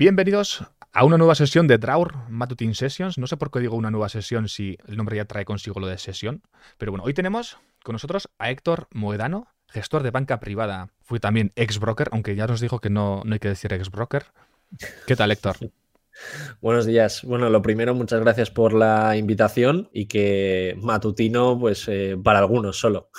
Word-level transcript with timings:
Bienvenidos 0.00 0.64
a 0.94 1.04
una 1.04 1.18
nueva 1.18 1.34
sesión 1.34 1.66
de 1.66 1.76
Draur 1.76 2.14
Matutin 2.30 2.74
Sessions. 2.74 3.18
No 3.18 3.26
sé 3.26 3.36
por 3.36 3.50
qué 3.50 3.60
digo 3.60 3.76
una 3.76 3.90
nueva 3.90 4.08
sesión 4.08 4.48
si 4.48 4.78
el 4.88 4.96
nombre 4.96 5.18
ya 5.18 5.26
trae 5.26 5.44
consigo 5.44 5.78
lo 5.78 5.88
de 5.88 5.98
sesión. 5.98 6.40
Pero 6.78 6.90
bueno, 6.90 7.04
hoy 7.04 7.12
tenemos 7.12 7.58
con 7.84 7.92
nosotros 7.92 8.30
a 8.38 8.50
Héctor 8.50 8.88
Moedano, 8.94 9.48
gestor 9.68 10.02
de 10.02 10.10
banca 10.10 10.40
privada. 10.40 10.88
Fui 11.02 11.20
también 11.20 11.52
ex-broker, 11.54 12.08
aunque 12.12 12.34
ya 12.34 12.46
nos 12.46 12.62
dijo 12.62 12.78
que 12.78 12.88
no, 12.88 13.20
no 13.26 13.34
hay 13.34 13.40
que 13.40 13.48
decir 13.48 13.74
ex-broker. 13.74 14.24
¿Qué 15.06 15.16
tal, 15.16 15.32
Héctor? 15.32 15.56
Buenos 16.62 16.86
días. 16.86 17.22
Bueno, 17.22 17.50
lo 17.50 17.60
primero, 17.60 17.94
muchas 17.94 18.20
gracias 18.20 18.50
por 18.50 18.72
la 18.72 19.18
invitación 19.18 19.90
y 19.92 20.06
que 20.06 20.78
matutino, 20.78 21.58
pues 21.58 21.86
eh, 21.88 22.16
para 22.24 22.38
algunos 22.38 22.78
solo. 22.78 23.10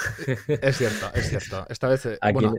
Es 0.48 0.77
cierto, 0.79 1.11
es 1.13 1.29
cierto. 1.29 1.63
Esta 1.70 1.88
vez, 1.88 2.07
eh, 2.07 2.18
bueno, 2.34 2.55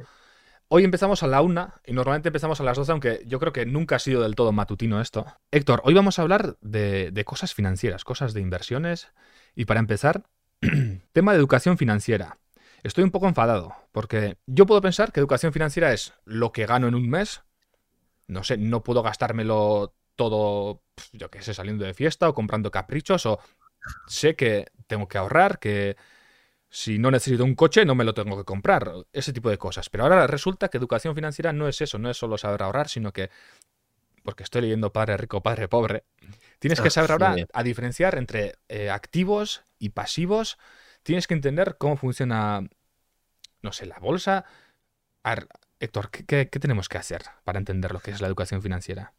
hoy 0.75 0.85
empezamos 0.85 1.23
a 1.23 1.27
la 1.27 1.43
una 1.43 1.75
y 1.85 1.93
normalmente 1.93 2.31
empezamos 2.31 2.59
a 2.59 2.65
las 2.65 2.79
12, 2.79 2.93
aunque 2.93 3.23
yo 3.27 3.39
creo 3.39 3.53
que 3.53 3.67
nunca 3.67 3.97
ha 3.97 3.99
sido 3.99 4.23
del 4.23 4.35
todo 4.35 4.53
matutino 4.53 5.03
esto. 5.03 5.27
Héctor, 5.51 5.83
hoy 5.85 5.93
vamos 5.93 6.19
a 6.19 6.23
hablar 6.23 6.57
de, 6.63 7.23
cosas 7.27 7.53
financieras, 7.53 8.05
cosas 8.05 8.33
de 8.33 8.41
inversiones. 8.41 9.13
Y 9.55 9.67
para 9.67 9.81
empezar, 9.81 10.23
tema 11.13 11.33
de 11.33 11.39
educación 11.39 11.77
financiera. 11.77 12.39
Estoy 12.85 13.05
un 13.05 13.11
poco 13.11 13.29
enfadado, 13.29 13.77
porque 13.93 14.39
yo 14.47 14.65
puedo 14.65 14.81
pensar 14.81 15.13
que 15.13 15.21
educación 15.21 15.53
financiera 15.53 15.93
es 15.93 16.15
lo 16.25 16.53
que 16.53 16.65
gano 16.65 16.89
en 16.89 16.95
un 16.95 17.11
mes. 17.11 17.43
No 18.27 18.43
sé, 18.43 18.57
no 18.57 18.83
puedo 18.83 19.03
gastármelo 19.03 19.95
todo, 20.17 20.81
yo 21.13 21.31
qué 21.31 21.43
sé, 21.43 21.53
saliendo 21.53 21.85
de 21.85 21.93
fiesta 21.93 22.31
o 22.31 22.35
comprando 22.35 22.71
caprichos 22.71 23.27
o 23.27 23.41
sé 24.07 24.37
que 24.37 24.69
tengo 24.87 25.07
que 25.07 25.19
ahorrar, 25.19 25.59
que 25.59 25.99
si 26.75 26.99
no 26.99 27.11
necesito 27.11 27.45
un 27.45 27.55
coche 27.55 27.85
no 27.85 27.95
me 27.95 28.03
lo 28.03 28.15
tengo 28.15 28.35
que 28.35 28.45
comprar, 28.45 28.91
ese 29.13 29.35
tipo 29.35 29.51
de 29.51 29.59
cosas. 29.59 29.91
Pero 29.91 30.05
ahora 30.05 30.27
resulta 30.27 30.69
que 30.69 30.79
educación 30.79 31.15
financiera 31.15 31.53
no 31.53 31.69
es 31.69 31.83
eso, 31.83 31.99
no 31.99 32.09
es 32.09 32.17
solo 32.17 32.39
saber 32.39 32.63
ahorrar, 32.63 32.89
sino 32.89 33.13
que, 33.13 33.29
porque 34.23 34.43
estoy 34.43 34.63
leyendo 34.63 34.91
Padre 34.91 35.19
Rico, 35.19 35.43
Padre 35.43 35.69
Pobre, 35.69 36.05
tienes 36.59 36.81
que 36.81 36.89
ah, 36.89 36.91
saber 36.91 37.13
ahora 37.13 37.37
a 37.53 37.63
diferenciar 37.63 38.17
entre 38.17 38.55
eh, 38.71 38.89
activos 38.89 39.65
y 39.79 39.91
pasivos, 39.91 40.57
tienes 41.03 41.27
que 41.27 41.35
entender 41.35 41.77
cómo 41.77 41.99
funciona, 41.99 42.67
no 43.61 43.73
sé, 43.73 43.85
la 43.85 43.99
bolsa. 43.99 44.47
Héctor, 45.79 46.11
qué 46.11 46.47
tenemos 46.47 46.89
que 46.89 46.97
hacer 46.97 47.23
para 47.45 47.59
entender 47.59 47.93
lo 47.93 48.01
que 48.01 48.13
es 48.13 48.23
la 48.23 48.29
educación 48.29 48.63
financiera? 48.63 49.13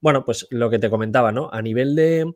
Bueno, 0.00 0.24
pues 0.24 0.46
lo 0.50 0.70
que 0.70 0.78
te 0.78 0.88
comentaba, 0.88 1.32
¿no? 1.32 1.50
A 1.52 1.62
nivel 1.62 1.96
de 1.96 2.32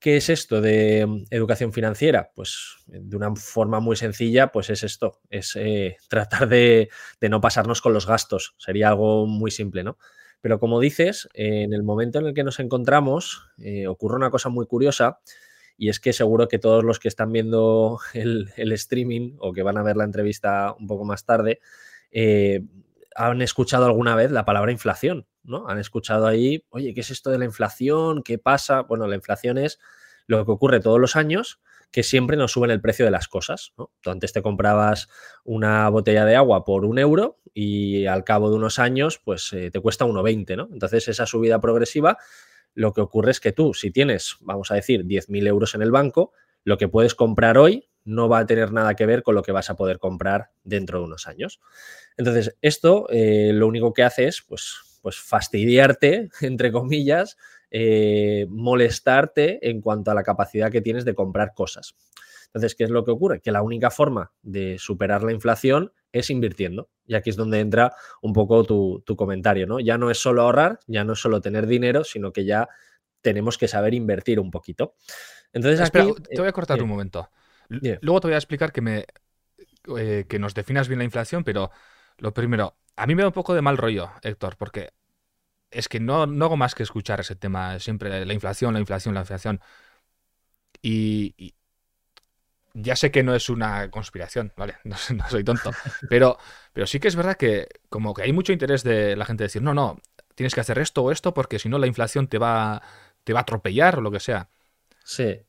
qué 0.00 0.16
es 0.16 0.28
esto 0.28 0.60
de 0.60 1.06
mm, 1.06 1.24
educación 1.30 1.72
financiera, 1.72 2.30
pues 2.34 2.76
de 2.86 3.16
una 3.16 3.34
forma 3.36 3.80
muy 3.80 3.96
sencilla, 3.96 4.48
pues 4.48 4.70
es 4.70 4.82
esto, 4.82 5.20
es 5.30 5.56
eh, 5.56 5.96
tratar 6.08 6.48
de, 6.48 6.88
no 7.28 7.40
pasarnos 7.40 7.80
con 7.80 7.92
los 7.92 8.06
gastos. 8.06 8.54
Sería 8.58 8.88
algo 8.88 9.26
muy 9.26 9.50
simple, 9.50 9.84
¿no? 9.84 9.98
Pero 10.40 10.60
como 10.60 10.78
dices, 10.78 11.28
en 11.34 11.72
el 11.72 11.82
momento 11.82 12.20
en 12.20 12.26
el 12.26 12.34
que 12.34 12.44
nos 12.44 12.60
encontramos, 12.60 13.48
eh, 13.58 13.88
ocurre 13.88 14.16
una 14.16 14.30
cosa 14.30 14.48
muy 14.48 14.66
curiosa. 14.66 15.18
Y 15.76 15.88
es 15.88 16.00
que 16.00 16.12
seguro 16.12 16.48
que 16.48 16.58
todos 16.58 16.84
los 16.84 16.98
que 16.98 17.08
están 17.08 17.32
viendo 17.32 17.98
el, 18.14 18.72
streaming 18.72 19.36
o 19.38 19.52
que 19.52 19.62
van 19.62 19.78
a 19.78 19.82
ver 19.82 19.96
la 19.96 20.04
entrevista 20.04 20.74
un 20.78 20.86
poco 20.86 21.04
más 21.04 21.24
tarde, 21.24 21.60
eh, 22.12 22.62
han 23.16 23.42
escuchado 23.42 23.86
alguna 23.86 24.14
vez 24.14 24.30
la 24.30 24.44
palabra 24.44 24.70
inflación. 24.70 25.26
¿No? 25.48 25.68
Han 25.68 25.78
escuchado 25.78 26.26
ahí, 26.26 26.64
oye, 26.70 26.94
¿qué 26.94 27.00
es 27.00 27.10
esto 27.10 27.30
de 27.30 27.38
la 27.38 27.44
inflación? 27.44 28.22
¿Qué 28.22 28.38
pasa? 28.38 28.82
Bueno, 28.82 29.06
la 29.06 29.16
inflación 29.16 29.58
es 29.58 29.78
lo 30.26 30.44
que 30.44 30.52
ocurre 30.52 30.80
todos 30.80 31.00
los 31.00 31.16
años, 31.16 31.60
que 31.90 32.02
siempre 32.02 32.36
nos 32.36 32.52
suben 32.52 32.70
el 32.70 32.80
precio 32.80 33.04
de 33.04 33.10
las 33.10 33.28
cosas. 33.28 33.72
Tú 33.76 34.10
antes 34.10 34.32
te 34.32 34.42
comprabas 34.42 35.08
una 35.44 35.88
botella 35.88 36.24
de 36.24 36.36
agua 36.36 36.64
por 36.64 36.84
un 36.84 36.98
euro 36.98 37.38
y 37.54 38.06
al 38.06 38.24
cabo 38.24 38.50
de 38.50 38.56
unos 38.56 38.78
años, 38.78 39.20
pues 39.24 39.52
eh, 39.54 39.70
te 39.70 39.80
cuesta 39.80 40.04
1,20, 40.04 40.56
¿no? 40.56 40.68
Entonces, 40.70 41.08
esa 41.08 41.26
subida 41.26 41.60
progresiva, 41.60 42.18
lo 42.74 42.92
que 42.92 43.00
ocurre 43.00 43.30
es 43.30 43.40
que 43.40 43.52
tú, 43.52 43.72
si 43.74 43.90
tienes, 43.90 44.36
vamos 44.40 44.70
a 44.70 44.74
decir, 44.74 45.04
10.000 45.04 45.46
euros 45.46 45.74
en 45.74 45.82
el 45.82 45.90
banco, 45.90 46.32
lo 46.62 46.76
que 46.76 46.88
puedes 46.88 47.14
comprar 47.14 47.56
hoy 47.56 47.88
no 48.04 48.28
va 48.28 48.40
a 48.40 48.46
tener 48.46 48.72
nada 48.72 48.94
que 48.94 49.06
ver 49.06 49.22
con 49.22 49.34
lo 49.34 49.42
que 49.42 49.52
vas 49.52 49.70
a 49.70 49.76
poder 49.76 49.98
comprar 49.98 50.50
dentro 50.64 50.98
de 50.98 51.04
unos 51.04 51.26
años. 51.26 51.60
Entonces, 52.16 52.56
esto 52.62 53.06
eh, 53.10 53.52
lo 53.54 53.66
único 53.66 53.92
que 53.92 54.02
hace 54.02 54.26
es, 54.26 54.42
pues, 54.42 54.87
pues 55.00 55.16
fastidiarte, 55.18 56.28
entre 56.40 56.72
comillas, 56.72 57.36
eh, 57.70 58.46
molestarte 58.48 59.68
en 59.68 59.80
cuanto 59.80 60.10
a 60.10 60.14
la 60.14 60.22
capacidad 60.22 60.70
que 60.70 60.80
tienes 60.80 61.04
de 61.04 61.14
comprar 61.14 61.52
cosas. 61.54 61.94
Entonces, 62.46 62.74
¿qué 62.74 62.84
es 62.84 62.90
lo 62.90 63.04
que 63.04 63.10
ocurre? 63.10 63.40
Que 63.40 63.52
la 63.52 63.62
única 63.62 63.90
forma 63.90 64.32
de 64.42 64.78
superar 64.78 65.22
la 65.22 65.32
inflación 65.32 65.92
es 66.12 66.30
invirtiendo. 66.30 66.88
Y 67.06 67.14
aquí 67.14 67.28
es 67.28 67.36
donde 67.36 67.60
entra 67.60 67.92
un 68.22 68.32
poco 68.32 68.64
tu, 68.64 69.16
comentario, 69.16 69.66
¿no? 69.66 69.80
Ya 69.80 69.98
no 69.98 70.10
es 70.10 70.18
solo 70.18 70.42
ahorrar, 70.42 70.80
ya 70.86 71.04
no 71.04 71.12
es 71.12 71.20
solo 71.20 71.42
tener 71.42 71.66
dinero, 71.66 72.04
sino 72.04 72.32
que 72.32 72.46
ya 72.46 72.68
tenemos 73.20 73.58
que 73.58 73.68
saber 73.68 73.92
invertir 73.92 74.40
un 74.40 74.50
poquito. 74.50 74.94
Entonces, 75.52 75.80
Espera, 75.80 76.06
te 76.30 76.40
voy 76.40 76.48
a 76.48 76.52
cortar 76.52 76.82
un 76.82 76.88
momento. 76.88 77.30
Luego 77.68 78.20
te 78.20 78.28
voy 78.28 78.34
a 78.34 78.38
explicar 78.38 78.72
que 78.72 78.80
me 78.80 79.04
eh, 79.96 80.26
que 80.28 80.38
nos 80.38 80.54
definas 80.54 80.88
bien 80.88 80.98
la 80.98 81.04
inflación, 81.04 81.44
pero 81.44 81.70
lo 82.18 82.34
primero, 82.34 82.76
a 82.98 83.06
mí 83.06 83.14
me 83.14 83.22
da 83.22 83.28
un 83.28 83.34
poco 83.34 83.54
de 83.54 83.62
mal 83.62 83.76
rollo, 83.76 84.10
Héctor, 84.22 84.56
porque 84.56 84.92
es 85.70 85.88
que 85.88 86.00
no, 86.00 86.26
no 86.26 86.46
hago 86.46 86.56
más 86.56 86.74
que 86.74 86.82
escuchar 86.82 87.20
ese 87.20 87.36
tema, 87.36 87.78
siempre 87.78 88.24
la 88.24 88.32
inflación, 88.32 88.74
la 88.74 88.80
inflación, 88.80 89.14
la 89.14 89.20
inflación. 89.20 89.60
Y, 90.82 91.54
ya 92.74 92.96
sé 92.96 93.10
que 93.10 93.22
no 93.22 93.34
es 93.34 93.48
una 93.48 93.90
conspiración, 93.90 94.52
¿vale? 94.56 94.76
No, 94.84 94.96
soy 95.28 95.44
tonto. 95.44 95.70
Pero, 96.08 96.38
pero 96.72 96.86
sí 96.86 97.00
que 97.00 97.08
es 97.08 97.16
verdad 97.16 97.36
que 97.36 97.68
como 97.88 98.14
que 98.14 98.22
hay 98.22 98.32
mucho 98.32 98.52
interés 98.52 98.82
de 98.82 99.16
la 99.16 99.24
gente 99.24 99.44
decir, 99.44 99.62
no, 99.62 99.74
no, 99.74 100.00
tienes 100.34 100.54
que 100.54 100.60
hacer 100.60 100.78
esto 100.78 101.02
o 101.02 101.10
esto 101.10 101.34
porque 101.34 101.58
si 101.58 101.68
no 101.68 101.78
la 101.78 101.86
inflación 101.86 102.28
te 102.28 102.38
va, 102.38 102.82
te 103.24 103.32
va 103.32 103.40
a 103.40 103.42
atropellar 103.42 103.98
o 103.98 104.00
lo 104.00 104.10
que 104.10 104.20
sea. 104.20 104.48
Sí. 105.04 105.40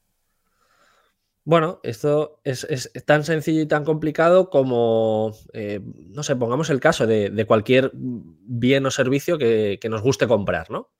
Bueno, 1.49 1.79
esto 1.81 2.41
es, 2.43 2.91
tan 3.07 3.23
sencillo 3.23 3.61
y 3.63 3.65
tan 3.65 3.83
complicado 3.83 4.51
como, 4.51 5.33
eh, 5.53 5.79
no 5.83 6.21
sé, 6.21 6.35
pongamos 6.35 6.69
el 6.69 6.79
caso 6.79 7.07
de, 7.07 7.43
cualquier 7.47 7.89
bien 7.95 8.85
o 8.85 8.91
servicio 8.91 9.39
que, 9.39 9.79
nos 9.89 10.03
guste 10.03 10.27
comprar, 10.27 10.69
¿no? 10.69 10.91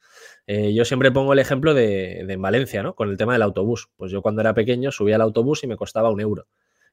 Eh, 0.48 0.74
yo 0.74 0.86
siempre 0.86 1.12
pongo 1.12 1.34
el 1.34 1.38
ejemplo 1.38 1.76
de, 1.76 2.22
en 2.22 2.42
Valencia, 2.42 2.82
¿no? 2.82 2.96
Con 2.96 3.12
el 3.12 3.18
tema 3.18 3.34
del 3.34 3.44
autobús. 3.44 3.92
Pues 3.96 4.12
yo 4.12 4.24
cuando 4.24 4.42
era 4.42 4.56
pequeño 4.56 4.92
subía 4.92 5.18
al 5.18 5.22
autobús 5.22 5.64
y 5.64 5.68
me 5.68 5.78
costaba 5.78 6.10
un 6.10 6.20
euro. 6.20 6.48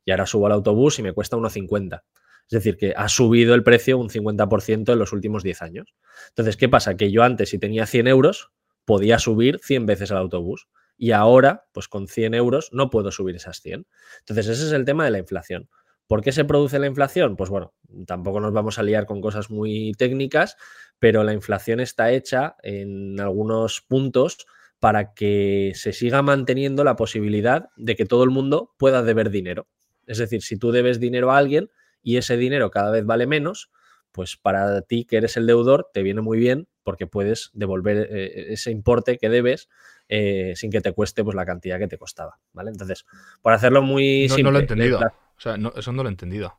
Y 0.05 0.11
ahora 0.11 0.27
subo 0.27 0.45
al 0.45 0.53
autobús 0.53 0.99
y 0.99 1.03
me 1.03 1.15
cuesta 1.15 1.39
1,50. 1.39 2.03
Es 2.51 2.51
decir, 2.51 2.77
que 2.77 2.93
ha 2.95 3.09
subido 3.09 3.55
el 3.55 3.63
precio 3.63 3.97
un 3.97 4.11
50% 4.11 4.93
en 4.93 4.99
los 4.99 5.15
últimos 5.15 5.43
10 5.43 5.63
años. 5.63 5.95
Entonces, 6.29 6.59
¿qué 6.59 6.69
pasa? 6.69 6.99
Que 6.99 7.11
yo 7.11 7.23
antes, 7.23 7.49
si 7.49 7.59
tenía 7.59 7.87
100 7.87 8.07
euros, 8.07 8.51
podía 8.85 9.19
subir 9.19 9.61
100 9.63 9.87
veces 9.87 10.11
al 10.11 10.19
autobús 10.19 10.69
y 10.97 11.13
ahora, 11.13 11.67
pues 11.73 11.89
con 11.89 12.09
100 12.09 12.35
euros 12.35 12.71
no 12.73 12.91
puedo 12.91 13.11
subir 13.11 13.37
esas 13.37 13.61
100. 13.61 13.87
Entonces, 14.21 14.49
ese 14.49 14.67
es 14.67 14.73
el 14.73 14.85
tema 14.85 15.05
de 15.05 15.11
la 15.11 15.19
inflación. 15.19 15.69
¿Por 16.07 16.23
qué 16.23 16.33
se 16.33 16.45
produce 16.45 16.79
la 16.79 16.87
inflación? 16.87 17.37
Pues 17.37 17.51
bueno, 17.51 17.75
tampoco 18.07 18.41
nos 18.41 18.53
vamos 18.53 18.79
a 18.79 18.83
liar 18.83 19.07
con 19.07 19.21
cosas 19.21 19.51
muy 19.51 19.93
técnicas, 19.99 20.57
pero 20.99 21.25
la 21.25 21.33
inflación 21.33 21.81
está 21.81 22.13
hecha 22.13 22.57
en 22.63 23.19
algunos 23.21 23.81
puntos 23.81 24.47
para 24.79 25.15
que 25.15 25.73
se 25.75 25.93
siga 25.93 26.23
manteniendo 26.23 26.85
la 26.85 26.97
posibilidad 26.97 27.71
de 27.77 27.97
que 27.97 28.05
todo 28.07 28.23
el 28.25 28.31
mundo 28.31 28.75
pueda 28.79 29.03
deber 29.03 29.31
dinero. 29.31 29.67
Es 30.07 30.19
decir, 30.19 30.43
si 30.43 30.57
tú 30.57 30.71
debes 30.71 31.01
dinero 31.01 31.33
a 31.33 31.39
alguien 31.39 31.71
y 32.03 32.19
ese 32.19 32.37
dinero 32.37 32.71
cada 32.71 32.93
vez 32.93 33.05
vale 33.05 33.27
menos, 33.27 33.71
pues 34.13 34.37
para 34.37 34.81
ti 34.83 35.05
que 35.05 35.17
eres 35.17 35.37
el 35.37 35.47
deudor 35.47 35.91
te 35.93 36.03
viene 36.03 36.21
muy 36.21 36.39
bien 36.39 36.69
porque 36.85 37.07
puedes 37.07 37.51
devolver 37.53 38.09
eh, 38.11 38.53
ese 38.53 38.71
importe 38.71 39.19
que 39.19 39.29
debes 39.29 39.69
eh, 40.09 40.53
sin 40.55 40.71
que 40.71 40.81
te 40.81 40.93
cueste 40.93 41.25
pues, 41.25 41.35
la 41.35 41.45
cantidad 41.45 41.79
que 41.79 41.89
te 41.89 41.99
costaba. 41.99 42.39
¿vale? 42.53 42.71
Entonces, 42.71 43.05
por 43.43 43.53
hacerlo 43.53 43.83
muy 43.83 44.29
no, 44.29 44.39
No 44.39 44.51
lo 44.51 44.59
he 44.59 44.63
entendido. 44.63 44.99
O 44.99 45.41
sea, 45.41 45.57
eso 45.77 45.93
no 45.93 46.03
lo 46.03 46.09
he 46.09 46.13
entendido. 46.13 46.59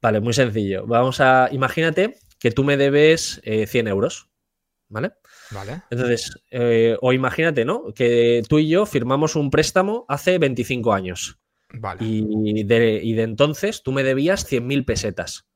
Vale, 0.00 0.20
muy 0.20 0.32
sencillo. 0.32 0.86
Vamos 0.86 1.20
a. 1.20 1.48
Imagínate 1.52 2.16
que 2.38 2.50
tú 2.50 2.64
me 2.64 2.76
debes 2.76 3.40
100 3.44 3.86
eh, 3.86 3.90
euros. 3.90 4.28
¿Vale? 4.88 5.14
Vale. 5.50 5.82
Entonces, 5.90 6.38
o 7.00 7.12
imagínate, 7.12 7.64
¿no? 7.64 7.92
Que 7.92 8.42
tú 8.48 8.60
y 8.60 8.68
yo 8.68 8.86
firmamos 8.86 9.34
un 9.34 9.50
préstamo 9.50 10.04
hace 10.08 10.38
25 10.38 10.92
años. 10.92 11.38
Vale. 11.72 12.04
Y 12.04 12.62
de, 12.62 13.00
y 13.02 13.14
de 13.14 13.22
entonces 13.22 13.82
tú 13.82 13.90
me 13.90 14.04
debías 14.04 14.50
100.000 14.50 14.84
pesetas. 14.84 15.46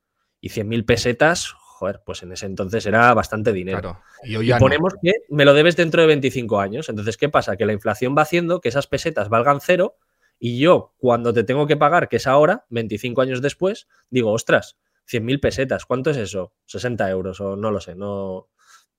Y 0.41 0.49
100.000 0.49 0.85
pesetas, 0.85 1.53
joder, 1.81 1.99
pues 2.05 2.21
en 2.21 2.31
ese 2.31 2.45
entonces 2.45 2.85
era 2.85 3.11
bastante 3.15 3.51
dinero. 3.51 3.99
Y, 4.23 4.35
hoy 4.35 4.53
ponemos 4.59 4.93
que 5.01 5.13
me 5.29 5.45
lo 5.45 5.55
debes 5.55 5.75
dentro 5.75 6.01
de 6.01 6.07
25 6.09 6.59
años. 6.59 6.89
Entonces, 6.89 7.17
¿qué 7.17 7.27
pasa? 7.27 7.57
Que 7.57 7.65
la 7.65 7.73
inflación 7.73 8.15
va 8.15 8.21
haciendo 8.21 8.61
que 8.61 8.69
esas 8.69 8.85
pesetas 8.85 9.29
valgan 9.29 9.61
cero 9.61 9.95
y 10.37 10.59
yo, 10.59 10.93
cuando 10.99 11.33
te 11.33 11.43
tengo 11.43 11.65
que 11.65 11.77
pagar, 11.77 12.07
que 12.07 12.17
es 12.17 12.27
ahora, 12.27 12.65
25 12.69 13.19
años 13.21 13.41
después, 13.41 13.87
digo, 14.11 14.31
ostras, 14.31 14.77
100.000 15.11 15.39
pesetas, 15.39 15.87
¿cuánto 15.87 16.11
es 16.11 16.17
eso? 16.17 16.53
60 16.67 17.09
euros 17.09 17.41
o 17.41 17.55
no 17.55 17.71
lo 17.71 17.79
sé, 17.79 17.95
no 17.95 18.49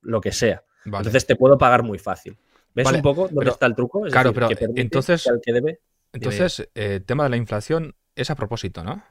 lo 0.00 0.20
que 0.20 0.32
sea. 0.32 0.64
Entonces 0.85 1.25
te 1.25 1.37
puedo 1.37 1.56
pagar 1.56 1.85
muy 1.85 2.00
fácil. 2.00 2.37
¿Ves 2.75 2.90
un 2.90 3.02
poco 3.02 3.28
dónde 3.31 3.52
está 3.52 3.67
el 3.67 3.76
truco? 3.76 4.02
claro, 4.11 4.32
pero 4.32 4.49
entonces, 4.75 5.25
que 5.40 5.52
debe, 5.52 5.78
entonces 6.12 6.58
el 6.61 6.69
eh, 6.75 7.00
tema 7.00 7.23
de 7.25 7.31
la 7.31 7.37
inflación 7.37 7.94
es 8.17 8.31
a 8.31 8.35
propósito, 8.35 8.82
¿no? 8.82 9.05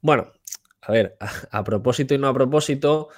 Bueno, 0.00 0.32
a 0.86 0.92
ver, 0.92 1.16
a, 1.50 1.64
propósito 1.64 2.14
y 2.14 2.18
no 2.18 2.28
a 2.28 2.34
propósito, 2.34 3.08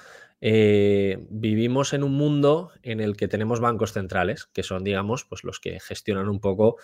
eh, 0.41 1.25
vivimos 1.29 1.93
en 1.93 2.03
un 2.03 2.13
mundo 2.13 2.71
en 2.81 2.99
el 2.99 3.15
que 3.15 3.27
tenemos 3.27 3.59
bancos 3.59 3.93
centrales, 3.93 4.45
que 4.53 4.63
son, 4.63 4.83
digamos, 4.83 5.25
pues 5.25 5.43
los 5.43 5.59
que 5.59 5.79
gestionan 5.79 6.29
un 6.29 6.39
poco 6.39 6.77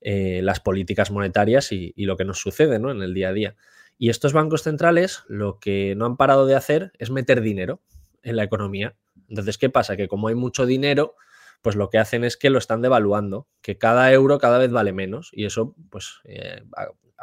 eh, 0.00 0.40
las 0.42 0.60
políticas 0.60 1.10
monetarias 1.10 1.70
y, 1.70 1.92
lo 1.96 2.16
que 2.16 2.24
nos 2.24 2.40
sucede 2.40 2.78
¿no? 2.78 2.90
en 2.90 3.02
el 3.02 3.14
día 3.14 3.28
a 3.28 3.32
día. 3.32 3.56
Y 3.96 4.10
estos 4.10 4.32
bancos 4.32 4.62
centrales 4.62 5.22
lo 5.28 5.60
que 5.60 5.94
no 5.96 6.04
han 6.06 6.16
parado 6.16 6.46
de 6.46 6.56
hacer 6.56 6.92
es 6.98 7.10
meter 7.10 7.40
dinero 7.40 7.80
en 8.22 8.36
la 8.36 8.42
economía. 8.42 8.96
Entonces, 9.28 9.56
¿qué 9.56 9.70
pasa? 9.70 9.96
Que 9.96 10.08
como 10.08 10.26
hay 10.28 10.34
mucho 10.34 10.66
dinero, 10.66 11.14
pues 11.62 11.76
lo 11.76 11.90
que 11.90 11.98
hacen 11.98 12.24
es 12.24 12.36
que 12.36 12.50
lo 12.50 12.58
están 12.58 12.82
devaluando, 12.82 13.46
que 13.62 13.78
cada 13.78 14.12
euro 14.12 14.38
cada 14.38 14.58
vez 14.58 14.72
vale 14.72 14.92
menos 14.92 15.30
y 15.32 15.44
eso 15.44 15.76
pues 15.90 16.20
eh, 16.24 16.64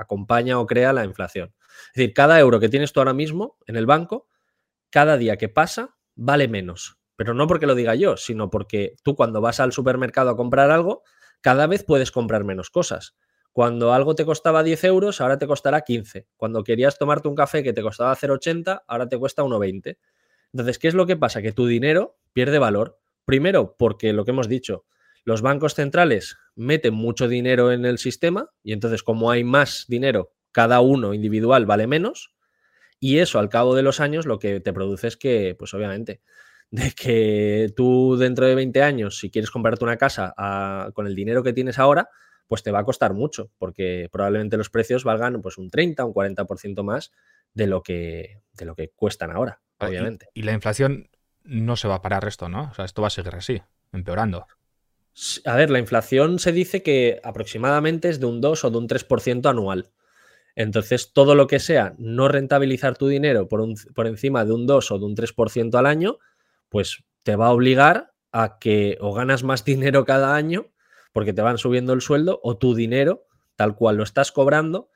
acompaña 0.01 0.59
o 0.59 0.65
crea 0.65 0.93
la 0.93 1.05
inflación. 1.05 1.53
Es 1.87 1.93
decir, 1.95 2.13
cada 2.13 2.39
euro 2.39 2.59
que 2.59 2.69
tienes 2.69 2.93
tú 2.93 2.99
ahora 2.99 3.13
mismo 3.13 3.57
en 3.67 3.75
el 3.75 3.85
banco, 3.85 4.27
cada 4.89 5.17
día 5.17 5.37
que 5.37 5.49
pasa 5.49 5.95
vale 6.15 6.47
menos. 6.47 6.97
Pero 7.15 7.33
no 7.33 7.47
porque 7.47 7.67
lo 7.67 7.75
diga 7.75 7.95
yo, 7.95 8.17
sino 8.17 8.49
porque 8.49 8.95
tú 9.03 9.15
cuando 9.15 9.41
vas 9.41 9.59
al 9.59 9.73
supermercado 9.73 10.31
a 10.31 10.35
comprar 10.35 10.71
algo, 10.71 11.03
cada 11.41 11.67
vez 11.67 11.83
puedes 11.83 12.11
comprar 12.11 12.43
menos 12.43 12.69
cosas. 12.69 13.15
Cuando 13.51 13.93
algo 13.93 14.15
te 14.15 14.25
costaba 14.25 14.63
10 14.63 14.83
euros, 14.85 15.19
ahora 15.19 15.37
te 15.37 15.45
costará 15.45 15.81
15. 15.81 16.27
Cuando 16.37 16.63
querías 16.63 16.97
tomarte 16.97 17.27
un 17.27 17.35
café 17.35 17.63
que 17.63 17.73
te 17.73 17.81
costaba 17.81 18.15
0,80, 18.15 18.83
ahora 18.87 19.09
te 19.09 19.17
cuesta 19.17 19.43
1,20. 19.43 19.97
Entonces, 20.53 20.79
¿qué 20.79 20.87
es 20.87 20.93
lo 20.93 21.05
que 21.05 21.17
pasa? 21.17 21.41
Que 21.41 21.51
tu 21.51 21.67
dinero 21.67 22.17
pierde 22.33 22.59
valor. 22.59 22.99
Primero, 23.25 23.75
porque 23.77 24.13
lo 24.13 24.25
que 24.25 24.31
hemos 24.31 24.47
dicho, 24.47 24.85
los 25.23 25.41
bancos 25.41 25.75
centrales 25.75 26.37
meten 26.55 26.93
mucho 26.93 27.27
dinero 27.27 27.71
en 27.71 27.85
el 27.85 27.97
sistema 27.97 28.49
y 28.63 28.73
entonces 28.73 29.03
como 29.03 29.31
hay 29.31 29.43
más 29.43 29.85
dinero, 29.87 30.33
cada 30.51 30.81
uno 30.81 31.13
individual 31.13 31.65
vale 31.65 31.87
menos. 31.87 32.33
Y 32.99 33.17
eso 33.17 33.39
al 33.39 33.49
cabo 33.49 33.75
de 33.75 33.81
los 33.81 33.99
años 33.99 34.25
lo 34.25 34.37
que 34.37 34.59
te 34.59 34.73
produce 34.73 35.07
es 35.07 35.17
que, 35.17 35.55
pues 35.57 35.73
obviamente, 35.73 36.21
de 36.71 36.91
que 36.91 37.73
tú 37.75 38.15
dentro 38.17 38.45
de 38.45 38.55
20 38.55 38.81
años, 38.81 39.19
si 39.19 39.29
quieres 39.29 39.51
comprarte 39.51 39.83
una 39.83 39.97
casa 39.97 40.33
con 40.93 41.07
el 41.07 41.15
dinero 41.15 41.43
que 41.43 41.53
tienes 41.53 41.79
ahora, 41.79 42.09
pues 42.47 42.63
te 42.63 42.71
va 42.71 42.79
a 42.79 42.83
costar 42.83 43.13
mucho, 43.13 43.49
porque 43.57 44.09
probablemente 44.11 44.57
los 44.57 44.69
precios 44.69 45.05
valgan 45.05 45.41
pues 45.41 45.57
un 45.57 45.69
30, 45.69 46.03
un 46.03 46.13
40% 46.13 46.83
más 46.83 47.11
de 47.53 47.65
lo 47.65 47.81
que, 47.81 48.41
de 48.53 48.65
lo 48.65 48.75
que 48.75 48.89
cuestan 48.89 49.31
ahora, 49.31 49.61
ah, 49.79 49.87
obviamente. 49.87 50.27
Y, 50.33 50.43
la 50.43 50.51
inflación 50.51 51.09
no 51.43 51.75
se 51.77 51.87
va 51.87 51.95
a 51.95 52.01
parar 52.01 52.27
esto, 52.27 52.49
¿no? 52.49 52.69
O 52.69 52.73
sea, 52.73 52.85
esto 52.85 53.01
va 53.01 53.07
a 53.07 53.11
seguir 53.11 53.35
así, 53.35 53.61
empeorando. 53.93 54.47
A 55.45 55.55
ver, 55.55 55.69
la 55.69 55.79
inflación 55.79 56.39
se 56.39 56.51
dice 56.51 56.83
que 56.83 57.19
aproximadamente 57.23 58.09
es 58.09 58.19
de 58.19 58.25
un 58.25 58.41
2 58.41 58.63
o 58.63 58.69
de 58.69 58.77
un 58.77 58.87
3% 58.87 59.49
anual. 59.49 59.91
Entonces, 60.55 61.13
todo 61.13 61.35
lo 61.35 61.47
que 61.47 61.59
sea 61.59 61.95
no 61.97 62.27
rentabilizar 62.27 62.97
tu 62.97 63.07
dinero 63.07 63.47
por, 63.47 63.61
un, 63.61 63.75
por 63.95 64.07
encima 64.07 64.45
de 64.45 64.53
un 64.53 64.67
2 64.67 64.91
o 64.91 64.99
de 64.99 65.05
un 65.05 65.15
3% 65.15 65.75
al 65.75 65.85
año, 65.85 66.17
pues 66.69 67.03
te 67.23 67.35
va 67.35 67.47
a 67.47 67.53
obligar 67.53 68.13
a 68.31 68.57
que 68.59 68.97
o 69.01 69.13
ganas 69.13 69.43
más 69.43 69.65
dinero 69.65 70.05
cada 70.05 70.35
año 70.35 70.71
porque 71.13 71.33
te 71.33 71.41
van 71.41 71.57
subiendo 71.57 71.93
el 71.93 72.01
sueldo 72.01 72.39
o 72.43 72.57
tu 72.57 72.73
dinero, 72.73 73.27
tal 73.55 73.75
cual 73.75 73.97
lo 73.97 74.03
estás 74.03 74.31
cobrando, 74.31 74.89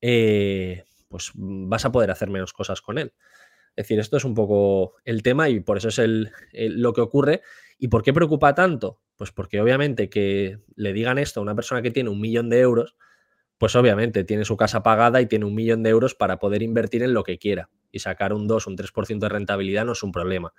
eh, 0.00 0.84
pues 1.08 1.32
vas 1.34 1.84
a 1.84 1.92
poder 1.92 2.10
hacer 2.10 2.30
menos 2.30 2.52
cosas 2.52 2.80
con 2.80 2.98
él. 2.98 3.12
Es 3.76 3.84
decir, 3.84 4.00
esto 4.00 4.16
es 4.16 4.24
un 4.24 4.34
poco 4.34 4.94
el 5.04 5.22
tema 5.22 5.48
y 5.48 5.60
por 5.60 5.76
eso 5.76 5.88
es 5.88 5.98
el, 5.98 6.32
lo 6.52 6.92
que 6.92 7.00
ocurre. 7.00 7.42
¿Y 7.78 7.88
por 7.88 8.02
qué 8.02 8.12
preocupa 8.12 8.54
tanto? 8.54 9.00
Pues 9.18 9.32
porque 9.32 9.60
obviamente 9.60 10.08
que 10.08 10.60
le 10.76 10.92
digan 10.94 11.18
esto 11.18 11.40
a 11.40 11.42
una 11.42 11.56
persona 11.56 11.82
que 11.82 11.90
tiene 11.90 12.08
un 12.08 12.20
millón 12.20 12.48
de 12.48 12.60
euros, 12.60 12.96
pues 13.58 13.74
obviamente 13.74 14.22
tiene 14.22 14.44
su 14.44 14.56
casa 14.56 14.84
pagada 14.84 15.20
y 15.20 15.26
tiene 15.26 15.44
un 15.44 15.56
millón 15.56 15.82
de 15.82 15.90
euros 15.90 16.14
para 16.14 16.38
poder 16.38 16.62
invertir 16.62 17.02
en 17.02 17.12
lo 17.12 17.24
que 17.24 17.36
quiera. 17.36 17.68
Y 17.90 17.98
sacar 17.98 18.32
un 18.32 18.46
2, 18.46 18.68
un 18.68 18.76
3% 18.76 19.18
de 19.18 19.28
rentabilidad 19.28 19.84
no 19.84 19.92
es 19.92 20.02
un 20.04 20.12
problema. 20.12 20.54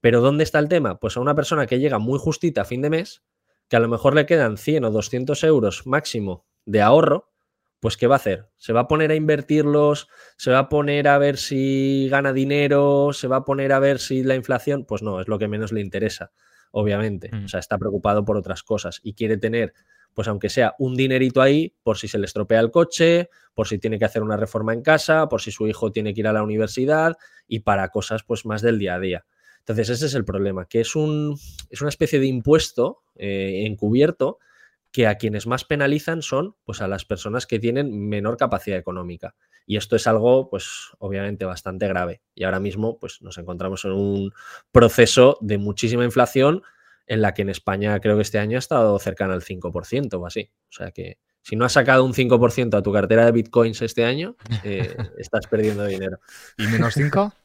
Pero 0.00 0.20
¿dónde 0.20 0.42
está 0.42 0.58
el 0.58 0.68
tema? 0.68 0.98
Pues 0.98 1.16
a 1.16 1.20
una 1.20 1.36
persona 1.36 1.66
que 1.66 1.78
llega 1.78 1.98
muy 1.98 2.18
justita 2.18 2.62
a 2.62 2.64
fin 2.64 2.82
de 2.82 2.90
mes, 2.90 3.22
que 3.68 3.76
a 3.76 3.80
lo 3.80 3.88
mejor 3.88 4.16
le 4.16 4.26
quedan 4.26 4.56
100 4.56 4.84
o 4.84 4.90
200 4.90 5.44
euros 5.44 5.86
máximo 5.86 6.44
de 6.64 6.82
ahorro, 6.82 7.30
pues 7.78 7.96
¿qué 7.96 8.08
va 8.08 8.16
a 8.16 8.16
hacer? 8.16 8.48
¿Se 8.56 8.72
va 8.72 8.80
a 8.80 8.88
poner 8.88 9.12
a 9.12 9.14
invertirlos? 9.14 10.08
¿Se 10.36 10.50
va 10.50 10.58
a 10.58 10.68
poner 10.68 11.06
a 11.06 11.18
ver 11.18 11.36
si 11.36 12.08
gana 12.10 12.32
dinero? 12.32 13.12
¿Se 13.12 13.28
va 13.28 13.36
a 13.36 13.44
poner 13.44 13.72
a 13.72 13.78
ver 13.78 14.00
si 14.00 14.24
la 14.24 14.34
inflación? 14.34 14.84
Pues 14.84 15.02
no, 15.02 15.20
es 15.20 15.28
lo 15.28 15.38
que 15.38 15.48
menos 15.48 15.70
le 15.70 15.80
interesa, 15.80 16.32
obviamente. 16.70 17.30
Mm. 17.32 17.44
O 17.44 17.48
sea, 17.48 17.60
está 17.60 17.78
preocupado 17.78 18.24
por 18.24 18.36
otras 18.36 18.62
cosas 18.62 19.00
y 19.02 19.14
quiere 19.14 19.36
tener, 19.36 19.74
pues 20.14 20.28
aunque 20.28 20.48
sea 20.48 20.74
un 20.78 20.96
dinerito 20.96 21.42
ahí, 21.42 21.74
por 21.82 21.98
si 21.98 22.08
se 22.08 22.18
le 22.18 22.26
estropea 22.26 22.60
el 22.60 22.70
coche, 22.70 23.30
por 23.54 23.68
si 23.68 23.78
tiene 23.78 23.98
que 23.98 24.04
hacer 24.04 24.22
una 24.22 24.36
reforma 24.36 24.72
en 24.72 24.82
casa, 24.82 25.28
por 25.28 25.40
si 25.40 25.50
su 25.50 25.66
hijo 25.68 25.92
tiene 25.92 26.14
que 26.14 26.20
ir 26.20 26.28
a 26.28 26.32
la 26.32 26.42
universidad 26.42 27.16
y 27.46 27.60
para 27.60 27.88
cosas 27.88 28.22
pues 28.22 28.46
más 28.46 28.62
del 28.62 28.78
día 28.78 28.94
a 28.94 29.00
día. 29.00 29.24
Entonces, 29.60 29.90
ese 29.90 30.06
es 30.06 30.14
el 30.14 30.24
problema, 30.24 30.66
que 30.66 30.80
es, 30.80 30.96
un, 30.96 31.38
es 31.68 31.80
una 31.80 31.90
especie 31.90 32.18
de 32.18 32.26
impuesto 32.26 33.02
eh, 33.16 33.64
encubierto 33.66 34.38
que 34.92 35.06
a 35.06 35.16
quienes 35.16 35.46
más 35.46 35.64
penalizan 35.64 36.22
son 36.22 36.56
pues, 36.64 36.80
a 36.80 36.88
las 36.88 37.04
personas 37.04 37.46
que 37.46 37.58
tienen 37.58 38.08
menor 38.08 38.36
capacidad 38.36 38.78
económica. 38.78 39.34
Y 39.66 39.76
esto 39.76 39.96
es 39.96 40.06
algo, 40.06 40.50
pues, 40.50 40.90
obviamente 40.98 41.44
bastante 41.44 41.86
grave. 41.86 42.22
Y 42.34 42.44
ahora 42.44 42.60
mismo, 42.60 42.98
pues, 42.98 43.22
nos 43.22 43.38
encontramos 43.38 43.84
en 43.84 43.92
un 43.92 44.32
proceso 44.72 45.38
de 45.40 45.58
muchísima 45.58 46.04
inflación 46.04 46.62
en 47.06 47.22
la 47.22 47.34
que 47.34 47.42
en 47.42 47.50
España 47.50 47.98
creo 48.00 48.16
que 48.16 48.22
este 48.22 48.38
año 48.38 48.56
ha 48.56 48.60
estado 48.60 48.98
cercana 48.98 49.34
al 49.34 49.42
5% 49.42 50.14
o 50.14 50.26
así. 50.26 50.50
O 50.68 50.72
sea 50.72 50.90
que 50.90 51.18
si 51.42 51.56
no 51.56 51.64
has 51.64 51.72
sacado 51.72 52.04
un 52.04 52.14
5% 52.14 52.76
a 52.76 52.82
tu 52.82 52.92
cartera 52.92 53.24
de 53.24 53.32
bitcoins 53.32 53.82
este 53.82 54.04
año, 54.04 54.36
eh, 54.64 54.96
estás 55.18 55.46
perdiendo 55.46 55.84
dinero. 55.84 56.18
¿Y 56.58 56.66
menos 56.66 56.94
5? 56.94 57.34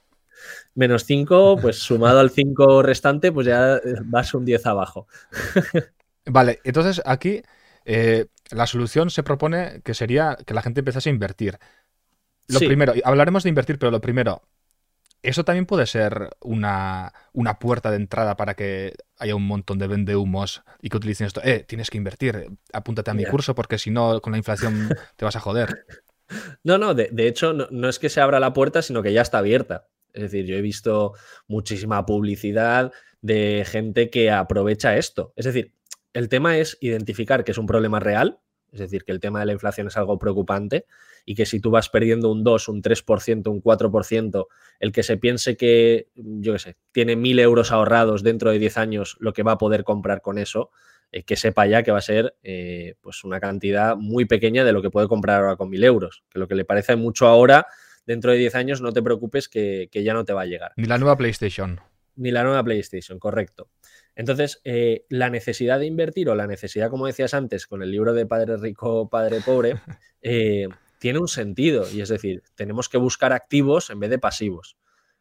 Menos 0.75 1.05
5, 1.05 1.57
pues 1.59 1.79
sumado 1.79 2.19
al 2.19 2.29
5 2.29 2.83
restante, 2.83 3.31
pues 3.31 3.47
ya 3.47 3.79
vas 4.03 4.33
un 4.33 4.45
10 4.45 4.65
abajo. 4.65 5.07
Vale, 6.25 6.59
entonces 6.63 7.01
aquí 7.05 7.41
eh, 7.85 8.25
la 8.51 8.67
solución 8.67 9.09
se 9.09 9.23
propone 9.23 9.81
que 9.83 9.93
sería 9.93 10.37
que 10.45 10.53
la 10.53 10.61
gente 10.61 10.81
empezase 10.81 11.09
a 11.09 11.13
invertir. 11.13 11.59
Lo 12.47 12.59
primero, 12.59 12.93
hablaremos 13.03 13.43
de 13.43 13.49
invertir, 13.49 13.79
pero 13.79 13.91
lo 13.91 14.01
primero, 14.01 14.43
eso 15.25 15.43
también 15.43 15.65
puede 15.65 15.87
ser 15.87 16.29
una, 16.41 17.13
puerta 17.59 17.89
de 17.89 17.97
entrada 17.97 18.37
para 18.37 18.53
que 18.53 18.93
haya 19.17 19.35
un 19.35 19.47
montón 19.47 19.79
de 19.79 19.87
vendehumos 19.87 20.63
y 20.81 20.89
que 20.89 20.97
utilicen 20.97 21.27
esto. 21.27 21.41
Eh, 21.43 21.65
tienes 21.67 21.89
que 21.89 21.97
invertir, 21.97 22.49
apúntate 22.71 23.11
a 23.11 23.15
mi 23.15 23.25
curso 23.25 23.55
porque 23.55 23.77
si 23.77 23.89
no, 23.89 24.21
con 24.21 24.31
la 24.31 24.37
inflación 24.37 24.89
te 25.15 25.25
vas 25.25 25.35
a 25.35 25.39
joder. 25.39 25.85
No, 26.63 26.79
no, 26.79 26.95
de, 26.95 27.27
hecho, 27.27 27.53
no, 27.53 27.87
es 27.87 27.99
que 27.99 28.09
se 28.09 28.19
abra 28.19 28.39
la 28.39 28.51
puerta, 28.51 28.81
sino 28.81 29.03
que 29.03 29.13
ya 29.13 29.21
está 29.21 29.37
abierta. 29.37 29.89
Es 30.11 30.23
decir, 30.23 30.47
yo 30.47 30.55
he 30.55 30.61
visto 30.61 31.13
muchísima 31.47 32.03
publicidad 32.03 32.91
de 33.21 33.63
gente 33.63 34.09
que 34.09 34.31
aprovecha 34.31 34.97
esto. 34.97 35.33
Es 35.35 35.45
decir, 35.45 35.74
el 36.15 36.29
tema 36.29 36.57
es 36.57 36.77
identificar 36.81 37.43
que 37.43 37.51
es 37.51 37.57
un 37.57 37.65
problema 37.65 37.99
real, 37.99 38.39
es 38.71 38.79
decir, 38.79 39.03
que 39.03 39.11
el 39.11 39.19
tema 39.19 39.39
de 39.39 39.45
la 39.45 39.53
inflación 39.53 39.87
es 39.87 39.97
algo 39.97 40.17
preocupante 40.17 40.85
y 41.25 41.35
que 41.35 41.45
si 41.45 41.59
tú 41.59 41.71
vas 41.71 41.89
perdiendo 41.89 42.31
un 42.31 42.43
2, 42.43 42.69
un 42.69 42.81
3%, 42.81 43.47
un 43.47 43.61
4%, 43.61 44.47
el 44.79 44.91
que 44.91 45.03
se 45.03 45.17
piense 45.17 45.55
que, 45.57 46.09
yo 46.15 46.53
qué 46.53 46.59
sé, 46.59 46.77
tiene 46.91 47.15
mil 47.15 47.39
euros 47.39 47.71
ahorrados 47.71 48.23
dentro 48.23 48.51
de 48.51 48.59
10 48.59 48.77
años, 48.77 49.17
lo 49.19 49.33
que 49.33 49.43
va 49.43 49.53
a 49.53 49.57
poder 49.57 49.83
comprar 49.83 50.21
con 50.21 50.37
eso, 50.37 50.71
eh, 51.11 51.23
que 51.23 51.35
sepa 51.35 51.65
ya 51.67 51.83
que 51.83 51.91
va 51.91 51.99
a 51.99 52.01
ser 52.01 52.35
eh, 52.43 52.95
pues 53.01 53.23
una 53.23 53.39
cantidad 53.39 53.95
muy 53.95 54.25
pequeña 54.25 54.63
de 54.63 54.73
lo 54.73 54.81
que 54.81 54.89
puede 54.89 55.07
comprar 55.07 55.41
ahora 55.41 55.55
con 55.55 55.69
mil 55.69 55.83
euros. 55.83 56.23
Que 56.29 56.39
lo 56.39 56.47
que 56.47 56.55
le 56.55 56.65
parece 56.65 56.95
mucho 56.95 57.27
ahora 57.27 57.67
dentro 58.05 58.31
de 58.31 58.37
10 58.37 58.55
años 58.55 58.81
no 58.81 58.91
te 58.91 59.01
preocupes 59.01 59.47
que, 59.49 59.89
ya 59.91 60.13
no 60.13 60.25
te 60.25 60.33
va 60.33 60.41
a 60.41 60.45
llegar. 60.45 60.73
Ni 60.77 60.85
la 60.85 60.97
nueva 60.97 61.17
PlayStation. 61.17 61.79
Ni 62.15 62.31
la 62.31 62.43
nueva 62.43 62.63
PlayStation, 62.63 63.19
correcto. 63.19 63.69
Entonces, 64.15 64.61
eh, 64.63 65.05
la 65.09 65.29
necesidad 65.29 65.79
de 65.79 65.85
invertir 65.85 66.29
o 66.29 66.35
la 66.35 66.47
necesidad, 66.47 66.89
como 66.89 67.05
decías 67.05 67.33
antes, 67.33 67.67
con 67.67 67.83
el 67.83 67.91
libro 67.91 68.13
de 68.13 68.25
Padre 68.25 68.57
Rico, 68.57 69.09
Padre 69.09 69.41
Pobre, 69.41 69.75
eh, 70.21 70.67
tiene 70.99 71.19
un 71.19 71.27
sentido. 71.27 71.85
Y 71.91 72.01
es 72.01 72.09
decir, 72.09 72.43
tenemos 72.55 72.87
que 72.89 72.97
buscar 72.97 73.33
activos 73.33 73.89
en 73.89 73.99
vez 73.99 74.09
de 74.09 74.19
pasivos. 74.19 74.77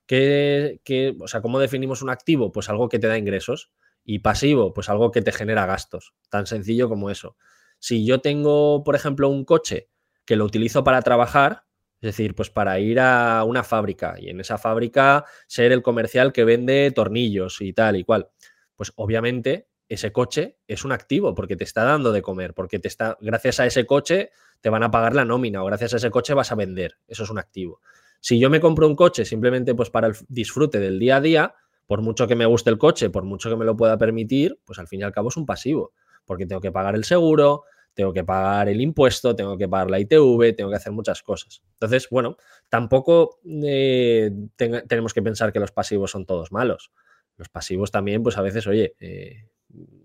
¿Qué, 0.07 0.79
o 1.19 1.29
sea, 1.29 1.41
¿Cómo 1.41 1.59
definimos 1.59 2.03
un 2.03 2.11
activo? 2.11 2.53
Pues 2.53 2.69
algo 2.69 2.89
que 2.89 2.99
te 2.99 3.07
da 3.07 3.19
ingresos. 3.19 3.71
Y 4.05 4.19
pasivo, 4.19 4.75
pues 4.75 4.91
algo 4.91 5.11
que 5.11 5.23
te 5.23 5.33
genera 5.33 5.67
gastos. 5.67 6.15
Tan 6.29 6.47
sencillo 6.47 6.89
como 6.89 7.11
eso. 7.11 7.37
Si 7.79 8.05
yo 8.05 8.21
tengo, 8.21 8.85
por 8.85 8.95
ejemplo, 8.95 9.29
un 9.31 9.45
coche 9.45 9.89
que 10.27 10.37
lo 10.37 10.45
utilizo 10.45 10.85
para 10.85 11.01
trabajar, 11.03 11.65
es 12.01 12.09
decir, 12.09 12.35
pues 12.35 12.51
para 12.51 12.79
ir 12.81 13.01
a 13.01 13.45
una 13.45 13.65
fábrica 13.65 14.17
y 14.19 14.29
en 14.29 14.41
esa 14.41 14.59
fábrica 14.59 15.25
ser 15.47 15.73
el 15.73 15.81
comercial 15.81 16.35
que 16.35 16.45
vende 16.45 16.91
tornillos 16.95 17.63
y 17.63 17.73
tal 17.73 17.97
y 17.97 18.05
cual. 18.05 18.29
Pues 18.77 18.93
obviamente 18.97 19.69
ese 19.89 20.13
coche 20.13 20.59
es 20.67 20.85
un 20.85 20.93
activo 20.93 21.35
porque 21.35 21.57
te 21.57 21.65
está 21.65 21.85
dando 21.85 22.13
de 22.13 22.23
comer, 22.23 22.55
porque 22.55 22.79
te 22.79 22.89
está, 22.89 23.19
gracias 23.21 23.61
a 23.61 23.67
ese 23.67 23.87
coche 23.87 24.31
te 24.61 24.71
van 24.71 24.83
a 24.83 24.91
pagar 24.91 25.15
la 25.15 25.25
nómina 25.25 25.63
o 25.63 25.67
gracias 25.67 25.93
a 25.95 25.97
ese 25.99 26.11
coche 26.11 26.33
vas 26.35 26.51
a 26.51 26.55
vender. 26.55 26.99
Eso 27.07 27.25
es 27.25 27.31
un 27.31 27.39
activo. 27.39 27.81
Si 28.21 28.39
yo 28.39 28.49
me 28.49 28.61
compro 28.61 28.87
un 28.87 28.97
coche 28.97 29.25
simplemente 29.25 29.75
pues 29.75 29.91
para 29.91 30.07
el 30.07 30.15
disfrute 30.29 30.81
del 30.81 30.99
día 30.99 31.17
a 31.17 31.21
día, 31.21 31.55
por 31.87 32.01
mucho 32.01 32.27
que 32.27 32.35
me 32.35 32.47
guste 32.47 32.71
el 32.71 32.79
coche, 32.79 33.11
por 33.11 33.25
mucho 33.25 33.51
que 33.51 33.57
me 33.57 33.67
lo 33.67 33.77
pueda 33.77 33.99
permitir, 33.99 34.59
pues 34.65 34.79
al 34.79 34.89
fin 34.89 35.01
y 35.01 35.03
al 35.03 35.13
cabo 35.13 35.29
es 35.29 35.37
un 35.37 35.45
pasivo, 35.45 35.93
porque 36.25 36.47
tengo 36.47 36.63
que 36.63 36.73
pagar 36.73 36.95
el 36.95 37.05
seguro, 37.05 37.65
tengo 37.93 38.13
que 38.13 38.25
pagar 38.25 38.69
el 38.69 38.81
impuesto, 38.81 39.37
tengo 39.37 39.57
que 39.57 39.69
pagar 39.69 39.91
la 39.91 40.01
ITV, 40.01 40.57
tengo 40.57 40.71
que 40.71 40.77
hacer 40.77 40.93
muchas 40.93 41.23
cosas. 41.23 41.63
Entonces, 41.75 42.09
bueno, 42.11 42.37
tampoco 42.69 43.39
eh, 43.47 44.31
tenemos 44.57 45.15
que 45.15 45.23
pensar 45.23 45.53
que 45.53 45.61
los 45.61 45.71
pasivos 45.71 46.11
son 46.11 46.27
todos 46.27 46.51
malos. 46.51 46.91
Los 47.37 47.49
pasivos 47.49 47.91
también, 47.91 48.23
pues 48.23 48.39
a 48.39 48.43
veces, 48.43 48.67
oye, 48.67 48.95
eh, 49.01 49.49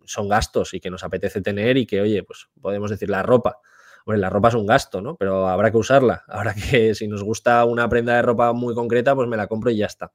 son 0.05 0.27
gastos 0.27 0.73
y 0.73 0.79
que 0.79 0.89
nos 0.89 1.03
apetece 1.03 1.41
tener 1.41 1.77
y 1.77 1.85
que, 1.85 2.01
oye, 2.01 2.23
pues 2.23 2.49
podemos 2.59 2.89
decir 2.89 3.09
la 3.09 3.23
ropa. 3.23 3.59
Bueno, 4.05 4.21
la 4.21 4.29
ropa 4.29 4.47
es 4.47 4.55
un 4.55 4.65
gasto, 4.65 5.01
¿no? 5.01 5.15
Pero 5.15 5.47
habrá 5.47 5.71
que 5.71 5.77
usarla. 5.77 6.23
Habrá 6.27 6.55
que, 6.55 6.95
si 6.95 7.07
nos 7.07 7.23
gusta 7.23 7.63
una 7.65 7.87
prenda 7.87 8.15
de 8.15 8.21
ropa 8.21 8.53
muy 8.53 8.73
concreta, 8.73 9.15
pues 9.15 9.27
me 9.27 9.37
la 9.37 9.47
compro 9.47 9.69
y 9.71 9.77
ya 9.77 9.85
está. 9.85 10.11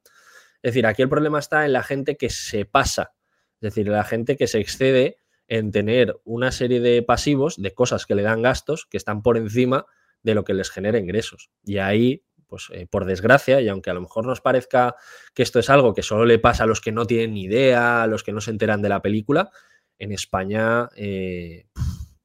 Es 0.62 0.72
decir, 0.72 0.86
aquí 0.86 1.02
el 1.02 1.08
problema 1.08 1.38
está 1.38 1.64
en 1.64 1.72
la 1.72 1.82
gente 1.82 2.16
que 2.16 2.30
se 2.30 2.64
pasa, 2.64 3.12
es 3.60 3.60
decir, 3.60 3.86
la 3.88 4.02
gente 4.02 4.36
que 4.36 4.46
se 4.46 4.60
excede 4.60 5.18
en 5.46 5.70
tener 5.70 6.16
una 6.24 6.52
serie 6.52 6.80
de 6.80 7.02
pasivos, 7.02 7.60
de 7.60 7.74
cosas 7.74 8.06
que 8.06 8.14
le 8.14 8.22
dan 8.22 8.42
gastos, 8.42 8.86
que 8.86 8.96
están 8.96 9.22
por 9.22 9.36
encima 9.36 9.86
de 10.22 10.34
lo 10.34 10.44
que 10.44 10.54
les 10.54 10.70
genera 10.70 10.98
ingresos. 10.98 11.50
Y 11.64 11.78
ahí, 11.78 12.23
pues 12.46 12.68
eh, 12.72 12.86
por 12.90 13.04
desgracia, 13.04 13.60
y 13.60 13.68
aunque 13.68 13.90
a 13.90 13.94
lo 13.94 14.00
mejor 14.00 14.26
nos 14.26 14.40
parezca 14.40 14.96
que 15.34 15.42
esto 15.42 15.58
es 15.58 15.70
algo 15.70 15.94
que 15.94 16.02
solo 16.02 16.24
le 16.24 16.38
pasa 16.38 16.64
a 16.64 16.66
los 16.66 16.80
que 16.80 16.92
no 16.92 17.06
tienen 17.06 17.34
ni 17.34 17.44
idea, 17.44 18.02
a 18.02 18.06
los 18.06 18.22
que 18.22 18.32
no 18.32 18.40
se 18.40 18.50
enteran 18.50 18.82
de 18.82 18.88
la 18.88 19.02
película, 19.02 19.50
en 19.98 20.12
España 20.12 20.88
eh, 20.96 21.66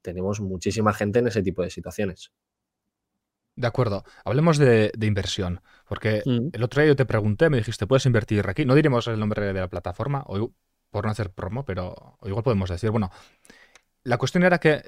tenemos 0.01 0.39
muchísima 0.39 0.93
gente 0.93 1.19
en 1.19 1.27
ese 1.27 1.43
tipo 1.43 1.61
de 1.61 1.69
situaciones. 1.69 2.31
De 3.55 3.67
acuerdo. 3.67 4.05
Hablemos 4.23 4.57
de, 4.57 4.91
inversión. 5.01 5.61
Porque 5.85 6.23
mm. 6.25 6.49
el 6.53 6.63
otro 6.63 6.81
día 6.81 6.91
yo 6.91 6.95
te 6.95 7.05
pregunté, 7.05 7.49
me 7.49 7.57
dijiste, 7.57 7.87
¿puedes 7.87 8.05
invertir 8.05 8.47
aquí? 8.47 8.63
No 8.63 8.73
diremos 8.73 9.07
el 9.07 9.19
nombre 9.19 9.45
de 9.45 9.53
la 9.53 9.67
plataforma, 9.67 10.23
o, 10.27 10.53
por 10.89 11.05
no 11.05 11.11
hacer 11.11 11.31
promo, 11.31 11.65
pero 11.65 12.17
igual 12.23 12.43
podemos 12.43 12.69
decir, 12.69 12.89
bueno, 12.89 13.11
la 14.03 14.17
cuestión 14.17 14.43
era 14.43 14.59
que. 14.59 14.81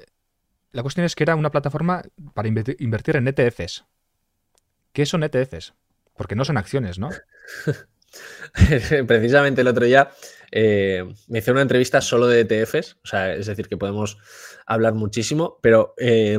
La 0.70 0.80
cuestión 0.80 1.04
es 1.04 1.14
que 1.14 1.24
era 1.24 1.36
una 1.36 1.50
plataforma 1.50 2.02
para 2.32 2.48
invertir 2.48 3.16
en 3.16 3.28
ETFs. 3.28 3.84
¿Qué 4.92 5.06
son 5.06 5.22
ETFs? 5.22 5.74
Porque 6.16 6.34
no 6.34 6.44
son 6.44 6.56
acciones, 6.58 6.98
¿no? 6.98 7.10
Precisamente 9.06 9.62
el 9.62 9.68
otro 9.68 9.86
día 9.86 10.10
eh, 10.50 11.04
me 11.28 11.38
hice 11.38 11.52
una 11.52 11.62
entrevista 11.62 12.00
solo 12.00 12.26
de 12.26 12.40
ETFs, 12.40 12.98
o 13.02 13.06
sea, 13.06 13.34
es 13.34 13.46
decir, 13.46 13.68
que 13.68 13.78
podemos 13.78 14.18
hablar 14.66 14.94
muchísimo, 14.94 15.58
pero 15.62 15.94
eh, 15.98 16.38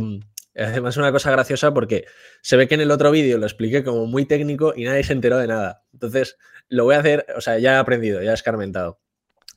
Además, 0.55 0.93
es 0.93 0.98
una 0.98 1.12
cosa 1.12 1.31
graciosa 1.31 1.74
porque 1.74 2.05
se 2.41 2.57
ve 2.57 2.67
que 2.67 2.75
en 2.75 2.81
el 2.81 2.91
otro 2.91 3.10
vídeo 3.12 3.38
lo 3.38 3.45
expliqué 3.45 3.83
como 3.83 4.05
muy 4.05 4.25
técnico 4.25 4.74
y 4.75 4.83
nadie 4.83 5.03
se 5.03 5.13
enteró 5.13 5.38
de 5.38 5.48
nada. 5.48 5.83
Entonces, 5.93 6.38
lo 6.69 6.83
voy 6.83 6.95
a 6.95 7.00
hacer, 7.00 7.25
o 7.36 7.41
sea, 7.41 7.57
ya 7.57 7.74
he 7.74 7.77
aprendido, 7.77 8.22
ya 8.22 8.31
he 8.31 8.33
escarmentado. 8.36 9.00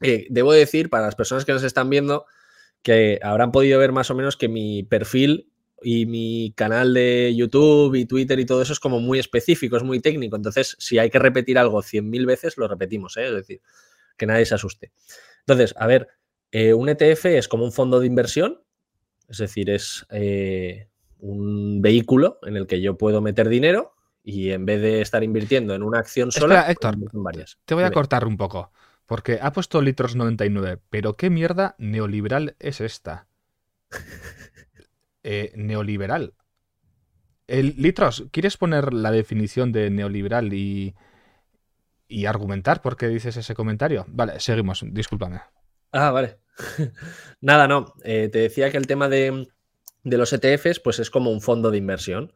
Eh, 0.01 0.27
debo 0.31 0.53
decir, 0.53 0.89
para 0.89 1.05
las 1.05 1.15
personas 1.15 1.45
que 1.45 1.53
nos 1.53 1.65
están 1.65 1.91
viendo, 1.91 2.27
que 2.83 3.19
habrán 3.23 3.53
podido 3.53 3.79
ver 3.79 3.93
más 3.93 4.11
o 4.11 4.15
menos 4.15 4.37
que 4.37 4.49
mi 4.49 4.85
perfil 4.85 5.51
y 5.89 6.05
mi 6.07 6.53
canal 6.57 6.95
de 6.95 7.33
YouTube 7.37 7.95
y 7.95 8.07
Twitter 8.07 8.41
y 8.41 8.45
todo 8.45 8.61
eso 8.61 8.73
es 8.73 8.81
como 8.81 8.99
muy 8.99 9.21
específico, 9.21 9.77
es 9.77 9.85
muy 9.85 10.01
técnico. 10.01 10.35
Entonces, 10.35 10.75
si 10.81 10.99
hay 10.99 11.11
que 11.11 11.21
repetir 11.21 11.59
algo 11.59 11.81
100.000 11.81 12.27
veces, 12.27 12.57
lo 12.57 12.67
repetimos, 12.67 13.17
¿eh? 13.17 13.27
es 13.27 13.35
decir, 13.35 13.61
que 14.17 14.27
nadie 14.27 14.47
se 14.47 14.57
asuste. 14.57 14.91
Entonces, 15.41 15.75
a 15.77 15.87
ver, 15.87 16.09
eh, 16.51 16.75
un 16.75 16.89
ETF 16.89 17.27
es 17.27 17.47
como 17.47 17.65
un 17.65 17.71
fondo 17.71 18.01
de 18.01 18.07
inversión 18.09 18.63
es 19.29 19.39
decir, 19.39 19.71
es 19.71 20.05
eh, 20.11 20.89
un 21.19 21.81
vehículo 21.83 22.39
en 22.43 22.57
el 22.57 22.67
que 22.67 22.81
yo 22.81 22.97
puedo 22.97 23.21
meter 23.21 23.49
dinero 23.49 23.95
y 24.23 24.51
en 24.51 24.67
vez 24.67 24.81
de 24.81 25.03
estar 25.03 25.23
invirtiendo 25.23 25.75
en 25.75 25.83
una 25.83 26.01
acción 26.01 26.33
sola, 26.33 26.65
pues 26.65 26.71
Héctor, 26.71 26.97
varias. 27.13 27.59
Te 27.65 27.75
voy 27.75 27.85
a 27.85 27.91
cortar 27.91 28.27
un 28.27 28.37
poco. 28.37 28.73
Porque 29.07 29.39
ha 29.41 29.53
puesto 29.53 29.81
litros 29.83 30.17
99, 30.17 30.81
pero 30.91 31.15
¿qué 31.15 31.31
mierda 31.31 31.77
neoliberal 31.79 32.57
es 32.59 32.81
esta? 32.81 33.29
Eh, 35.29 35.51
neoliberal. 35.57 36.35
El, 37.49 37.75
litros, 37.79 38.27
¿quieres 38.31 38.57
poner 38.57 38.95
la 38.95 39.11
definición 39.11 39.73
de 39.73 39.91
neoliberal 39.91 40.55
y, 40.55 40.95
y 42.07 42.27
argumentar 42.27 42.81
por 42.81 42.97
qué 42.97 43.09
dices 43.09 43.37
ese 43.37 43.57
comentario? 43.57 44.05
Vale, 44.07 44.39
seguimos, 44.39 44.85
discúlpame. 44.87 45.41
Ah, 45.91 46.13
vale. 46.13 46.39
Nada, 47.41 47.67
no. 47.67 47.93
Eh, 48.05 48.29
te 48.31 48.39
decía 48.39 48.71
que 48.71 48.77
el 48.77 48.87
tema 48.87 49.09
de, 49.09 49.49
los 50.05 50.33
ETFs, 50.33 50.79
pues 50.79 51.01
es 51.01 51.11
como 51.11 51.33
un 51.33 51.41
fondo 51.41 51.73
de 51.73 51.79
inversión. 51.79 52.33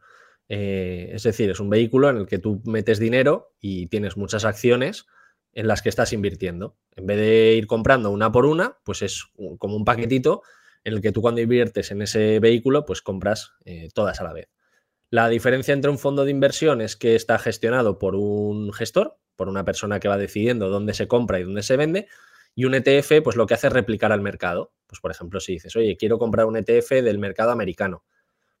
Eh, 0.49 1.11
es 1.13 1.23
decir, 1.23 1.49
es 1.49 1.61
un 1.61 1.69
vehículo 1.69 2.09
en 2.09 2.17
el 2.17 2.27
que 2.27 2.39
tú 2.39 2.61
metes 2.65 2.99
dinero 2.99 3.53
y 3.61 3.87
tienes 3.87 4.17
muchas 4.17 4.43
acciones 4.43 5.05
en 5.53 5.67
las 5.67 5.81
que 5.81 5.87
estás 5.87 6.11
invirtiendo. 6.11 6.75
En 6.97 7.05
vez 7.05 7.19
de 7.19 7.53
ir 7.53 7.67
comprando 7.67 8.11
una 8.11 8.33
por 8.33 8.45
una, 8.45 8.79
pues 8.83 9.01
es 9.01 9.31
como 9.59 9.77
un 9.77 9.85
paquetito 9.85 10.41
en 10.83 10.93
el 10.93 11.01
que 11.01 11.11
tú 11.11 11.21
cuando 11.21 11.41
inviertes 11.41 11.91
en 11.91 12.01
ese 12.01 12.39
vehículo, 12.39 12.85
pues 12.85 13.01
compras 13.01 13.53
eh, 13.65 13.89
todas 13.93 14.19
a 14.21 14.23
la 14.23 14.33
vez. 14.33 14.49
La 15.09 15.27
diferencia 15.27 15.73
entre 15.73 15.91
un 15.91 15.99
fondo 15.99 16.23
de 16.23 16.31
inversión 16.31 16.81
es 16.81 16.95
que 16.95 17.15
está 17.15 17.37
gestionado 17.37 17.99
por 17.99 18.15
un 18.15 18.71
gestor, 18.71 19.17
por 19.35 19.49
una 19.49 19.65
persona 19.65 19.99
que 19.99 20.07
va 20.07 20.17
decidiendo 20.17 20.69
dónde 20.69 20.93
se 20.93 21.07
compra 21.07 21.39
y 21.39 21.43
dónde 21.43 21.63
se 21.63 21.75
vende, 21.75 22.07
y 22.55 22.65
un 22.65 22.73
ETF, 22.75 23.21
pues 23.23 23.35
lo 23.35 23.45
que 23.45 23.53
hace 23.53 23.67
es 23.67 23.73
replicar 23.73 24.11
al 24.11 24.21
mercado. 24.21 24.73
Pues, 24.87 24.99
por 24.99 25.11
ejemplo, 25.11 25.39
si 25.39 25.53
dices, 25.53 25.75
oye, 25.75 25.97
quiero 25.97 26.17
comprar 26.17 26.45
un 26.45 26.57
ETF 26.57 26.91
del 27.03 27.17
mercado 27.17 27.51
americano, 27.51 28.03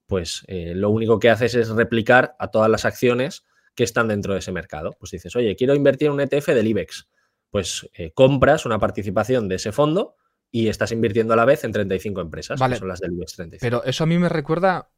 pues 0.05 0.43
eh, 0.47 0.73
lo 0.75 0.89
único 0.89 1.19
que 1.19 1.29
haces 1.29 1.55
es 1.55 1.69
replicar 1.69 2.35
a 2.39 2.49
todas 2.49 2.69
las 2.69 2.85
acciones 2.85 3.45
que 3.75 3.83
están 3.83 4.09
dentro 4.09 4.33
de 4.33 4.39
ese 4.39 4.51
mercado. 4.51 4.95
Pues 4.99 5.11
dices, 5.11 5.35
oye, 5.35 5.55
quiero 5.55 5.73
invertir 5.73 6.07
en 6.07 6.13
un 6.13 6.21
ETF 6.21 6.47
del 6.47 6.67
IBEX. 6.67 7.07
Pues 7.49 7.89
eh, 7.93 8.11
compras 8.11 8.65
una 8.65 8.79
participación 8.79 9.47
de 9.47 9.55
ese 9.55 9.71
fondo 9.71 10.15
y 10.51 10.67
estás 10.67 10.91
invirtiendo 10.91 11.33
a 11.33 11.37
la 11.37 11.45
vez 11.45 11.63
en 11.63 11.71
35 11.71 12.21
empresas, 12.21 12.61
que 12.61 12.75
son 12.75 12.87
las 12.87 12.99
del 12.99 13.13
IBEX 13.13 13.35
35. 13.35 13.61
Pero 13.61 13.83
eso 13.89 14.03
a 14.03 14.07
mí 14.07 14.17
me 14.17 14.29
recuerda, 14.29 14.89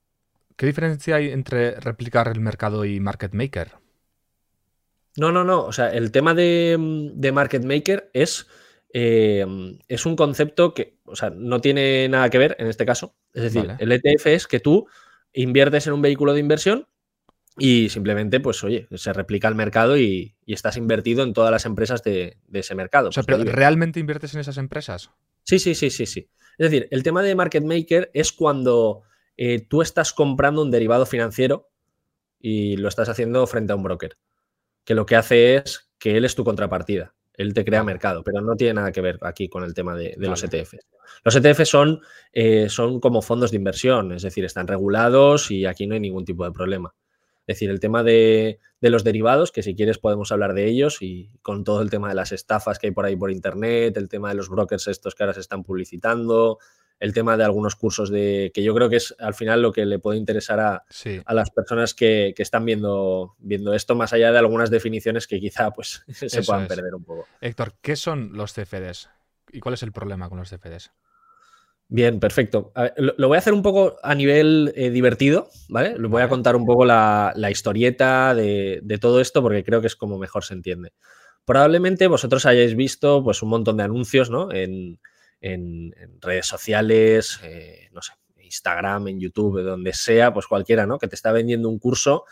¿qué 0.55 0.65
diferencia 0.65 1.15
hay 1.17 1.29
entre 1.29 1.79
replicar 1.79 2.27
el 2.27 2.39
mercado 2.39 2.85
y 2.85 2.99
market 2.99 3.33
maker? 3.33 3.73
No, 5.15 5.31
no, 5.31 5.43
no. 5.43 5.63
O 5.63 5.71
sea, 5.71 5.89
el 5.89 6.11
tema 6.11 6.33
de, 6.33 6.75
de 7.13 7.31
market 7.31 7.63
maker 7.63 8.09
es 8.13 8.47
eh, 8.95 9.43
es 9.87 10.05
un 10.05 10.15
concepto 10.15 10.75
que, 10.75 10.99
o 11.05 11.15
sea, 11.15 11.31
no 11.31 11.59
tiene 11.59 12.07
nada 12.07 12.29
que 12.29 12.37
ver 12.37 12.55
en 12.59 12.67
este 12.67 12.85
caso. 12.85 13.15
Es 13.33 13.41
decir, 13.41 13.75
el 13.79 13.91
ETF 13.91 14.27
es 14.27 14.47
que 14.47 14.59
tú 14.59 14.87
inviertes 15.33 15.87
en 15.87 15.93
un 15.93 16.01
vehículo 16.03 16.33
de 16.33 16.39
inversión 16.39 16.87
y 17.57 17.89
simplemente, 17.89 18.39
pues 18.39 18.63
oye, 18.63 18.87
se 18.91 19.11
replica 19.11 19.47
el 19.47 19.55
mercado 19.55 19.97
y, 19.97 20.35
estás 20.45 20.77
invertido 20.77 21.23
en 21.23 21.33
todas 21.33 21.49
las 21.49 21.65
empresas 21.65 22.03
de, 22.03 22.37
ese 22.51 22.75
mercado. 22.75 23.09
O 23.09 23.11
sea, 23.11 23.23
pues, 23.23 23.39
pero 23.39 23.51
¿realmente 23.51 23.99
inviertes 23.99 24.35
en 24.35 24.41
esas 24.41 24.57
empresas? 24.57 25.09
Sí, 25.43 25.59
sí, 25.59 25.75
sí, 25.75 25.89
sí, 25.89 26.05
sí. 26.05 26.29
Es 26.57 26.71
decir, 26.71 26.87
el 26.91 27.03
tema 27.03 27.21
de 27.23 27.35
market 27.35 27.63
maker 27.63 28.11
es 28.13 28.31
cuando 28.31 29.03
eh, 29.37 29.61
tú 29.67 29.81
estás 29.81 30.13
comprando 30.13 30.61
un 30.61 30.71
derivado 30.71 31.05
financiero 31.05 31.69
y 32.39 32.77
lo 32.77 32.87
estás 32.87 33.09
haciendo 33.09 33.45
frente 33.47 33.73
a 33.73 33.75
un 33.75 33.83
broker, 33.83 34.17
que 34.83 34.95
lo 34.95 35.05
que 35.05 35.15
hace 35.15 35.55
es 35.55 35.91
que 35.97 36.17
él 36.17 36.25
es 36.25 36.35
tu 36.35 36.43
contrapartida. 36.43 37.15
Él 37.35 37.53
te 37.53 37.65
crea 37.65 37.83
mercado, 37.83 38.23
pero 38.23 38.41
no 38.41 38.55
tiene 38.55 38.75
nada 38.75 38.91
que 38.91 39.01
ver 39.01 39.17
aquí 39.21 39.49
con 39.49 39.63
el 39.63 39.73
tema 39.73 39.95
de, 39.95 40.13
los 40.17 40.43
ETFs. 40.43 40.85
Los 41.23 41.35
ETFs 41.35 41.67
son, 41.67 42.01
eh, 42.31 42.69
son 42.69 42.99
como 42.99 43.23
fondos 43.23 43.49
de 43.49 43.57
inversión, 43.57 44.11
es 44.11 44.21
decir, 44.21 44.45
están 44.45 44.67
regulados 44.67 45.49
y 45.49 45.65
aquí 45.65 45.87
no 45.87 45.95
hay 45.95 45.99
ningún 45.99 46.25
tipo 46.25 46.45
de 46.45 46.51
problema. 46.51 46.93
Es 47.45 47.57
decir, 47.57 47.69
el 47.69 47.79
tema 47.79 48.03
de, 48.03 48.59
de, 48.79 48.89
los 48.89 49.03
derivados, 49.03 49.51
que 49.51 49.63
si 49.63 49.75
quieres 49.75 49.97
podemos 49.97 50.31
hablar 50.31 50.53
de 50.53 50.65
ellos 50.65 51.01
y 51.01 51.29
con 51.41 51.63
todo 51.63 51.81
el 51.81 51.89
tema 51.89 52.07
de 52.07 52.15
las 52.15 52.31
estafas 52.31 52.79
que 52.79 52.87
hay 52.87 52.93
por 52.93 53.05
ahí 53.05 53.17
por 53.17 53.31
internet, 53.31 53.97
el 53.97 54.07
tema 54.07 54.29
de 54.29 54.35
los 54.35 54.49
brokers 54.49 54.87
estos 54.87 55.13
que 55.13 55.23
ahora 55.23 55.33
se 55.33 55.41
están 55.41 55.63
publicitando, 55.63 56.59
el 57.03 57.13
tema 57.13 57.35
de 57.35 57.43
algunos 57.43 57.75
cursos 57.75 58.09
de 58.09 58.51
que 58.53 58.63
yo 58.63 58.73
creo 58.73 58.89
que 58.89 58.95
es 58.95 59.13
al 59.19 59.33
final 59.33 59.61
lo 59.61 59.73
que 59.73 59.85
le 59.85 59.99
puede 59.99 60.17
interesar 60.17 60.61
a, 60.61 60.85
las 61.33 61.51
personas 61.51 61.93
que, 61.93 62.33
están 62.37 62.63
viendo, 62.63 63.35
viendo 63.39 63.73
esto, 63.73 63.93
más 63.93 64.13
allá 64.13 64.31
de 64.31 64.37
algunas 64.37 64.69
definiciones 64.69 65.27
que 65.27 65.41
quizá 65.41 65.71
pues 65.71 66.05
se 66.07 66.43
puedan 66.43 66.65
perder 66.65 66.95
un 66.95 67.03
poco. 67.03 67.27
Héctor, 67.41 67.73
¿qué 67.81 67.97
son 67.97 68.31
los 68.33 68.53
CFDs? 68.53 69.09
¿Y 69.51 69.59
cuál 69.59 69.73
es 69.73 69.83
el 69.83 69.91
problema 69.91 70.29
con 70.29 70.37
los 70.37 70.49
CFDs? 70.49 70.91
Bien, 71.89 72.19
perfecto. 72.19 72.71
lo, 72.97 73.27
voy 73.27 73.35
a 73.35 73.39
hacer 73.39 73.53
un 73.53 73.61
poco 73.61 73.97
a 74.01 74.15
nivel 74.15 74.73
eh, 74.75 74.89
divertido, 74.89 75.49
¿vale? 75.69 75.97
Les 75.99 76.09
voy 76.09 76.23
a 76.23 76.29
contar 76.29 76.55
un 76.55 76.65
poco 76.65 76.85
la, 76.85 77.33
historieta 77.51 78.33
de, 78.33 78.79
de, 78.81 78.97
todo 78.97 79.19
esto 79.21 79.41
porque 79.41 79.63
creo 79.63 79.79
que 79.81 79.87
es 79.87 79.95
como 79.95 80.17
mejor 80.17 80.43
se 80.43 80.55
entiende. 80.55 80.93
Probablemente 81.45 82.07
vosotros 82.07 82.45
hayáis 82.45 82.75
visto 82.75 83.23
pues 83.23 83.43
un 83.43 83.49
montón 83.49 83.77
de 83.77 83.83
anuncios, 83.83 84.29
¿no? 84.29 84.51
En, 84.51 84.97
en, 85.43 85.93
redes 86.21 86.47
sociales, 86.47 87.39
eh, 87.43 87.89
no 87.91 88.01
sé, 88.01 88.13
Instagram, 88.37 89.09
en 89.09 89.19
YouTube, 89.19 89.61
donde 89.61 89.93
sea, 89.93 90.33
pues 90.33 90.47
cualquiera, 90.47 90.85
¿no? 90.85 90.97
Que 90.97 91.07
te 91.07 91.15
está 91.15 91.31
vendiendo 91.31 91.69
un 91.69 91.79
curso 91.79 92.25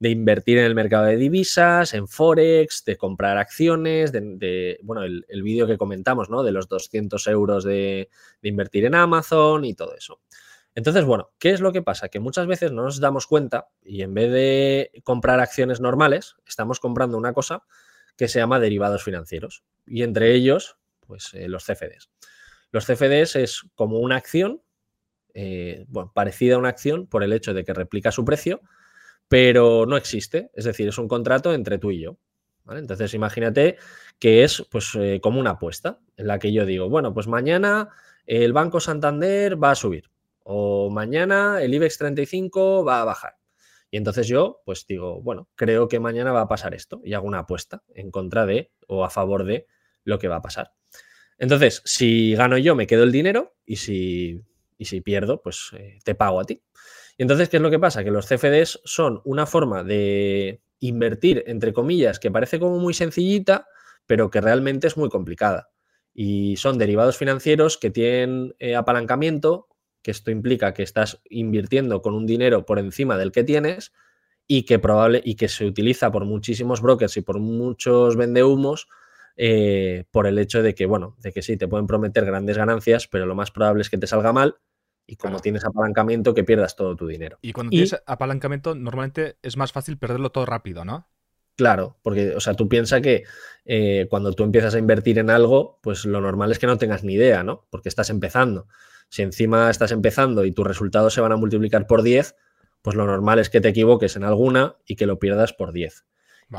de 0.00 0.10
invertir 0.10 0.58
en 0.58 0.64
el 0.64 0.74
mercado 0.74 1.06
de 1.06 1.16
divisas, 1.16 1.92
en 1.94 2.06
Forex, 2.06 2.84
de 2.84 2.96
comprar 2.96 3.36
acciones, 3.36 4.12
de, 4.12 4.78
bueno, 4.82 5.02
el, 5.02 5.42
vídeo 5.42 5.66
que 5.66 5.76
comentamos, 5.76 6.30
¿no? 6.30 6.42
De 6.42 6.52
los 6.52 6.68
200 6.68 7.26
euros 7.26 7.64
de, 7.64 8.08
de, 8.40 8.48
invertir 8.48 8.84
en 8.84 8.94
Amazon 8.94 9.64
y 9.64 9.74
todo 9.74 9.96
eso. 9.96 10.20
Entonces, 10.74 11.04
bueno, 11.04 11.30
¿qué 11.38 11.50
es 11.50 11.60
lo 11.60 11.72
que 11.72 11.82
pasa? 11.82 12.08
Que 12.08 12.20
muchas 12.20 12.46
veces 12.46 12.70
no 12.70 12.84
nos 12.84 13.00
damos 13.00 13.26
cuenta 13.26 13.68
y 13.82 14.02
en 14.02 14.14
vez 14.14 14.30
de 14.30 14.92
comprar 15.02 15.40
acciones 15.40 15.80
normales, 15.80 16.36
estamos 16.46 16.78
comprando 16.78 17.16
una 17.16 17.32
cosa 17.32 17.64
que 18.16 18.28
se 18.28 18.38
llama 18.38 18.60
derivados 18.60 19.02
financieros 19.02 19.64
y 19.86 20.02
entre 20.02 20.34
ellos, 20.34 20.76
pues 21.06 21.34
eh, 21.34 21.48
los 21.48 21.64
CFDs. 21.64 22.10
Los 22.70 22.86
CFDs 22.86 23.36
es 23.36 23.62
como 23.74 23.98
una 23.98 24.16
acción 24.16 24.62
eh, 25.34 25.84
bueno, 25.88 26.10
parecida 26.14 26.56
a 26.56 26.58
una 26.58 26.68
acción 26.68 27.06
por 27.06 27.22
el 27.22 27.32
hecho 27.32 27.54
de 27.54 27.64
que 27.64 27.74
replica 27.74 28.10
su 28.10 28.24
precio, 28.24 28.60
pero 29.28 29.86
no 29.86 29.96
existe. 29.96 30.50
Es 30.54 30.64
decir, 30.64 30.88
es 30.88 30.98
un 30.98 31.08
contrato 31.08 31.52
entre 31.54 31.78
tú 31.78 31.90
y 31.90 32.00
yo. 32.00 32.18
Entonces, 32.70 33.14
imagínate 33.14 33.76
que 34.18 34.44
es 34.44 34.66
pues, 34.70 34.94
eh, 34.94 35.20
como 35.22 35.40
una 35.40 35.50
apuesta 35.50 36.00
en 36.16 36.26
la 36.26 36.38
que 36.38 36.52
yo 36.52 36.66
digo, 36.66 36.88
bueno, 36.88 37.14
pues 37.14 37.26
mañana 37.26 37.88
el 38.26 38.52
Banco 38.52 38.80
Santander 38.80 39.62
va 39.62 39.70
a 39.70 39.74
subir 39.74 40.10
o 40.42 40.90
mañana 40.90 41.62
el 41.62 41.74
IBEX 41.74 41.98
35 41.98 42.84
va 42.84 43.02
a 43.02 43.04
bajar. 43.04 43.34
Y 43.90 43.96
entonces 43.96 44.26
yo, 44.28 44.60
pues 44.64 44.86
digo, 44.86 45.22
bueno, 45.22 45.48
creo 45.54 45.88
que 45.88 45.98
mañana 45.98 46.32
va 46.32 46.42
a 46.42 46.48
pasar 46.48 46.74
esto 46.74 47.00
y 47.04 47.14
hago 47.14 47.26
una 47.26 47.40
apuesta 47.40 47.82
en 47.94 48.10
contra 48.10 48.44
de 48.44 48.70
o 48.86 49.04
a 49.04 49.10
favor 49.10 49.44
de 49.44 49.66
lo 50.04 50.18
que 50.18 50.28
va 50.28 50.36
a 50.36 50.42
pasar. 50.42 50.72
Entonces, 51.38 51.82
si 51.84 52.34
gano 52.34 52.58
yo, 52.58 52.74
me 52.74 52.86
quedo 52.86 53.04
el 53.04 53.12
dinero 53.12 53.54
y 53.64 53.76
si, 53.76 54.42
si 54.78 55.00
pierdo, 55.00 55.40
pues 55.40 55.70
eh, 55.74 55.98
te 56.04 56.14
pago 56.14 56.40
a 56.40 56.44
ti. 56.44 56.62
Entonces, 57.18 57.48
¿qué 57.48 57.56
es 57.56 57.62
lo 57.62 57.70
que 57.70 57.80
pasa? 57.80 58.04
Que 58.04 58.12
los 58.12 58.26
CFDs 58.26 58.80
son 58.84 59.20
una 59.24 59.44
forma 59.44 59.82
de 59.82 60.62
invertir, 60.78 61.42
entre 61.48 61.72
comillas, 61.72 62.20
que 62.20 62.30
parece 62.30 62.60
como 62.60 62.78
muy 62.78 62.94
sencillita, 62.94 63.66
pero 64.06 64.30
que 64.30 64.40
realmente 64.40 64.86
es 64.86 64.96
muy 64.96 65.08
complicada. 65.08 65.70
Y 66.14 66.56
son 66.56 66.78
derivados 66.78 67.16
financieros 67.16 67.76
que 67.76 67.90
tienen 67.90 68.54
eh, 68.60 68.76
apalancamiento, 68.76 69.66
que 70.02 70.12
esto 70.12 70.30
implica 70.30 70.72
que 70.74 70.84
estás 70.84 71.20
invirtiendo 71.28 72.02
con 72.02 72.14
un 72.14 72.24
dinero 72.24 72.64
por 72.64 72.78
encima 72.78 73.18
del 73.18 73.32
que 73.32 73.42
tienes 73.42 73.92
y 74.46 74.62
que 74.62 74.78
probable 74.78 75.20
y 75.24 75.34
que 75.34 75.48
se 75.48 75.66
utiliza 75.66 76.12
por 76.12 76.24
muchísimos 76.24 76.80
brokers 76.80 77.16
y 77.16 77.22
por 77.22 77.40
muchos 77.40 78.16
vendehumos 78.16 78.88
eh, 79.36 80.04
por 80.12 80.26
el 80.28 80.38
hecho 80.38 80.62
de 80.62 80.74
que, 80.74 80.86
bueno, 80.86 81.16
de 81.18 81.32
que 81.32 81.42
sí, 81.42 81.56
te 81.56 81.68
pueden 81.68 81.86
prometer 81.88 82.24
grandes 82.24 82.56
ganancias, 82.56 83.08
pero 83.08 83.26
lo 83.26 83.34
más 83.34 83.50
probable 83.50 83.82
es 83.82 83.90
que 83.90 83.98
te 83.98 84.06
salga 84.06 84.32
mal 84.32 84.56
y 85.10 85.16
como 85.16 85.40
tienes 85.40 85.64
apalancamiento, 85.64 86.34
que 86.34 86.44
pierdas 86.44 86.76
todo 86.76 86.94
tu 86.94 87.06
dinero. 87.06 87.38
Y 87.40 87.54
cuando 87.54 87.70
tienes 87.70 87.96
apalancamiento, 88.04 88.74
normalmente 88.74 89.38
es 89.42 89.56
más 89.56 89.72
fácil 89.72 89.96
perderlo 89.96 90.30
todo 90.30 90.44
rápido, 90.44 90.84
¿no? 90.84 91.08
Claro, 91.56 91.96
porque, 92.02 92.36
o 92.36 92.40
sea, 92.40 92.52
tú 92.54 92.68
piensas 92.68 93.00
que 93.00 93.24
eh, 93.64 94.06
cuando 94.10 94.32
tú 94.34 94.44
empiezas 94.44 94.74
a 94.74 94.78
invertir 94.78 95.18
en 95.18 95.30
algo, 95.30 95.80
pues 95.82 96.04
lo 96.04 96.20
normal 96.20 96.52
es 96.52 96.58
que 96.58 96.66
no 96.66 96.76
tengas 96.76 97.04
ni 97.04 97.14
idea, 97.14 97.42
¿no? 97.42 97.66
Porque 97.70 97.88
estás 97.88 98.10
empezando. 98.10 98.68
Si 99.08 99.22
encima 99.22 99.70
estás 99.70 99.92
empezando 99.92 100.44
y 100.44 100.52
tus 100.52 100.66
resultados 100.66 101.14
se 101.14 101.22
van 101.22 101.32
a 101.32 101.36
multiplicar 101.36 101.86
por 101.86 102.02
10, 102.02 102.36
pues 102.82 102.94
lo 102.94 103.06
normal 103.06 103.38
es 103.38 103.48
que 103.48 103.62
te 103.62 103.70
equivoques 103.70 104.14
en 104.14 104.24
alguna 104.24 104.76
y 104.86 104.94
que 104.94 105.06
lo 105.06 105.18
pierdas 105.18 105.54
por 105.54 105.72
10. 105.72 106.04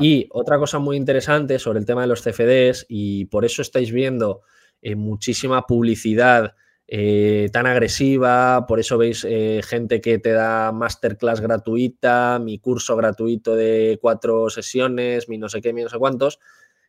Y 0.00 0.28
otra 0.30 0.58
cosa 0.58 0.80
muy 0.80 0.96
interesante 0.96 1.60
sobre 1.60 1.78
el 1.78 1.86
tema 1.86 2.02
de 2.02 2.08
los 2.08 2.22
CFDs, 2.22 2.86
y 2.88 3.26
por 3.26 3.44
eso 3.44 3.62
estáis 3.62 3.92
viendo 3.92 4.42
eh, 4.82 4.96
muchísima 4.96 5.66
publicidad 5.66 6.54
eh, 6.92 7.48
tan 7.52 7.66
agresiva, 7.66 8.66
por 8.66 8.80
eso 8.80 8.98
veis 8.98 9.24
eh, 9.24 9.60
gente 9.62 10.00
que 10.00 10.18
te 10.18 10.32
da 10.32 10.72
masterclass 10.72 11.40
gratuita, 11.40 12.40
mi 12.42 12.58
curso 12.58 12.96
gratuito 12.96 13.54
de 13.54 13.98
cuatro 14.02 14.50
sesiones, 14.50 15.28
mi 15.28 15.38
no 15.38 15.48
sé 15.48 15.60
qué, 15.60 15.72
mi 15.72 15.82
no 15.82 15.88
sé 15.88 15.98
cuántos, 15.98 16.40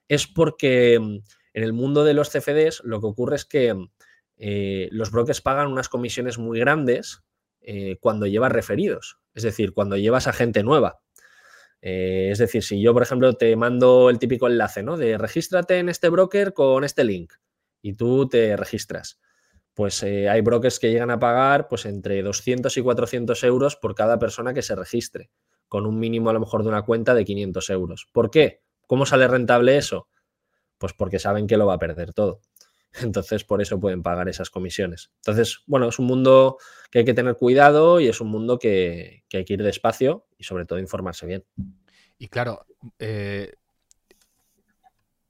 es 0.07 0.25
porque 0.25 0.99
mm, 0.99 1.19
en 1.53 1.63
el 1.63 1.73
mundo 1.73 2.03
de 2.03 2.15
los 2.15 2.31
CFDs 2.31 2.81
lo 2.83 2.99
que 2.99 3.07
ocurre 3.07 3.35
es 3.35 3.45
que 3.45 3.75
los 4.91 5.11
brokers 5.11 5.39
pagan 5.39 5.67
unas 5.67 5.87
comisiones 5.87 6.39
muy 6.39 6.59
grandes 6.59 7.21
cuando 7.99 8.25
llevas 8.25 8.51
referidos, 8.51 9.19
es 9.35 9.43
decir, 9.43 9.71
cuando 9.71 9.97
llevas 9.97 10.25
a 10.25 10.33
gente 10.33 10.63
nueva. 10.63 11.01
Eh, 11.81 12.29
es 12.31 12.37
decir, 12.37 12.63
si 12.63 12.81
yo, 12.81 12.93
por 12.93 13.03
ejemplo, 13.03 13.33
te 13.33 13.55
mando 13.55 14.09
el 14.09 14.19
típico 14.19 14.47
enlace, 14.47 14.83
¿no? 14.83 14.97
De 14.97 15.17
regístrate 15.17 15.79
en 15.79 15.89
este 15.89 16.09
broker 16.09 16.53
con 16.53 16.83
este 16.83 17.03
link 17.03 17.33
y 17.81 17.93
tú 17.93 18.29
te 18.29 18.55
registras. 18.55 19.19
Pues 19.73 20.03
eh, 20.03 20.29
hay 20.29 20.41
brokers 20.41 20.79
que 20.79 20.91
llegan 20.91 21.11
a 21.11 21.19
pagar 21.19 21.67
pues 21.67 21.85
entre 21.85 22.21
200 22.21 22.75
y 22.75 22.81
400 22.81 23.43
euros 23.43 23.75
por 23.75 23.95
cada 23.95 24.19
persona 24.19 24.53
que 24.53 24.61
se 24.61 24.75
registre, 24.75 25.31
con 25.67 25.85
un 25.85 25.99
mínimo 25.99 26.29
a 26.29 26.33
lo 26.33 26.39
mejor 26.39 26.63
de 26.63 26.69
una 26.69 26.81
cuenta 26.83 27.13
de 27.13 27.23
500 27.23 27.69
euros. 27.69 28.07
¿Por 28.11 28.29
qué? 28.29 28.61
¿Cómo 28.87 29.05
sale 29.05 29.27
rentable 29.27 29.77
eso? 29.77 30.07
Pues 30.77 30.93
porque 30.93 31.19
saben 31.19 31.47
que 31.47 31.57
lo 31.57 31.67
va 31.67 31.75
a 31.75 31.79
perder 31.79 32.13
todo. 32.13 32.41
Entonces, 33.01 33.43
por 33.43 33.61
eso 33.61 33.79
pueden 33.79 34.03
pagar 34.03 34.27
esas 34.29 34.49
comisiones. 34.49 35.11
Entonces, 35.17 35.63
bueno, 35.65 35.87
es 35.87 35.99
un 35.99 36.05
mundo 36.05 36.57
que 36.89 36.99
hay 36.99 37.05
que 37.05 37.13
tener 37.13 37.35
cuidado 37.35 37.99
y 37.99 38.07
es 38.07 38.21
un 38.21 38.27
mundo 38.27 38.59
que, 38.59 39.23
hay 39.33 39.45
que 39.45 39.53
ir 39.53 39.63
despacio 39.63 40.27
y 40.37 40.43
sobre 40.43 40.65
todo 40.65 40.79
informarse 40.79 41.25
bien. 41.25 41.45
Y 42.17 42.27
claro, 42.27 42.65
eh, 42.99 43.53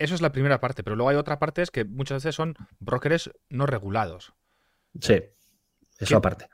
eso 0.04 0.16
es 0.16 0.22
la 0.22 0.32
primera 0.32 0.60
parte, 0.60 0.84
pero 0.84 0.96
luego 0.96 1.10
hay 1.10 1.18
otra 1.18 1.40
parte, 1.40 1.62
es 1.62 1.72
que 1.72 1.86
muchas 1.86 2.24
veces 2.24 2.36
son 2.36 2.56
brokers 2.80 3.32
no 3.50 3.66
regulados. 3.66 4.34
Sí, 5.00 5.22
eso 6.00 6.18
aparte. 6.18 6.48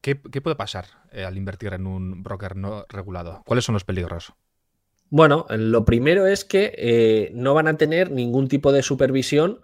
¿qué, 0.00 0.16
puede 0.16 0.56
pasar 0.56 0.86
eh, 1.12 1.24
al 1.24 1.36
invertir 1.36 1.72
en 1.72 1.86
un 1.86 2.22
broker 2.22 2.56
no 2.56 2.86
regulado? 2.88 3.42
¿Cuáles 3.46 3.64
son 3.64 3.74
los 3.74 3.84
peligros? 3.84 4.32
Bueno, 5.10 5.46
lo 5.50 5.84
primero 5.84 6.26
es 6.26 6.44
que 6.44 6.74
eh, 6.76 7.30
no 7.34 7.54
van 7.54 7.68
a 7.68 7.76
tener 7.76 8.10
ningún 8.10 8.48
tipo 8.48 8.72
de 8.72 8.82
supervisión 8.82 9.60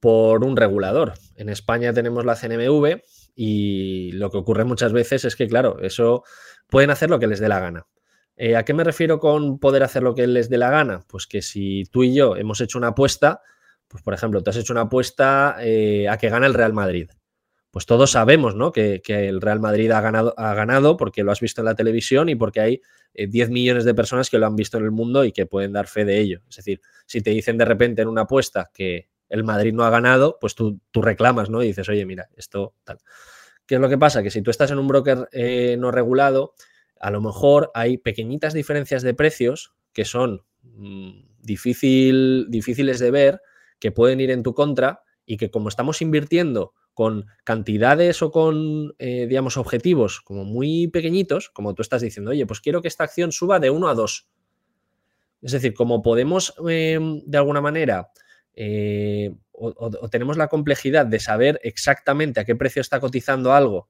por 0.00 0.42
un 0.42 0.56
regulador. 0.56 1.14
En 1.36 1.48
España 1.48 1.92
tenemos 1.92 2.24
la 2.24 2.36
CNMV 2.36 3.02
y 3.34 4.12
lo 4.12 4.30
que 4.30 4.38
ocurre 4.38 4.64
muchas 4.64 4.92
veces 4.92 5.24
es 5.24 5.36
que, 5.36 5.48
claro, 5.48 5.78
eso 5.80 6.24
pueden 6.68 6.90
hacer 6.90 7.10
lo 7.10 7.18
que 7.18 7.26
les 7.26 7.40
dé 7.40 7.48
la 7.48 7.60
gana. 7.60 7.86
Eh, 8.36 8.54
¿A 8.54 8.64
qué 8.64 8.74
me 8.74 8.84
refiero 8.84 9.18
con 9.18 9.58
poder 9.58 9.82
hacer 9.82 10.02
lo 10.02 10.14
que 10.14 10.26
les 10.26 10.50
dé 10.50 10.58
la 10.58 10.70
gana? 10.70 11.02
Pues 11.08 11.26
que 11.26 11.40
si 11.42 11.84
tú 11.90 12.04
y 12.04 12.14
yo 12.14 12.36
hemos 12.36 12.60
hecho 12.60 12.78
una 12.78 12.88
apuesta, 12.88 13.40
pues 13.88 14.02
por 14.02 14.14
ejemplo, 14.14 14.42
tú 14.42 14.50
has 14.50 14.56
hecho 14.56 14.72
una 14.72 14.82
apuesta 14.82 15.56
eh, 15.60 16.08
a 16.08 16.18
que 16.18 16.28
gana 16.28 16.46
el 16.46 16.54
Real 16.54 16.72
Madrid. 16.72 17.10
Pues 17.70 17.86
todos 17.86 18.10
sabemos 18.10 18.54
¿no? 18.54 18.72
que, 18.72 19.02
el 19.06 19.40
Real 19.40 19.60
Madrid 19.60 19.90
ha 19.90 20.00
ganado, 20.00 20.34
ha 20.38 20.54
ganado 20.54 20.96
porque 20.96 21.22
lo 21.22 21.32
has 21.32 21.40
visto 21.40 21.60
en 21.60 21.66
la 21.66 21.74
televisión 21.74 22.28
y 22.28 22.34
porque 22.34 22.60
hay 22.60 22.82
10 23.14 23.48
eh, 23.48 23.52
millones 23.52 23.84
de 23.84 23.94
personas 23.94 24.30
que 24.30 24.38
lo 24.38 24.46
han 24.46 24.56
visto 24.56 24.78
en 24.78 24.84
el 24.84 24.90
mundo 24.90 25.24
y 25.24 25.32
que 25.32 25.46
pueden 25.46 25.72
dar 25.72 25.86
fe 25.86 26.04
de 26.04 26.18
ello. 26.18 26.40
Es 26.48 26.56
decir, 26.56 26.80
si 27.06 27.20
te 27.20 27.30
dicen 27.30 27.58
de 27.58 27.64
repente 27.64 28.02
en 28.02 28.08
una 28.08 28.22
apuesta 28.22 28.70
que 28.72 29.08
el 29.28 29.44
Madrid 29.44 29.72
no 29.72 29.84
ha 29.84 29.90
ganado, 29.90 30.38
pues 30.40 30.54
tú, 30.54 30.80
tú 30.90 31.02
reclamas, 31.02 31.50
¿no? 31.50 31.62
Y 31.62 31.68
dices, 31.68 31.88
oye, 31.88 32.06
mira, 32.06 32.28
esto 32.36 32.74
tal. 32.84 32.98
¿Qué 33.66 33.74
es 33.74 33.80
lo 33.80 33.88
que 33.88 33.98
pasa? 33.98 34.22
Que 34.22 34.30
si 34.30 34.42
tú 34.42 34.50
estás 34.50 34.70
en 34.70 34.78
un 34.78 34.86
broker 34.86 35.28
eh, 35.32 35.76
no 35.78 35.90
regulado, 35.90 36.54
a 37.00 37.10
lo 37.10 37.20
mejor 37.20 37.70
hay 37.74 37.98
pequeñitas 37.98 38.54
diferencias 38.54 39.02
de 39.02 39.14
precios 39.14 39.74
que 39.92 40.04
son 40.04 40.42
mm, 40.62 41.26
difícil, 41.40 42.46
difíciles 42.50 42.98
de 42.98 43.10
ver, 43.10 43.40
que 43.78 43.92
pueden 43.92 44.20
ir 44.20 44.30
en 44.30 44.42
tu 44.42 44.54
contra 44.54 45.02
y 45.24 45.36
que 45.36 45.50
como 45.50 45.68
estamos 45.68 46.02
invirtiendo 46.02 46.74
con 46.94 47.26
cantidades 47.44 48.22
o 48.22 48.30
con, 48.30 48.94
eh, 48.98 49.26
digamos, 49.28 49.58
objetivos 49.58 50.22
como 50.22 50.44
muy 50.44 50.88
pequeñitos, 50.88 51.50
como 51.50 51.74
tú 51.74 51.82
estás 51.82 52.00
diciendo, 52.00 52.30
oye, 52.30 52.46
pues 52.46 52.60
quiero 52.60 52.80
que 52.80 52.88
esta 52.88 53.04
acción 53.04 53.32
suba 53.32 53.60
de 53.60 53.68
1 53.68 53.88
a 53.88 53.94
2. 53.94 54.28
Es 55.42 55.52
decir, 55.52 55.74
como 55.74 56.02
podemos, 56.02 56.54
em, 56.66 57.20
de 57.26 57.38
alguna 57.38 57.60
manera, 57.60 58.10
eh, 58.54 59.34
o, 59.52 60.08
tenemos 60.08 60.38
la 60.38 60.48
complejidad 60.48 61.04
de 61.04 61.20
saber 61.20 61.60
exactamente 61.62 62.40
a 62.40 62.44
qué 62.44 62.56
precio 62.56 62.80
está 62.80 62.98
cotizando 63.00 63.52
algo 63.52 63.88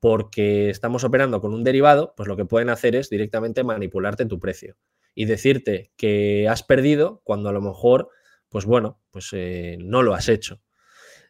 porque 0.00 0.70
estamos 0.70 1.04
operando 1.04 1.40
con 1.40 1.54
un 1.54 1.64
derivado, 1.64 2.14
pues 2.16 2.28
lo 2.28 2.36
que 2.36 2.44
pueden 2.44 2.68
hacer 2.68 2.96
es 2.96 3.10
directamente 3.10 3.64
manipularte 3.64 4.26
tu 4.26 4.38
precio 4.38 4.76
y 5.14 5.24
decirte 5.24 5.90
que 5.96 6.46
has 6.48 6.62
perdido 6.62 7.22
cuando 7.24 7.48
a 7.48 7.52
lo 7.52 7.62
mejor, 7.62 8.10
pues 8.48 8.66
bueno, 8.66 9.00
pues 9.10 9.30
eh, 9.32 9.78
no 9.80 10.02
lo 10.02 10.14
has 10.14 10.28
hecho. 10.28 10.60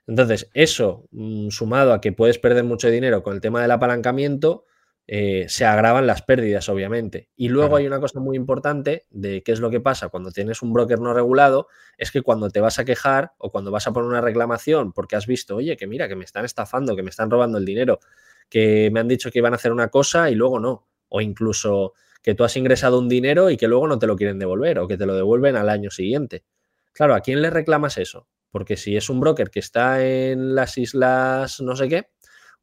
Entonces, 0.07 0.51
eso 0.55 1.09
mm, 1.13 1.51
sumado 1.51 1.93
a 1.93 2.01
que 2.01 2.13
puedes 2.13 2.39
perder 2.39 2.65
mucho 2.65 2.91
dinero 2.91 3.23
con 3.23 3.35
el 3.35 3.41
tema 3.41 3.63
del 3.63 3.71
apalancamiento, 3.71 4.67
eh, 5.09 5.47
se 5.49 5.65
agravan 5.65 6.07
las 6.07 6.23
pérdidas, 6.23 6.69
obviamente. 6.69 7.31
Y 7.37 7.49
luego 7.49 7.77
hay 7.77 7.87
una 7.87 8.01
cosa 8.01 8.19
muy 8.19 8.37
importante 8.37 9.07
de 9.11 9.43
qué 9.43 9.53
es 9.53 9.61
lo 9.61 9.71
que 9.71 9.81
pasa 9.81 10.09
cuando 10.09 10.33
tienes 10.33 10.63
un 10.63 10.73
broker 10.73 11.01
no 11.01 11.15
regulado, 11.15 11.69
es 11.97 12.11
que 12.11 12.23
cuando 12.23 12.51
te 12.51 12.61
vas 12.61 12.79
a 12.79 12.85
quejar 12.85 13.33
o 13.39 13.51
cuando 13.53 13.71
vas 13.71 13.87
a 13.87 13.93
poner 13.93 14.09
una 14.09 14.21
reclamación 14.21 14.93
porque 14.93 15.15
has 15.15 15.27
visto, 15.27 15.57
oye, 15.57 15.77
que 15.77 15.87
mira, 15.87 16.09
que 16.09 16.17
me 16.17 16.25
están 16.25 16.45
estafando, 16.45 16.97
que 16.97 17.03
me 17.05 17.11
están 17.11 17.31
robando 17.31 17.59
el 17.59 17.65
dinero, 17.65 18.01
que 18.49 18.91
me 18.93 19.01
han 19.01 19.09
dicho 19.09 19.31
que 19.31 19.39
iban 19.39 19.53
a 19.53 19.57
hacer 19.57 19.73
una 19.73 19.89
cosa 19.89 20.29
y 20.31 20.35
luego 20.35 20.59
no. 20.59 20.89
O 21.09 21.21
incluso 21.21 21.95
que 22.21 22.35
tú 22.35 22.43
has 22.43 22.57
ingresado 22.57 22.99
un 22.99 23.09
dinero 23.09 23.51
y 23.51 23.57
que 23.57 23.69
luego 23.69 23.87
no 23.87 24.01
te 24.01 24.09
lo 24.09 24.17
quieren 24.17 24.41
devolver 24.41 24.81
o 24.81 24.89
que 24.89 24.97
te 24.97 25.07
lo 25.07 25.15
devuelven 25.15 25.55
al 25.55 25.69
año 25.69 25.93
siguiente. 25.93 26.45
Claro, 26.93 27.15
¿a 27.15 27.21
quién 27.21 27.41
le 27.43 27.51
reclamas 27.51 27.99
eso? 27.99 28.27
Porque 28.51 28.77
si 28.77 28.97
es 28.97 29.09
un 29.09 29.21
broker 29.21 29.51
que 29.51 29.61
está 29.61 30.05
en 30.05 30.57
las 30.57 30.79
islas 30.79 31.61
no 31.61 31.77
sé 31.77 31.89
qué, 31.89 32.09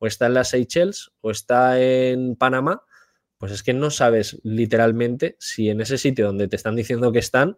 o 0.03 0.07
está 0.07 0.25
en 0.25 0.33
las 0.33 0.49
Seychelles 0.49 1.11
o 1.21 1.31
está 1.31 1.79
en 1.81 2.35
Panamá, 2.35 2.83
pues 3.37 3.53
es 3.53 3.63
que 3.63 3.73
no 3.73 3.89
sabes 3.89 4.37
literalmente 4.43 5.37
si 5.39 5.69
en 5.69 5.79
ese 5.79 5.97
sitio 5.97 6.25
donde 6.25 6.49
te 6.49 6.57
están 6.57 6.75
diciendo 6.75 7.13
que 7.13 7.19
están 7.19 7.55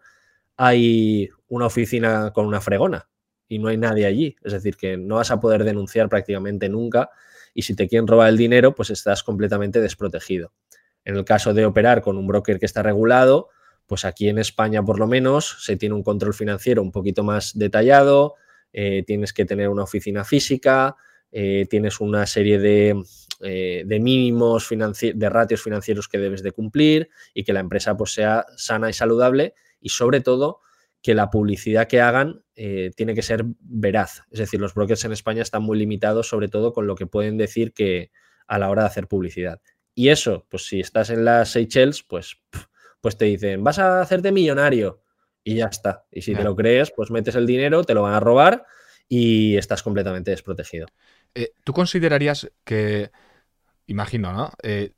hay 0.56 1.32
una 1.48 1.66
oficina 1.66 2.34
con 2.34 2.46
una 2.46 2.62
fregona 2.62 3.10
y 3.48 3.58
no 3.58 3.70
hay 3.70 3.78
nadie 3.78 4.06
allí. 4.06 4.36
Es 4.44 4.54
decir, 4.54 4.78
que 4.78 4.96
no 4.96 5.16
vas 5.16 5.32
a 5.32 5.40
poder 5.40 5.64
denunciar 5.64 6.08
prácticamente 6.08 6.70
nunca 6.70 7.10
y 7.56 7.64
si 7.64 7.76
te 7.76 7.88
quieren 7.88 8.06
robar 8.06 8.30
el 8.30 8.38
dinero, 8.38 8.76
pues 8.76 8.92
estás 8.92 9.24
completamente 9.24 9.82
desprotegido. 9.82 10.54
En 11.04 11.16
el 11.16 11.26
caso 11.26 11.52
de 11.52 11.66
operar 11.66 12.04
con 12.04 12.16
un 12.16 12.28
broker 12.28 12.60
que 12.60 12.68
está 12.68 12.84
regulado, 12.84 13.50
pues 13.88 14.06
aquí 14.06 14.30
en 14.30 14.38
España 14.38 14.84
por 14.84 15.00
lo 15.00 15.08
menos 15.08 15.64
se 15.66 15.78
tiene 15.78 15.96
un 15.96 16.04
control 16.04 16.36
financiero 16.36 16.84
un 16.84 16.92
poquito 16.92 17.24
más 17.24 17.58
detallado, 17.58 18.36
eh, 18.72 19.02
tienes 19.02 19.34
que 19.34 19.46
tener 19.46 19.70
una 19.70 19.82
oficina 19.82 20.24
física, 20.24 20.96
eh, 21.38 21.68
tienes 21.70 22.00
una 22.00 22.26
serie 22.26 22.60
de, 22.60 23.04
de 23.42 24.00
mínimos 24.00 24.70
de 24.70 25.30
ratios 25.30 25.62
financieros 25.62 26.08
que 26.08 26.18
debes 26.18 26.42
de 26.42 26.54
cumplir 26.54 27.10
y 27.34 27.44
que 27.44 27.52
la 27.52 27.60
empresa 27.60 27.98
pues, 27.98 28.14
sea 28.14 28.46
sana 28.56 28.90
y 28.90 28.94
saludable 28.94 29.54
y 29.82 29.90
sobre 29.90 30.22
todo 30.22 30.62
que 31.02 31.14
la 31.14 31.30
publicidad 31.30 31.88
que 31.88 32.00
hagan 32.00 32.44
tiene 32.56 33.14
que 33.14 33.22
ser 33.22 33.44
veraz. 33.60 34.24
Es 34.32 34.40
decir, 34.40 34.62
los 34.62 34.74
brokers 34.74 35.04
en 35.04 35.12
España 35.12 35.42
están 35.42 35.62
muy 35.62 35.78
limitados 35.78 36.30
sobre 36.30 36.48
todo 36.48 36.72
con 36.72 36.88
lo 36.88 36.96
que 36.96 37.06
pueden 37.06 37.38
decir 37.38 37.74
que 37.74 38.12
a 38.48 38.58
la 38.58 38.70
hora 38.70 38.84
de 38.84 38.88
hacer 38.88 39.08
publicidad. 39.08 39.62
Y 39.94 40.10
eso, 40.10 40.46
pues 40.50 40.66
si 40.68 40.82
estás 40.82 41.10
en 41.10 41.24
las 41.26 41.50
Seychelles, 41.50 42.04
pues, 42.04 42.38
pues 43.02 43.18
te 43.18 43.26
dicen, 43.26 43.64
vas 43.64 43.80
a 43.80 44.02
hacerte 44.02 44.32
millonario 44.32 45.02
y 45.44 45.56
ya 45.56 45.68
está. 45.68 46.06
Y 46.12 46.22
si 46.22 46.36
te 46.36 46.44
lo 46.44 46.56
crees, 46.56 46.92
pues 46.92 47.12
metes 47.12 47.36
el 47.36 47.48
dinero, 47.48 47.84
te 47.84 47.94
lo 47.94 48.02
van 48.02 48.14
a 48.14 48.20
robar 48.20 48.66
y 49.08 49.56
estás 49.58 49.84
completamente 49.84 50.32
desprotegido. 50.32 50.88
Eh, 51.36 51.52
¿Tú 51.64 51.74
considerarías 51.74 52.50
que, 52.64 53.12
imagino, 53.88 54.34
¿no? 54.34 54.52
Eh, 54.64 54.94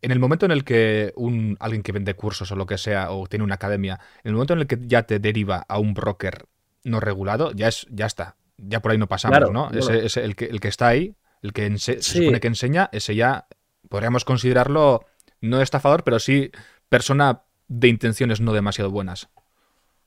en 0.00 0.10
el 0.10 0.18
momento 0.18 0.46
en 0.46 0.52
el 0.52 0.64
que 0.64 1.12
un, 1.16 1.56
alguien 1.60 1.82
que 1.82 1.92
vende 1.92 2.14
cursos 2.14 2.50
o 2.52 2.56
lo 2.56 2.66
que 2.66 2.78
sea, 2.78 3.10
o 3.10 3.26
tiene 3.26 3.44
una 3.44 3.56
academia, 3.56 4.00
en 4.22 4.30
el 4.30 4.34
momento 4.34 4.54
en 4.54 4.60
el 4.60 4.66
que 4.66 4.78
ya 4.82 5.02
te 5.02 5.18
deriva 5.18 5.64
a 5.68 5.78
un 5.78 5.94
broker 5.94 6.46
no 6.84 7.00
regulado, 7.00 7.52
ya 7.52 7.68
es, 7.68 7.86
ya 7.90 8.06
está. 8.06 8.36
Ya 8.56 8.80
por 8.80 8.92
ahí 8.92 8.98
no 8.98 9.08
pasamos, 9.08 9.50
¿no? 9.50 9.70
Es 9.70 10.16
el, 10.16 10.36
que, 10.36 10.46
el 10.46 10.60
que 10.60 10.68
está 10.68 10.88
ahí, 10.88 11.14
el 11.42 11.52
que 11.52 11.78
se 11.78 12.02
supone 12.02 12.40
que 12.40 12.48
enseña, 12.48 12.88
ese 12.92 13.14
ya 13.14 13.46
podríamos 13.88 14.24
considerarlo 14.24 15.06
no 15.40 15.60
estafador, 15.60 16.04
pero 16.04 16.18
sí 16.18 16.50
persona 16.88 17.42
de 17.68 17.88
intenciones 17.88 18.40
no 18.40 18.52
demasiado 18.52 18.90
buenas. 18.90 19.28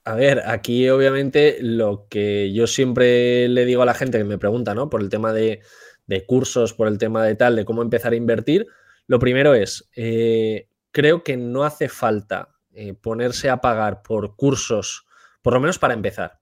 A 0.06 0.16
ver, 0.16 0.44
aquí 0.46 0.90
obviamente 0.90 1.58
lo 1.62 2.08
que 2.10 2.52
yo 2.52 2.68
siempre 2.68 3.48
le 3.48 3.64
digo 3.66 3.84
a 3.84 3.86
la 3.86 3.94
gente 3.94 4.18
que 4.18 4.26
me 4.26 4.38
pregunta, 4.38 4.76
¿no? 4.76 4.90
Por 4.90 5.02
el 5.02 5.10
tema 5.10 5.32
de, 5.32 5.62
cursos, 6.28 6.74
por 6.74 6.90
el 6.90 6.98
tema 6.98 7.24
de 7.24 7.36
tal, 7.36 7.56
de 7.56 7.64
cómo 7.64 7.82
empezar 7.82 8.12
a 8.12 8.18
invertir, 8.18 8.68
lo 9.08 9.20
primero 9.20 9.54
es, 9.54 9.90
eh, 9.96 10.68
creo 10.92 11.24
que 11.24 11.38
no 11.38 11.64
hace 11.64 11.88
falta 11.88 12.50
eh, 12.74 12.94
ponerse 12.94 13.50
a 13.50 13.62
pagar 13.62 14.02
por 14.02 14.36
cursos, 14.36 15.06
por 15.42 15.54
lo 15.54 15.62
menos 15.62 15.80
para 15.80 15.94
empezar. 15.94 16.40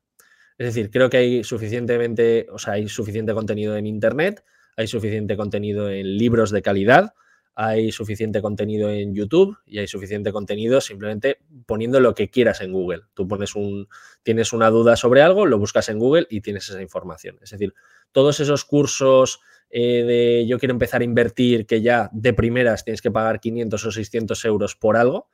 Es 0.58 0.68
decir, 0.68 0.90
creo 0.90 1.10
que 1.10 1.18
hay 1.18 1.44
suficientemente, 1.44 2.48
o 2.52 2.58
sea, 2.58 2.74
hay 2.74 2.88
suficiente 2.88 3.34
contenido 3.34 3.78
en 3.78 3.86
Internet, 3.86 4.44
hay 4.76 4.88
suficiente 4.88 5.38
contenido 5.38 5.90
en 5.90 6.18
libros 6.18 6.50
de 6.50 6.64
calidad, 6.64 7.14
hay 7.56 7.92
suficiente 7.92 8.42
contenido 8.42 8.90
en 8.90 9.14
YouTube 9.14 9.58
y 9.66 9.80
hay 9.80 9.88
suficiente 9.88 10.32
contenido 10.32 10.80
simplemente 10.80 11.40
poniendo 11.66 12.00
lo 12.00 12.16
que 12.16 12.30
quieras 12.30 12.62
en 12.62 12.72
Google. 12.72 13.02
Tú 13.14 13.28
pones 13.28 13.56
un, 13.56 13.88
tienes 14.24 14.54
una 14.54 14.70
duda 14.70 14.96
sobre 14.96 15.22
algo, 15.22 15.46
lo 15.46 15.60
buscas 15.60 15.90
en 15.90 16.00
Google 16.00 16.28
y 16.30 16.42
tienes 16.42 16.70
esa 16.70 16.82
información. 16.82 17.38
Es 17.42 17.52
decir, 17.52 17.74
todos 18.12 18.40
esos 18.40 18.64
cursos 18.64 19.42
eh, 19.70 20.04
de 20.04 20.48
yo 20.48 20.60
quiero 20.60 20.74
empezar 20.74 21.02
a 21.02 21.06
invertir 21.06 21.66
que 21.66 21.82
ya 21.82 22.10
de 22.14 22.34
primeras 22.34 22.84
tienes 22.84 23.02
que 23.02 23.12
pagar 23.12 23.40
500 23.40 23.86
o 23.86 23.92
600 23.92 24.46
euros 24.46 24.76
por 24.76 24.98
algo, 24.98 25.30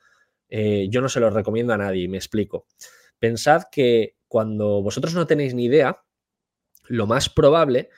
eh, 0.50 0.88
yo 0.90 1.02
no 1.02 1.10
se 1.10 1.20
los 1.20 1.34
recomiendo 1.34 1.74
a 1.74 1.78
nadie, 1.78 2.08
me 2.08 2.18
explico. 2.18 2.66
Pensad 3.20 3.64
que 3.72 4.16
cuando 4.28 4.82
vosotros 4.82 5.14
no 5.14 5.28
tenéis 5.28 5.54
ni 5.54 5.66
idea, 5.66 6.04
lo 6.88 7.08
más 7.08 7.30
probable 7.30 7.90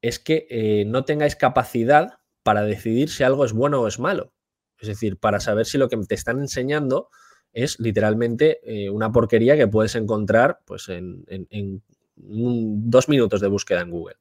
es 0.00 0.18
que 0.18 0.46
eh, 0.48 0.84
no 0.86 1.04
tengáis 1.04 1.36
capacidad 1.36 2.19
para 2.42 2.62
decidir 2.62 3.10
si 3.10 3.22
algo 3.22 3.44
es 3.44 3.52
bueno 3.52 3.80
o 3.80 3.88
es 3.88 3.98
malo. 3.98 4.32
Es 4.78 4.88
decir, 4.88 5.18
para 5.18 5.40
saber 5.40 5.66
si 5.66 5.78
lo 5.78 5.88
que 5.88 5.96
te 5.98 6.14
están 6.14 6.40
enseñando 6.40 7.10
es 7.52 7.78
literalmente 7.80 8.60
eh, 8.62 8.90
una 8.90 9.12
porquería 9.12 9.56
que 9.56 9.68
puedes 9.68 9.94
encontrar 9.94 10.60
pues, 10.64 10.88
en, 10.88 11.24
dos 12.16 13.08
minutos 13.08 13.40
de 13.40 13.48
búsqueda 13.48 13.80
en 13.80 13.90
Google. 13.90 14.16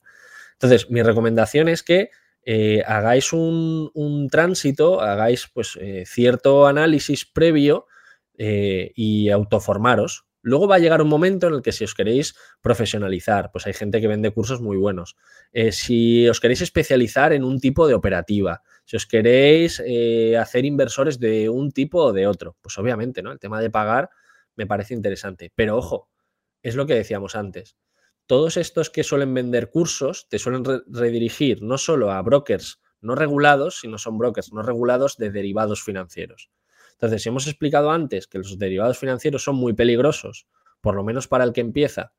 Entonces, 0.54 0.90
mi 0.90 1.02
recomendación 1.04 1.70
es 1.70 1.84
que 1.84 2.10
eh, 2.44 2.82
hagáis 2.86 3.32
un, 3.34 4.28
tránsito, 4.32 5.02
hagáis 5.02 5.48
pues, 5.54 5.78
eh, 5.80 6.04
cierto 6.06 6.68
análisis 6.68 7.26
previo 7.26 7.86
y 8.42 9.30
autoformaros. 9.30 10.29
Luego 10.50 10.68
va 10.68 10.78
a 10.78 10.80
llegar 10.80 11.00
un 11.00 11.10
momento 11.10 11.46
en 11.48 11.54
el 11.54 11.62
que 11.62 11.72
si 11.72 11.84
os 11.84 11.94
queréis 11.94 12.34
profesionalizar, 12.60 13.52
pues 13.52 13.68
hay 13.68 13.74
gente 13.74 14.02
que 14.02 14.08
vende 14.08 14.32
cursos 14.32 14.62
muy 14.62 14.78
buenos. 14.78 15.16
Eh, 15.54 15.72
si 15.72 16.28
os 16.28 16.40
queréis 16.40 16.62
especializar 16.62 17.34
en 17.34 17.44
un 17.44 17.60
tipo 17.60 17.88
de 17.88 17.94
operativa, 17.94 18.64
si 18.84 18.96
os 18.96 19.06
queréis 19.06 19.80
eh, 19.86 20.38
hacer 20.38 20.66
inversores 20.66 21.20
de 21.20 21.50
un 21.50 21.72
tipo 21.72 22.00
o 22.00 22.14
de 22.14 22.26
otro, 22.26 22.58
pues 22.62 22.76
obviamente, 22.80 23.22
¿no? 23.22 23.32
El 23.32 23.38
tema 23.38 23.62
de 23.62 23.70
pagar 23.70 24.10
me 24.56 24.66
parece 24.66 24.96
interesante. 24.96 25.52
Pero 25.54 25.78
ojo, 25.78 26.10
es 26.64 26.74
lo 26.74 26.88
que 26.88 26.96
decíamos 26.96 27.36
antes. 27.36 27.78
Todos 28.26 28.58
estos 28.58 28.90
que 28.90 29.04
suelen 29.04 29.32
vender 29.36 29.70
cursos 29.70 30.28
te 30.30 30.40
suelen 30.40 30.64
redirigir 30.88 31.62
no 31.62 31.78
solo 31.78 32.12
a 32.12 32.20
brokers 32.24 32.82
no 33.02 33.14
regulados, 33.14 33.82
sino 33.82 34.00
son 34.00 34.18
brokers 34.18 34.52
no 34.52 34.64
regulados 34.64 35.16
de 35.18 35.30
derivados 35.30 35.84
financieros. 35.84 36.50
Entonces, 37.00 37.24
si 37.24 37.30
hemos 37.30 37.48
explicado 37.48 37.92
antes 37.92 38.28
que 38.28 38.40
los 38.40 38.60
derivados 38.60 38.98
financieros 38.98 39.42
son 39.42 39.56
muy 39.56 39.72
peligrosos, 39.72 40.48
por 40.82 40.96
lo 40.96 41.04
menos 41.06 41.30
para 41.30 41.46
el 41.46 41.54
que 41.54 41.62
empieza, 41.62 42.12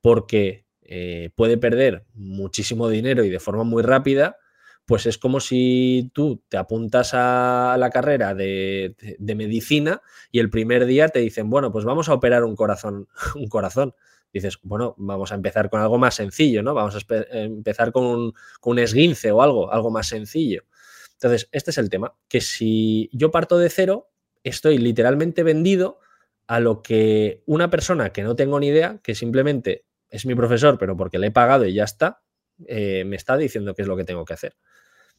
porque 0.00 0.66
eh, 0.82 1.30
puede 1.36 1.58
perder 1.58 2.06
muchísimo 2.12 2.88
dinero 2.88 3.22
y 3.22 3.30
de 3.30 3.38
forma 3.38 3.62
muy 3.62 3.84
rápida, 3.84 4.36
pues 4.84 5.06
es 5.06 5.16
como 5.16 5.38
si 5.38 6.10
tú 6.12 6.42
te 6.48 6.56
apuntas 6.56 7.10
a 7.12 7.76
la 7.78 7.88
carrera 7.90 8.34
de, 8.34 8.96
medicina 9.20 10.02
y 10.32 10.40
el 10.40 10.50
primer 10.50 10.86
día 10.86 11.08
te 11.08 11.20
dicen, 11.20 11.48
bueno, 11.48 11.70
pues 11.70 11.84
vamos 11.84 12.08
a 12.08 12.14
operar 12.14 12.42
un 12.42 12.56
corazón, 12.56 13.06
un 13.36 13.46
corazón. 13.46 13.94
Dices, 14.32 14.58
bueno, 14.64 14.96
vamos 14.98 15.30
a 15.30 15.36
empezar 15.36 15.70
con 15.70 15.80
algo 15.80 15.98
más 15.98 16.16
sencillo, 16.16 16.64
¿no? 16.64 16.74
Vamos 16.74 16.96
a 16.96 17.14
empezar 17.30 17.92
con 17.92 18.04
un, 18.04 18.32
con 18.60 18.72
un 18.72 18.80
esguince 18.80 19.30
o 19.30 19.40
algo, 19.40 19.72
algo 19.72 19.92
más 19.92 20.08
sencillo. 20.08 20.64
Entonces, 21.12 21.48
este 21.52 21.70
es 21.70 21.78
el 21.78 21.88
tema, 21.88 22.14
que 22.28 22.40
si 22.40 23.08
yo 23.12 23.30
parto 23.30 23.56
de 23.56 23.70
cero, 23.70 24.10
estoy 24.48 24.78
literalmente 24.78 25.42
vendido 25.42 26.00
a 26.46 26.60
lo 26.60 26.82
que 26.82 27.42
una 27.46 27.70
persona 27.70 28.10
que 28.10 28.22
no 28.22 28.36
tengo 28.36 28.60
ni 28.60 28.68
idea, 28.68 29.00
que 29.02 29.14
simplemente 29.14 29.84
es 30.08 30.26
mi 30.26 30.34
profesor, 30.34 30.78
pero 30.78 30.96
porque 30.96 31.18
le 31.18 31.28
he 31.28 31.30
pagado 31.32 31.66
y 31.66 31.74
ya 31.74 31.84
está, 31.84 32.22
eh, 32.66 33.04
me 33.04 33.16
está 33.16 33.36
diciendo 33.36 33.74
qué 33.74 33.82
es 33.82 33.88
lo 33.88 33.96
que 33.96 34.04
tengo 34.04 34.24
que 34.24 34.34
hacer. 34.34 34.56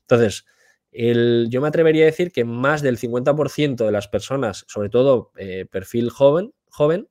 Entonces, 0.01 0.45
yo 0.93 1.61
me 1.61 1.67
atrevería 1.67 2.03
a 2.03 2.07
decir 2.07 2.31
que 2.31 2.45
más 2.45 2.81
del 2.81 2.97
50% 2.97 3.85
de 3.85 3.91
las 3.91 4.07
personas, 4.07 4.63
sobre 4.67 4.89
todo 4.89 5.31
eh, 5.37 5.65
perfil 5.69 6.09
joven, 6.09 6.53
joven 6.69 7.09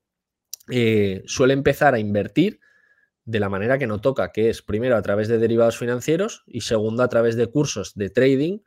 eh, 0.70 1.22
suele 1.26 1.52
empezar 1.52 1.94
a 1.94 1.98
invertir 1.98 2.58
de 3.26 3.40
la 3.40 3.48
manera 3.48 3.78
que 3.78 3.86
no 3.86 4.00
toca, 4.00 4.32
que 4.32 4.48
es 4.48 4.62
primero 4.62 4.96
a 4.96 5.02
través 5.02 5.28
de 5.28 5.38
derivados 5.38 5.78
financieros 5.78 6.44
y 6.46 6.62
segundo 6.62 7.02
a 7.02 7.08
través 7.08 7.36
de 7.36 7.48
cursos 7.48 7.94
de 7.94 8.08
trading 8.08 8.60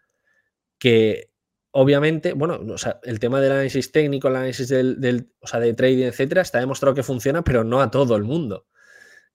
que 0.77 1.31
obviamente, 1.71 2.33
bueno, 2.33 2.59
el 3.03 3.19
tema 3.19 3.41
del 3.41 3.51
análisis 3.51 3.91
técnico, 3.91 4.27
el 4.27 4.35
análisis 4.35 4.67
del, 4.69 5.31
o 5.39 5.47
sea, 5.47 5.59
de 5.59 5.73
trading, 5.73 6.05
etcétera, 6.05 6.41
está 6.41 6.59
demostrado 6.59 6.95
que 6.95 7.03
funciona, 7.03 7.43
pero 7.43 7.63
no 7.63 7.81
a 7.81 7.91
todo 7.91 8.15
el 8.15 8.23
mundo. 8.23 8.67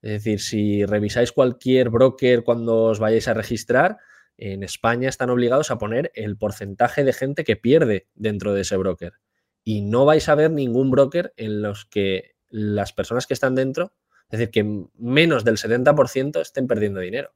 Es 0.03 0.13
decir, 0.13 0.41
si 0.41 0.85
revisáis 0.85 1.33
cualquier 1.33 1.91
broker 1.91 2.45
cuando 2.45 2.85
os 2.85 2.99
vayáis 2.99 3.29
a 3.29 3.35
registrar, 3.35 3.99
en 4.37 4.63
España 4.63 5.09
están 5.09 5.31
obligados 5.31 5.71
a 5.71 5.79
poner 5.79 6.11
el 6.15 6.37
porcentaje 6.37 7.05
de 7.05 7.13
gente 7.13 7.45
que 7.45 7.57
pierde 7.57 8.09
dentro 8.15 8.53
de 8.53 8.63
ese 8.63 8.77
broker. 8.77 9.15
Y 9.63 9.83
no 9.83 10.05
vais 10.05 10.29
a 10.29 10.35
ver 10.35 10.51
ningún 10.51 10.91
broker 10.91 11.33
en 11.37 11.63
los 11.63 11.87
que 11.87 12.35
las 12.49 12.93
personas 12.93 13.27
que 13.27 13.35
están 13.35 13.55
dentro, 13.55 13.95
es 14.29 14.39
decir, 14.39 14.51
que 14.51 14.89
menos 14.99 15.45
del 15.45 15.57
70% 15.57 16.41
estén 16.41 16.67
perdiendo 16.67 17.01
dinero. 17.01 17.35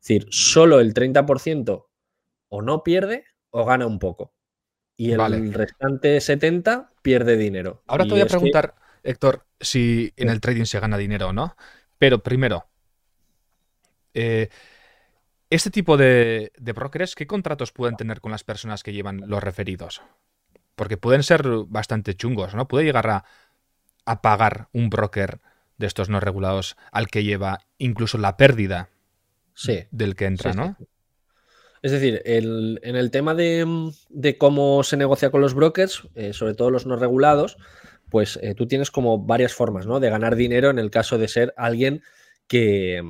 Es 0.00 0.08
decir, 0.08 0.26
solo 0.30 0.80
el 0.80 0.94
30% 0.94 1.86
o 2.48 2.62
no 2.62 2.82
pierde 2.82 3.24
o 3.50 3.64
gana 3.64 3.86
un 3.86 3.98
poco. 3.98 4.32
Y 4.96 5.12
el 5.12 5.54
restante 5.54 6.20
70 6.20 6.90
pierde 7.02 7.36
dinero. 7.36 7.82
Ahora 7.86 8.04
te 8.04 8.10
voy 8.10 8.20
a 8.20 8.26
preguntar, 8.26 8.74
Héctor, 9.02 9.46
si 9.58 10.12
en 10.16 10.28
el 10.28 10.40
trading 10.40 10.64
se 10.64 10.78
gana 10.78 10.98
dinero 10.98 11.28
o 11.28 11.32
no. 11.32 11.56
Pero 11.98 12.22
primero, 12.22 12.66
eh, 14.14 14.48
este 15.50 15.70
tipo 15.70 15.96
de, 15.96 16.52
brokers, 16.58 17.14
¿qué 17.14 17.26
contratos 17.26 17.72
pueden 17.72 17.96
tener 17.96 18.20
con 18.20 18.30
las 18.30 18.44
personas 18.44 18.82
que 18.82 18.92
llevan 18.92 19.22
los 19.26 19.42
referidos? 19.42 20.02
Porque 20.76 20.96
pueden 20.96 21.22
ser 21.22 21.46
bastante 21.66 22.14
chungos, 22.14 22.54
¿no? 22.54 22.68
Puede 22.68 22.84
llegar 22.84 23.08
a, 23.08 23.24
pagar 24.22 24.68
un 24.72 24.90
broker 24.90 25.40
de 25.76 25.86
estos 25.86 26.08
no 26.08 26.20
regulados 26.20 26.76
al 26.90 27.08
que 27.08 27.22
lleva 27.22 27.60
incluso 27.78 28.18
la 28.18 28.36
pérdida 28.36 28.90
del 29.90 30.16
que 30.16 30.26
entra, 30.26 30.52
¿no? 30.52 30.76
Es 31.82 31.92
decir, 31.92 32.20
en 32.26 32.96
el 32.96 33.10
tema 33.10 33.34
de, 33.34 34.36
cómo 34.38 34.82
se 34.82 34.98
negocia 34.98 35.30
con 35.30 35.40
los 35.40 35.54
brokers, 35.54 36.02
eh, 36.14 36.34
sobre 36.34 36.54
todo 36.54 36.70
los 36.70 36.86
no 36.86 36.96
regulados, 36.96 37.56
pues 38.10 38.38
eh, 38.42 38.54
tú 38.54 38.66
tienes 38.66 38.90
como 38.90 39.18
varias 39.18 39.54
formas, 39.54 39.86
¿no? 39.86 39.98
De 39.98 40.10
ganar 40.10 40.36
dinero 40.36 40.68
en 40.68 40.78
el 40.78 40.90
caso 40.90 41.16
de 41.16 41.28
ser 41.28 41.54
alguien 41.56 42.02
que, 42.46 43.02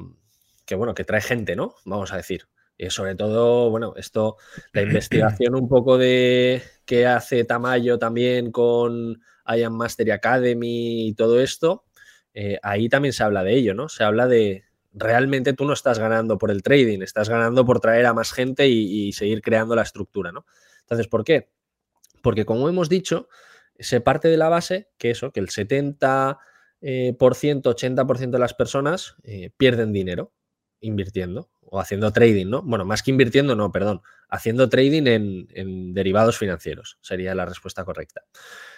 bueno, 0.76 0.94
que 0.94 1.04
trae 1.04 1.20
gente, 1.20 1.56
¿no? 1.56 1.74
Vamos 1.84 2.12
a 2.12 2.16
decir. 2.16 2.46
Eh, 2.78 2.90
sobre 2.90 3.14
todo, 3.14 3.70
bueno, 3.70 3.94
esto, 3.96 4.36
la 4.72 4.82
investigación 4.82 5.54
un 5.54 5.68
poco 5.68 5.98
de 5.98 6.62
que 6.86 7.06
hace 7.06 7.44
Tamayo 7.44 7.98
también 7.98 8.52
con 8.52 9.20
IAM 9.46 9.74
Mastery 9.74 10.12
Academy 10.12 11.08
y 11.08 11.14
todo 11.14 11.40
esto, 11.40 11.84
ahí 12.62 12.88
también 12.88 13.12
se 13.12 13.24
habla 13.24 13.42
de 13.42 13.54
ello, 13.54 13.74
¿no? 13.74 13.88
Se 13.88 14.04
habla 14.04 14.28
de 14.28 14.69
realmente 14.92 15.52
tú 15.52 15.64
no 15.64 15.72
estás 15.72 15.98
ganando 15.98 16.38
por 16.38 16.50
el 16.50 16.62
trading, 16.62 17.02
estás 17.02 17.28
ganando 17.28 17.64
por 17.64 17.80
traer 17.80 18.06
a 18.06 18.14
más 18.14 18.32
gente 18.32 18.68
y, 18.68 19.12
seguir 19.12 19.42
creando 19.42 19.74
la 19.74 19.82
estructura, 19.82 20.32
¿no? 20.32 20.46
Entonces, 20.80 21.06
¿por 21.06 21.24
qué? 21.24 21.50
Porque 22.22 22.44
como 22.44 22.68
hemos 22.68 22.88
dicho, 22.88 23.28
se 23.78 24.00
parte 24.00 24.28
de 24.28 24.36
la 24.36 24.48
base 24.48 24.90
que 24.98 25.10
eso, 25.10 25.32
que 25.32 25.40
el 25.40 25.48
70%, 25.48 26.36
80% 26.80 28.22
eh, 28.22 28.26
de 28.26 28.38
las 28.38 28.54
personas 28.54 29.16
eh, 29.22 29.50
pierden 29.56 29.92
dinero 29.92 30.32
invirtiendo 30.80 31.50
o 31.60 31.78
haciendo 31.78 32.12
trading, 32.12 32.46
¿no? 32.46 32.62
Bueno, 32.62 32.84
más 32.84 33.02
que 33.02 33.10
invirtiendo, 33.10 33.54
no, 33.54 33.70
perdón, 33.70 34.02
haciendo 34.28 34.68
trading 34.68 35.06
en, 35.06 35.48
en 35.50 35.94
derivados 35.94 36.36
financieros 36.36 36.98
sería 37.00 37.34
la 37.34 37.46
respuesta 37.46 37.84
correcta. 37.84 38.22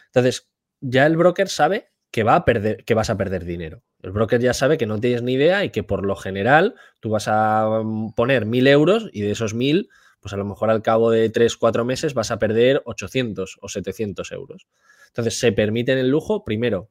Entonces, 0.06 0.50
ya 0.80 1.06
el 1.06 1.16
broker 1.16 1.48
sabe 1.48 1.91
que, 2.12 2.22
vas 2.22 3.10
a 3.10 3.16
perder 3.16 3.44
dinero. 3.44 3.82
El 4.02 4.12
broker 4.12 4.40
ya 4.40 4.52
sabe 4.52 4.76
que 4.76 4.86
no 4.86 5.00
tienes 5.00 5.22
ni 5.22 5.32
idea 5.32 5.64
y 5.64 5.70
que 5.70 5.82
por 5.82 6.04
lo 6.04 6.14
general 6.14 6.74
tú 7.00 7.08
vas 7.08 7.26
a 7.26 7.80
mm, 7.82 8.12
poner 8.12 8.44
mil 8.44 8.66
euros 8.68 9.08
y 9.12 9.22
de 9.22 9.30
esos 9.30 9.54
mil, 9.54 9.88
pues 10.20 10.34
a 10.34 10.36
lo 10.36 10.44
mejor 10.44 10.70
al 10.70 10.82
cabo 10.82 11.10
de 11.10 11.30
tres, 11.30 11.56
cuatro 11.56 11.84
meses 11.86 12.12
vas 12.12 12.30
a 12.30 12.38
perder 12.38 12.82
800 12.84 13.58
o 13.60 13.68
700 13.68 14.30
euros. 14.32 14.66
Entonces 15.08 15.38
se 15.38 15.52
permiten 15.52 15.98
el 15.98 16.10
lujo, 16.10 16.44
primero, 16.44 16.90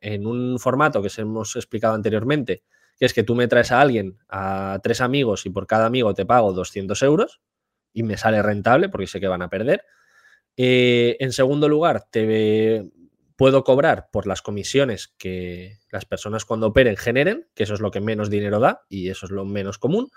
en 0.00 0.26
un 0.26 0.58
formato 0.58 1.02
que 1.02 1.08
se 1.08 1.22
hemos 1.22 1.56
explicado 1.56 1.94
anteriormente, 1.94 2.62
que 2.98 3.06
es 3.06 3.14
que 3.14 3.22
tú 3.22 3.34
me 3.34 3.48
traes 3.48 3.72
a 3.72 3.80
alguien, 3.80 4.18
a 4.28 4.80
tres 4.82 5.00
amigos 5.00 5.46
y 5.46 5.50
por 5.50 5.66
cada 5.66 5.86
amigo 5.86 6.12
te 6.12 6.26
pago 6.26 6.52
200 6.52 7.02
euros 7.02 7.40
y 7.94 8.02
me 8.02 8.18
sale 8.18 8.42
rentable 8.42 8.90
porque 8.90 9.06
sé 9.06 9.18
que 9.18 9.28
van 9.28 9.42
a 9.42 9.48
perder. 9.48 9.84
Eh, 10.58 11.16
en 11.20 11.32
segundo 11.32 11.68
lugar, 11.68 12.04
te 12.10 12.90
puedo 13.38 13.62
cobrar 13.62 14.10
por 14.10 14.26
las 14.26 14.42
comisiones 14.42 15.14
que 15.16 15.78
las 15.90 16.04
personas 16.04 16.44
cuando 16.44 16.66
operen 16.66 16.96
generen, 16.96 17.48
que 17.54 17.62
eso 17.62 17.74
es 17.74 17.80
lo 17.80 17.92
que 17.92 18.00
menos 18.00 18.30
dinero 18.30 18.58
da 18.58 18.84
y 18.88 19.10
eso 19.10 19.26
es 19.26 19.30
lo 19.30 19.44
menos 19.44 19.78
común. 19.78 20.10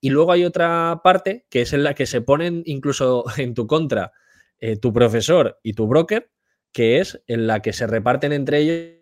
Y 0.00 0.10
luego 0.10 0.30
hay 0.30 0.44
otra 0.44 1.00
parte 1.02 1.46
que 1.50 1.62
es 1.62 1.72
en 1.72 1.82
la 1.82 1.94
que 1.94 2.06
se 2.06 2.20
ponen 2.20 2.62
incluso 2.66 3.24
en 3.36 3.54
tu 3.54 3.66
contra 3.66 4.12
eh, 4.60 4.76
tu 4.76 4.92
profesor 4.92 5.58
y 5.64 5.72
tu 5.72 5.88
broker, 5.88 6.30
que 6.70 7.00
es 7.00 7.20
en 7.26 7.48
la 7.48 7.60
que 7.60 7.72
se 7.72 7.88
reparten 7.88 8.32
entre 8.32 8.58
ellos. 8.58 9.00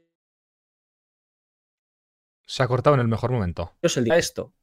Se 2.47 2.63
ha 2.63 2.69
cortado 2.69 2.95
en 2.95 3.01
el 3.01 3.09
mejor 3.09 3.31
momento. 3.31 3.75
el 3.83 4.05
día 4.05 4.17
esto. 4.17 4.55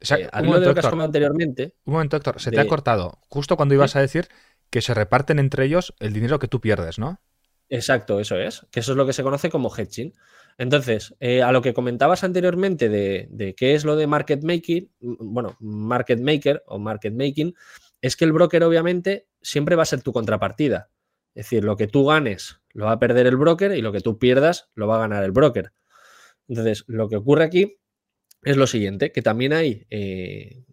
Eh, 0.00 0.28
un, 0.40 0.46
momento, 0.46 0.70
Héctor, 0.70 1.00
anteriormente, 1.00 1.76
un 1.84 1.92
momento, 1.92 2.16
Héctor, 2.16 2.40
se 2.40 2.50
te 2.50 2.58
ha 2.58 2.66
cortado 2.66 3.20
justo 3.28 3.56
cuando 3.56 3.76
ibas 3.76 3.94
a 3.94 4.00
decir 4.00 4.28
que 4.68 4.82
se 4.82 4.94
reparten 4.94 5.38
entre 5.38 5.64
ellos 5.64 5.94
el 6.00 6.12
dinero 6.12 6.40
que 6.40 6.48
tú 6.48 6.60
pierdes, 6.60 6.98
¿no? 6.98 7.20
Exacto, 7.68 8.20
eso 8.20 8.36
es. 8.36 8.66
Que 8.70 8.80
eso 8.80 8.92
es 8.92 8.96
lo 8.96 9.06
que 9.06 9.12
se 9.12 9.22
conoce 9.22 9.50
como 9.50 9.74
hedging. 9.74 10.14
Entonces, 10.58 11.14
eh, 11.20 11.42
a 11.42 11.52
lo 11.52 11.60
que 11.60 11.74
comentabas 11.74 12.24
anteriormente 12.24 12.88
de, 12.88 13.54
qué 13.56 13.74
es 13.74 13.84
lo 13.84 13.96
de 13.96 14.06
market 14.06 14.42
making, 14.42 14.90
bueno, 15.00 15.56
market 15.60 16.20
maker 16.20 16.62
o 16.66 16.78
market 16.78 17.12
making, 17.12 17.54
es 18.00 18.16
que 18.16 18.24
el 18.24 18.32
broker 18.32 18.64
obviamente 18.64 19.26
siempre 19.42 19.76
va 19.76 19.82
a 19.82 19.86
ser 19.86 20.02
tu 20.02 20.12
contrapartida. 20.12 20.90
Es 21.34 21.46
decir, 21.46 21.64
lo 21.64 21.76
que 21.76 21.86
tú 21.86 22.06
ganes 22.06 22.60
lo 22.72 22.86
va 22.86 22.92
a 22.92 22.98
perder 22.98 23.26
el 23.26 23.36
broker 23.36 23.72
y 23.72 23.82
lo 23.82 23.92
que 23.92 24.00
tú 24.00 24.18
pierdas 24.18 24.70
lo 24.74 24.86
va 24.86 24.96
a 24.96 25.00
ganar 25.00 25.22
el 25.24 25.32
broker. 25.32 25.72
Entonces, 26.48 26.84
lo 26.86 27.08
que 27.08 27.16
ocurre 27.16 27.44
aquí 27.44 27.78
es 28.42 28.56
lo 28.56 28.66
siguiente, 28.66 29.12
que 29.12 29.22
también 29.22 29.52
hay, 29.52 29.86
eh, 29.90 30.64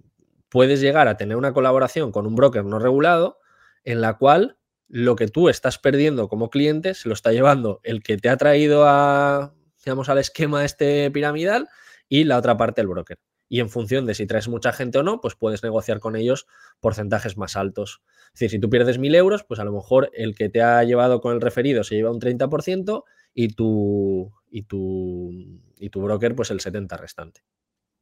puedes 0.48 0.80
llegar 0.80 1.08
a 1.08 1.18
tener 1.18 1.36
una 1.36 1.54
colaboración 1.54 2.12
con 2.12 2.26
un 2.26 2.36
broker 2.36 2.64
no 2.64 2.80
regulado 2.80 3.40
en 3.84 4.00
la 4.00 4.18
cual 4.18 4.58
lo 4.96 5.16
que 5.16 5.28
tú 5.28 5.50
estás 5.50 5.80
perdiendo 5.80 6.28
como 6.28 6.52
cliente 6.52 6.94
se 6.94 7.10
lo 7.10 7.16
está 7.16 7.32
llevando 7.32 7.80
el 7.82 8.04
que 8.04 8.16
te 8.18 8.30
ha 8.30 8.38
traído 8.38 8.88
a, 8.88 9.56
digamos, 9.84 10.08
al 10.08 10.20
esquema 10.20 10.64
este 10.66 11.10
piramidal 11.10 11.68
y 12.08 12.26
la 12.26 12.38
otra 12.38 12.58
parte 12.58 12.82
el 12.82 12.88
broker. 12.88 13.18
Y 13.50 13.60
en 13.60 13.70
función 13.70 14.06
de 14.06 14.14
si 14.14 14.28
traes 14.28 14.48
mucha 14.48 14.72
gente 14.72 15.00
o 15.00 15.04
no, 15.04 15.20
pues 15.20 15.34
puedes 15.34 15.64
negociar 15.64 16.00
con 16.00 16.16
ellos 16.16 16.46
porcentajes 16.80 17.38
más 17.38 17.56
altos. 17.56 18.04
Es 18.28 18.34
decir, 18.34 18.52
si 18.52 18.60
tú 18.60 18.70
pierdes 18.70 19.00
mil 19.00 19.16
euros, 19.16 19.44
pues 19.44 19.60
a 19.60 19.64
lo 19.64 19.72
mejor 19.72 20.12
el 20.14 20.36
que 20.36 20.50
te 20.50 20.62
ha 20.62 20.84
llevado 20.84 21.22
con 21.22 21.34
el 21.34 21.42
referido 21.42 21.84
se 21.84 21.96
lleva 21.96 22.12
un 22.12 22.22
30% 22.22 23.04
y 23.34 23.48
tu, 23.48 24.32
y 24.52 24.62
tu, 24.62 25.60
y 25.80 25.90
tu 25.90 26.02
broker 26.04 26.36
pues 26.36 26.52
el 26.52 26.60
70% 26.60 27.00
restante. 27.00 27.42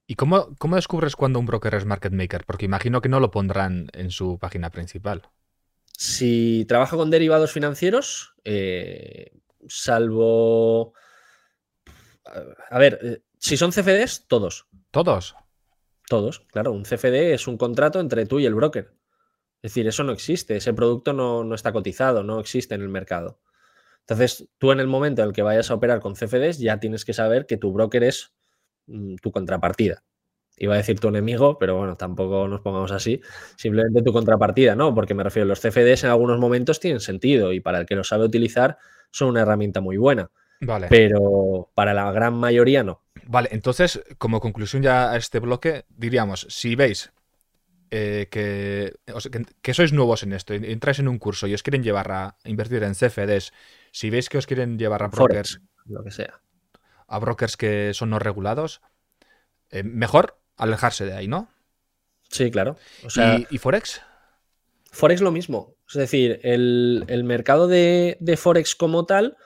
¿Y 0.08 0.16
cómo, 0.16 0.54
cómo 0.60 0.76
descubres 0.76 1.16
cuando 1.16 1.40
un 1.40 1.46
broker 1.46 1.74
es 1.74 1.86
market 1.86 2.12
maker? 2.12 2.44
Porque 2.46 2.66
imagino 2.66 3.00
que 3.02 3.08
no 3.08 3.22
lo 3.22 3.32
pondrán 3.32 3.88
en 3.94 4.12
su 4.12 4.40
página 4.40 4.72
principal. 4.72 5.30
Si 6.04 6.66
trabaja 6.68 6.98
con 6.98 7.12
derivados 7.12 7.52
financieros, 7.52 8.34
eh, 8.44 9.40
salvo... 9.68 10.96
A 12.72 12.80
ver, 12.80 12.98
eh, 13.04 13.22
si 13.38 13.56
son 13.56 13.72
CFDs, 13.72 14.26
todos. 14.28 14.66
¿Todos? 14.90 15.36
Todos, 16.10 16.40
claro. 16.52 16.72
Un 16.72 16.86
CFD 16.86 17.36
es 17.36 17.48
un 17.48 17.56
contrato 17.56 18.00
entre 18.00 18.26
tú 18.26 18.40
y 18.40 18.48
el 18.48 18.56
broker. 18.56 18.96
Es 19.62 19.74
decir, 19.74 19.86
eso 19.86 20.04
no 20.04 20.12
existe. 20.12 20.56
Ese 20.56 20.74
producto 20.74 21.14
no, 21.14 21.44
no 21.44 21.54
está 21.54 21.72
cotizado, 21.72 22.24
no 22.24 22.40
existe 22.40 22.74
en 22.74 22.82
el 22.82 22.90
mercado. 22.90 23.40
Entonces, 24.00 24.50
tú 24.58 24.72
en 24.72 24.80
el 24.80 24.88
momento 24.88 25.22
en 25.22 25.28
el 25.28 25.36
que 25.36 25.44
vayas 25.44 25.70
a 25.70 25.76
operar 25.76 26.00
con 26.00 26.16
CFDs, 26.16 26.58
ya 26.58 26.80
tienes 26.80 27.06
que 27.06 27.14
saber 27.14 27.46
que 27.46 27.58
tu 27.58 27.72
broker 27.74 28.04
es 28.04 28.34
mm, 28.88 29.18
tu 29.18 29.32
contrapartida 29.32 30.04
iba 30.58 30.76
a 30.76 30.78
decir 30.78 31.00
tu 31.00 31.08
enemigo, 31.08 31.58
pero 31.58 31.78
bueno, 31.78 31.98
tampoco 31.98 32.48
nos 32.48 32.62
pongamos 32.62 32.92
así, 32.92 33.22
simplemente 33.56 34.02
tu 34.02 34.14
contrapartida, 34.14 34.76
¿no? 34.76 34.94
Porque 34.94 35.14
me 35.14 35.24
refiero, 35.24 35.48
los 35.48 35.60
CFDs 35.60 36.04
en 36.04 36.12
algunos 36.12 36.40
momentos 36.40 36.80
tienen 36.80 37.00
sentido 37.00 37.52
y 37.54 37.60
para 37.60 37.80
el 37.80 37.86
que 37.86 37.96
lo 37.96 38.04
sabe 38.04 38.26
utilizar 38.26 38.78
son 39.12 39.30
una 39.30 39.42
herramienta 39.42 39.82
muy 39.82 39.98
buena. 39.98 40.30
Vale. 40.62 40.88
Pero 40.90 41.72
para 41.74 41.94
la 41.94 42.12
gran 42.12 42.36
mayoría 42.36 42.84
no. 42.84 43.02
Vale, 43.26 43.50
entonces, 43.52 44.04
como 44.18 44.40
conclusión 44.40 44.84
ya 44.84 45.12
a 45.12 45.18
este 45.18 45.40
bloque, 45.40 45.86
diríamos, 45.90 46.46
si 46.50 46.76
veis 46.76 47.12
eh, 47.90 48.28
que, 48.32 48.94
que, 49.62 49.74
sois 49.74 49.92
nuevos 49.92 50.24
en 50.24 50.34
esto, 50.34 50.54
entráis 50.54 51.00
en 51.00 51.08
un 51.08 51.20
curso 51.20 51.48
y 51.48 51.54
os 51.54 51.62
quieren 51.64 51.84
llevar 51.84 52.12
a 52.12 52.38
invertir 52.46 52.84
en 52.84 52.94
CFDs, 52.94 53.52
si 53.92 54.10
veis 54.10 54.30
que 54.30 54.38
os 54.38 54.48
quieren 54.48 54.78
llevar 54.80 55.04
a 55.04 55.08
brokers, 55.08 55.60
lo 55.86 56.04
que 56.04 56.12
sea, 56.12 56.42
a 57.08 57.20
brokers 57.20 57.58
que 57.58 57.94
son 57.94 58.12
no 58.12 58.20
regulados, 58.20 58.82
eh, 59.72 59.84
mejor 59.84 60.41
alejarse 60.62 61.06
de 61.06 61.14
ahí, 61.14 61.28
¿no? 61.28 61.50
Sí, 62.30 62.50
claro. 62.52 62.78
¿Y, 63.50 63.58
Forex? 63.58 64.02
Forex 64.92 65.22
lo 65.22 65.32
mismo. 65.32 65.76
Es 65.88 65.96
decir, 65.96 66.40
el, 66.44 67.24
mercado 67.26 67.68
de, 67.68 68.18
Forex 68.38 68.76
como 68.76 69.06
tal, 69.06 69.38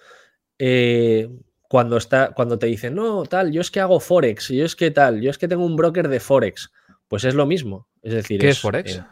eh, 0.60 1.30
cuando, 1.68 1.98
está, 1.98 2.32
cuando 2.36 2.60
te 2.60 2.68
dicen, 2.68 2.94
no, 2.94 3.24
tal, 3.24 3.52
yo 3.52 3.62
es 3.62 3.72
que 3.72 3.80
hago 3.80 4.00
Forex, 4.00 4.50
yo 4.50 4.66
es 4.66 4.76
que 4.76 4.92
tal, 4.92 5.22
yo 5.22 5.32
es 5.32 5.38
que 5.38 5.48
tengo 5.48 5.66
un 5.66 5.76
broker 5.76 6.10
de 6.10 6.20
Forex, 6.20 6.72
pues 7.08 7.24
es 7.24 7.34
lo 7.34 7.48
mismo. 7.48 7.88
Es 8.04 8.14
decir, 8.14 8.40
¿qué 8.40 8.50
es, 8.50 8.60
Forex? 8.60 8.98
Eh, 8.98 9.04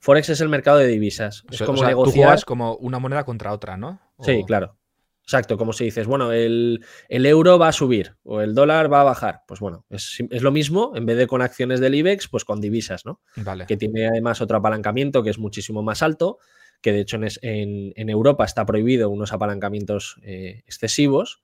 Forex 0.00 0.28
es 0.30 0.40
el 0.40 0.48
mercado 0.48 0.78
de 0.78 0.88
divisas. 0.88 1.44
Es 1.50 1.62
como 1.62 1.84
negociar. 1.84 2.44
como 2.44 2.74
una 2.76 2.98
moneda 2.98 3.24
contra 3.24 3.52
otra, 3.52 3.76
¿no? 3.76 4.00
Sí, 4.20 4.42
claro. 4.46 4.76
Exacto, 5.24 5.56
como 5.56 5.72
si 5.72 5.84
dices, 5.84 6.06
bueno, 6.06 6.32
el, 6.32 6.84
euro 7.08 7.58
va 7.58 7.68
a 7.68 7.72
subir 7.72 8.14
o 8.24 8.42
el 8.42 8.54
dólar 8.54 8.92
va 8.92 9.00
a 9.00 9.04
bajar. 9.04 9.40
Pues 9.48 9.58
bueno, 9.58 9.86
es, 9.88 10.20
lo 10.28 10.52
mismo, 10.52 10.92
en 10.94 11.06
vez 11.06 11.16
de 11.16 11.26
con 11.26 11.40
acciones 11.40 11.80
del 11.80 11.94
IBEX, 11.94 12.28
pues 12.28 12.44
con 12.44 12.60
divisas, 12.60 13.06
¿no? 13.06 13.22
Vale. 13.36 13.64
Que 13.64 13.78
tiene 13.78 14.06
además 14.06 14.42
otro 14.42 14.58
apalancamiento 14.58 15.22
que 15.22 15.30
es 15.30 15.38
muchísimo 15.38 15.82
más 15.82 16.02
alto, 16.02 16.38
que 16.82 16.92
de 16.92 17.00
hecho 17.00 17.18
en, 17.40 18.10
Europa 18.10 18.44
está 18.44 18.66
prohibido 18.66 19.08
unos 19.08 19.32
apalancamientos 19.32 20.20
eh, 20.22 20.62
excesivos. 20.66 21.42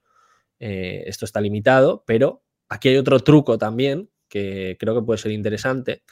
Eh, 0.59 1.05
esto 1.07 1.25
está 1.25 1.41
limitado, 1.41 2.05
pero 2.07 2.45
aquí 2.69 2.91
hay 2.91 2.99
otro 2.99 3.21
truco 3.21 3.57
también 3.57 4.11
que 4.29 4.77
creo 4.79 4.95
que 4.95 5.07
puede 5.07 5.19
ser 5.19 5.33
interesante. 5.33 6.03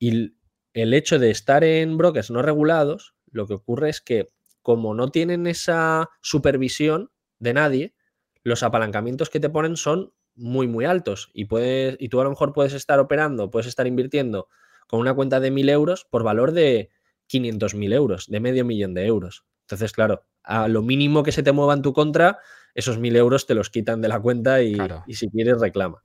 Y 0.00 0.34
el 0.72 0.94
hecho 0.94 1.20
de 1.20 1.30
estar 1.30 1.62
en 1.62 1.96
brokers 1.96 2.32
no 2.32 2.42
regulados, 2.42 3.14
lo 3.30 3.46
que 3.46 3.54
ocurre 3.54 3.90
es 3.90 4.00
que 4.00 4.26
como 4.64 4.94
no 4.94 5.10
tienen 5.10 5.46
esa 5.46 6.08
supervisión 6.22 7.10
de 7.38 7.52
nadie, 7.52 7.94
los 8.42 8.62
apalancamientos 8.62 9.28
que 9.28 9.38
te 9.38 9.50
ponen 9.50 9.76
son 9.76 10.14
muy, 10.34 10.66
muy 10.66 10.86
altos. 10.86 11.30
Y, 11.34 11.44
puedes, 11.44 11.96
y 12.00 12.08
tú 12.08 12.18
a 12.18 12.24
lo 12.24 12.30
mejor 12.30 12.54
puedes 12.54 12.72
estar 12.72 12.98
operando, 12.98 13.50
puedes 13.50 13.66
estar 13.66 13.86
invirtiendo 13.86 14.48
con 14.88 15.00
una 15.00 15.12
cuenta 15.12 15.38
de 15.38 15.52
1.000 15.52 15.68
euros 15.68 16.06
por 16.10 16.22
valor 16.22 16.52
de 16.52 16.88
500.000 17.28 17.92
euros, 17.92 18.26
de 18.28 18.40
medio 18.40 18.64
millón 18.64 18.94
de 18.94 19.04
euros. 19.04 19.44
Entonces, 19.64 19.92
claro, 19.92 20.22
a 20.42 20.66
lo 20.66 20.80
mínimo 20.80 21.22
que 21.22 21.32
se 21.32 21.42
te 21.42 21.52
mueva 21.52 21.74
en 21.74 21.82
tu 21.82 21.92
contra, 21.92 22.38
esos 22.74 22.98
1.000 22.98 23.16
euros 23.16 23.46
te 23.46 23.54
los 23.54 23.68
quitan 23.68 24.00
de 24.00 24.08
la 24.08 24.18
cuenta 24.18 24.62
y, 24.62 24.78
si 25.10 25.28
quieres 25.28 25.60
reclama. 25.60 26.02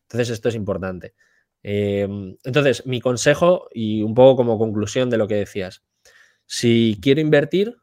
Entonces, 0.00 0.30
esto 0.30 0.48
es 0.48 0.54
importante. 0.54 1.14
Em, 1.62 2.38
entonces, 2.42 2.86
mi 2.86 3.02
consejo 3.02 3.68
y 3.74 4.00
un 4.00 4.14
poco 4.14 4.36
como 4.36 4.58
conclusión 4.58 5.10
de 5.10 5.18
lo 5.18 5.28
que 5.28 5.34
decías, 5.34 5.82
si 6.46 6.98
quiero 7.02 7.20
invertir, 7.20 7.76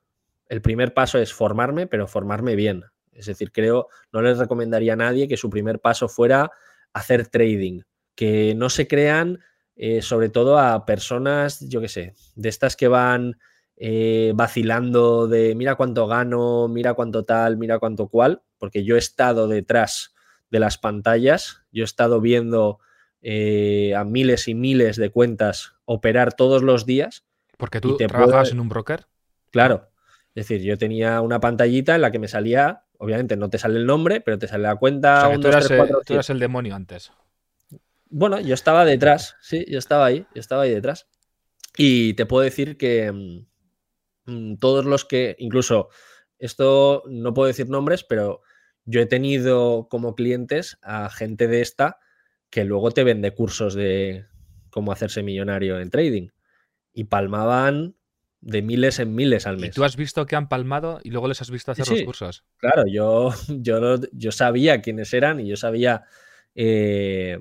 el 0.47 0.61
primer 0.61 0.93
paso 0.93 1.17
es 1.17 1.33
formarme, 1.33 1.87
pero 1.87 2.07
formarme 2.07 2.55
bien. 2.55 2.83
Es 3.11 3.27
decir, 3.27 3.51
creo, 3.51 3.87
no 4.11 4.21
les 4.21 4.37
recomendaría 4.37 4.93
a 4.93 4.97
nadie 4.97 5.27
que 5.27 5.37
su 5.37 5.49
primer 5.49 5.79
paso 5.79 6.09
fuera 6.09 6.51
hacer 6.93 7.27
trading, 7.27 7.81
que 8.15 8.53
no 8.55 8.69
se 8.69 8.87
crean 8.87 9.39
eh, 9.75 10.01
sobre 10.01 10.29
todo 10.29 10.57
a 10.57 10.85
personas, 10.85 11.59
yo 11.67 11.81
qué 11.81 11.89
sé, 11.89 12.13
de 12.35 12.49
estas 12.49 12.77
que 12.77 12.87
van 12.87 13.37
eh, 13.75 14.31
vacilando 14.33 15.27
de 15.27 15.53
mira 15.53 15.75
cuánto 15.75 16.07
gano, 16.07 16.69
mira 16.69 16.93
cuánto 16.93 17.23
tal, 17.23 17.57
mira 17.57 17.77
cuánto 17.79 18.07
cual, 18.07 18.41
porque 18.57 18.85
yo 18.85 18.95
he 18.95 18.99
estado 18.99 19.49
detrás 19.49 20.13
de 20.49 20.59
las 20.59 20.77
pantallas, 20.77 21.63
yo 21.71 21.83
he 21.83 21.85
estado 21.85 22.21
viendo 22.21 22.79
eh, 23.21 23.93
a 23.95 24.05
miles 24.05 24.47
y 24.47 24.55
miles 24.55 24.95
de 24.95 25.09
cuentas 25.09 25.73
operar 25.83 26.33
todos 26.33 26.63
los 26.63 26.85
días. 26.85 27.25
Porque 27.57 27.81
tú 27.81 27.97
te 27.97 28.07
trabajabas 28.07 28.51
en 28.51 28.61
un 28.61 28.69
broker. 28.69 29.07
Claro. 29.51 29.89
Es 30.35 30.47
decir, 30.47 30.61
yo 30.61 30.77
tenía 30.77 31.21
una 31.21 31.39
pantallita 31.39 31.95
en 31.95 32.01
la 32.01 32.11
que 32.11 32.19
me 32.19 32.27
salía, 32.27 32.83
obviamente 32.97 33.37
no 33.37 33.49
te 33.49 33.57
sale 33.57 33.79
el 33.79 33.85
nombre, 33.85 34.19
pero 34.19 34.37
te 34.37 34.49
sale 34.49 34.63
la 34.63 34.75
cuenta. 34.75 35.31
tú, 35.39 35.47
eras, 35.47 36.29
el 36.29 36.39
demonio 36.39 36.75
antes. 36.75 37.13
Bueno, 38.09 38.41
yo 38.41 38.53
estaba 38.53 38.83
detrás, 38.83 39.37
sí, 39.41 39.65
yo 39.69 39.79
estaba 39.79 40.05
ahí, 40.05 40.27
yo 40.35 40.41
estaba 40.41 40.63
ahí 40.63 40.71
detrás. 40.71 41.07
Y 41.77 42.13
te 42.15 42.25
puedo 42.25 42.43
decir 42.43 42.77
que 42.77 43.11
mm, 43.11 43.45
mm, 44.25 44.57
todos 44.57 44.83
los 44.85 45.05
que, 45.05 45.37
incluso, 45.39 45.87
esto 46.37 47.03
no 47.07 47.33
puedo 47.33 47.47
decir 47.47 47.69
nombres, 47.69 48.03
pero 48.03 48.41
yo 48.83 48.99
he 48.99 49.05
tenido 49.05 49.87
como 49.89 50.15
clientes 50.15 50.77
a 50.83 51.09
gente 51.09 51.47
de 51.47 51.61
esta 51.61 51.99
que 52.49 52.65
luego 52.65 52.91
te 52.91 53.05
vende 53.05 53.33
cursos 53.33 53.73
de 53.73 54.25
cómo 54.69 54.91
hacerse 54.91 55.23
millonario 55.23 55.79
en 55.79 55.89
trading. 55.89 56.27
Y 56.93 57.05
palmaban 57.05 57.95
de 58.45 58.61
miles 58.61 58.99
en 58.99 59.15
miles 59.15 59.47
al 59.47 59.57
mes. 59.57 59.69
¿Y 59.69 59.71
tú 59.71 59.83
has 59.83 59.97
visto 59.97 60.25
que 60.27 60.35
han 60.35 60.47
palmado 60.47 60.99
y 61.03 61.09
luego 61.09 61.27
les 61.27 61.41
has 61.41 61.49
visto 61.49 61.71
hacer 61.71 61.87
los 61.89 62.03
cursos? 62.03 62.45
Claro, 62.57 62.83
yo, 62.87 63.33
yo, 63.49 63.97
yo 64.13 64.31
sabía 64.31 64.81
quiénes 64.81 65.13
eran 65.13 65.39
y 65.39 65.47
yo 65.47 65.57
sabía 65.57 66.03
eh, 66.53 67.39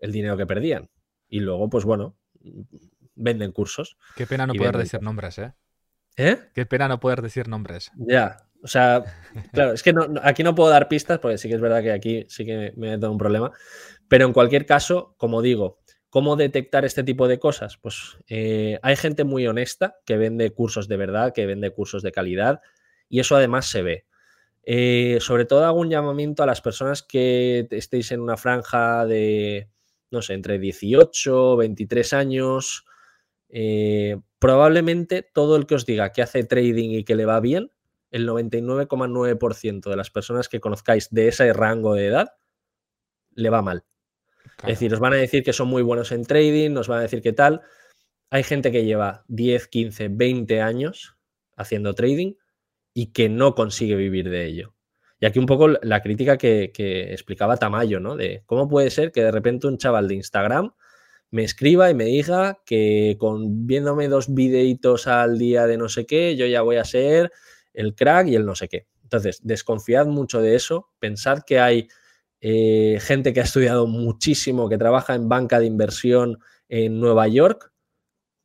el 0.00 0.12
dinero 0.12 0.36
que 0.36 0.44
perdían. 0.44 0.90
Y 1.28 1.38
luego, 1.38 1.70
pues 1.70 1.84
bueno, 1.84 2.16
venden 3.14 3.52
cursos. 3.52 3.96
Qué 4.16 4.26
pena 4.26 4.46
no 4.46 4.54
poder 4.54 4.76
decir 4.76 5.00
nombres, 5.02 5.38
¿eh? 5.38 5.54
¿eh? 6.16 6.38
Qué 6.52 6.66
pena 6.66 6.88
no 6.88 6.98
poder 6.98 7.22
decir 7.22 7.46
nombres. 7.46 7.92
Ya, 7.96 8.48
o 8.60 8.66
sea, 8.66 9.04
claro, 9.52 9.72
es 9.72 9.84
que 9.84 9.94
aquí 10.24 10.42
no 10.42 10.56
puedo 10.56 10.70
dar 10.70 10.88
pistas 10.88 11.20
porque 11.20 11.38
sí 11.38 11.48
que 11.48 11.54
es 11.54 11.60
verdad 11.60 11.80
que 11.80 11.92
aquí 11.92 12.26
sí 12.28 12.44
que 12.44 12.72
me 12.76 12.98
da 12.98 13.08
un 13.08 13.18
problema. 13.18 13.52
Pero 14.08 14.26
en 14.26 14.32
cualquier 14.32 14.66
caso, 14.66 15.14
como 15.16 15.42
digo, 15.42 15.78
¿cómo 16.14 16.36
detectar 16.36 16.84
este 16.84 17.02
tipo 17.02 17.26
de 17.26 17.40
cosas? 17.40 17.76
Pues 17.76 18.18
eh, 18.28 18.78
hay 18.82 18.94
gente 18.94 19.24
muy 19.24 19.48
honesta 19.48 19.96
que 20.06 20.16
vende 20.16 20.48
cursos 20.52 20.86
de 20.86 20.96
verdad, 20.96 21.32
que 21.34 21.44
vende 21.44 21.72
cursos 21.72 22.04
de 22.04 22.12
calidad 22.12 22.60
y 23.08 23.18
eso 23.18 23.34
además 23.34 23.66
se 23.66 23.82
ve. 23.82 24.06
Eh, 24.62 25.18
sobre 25.20 25.44
todo 25.44 25.64
hago 25.64 25.80
un 25.80 25.90
llamamiento 25.90 26.44
a 26.44 26.46
las 26.46 26.60
personas 26.60 27.02
que 27.02 27.66
estéis 27.68 28.12
en 28.12 28.20
una 28.20 28.36
franja 28.36 29.04
de, 29.06 29.68
no 30.12 30.22
sé, 30.22 30.34
entre 30.34 30.60
18, 30.60 31.56
23 31.56 32.12
años. 32.12 32.84
Eh, 33.48 34.16
probablemente 34.38 35.22
todo 35.22 35.56
el 35.56 35.66
que 35.66 35.74
os 35.74 35.84
diga 35.84 36.12
que 36.12 36.22
hace 36.22 36.44
trading 36.44 36.90
y 36.90 37.02
que 37.02 37.16
le 37.16 37.26
va 37.26 37.40
bien, 37.40 37.72
el 38.12 38.28
99,9% 38.28 39.90
de 39.90 39.96
las 39.96 40.10
personas 40.10 40.48
que 40.48 40.60
conozcáis 40.60 41.10
de 41.10 41.26
ese 41.26 41.52
rango 41.52 41.94
de 41.94 42.06
edad, 42.06 42.28
le 43.32 43.50
va 43.50 43.62
mal. 43.62 43.84
Es 44.62 44.68
decir, 44.68 44.94
os 44.94 45.00
van 45.00 45.12
a 45.12 45.16
decir 45.16 45.42
que 45.42 45.52
son 45.52 45.68
muy 45.68 45.82
buenos 45.82 46.12
en 46.12 46.24
trading, 46.24 46.70
nos 46.70 46.88
van 46.88 47.00
a 47.00 47.02
decir 47.02 47.22
que 47.22 47.32
tal. 47.32 47.62
Hay 48.30 48.42
gente 48.42 48.72
que 48.72 48.84
lleva 48.84 49.24
10, 49.28 49.68
15, 49.68 50.08
20 50.08 50.60
años 50.60 51.16
haciendo 51.56 51.94
trading 51.94 52.34
y 52.94 53.12
que 53.12 53.28
no 53.28 53.54
consigue 53.54 53.96
vivir 53.96 54.30
de 54.30 54.46
ello. 54.46 54.74
Y 55.20 55.26
aquí 55.26 55.38
un 55.38 55.46
poco 55.46 55.68
la 55.68 56.02
crítica 56.02 56.36
que, 56.36 56.72
explicaba 57.12 57.56
Tamayo, 57.56 58.00
¿no? 58.00 58.16
De 58.16 58.42
cómo 58.46 58.68
puede 58.68 58.90
ser 58.90 59.12
que 59.12 59.22
de 59.22 59.30
repente 59.30 59.66
un 59.66 59.78
chaval 59.78 60.08
de 60.08 60.16
Instagram 60.16 60.74
me 61.30 61.44
escriba 61.44 61.90
y 61.90 61.94
me 61.94 62.04
diga 62.04 62.60
que 62.64 63.16
con 63.18 63.66
viéndome 63.66 64.08
dos 64.08 64.32
videitos 64.32 65.06
al 65.06 65.38
día 65.38 65.66
de 65.66 65.76
no 65.76 65.88
sé 65.88 66.06
qué, 66.06 66.36
yo 66.36 66.46
ya 66.46 66.62
voy 66.62 66.76
a 66.76 66.84
ser 66.84 67.32
el 67.72 67.94
crack 67.94 68.28
y 68.28 68.36
el 68.36 68.46
no 68.46 68.54
sé 68.54 68.68
qué. 68.68 68.86
Entonces, 69.02 69.40
desconfiad 69.42 70.06
mucho 70.06 70.40
de 70.40 70.54
eso, 70.54 70.90
pensad 70.98 71.40
que 71.46 71.58
hay 71.58 71.88
eh, 72.46 72.98
gente 73.00 73.32
que 73.32 73.40
ha 73.40 73.44
estudiado 73.44 73.86
muchísimo, 73.86 74.68
que 74.68 74.76
trabaja 74.76 75.14
en 75.14 75.30
banca 75.30 75.58
de 75.58 75.64
inversión 75.64 76.40
en 76.68 77.00
Nueva 77.00 77.26
York, 77.26 77.72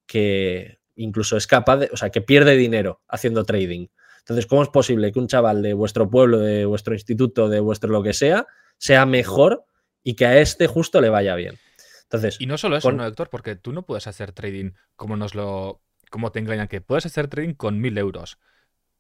que 0.05 0.79
incluso 0.95 1.35
es 1.35 1.47
capaz 1.47 1.75
de, 1.79 1.89
o 1.91 1.97
sea, 1.97 2.09
que 2.09 2.21
pierde 2.21 2.55
dinero 2.55 3.01
haciendo 3.09 3.43
trading. 3.43 3.87
Entonces, 4.19 4.45
¿cómo 4.45 4.63
es 4.63 4.69
posible 4.69 5.11
que 5.11 5.19
un 5.19 5.27
chaval 5.27 5.61
de 5.61 5.73
vuestro 5.73 6.09
pueblo, 6.09 6.39
de 6.39 6.63
vuestro 6.63 6.93
instituto, 6.93 7.49
de 7.49 7.59
vuestro 7.59 7.89
lo 7.89 8.01
que 8.01 8.13
sea, 8.13 8.47
sea 8.77 9.05
mejor 9.05 9.65
y 10.01 10.13
que 10.13 10.25
a 10.25 10.39
este 10.39 10.67
justo 10.67 11.01
le 11.01 11.09
vaya 11.09 11.35
bien? 11.35 11.57
Entonces, 12.03 12.39
y 12.39 12.45
no 12.45 12.57
solo 12.57 12.77
eso, 12.77 12.93
no, 12.93 13.05
Héctor, 13.05 13.29
porque 13.29 13.57
tú 13.57 13.73
no 13.73 13.85
puedes 13.85 14.07
hacer 14.07 14.31
trading 14.31 14.71
como 14.95 15.17
nos 15.17 15.35
lo, 15.35 15.81
como 16.09 16.31
te 16.31 16.39
engañan, 16.39 16.69
que 16.69 16.79
puedes 16.79 17.05
hacer 17.05 17.27
trading 17.27 17.53
con 17.53 17.81
mil 17.81 17.97
euros. 17.97 18.39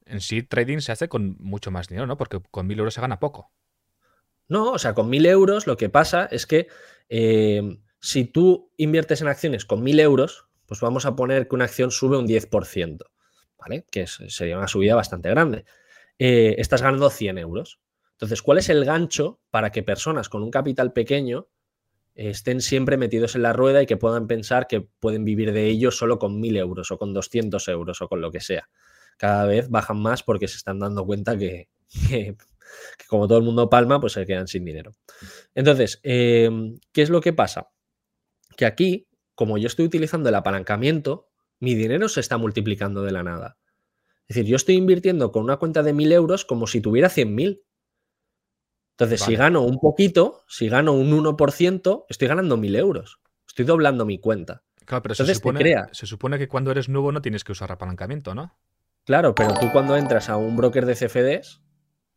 En 0.05 0.19
sí, 0.19 0.43
trading 0.43 0.79
se 0.79 0.91
hace 0.91 1.07
con 1.07 1.37
mucho 1.39 1.71
más 1.71 1.87
dinero, 1.87 2.05
¿no? 2.05 2.17
Porque 2.17 2.41
con 2.51 2.67
mil 2.67 2.79
euros 2.79 2.95
se 2.95 2.99
gana 2.99 3.21
poco. 3.21 3.53
No, 4.49 4.71
o 4.71 4.79
sea, 4.79 4.93
con 4.95 5.09
mil 5.09 5.25
euros 5.25 5.67
lo 5.67 5.77
que 5.77 5.89
pasa 5.89 6.25
es 6.25 6.45
que 6.45 6.67
eh, 7.07 7.79
si 8.01 8.25
tú 8.25 8.71
inviertes 8.77 9.21
en 9.21 9.27
acciones 9.27 9.63
con 9.63 9.83
mil 9.83 9.99
euros, 9.99 10.47
pues 10.65 10.81
vamos 10.81 11.05
a 11.05 11.15
poner 11.15 11.47
que 11.47 11.55
una 11.55 11.65
acción 11.65 11.91
sube 11.91 12.17
un 12.17 12.27
10%, 12.27 13.05
¿vale? 13.57 13.85
Que 13.91 14.07
sería 14.07 14.57
una 14.57 14.67
subida 14.67 14.95
bastante 14.95 15.29
grande. 15.29 15.65
Eh, 16.17 16.55
estás 16.57 16.81
ganando 16.81 17.09
100 17.09 17.37
euros. 17.37 17.79
Entonces, 18.13 18.41
¿cuál 18.41 18.57
es 18.57 18.69
el 18.69 18.83
gancho 18.85 19.39
para 19.51 19.71
que 19.71 19.83
personas 19.83 20.29
con 20.29 20.43
un 20.43 20.51
capital 20.51 20.93
pequeño 20.93 21.47
estén 22.15 22.59
siempre 22.59 22.97
metidos 22.97 23.35
en 23.35 23.43
la 23.43 23.53
rueda 23.53 23.81
y 23.81 23.85
que 23.85 23.95
puedan 23.95 24.27
pensar 24.27 24.67
que 24.67 24.81
pueden 24.81 25.23
vivir 25.23 25.53
de 25.53 25.67
ello 25.67 25.91
solo 25.91 26.19
con 26.19 26.39
mil 26.41 26.57
euros 26.57 26.91
o 26.91 26.97
con 26.97 27.13
200 27.13 27.65
euros 27.69 28.01
o 28.01 28.09
con 28.09 28.19
lo 28.19 28.31
que 28.31 28.41
sea? 28.41 28.67
Cada 29.17 29.45
vez 29.45 29.69
bajan 29.69 30.01
más 30.01 30.23
porque 30.23 30.47
se 30.47 30.57
están 30.57 30.79
dando 30.79 31.05
cuenta 31.05 31.37
que 31.37 31.69
como 33.07 33.27
todo 33.27 33.37
el 33.37 33.43
mundo 33.43 33.69
palma, 33.69 33.99
pues 33.99 34.13
se 34.13 34.25
quedan 34.25 34.47
sin 34.47 34.65
dinero. 34.65 34.91
Entonces, 35.55 35.99
em, 36.03 36.77
¿qué 36.91 37.01
es 37.01 37.09
lo 37.09 37.21
que 37.21 37.33
pasa? 37.33 37.69
Que 38.55 38.65
aquí, 38.65 39.07
como 39.35 39.57
yo 39.57 39.67
estoy 39.67 39.85
utilizando 39.85 40.29
el 40.29 40.35
apalancamiento, 40.35 41.29
mi 41.59 41.75
dinero 41.75 42.09
se 42.09 42.19
está 42.19 42.37
multiplicando 42.37 43.03
de 43.03 43.11
la 43.11 43.23
nada. 43.23 43.57
Es 44.27 44.35
decir, 44.35 44.49
yo 44.49 44.55
estoy 44.55 44.75
invirtiendo 44.75 45.31
con 45.31 45.43
una 45.43 45.57
cuenta 45.57 45.81
de 45.81 45.93
1.000 45.93 46.11
euros 46.13 46.45
como 46.45 46.67
si 46.67 46.81
tuviera 46.81 47.09
100.000. 47.09 47.61
Entonces, 48.91 49.21
si 49.21 49.35
gano 49.35 49.61
un 49.61 49.79
poquito, 49.79 50.43
si 50.47 50.69
gano 50.69 50.93
un 50.93 51.11
1%, 51.11 52.05
estoy 52.09 52.27
ganando 52.27 52.57
1.000 52.57 52.75
euros. 52.77 53.19
Estoy 53.47 53.65
doblando 53.65 54.05
mi 54.05 54.19
cuenta. 54.19 54.63
Claro, 54.85 55.01
pero 55.01 55.15
se, 55.15 55.33
supone, 55.33 55.75
se 55.91 56.05
supone 56.05 56.37
que 56.37 56.47
cuando 56.47 56.71
eres 56.71 56.89
nuevo 56.89 57.11
no 57.11 57.21
tienes 57.21 57.43
que 57.43 57.51
usar 57.51 57.71
apalancamiento, 57.71 58.35
¿no? 58.35 58.57
Claro, 59.05 59.33
pero 59.33 59.53
tú 59.59 59.71
cuando 59.71 59.95
entras 59.97 60.29
a 60.29 60.37
un 60.37 60.55
broker 60.55 60.85
de 60.85 60.95
CFDs, 60.95 61.61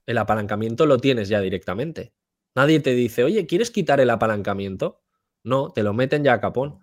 el 0.07 0.19
apalancamiento 0.19 0.87
lo 0.87 0.99
tienes 0.99 1.29
ya 1.29 1.41
directamente. 1.41 2.13
Nadie 2.55 2.81
te 2.81 2.95
dice, 2.95 3.25
oye, 3.25 3.47
¿quieres 3.47 3.71
quitar 3.71 4.01
el 4.01 4.11
apalancamiento? 4.11 5.03
No, 5.43 5.71
te 5.71 5.83
lo 5.83 5.95
meten 5.95 6.25
ya 6.25 6.35
a 6.35 6.41
capón. 6.41 6.81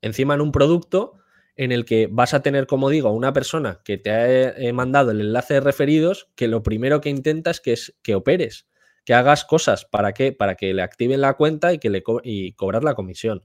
Encima 0.00 0.34
en 0.34 0.40
un 0.40 0.52
producto 0.52 1.18
en 1.56 1.72
el 1.72 1.84
que 1.84 2.08
vas 2.10 2.32
a 2.32 2.42
tener, 2.42 2.66
como 2.66 2.88
digo, 2.88 3.10
una 3.10 3.32
persona 3.32 3.80
que 3.84 3.98
te 3.98 4.10
ha 4.10 4.56
eh, 4.56 4.72
mandado 4.72 5.10
el 5.10 5.20
enlace 5.20 5.54
de 5.54 5.60
referidos, 5.60 6.30
que 6.34 6.48
lo 6.48 6.62
primero 6.62 7.00
que 7.00 7.10
intenta 7.10 7.50
es 7.50 7.60
que, 7.60 7.72
es 7.72 7.94
que 8.02 8.14
operes, 8.14 8.66
que 9.04 9.12
hagas 9.12 9.44
cosas 9.44 9.84
para 9.84 10.12
que, 10.12 10.32
para 10.32 10.54
que 10.54 10.72
le 10.72 10.82
activen 10.82 11.20
la 11.20 11.34
cuenta 11.34 11.72
y, 11.72 11.78
que 11.78 11.90
le 11.90 12.02
y 12.24 12.52
cobrar 12.52 12.82
la 12.82 12.94
comisión. 12.94 13.44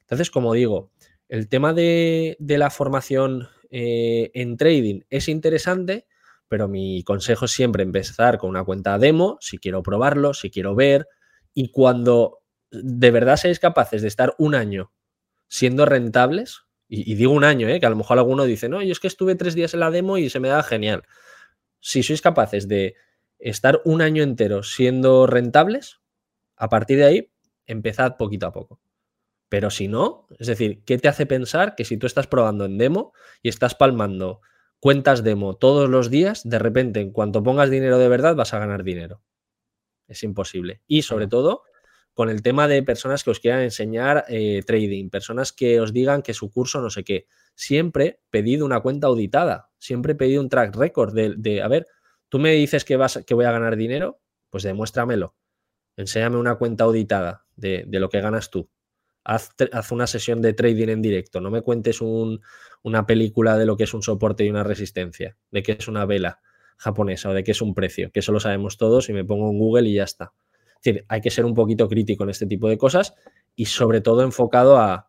Entonces, 0.00 0.30
como 0.30 0.52
digo, 0.52 0.90
el 1.28 1.48
tema 1.48 1.72
de, 1.72 2.36
la 2.40 2.70
formación 2.70 3.48
eh, 3.70 4.30
en 4.34 4.56
trading 4.56 5.02
es 5.10 5.28
interesante, 5.28 6.06
pero 6.48 6.68
mi 6.68 7.02
consejo 7.02 7.46
es 7.46 7.52
siempre 7.52 7.82
empezar 7.82 8.38
con 8.38 8.50
una 8.50 8.64
cuenta 8.64 8.98
demo, 8.98 9.38
si 9.40 9.58
quiero 9.58 9.82
probarlo, 9.82 10.34
si 10.34 10.50
quiero 10.50 10.74
ver, 10.74 11.08
y 11.52 11.70
cuando 11.70 12.40
de 12.70 13.10
verdad 13.10 13.36
seáis 13.36 13.58
capaces 13.58 14.02
de 14.02 14.08
estar 14.08 14.34
un 14.38 14.54
año 14.54 14.92
siendo 15.48 15.86
rentables, 15.86 16.62
y, 16.88 17.14
digo 17.14 17.32
un 17.32 17.44
año, 17.44 17.68
¿eh? 17.68 17.80
que 17.80 17.86
a 17.86 17.90
lo 17.90 17.96
mejor 17.96 18.18
alguno 18.18 18.44
dice, 18.44 18.68
no, 18.68 18.82
yo 18.82 18.92
es 18.92 19.00
que 19.00 19.06
estuve 19.06 19.34
tres 19.34 19.54
días 19.54 19.74
en 19.74 19.80
la 19.80 19.90
demo 19.90 20.18
y 20.18 20.30
se 20.30 20.38
me 20.38 20.48
da 20.48 20.62
genial. 20.62 21.02
Si 21.80 22.02
sois 22.02 22.20
capaces 22.20 22.68
de 22.68 22.94
estar 23.38 23.80
un 23.84 24.02
año 24.02 24.22
entero 24.22 24.62
siendo 24.62 25.26
rentables, 25.26 26.00
a 26.56 26.68
partir 26.68 26.98
de 26.98 27.04
ahí, 27.04 27.32
empezad 27.66 28.16
poquito 28.16 28.46
a 28.46 28.52
poco. 28.52 28.80
Pero 29.48 29.70
si 29.70 29.88
no, 29.88 30.26
es 30.38 30.46
decir, 30.46 30.82
¿qué 30.84 30.98
te 30.98 31.08
hace 31.08 31.26
pensar 31.26 31.74
que 31.74 31.84
si 31.84 31.96
tú 31.96 32.06
estás 32.06 32.26
probando 32.26 32.64
en 32.64 32.78
demo 32.78 33.12
y 33.42 33.48
estás 33.48 33.74
palmando 33.74 34.40
cuentas 34.84 35.24
demo 35.24 35.56
todos 35.56 35.88
los 35.88 36.10
días, 36.10 36.42
de 36.44 36.58
repente, 36.58 37.00
en 37.00 37.10
cuanto 37.10 37.42
pongas 37.42 37.70
dinero 37.70 37.96
de 37.96 38.06
verdad, 38.06 38.36
vas 38.36 38.52
a 38.52 38.58
ganar 38.58 38.84
dinero. 38.84 39.22
Es 40.08 40.22
imposible. 40.22 40.82
Y 40.86 41.00
sobre 41.00 41.26
todo, 41.26 41.62
con 42.12 42.28
el 42.28 42.42
tema 42.42 42.68
de 42.68 42.82
personas 42.82 43.24
que 43.24 43.30
os 43.30 43.40
quieran 43.40 43.62
enseñar 43.62 44.26
eh, 44.28 44.62
trading, 44.66 45.08
personas 45.08 45.54
que 45.54 45.80
os 45.80 45.94
digan 45.94 46.20
que 46.20 46.34
su 46.34 46.52
curso 46.52 46.82
no 46.82 46.90
sé 46.90 47.02
qué. 47.02 47.26
Siempre 47.54 48.20
pedid 48.28 48.62
una 48.62 48.80
cuenta 48.80 49.06
auditada, 49.06 49.70
siempre 49.78 50.14
pedid 50.14 50.38
un 50.38 50.50
track 50.50 50.76
record 50.76 51.14
de, 51.14 51.62
a 51.62 51.68
ver, 51.68 51.86
tú 52.28 52.38
me 52.38 52.50
dices 52.50 52.84
que, 52.84 52.96
vas, 52.96 53.24
que 53.26 53.32
voy 53.32 53.46
a 53.46 53.52
ganar 53.52 53.76
dinero, 53.76 54.20
pues 54.50 54.64
demuéstramelo. 54.64 55.34
Enséñame 55.96 56.36
una 56.36 56.56
cuenta 56.56 56.84
auditada 56.84 57.46
de, 57.56 57.84
de 57.86 58.00
lo 58.00 58.10
que 58.10 58.20
ganas 58.20 58.50
tú 58.50 58.68
haz, 59.24 59.50
una 59.90 60.06
sesión 60.06 60.42
de 60.42 60.52
trading 60.52 60.88
en 60.88 61.02
directo, 61.02 61.40
no 61.40 61.50
me 61.50 61.62
cuentes 61.62 62.00
una 62.84 63.06
película 63.06 63.56
de 63.56 63.66
lo 63.66 63.76
que 63.76 63.84
es 63.84 63.94
un 63.94 64.02
soporte 64.02 64.44
y 64.44 64.50
una 64.50 64.62
resistencia, 64.62 65.36
de 65.50 65.62
qué 65.62 65.72
es 65.72 65.88
una 65.88 66.04
vela 66.04 66.40
japonesa 66.76 67.30
o 67.30 67.34
de 67.34 67.42
qué 67.42 67.52
es 67.52 67.62
un 67.62 67.74
precio, 67.74 68.10
que 68.12 68.20
eso 68.20 68.30
lo 68.30 68.40
sabemos 68.40 68.76
todos 68.76 69.08
y 69.08 69.14
me 69.14 69.24
pongo 69.24 69.50
en 69.50 69.58
Google 69.58 69.88
y 69.88 69.94
ya 69.94 70.04
está. 70.04 70.32
Es 70.76 70.82
decir, 70.84 71.04
hay 71.08 71.22
que 71.22 71.30
ser 71.30 71.46
un 71.46 71.54
poquito 71.54 71.88
crítico 71.88 72.24
en 72.24 72.30
este 72.30 72.46
tipo 72.46 72.68
de 72.68 72.76
cosas 72.76 73.14
y 73.56 73.64
sobre 73.64 74.02
todo 74.02 74.22
enfocado 74.22 74.78
a, 74.78 75.08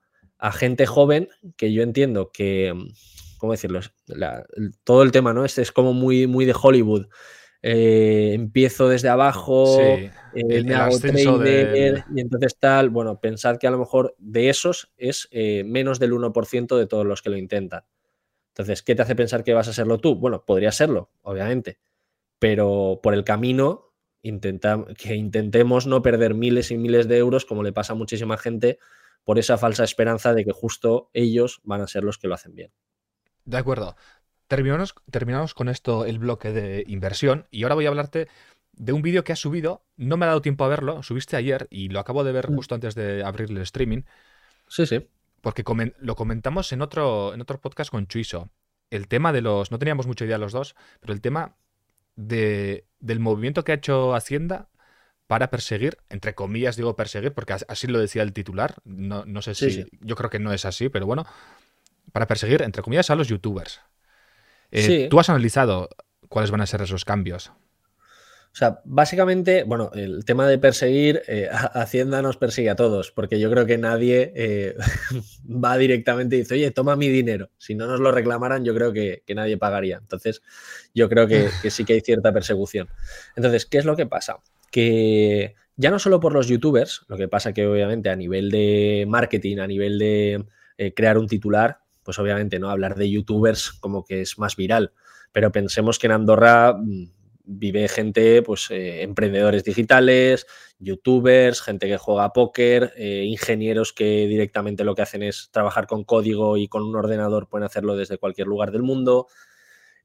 gente 0.54 0.86
joven 0.86 1.28
que 1.58 1.74
yo 1.74 1.82
entiendo 1.82 2.30
que, 2.32 2.72
¿cómo 3.40 3.54
decirlo? 3.54 3.80
todo 4.84 5.02
el 5.02 5.12
tema, 5.12 5.34
¿no? 5.34 5.44
Este 5.44 5.64
es 5.64 5.72
como 5.72 5.92
muy, 5.92 6.28
muy 6.28 6.46
de 6.46 6.54
Hollywood. 6.60 7.08
Eh, 7.68 8.36
empiezo 8.36 8.88
desde 8.88 9.10
abajo, 9.10 9.82
eh, 9.82 10.12
el, 10.36 10.72
hago 10.72 11.00
trader, 11.00 12.04
y 12.14 12.22
entonces 12.22 12.60
tal, 12.60 12.92
bueno, 12.92 13.20
pensad 13.20 13.58
que 13.58 13.66
a 13.66 13.72
lo 13.72 13.80
mejor 13.80 14.14
de 14.20 14.50
esos 14.50 14.94
es 14.98 15.28
eh, 15.32 15.64
menos 15.66 15.98
del 15.98 16.14
1% 16.14 16.78
de 16.78 16.86
todos 16.86 17.08
los 17.08 17.24
que 17.24 17.32
lo 17.32 17.38
intentan. 17.38 17.84
Entonces, 18.50 18.84
¿qué 18.84 18.94
te 18.94 19.02
hace 19.02 19.16
pensar 19.16 19.44
que 19.44 19.56
vas 19.56 19.68
a 19.68 19.74
serlo 19.74 19.98
tú? 19.98 20.16
Bueno, 20.16 20.46
podría 20.46 20.72
serlo, 20.72 21.10
obviamente, 21.24 21.80
pero 22.38 23.00
por 23.02 23.16
el 23.16 23.24
camino 23.24 23.96
que 24.22 25.16
intentemos 25.16 25.88
no 25.88 26.04
perder 26.04 26.36
miles 26.36 26.70
y 26.70 26.78
miles 26.78 27.08
de 27.08 27.18
euros, 27.18 27.46
como 27.46 27.64
le 27.64 27.74
pasa 27.74 27.94
a 27.94 27.96
muchísima 27.96 28.38
gente, 28.38 28.78
por 29.24 29.40
esa 29.40 29.58
falsa 29.58 29.84
esperanza 29.84 30.36
de 30.36 30.46
que 30.46 30.52
justo 30.52 31.10
ellos 31.14 31.62
van 31.64 31.82
a 31.82 31.88
ser 31.88 32.04
los 32.04 32.20
que 32.20 32.28
lo 32.28 32.36
hacen 32.36 32.54
bien. 32.54 32.72
De 33.46 33.58
acuerdo. 33.58 33.96
Terminamos, 34.48 34.96
terminamos 35.10 35.54
con 35.54 35.70
esto 35.70 36.06
el 36.06 36.20
bloque 36.20 36.52
de 36.52 36.84
inversión 36.88 37.48
y 37.52 37.64
ahora 37.64 37.76
voy 37.76 37.86
a 37.86 37.90
hablarte 37.90 38.28
de 38.74 38.94
un 38.94 39.02
vídeo 39.02 39.24
que 39.24 39.32
has 39.32 39.40
subido. 39.40 39.84
No 39.98 40.18
me 40.18 40.26
ha 40.26 40.28
dado 40.28 40.42
tiempo 40.42 40.64
a 40.64 40.68
verlo, 40.68 41.02
subiste 41.04 41.36
ayer 41.36 41.68
y 41.70 41.90
lo 41.90 42.00
acabo 42.00 42.24
de 42.24 42.32
ver 42.32 42.52
mm. 42.52 42.56
justo 42.56 42.76
antes 42.76 42.96
de 42.96 43.24
abrir 43.24 43.50
el 43.50 43.58
streaming. 43.60 44.04
Sí, 44.68 44.86
sí. 44.86 45.08
Porque 45.42 45.64
lo 46.00 46.16
comentamos 46.16 46.72
en 46.74 46.82
otro, 46.82 47.34
en 47.34 47.42
otro 47.42 47.60
podcast 47.62 47.92
con 47.92 48.08
Chuiso. 48.08 48.50
El 48.90 49.08
tema 49.08 49.32
de 49.34 49.42
los. 49.42 49.72
No 49.72 49.80
teníamos 49.80 50.08
mucha 50.08 50.26
idea 50.26 50.38
los 50.38 50.52
dos, 50.52 50.76
pero 51.00 51.14
el 51.14 51.22
tema 51.22 51.56
de, 52.16 52.86
del 53.00 53.20
movimiento 53.20 53.64
que 53.64 53.72
ha 53.72 53.76
hecho 53.76 54.16
Hacienda 54.16 54.70
para 55.28 55.50
perseguir, 55.50 55.98
entre 56.10 56.36
comillas 56.36 56.76
digo 56.76 56.96
perseguir, 56.96 57.34
porque 57.34 57.54
así 57.68 57.88
lo 57.88 58.00
decía 58.00 58.22
el 58.22 58.34
titular, 58.34 58.76
no, 58.84 59.26
no 59.26 59.42
sé 59.42 59.56
si, 59.56 59.86
yo 60.02 60.16
creo 60.16 60.30
que 60.30 60.40
no 60.40 60.54
es 60.54 60.66
así, 60.66 60.90
pero 60.90 61.08
bueno, 61.08 61.26
para 62.12 62.28
perseguir, 62.28 62.62
entre 62.62 62.84
comillas, 62.84 63.10
a 63.10 63.16
los 63.16 63.28
youtubers. 63.28 63.82
Eh, 64.72 65.08
¿Tú 65.10 65.20
has 65.20 65.30
analizado 65.30 65.90
cuáles 66.30 66.52
van 66.52 66.62
a 66.62 66.66
ser 66.66 66.82
esos 66.82 67.06
cambios? 67.06 67.52
O 68.56 68.58
sea, 68.58 68.80
básicamente, 68.86 69.66
bueno, 69.66 69.92
el 69.94 70.24
tema 70.24 70.48
de 70.48 70.58
perseguir, 70.58 71.24
eh, 71.28 71.50
Hacienda 71.74 72.22
nos 72.22 72.38
persigue 72.38 72.70
a 72.70 72.78
todos, 72.78 73.12
porque 73.12 73.38
yo 73.38 73.52
creo 73.52 73.66
que 73.66 73.78
nadie 73.78 74.32
eh, 74.34 74.76
va 75.46 75.78
directamente 75.78 76.38
y 76.38 76.40
dice, 76.40 76.54
oye, 76.54 76.72
toma 76.72 76.96
mi 76.96 77.10
dinero. 77.10 77.50
Si 77.58 77.76
no 77.76 77.86
nos 77.86 78.00
lo 78.00 78.14
reclamaran, 78.14 78.64
yo 78.64 78.74
creo 78.74 78.94
que, 78.94 79.24
nadie 79.36 79.58
pagaría. 79.58 79.98
Entonces, 79.98 80.42
yo 80.94 81.10
creo 81.10 81.28
que, 81.28 81.50
sí 81.70 81.84
que 81.84 81.94
hay 81.94 82.00
cierta 82.00 82.32
persecución. 82.32 82.88
Entonces, 83.36 83.66
¿qué 83.66 83.78
es 83.78 83.84
lo 83.84 83.98
que 83.98 84.06
pasa? 84.06 84.38
Que 84.72 85.56
ya 85.76 85.92
no 85.92 86.00
solo 86.00 86.22
por 86.22 86.32
los 86.32 86.48
youtubers, 86.48 87.04
lo 87.10 87.18
que 87.18 87.28
pasa 87.28 87.52
que 87.52 87.68
obviamente 87.68 88.10
a 88.10 88.16
nivel 88.16 88.50
de 88.52 89.04
marketing, 89.06 89.58
a 89.58 89.68
nivel 89.68 90.00
de 90.00 90.46
eh, 90.78 90.94
crear 90.94 91.18
un 91.18 91.28
titular, 91.28 91.80
pues 92.06 92.20
obviamente 92.20 92.60
no 92.60 92.70
hablar 92.70 92.96
de 92.96 93.10
youtubers 93.10 93.74
como 93.74 94.06
que 94.06 94.22
es 94.22 94.40
más 94.40 94.56
viral. 94.56 94.94
Pero 95.34 95.52
pensemos 95.52 96.00
que 96.00 96.08
en 96.08 96.14
Andorra 96.14 96.74
mm, 96.74 97.10
vive 97.44 97.88
gente, 97.88 98.42
pues 98.42 98.72
eh, 98.72 99.02
emprendedores 99.02 99.64
digitales, 99.64 100.48
youtubers, 100.80 101.62
gente 101.62 101.88
que 101.88 101.98
juega 101.98 102.32
póker, 102.32 102.94
eh, 102.96 103.24
ingenieros 103.26 103.92
que 103.92 104.28
directamente 104.28 104.84
lo 104.84 104.96
que 104.96 105.02
hacen 105.02 105.24
es 105.24 105.50
trabajar 105.52 105.88
con 105.88 106.04
código 106.04 106.58
y 106.58 106.68
con 106.68 106.84
un 106.84 106.96
ordenador 106.96 107.50
pueden 107.50 107.66
hacerlo 107.66 107.98
desde 107.98 108.18
cualquier 108.18 108.48
lugar 108.48 108.72
del 108.72 108.84
mundo. 108.84 109.28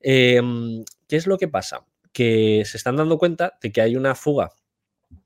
Em, 0.00 0.84
¿Qué 1.06 1.16
es 1.16 1.26
lo 1.26 1.38
que 1.38 1.48
pasa? 1.48 1.86
Que 2.12 2.64
se 2.64 2.76
están 2.76 2.96
dando 2.96 3.18
cuenta 3.18 3.58
de 3.62 3.70
que 3.70 3.82
hay 3.82 3.96
una 3.96 4.14
fuga 4.14 4.52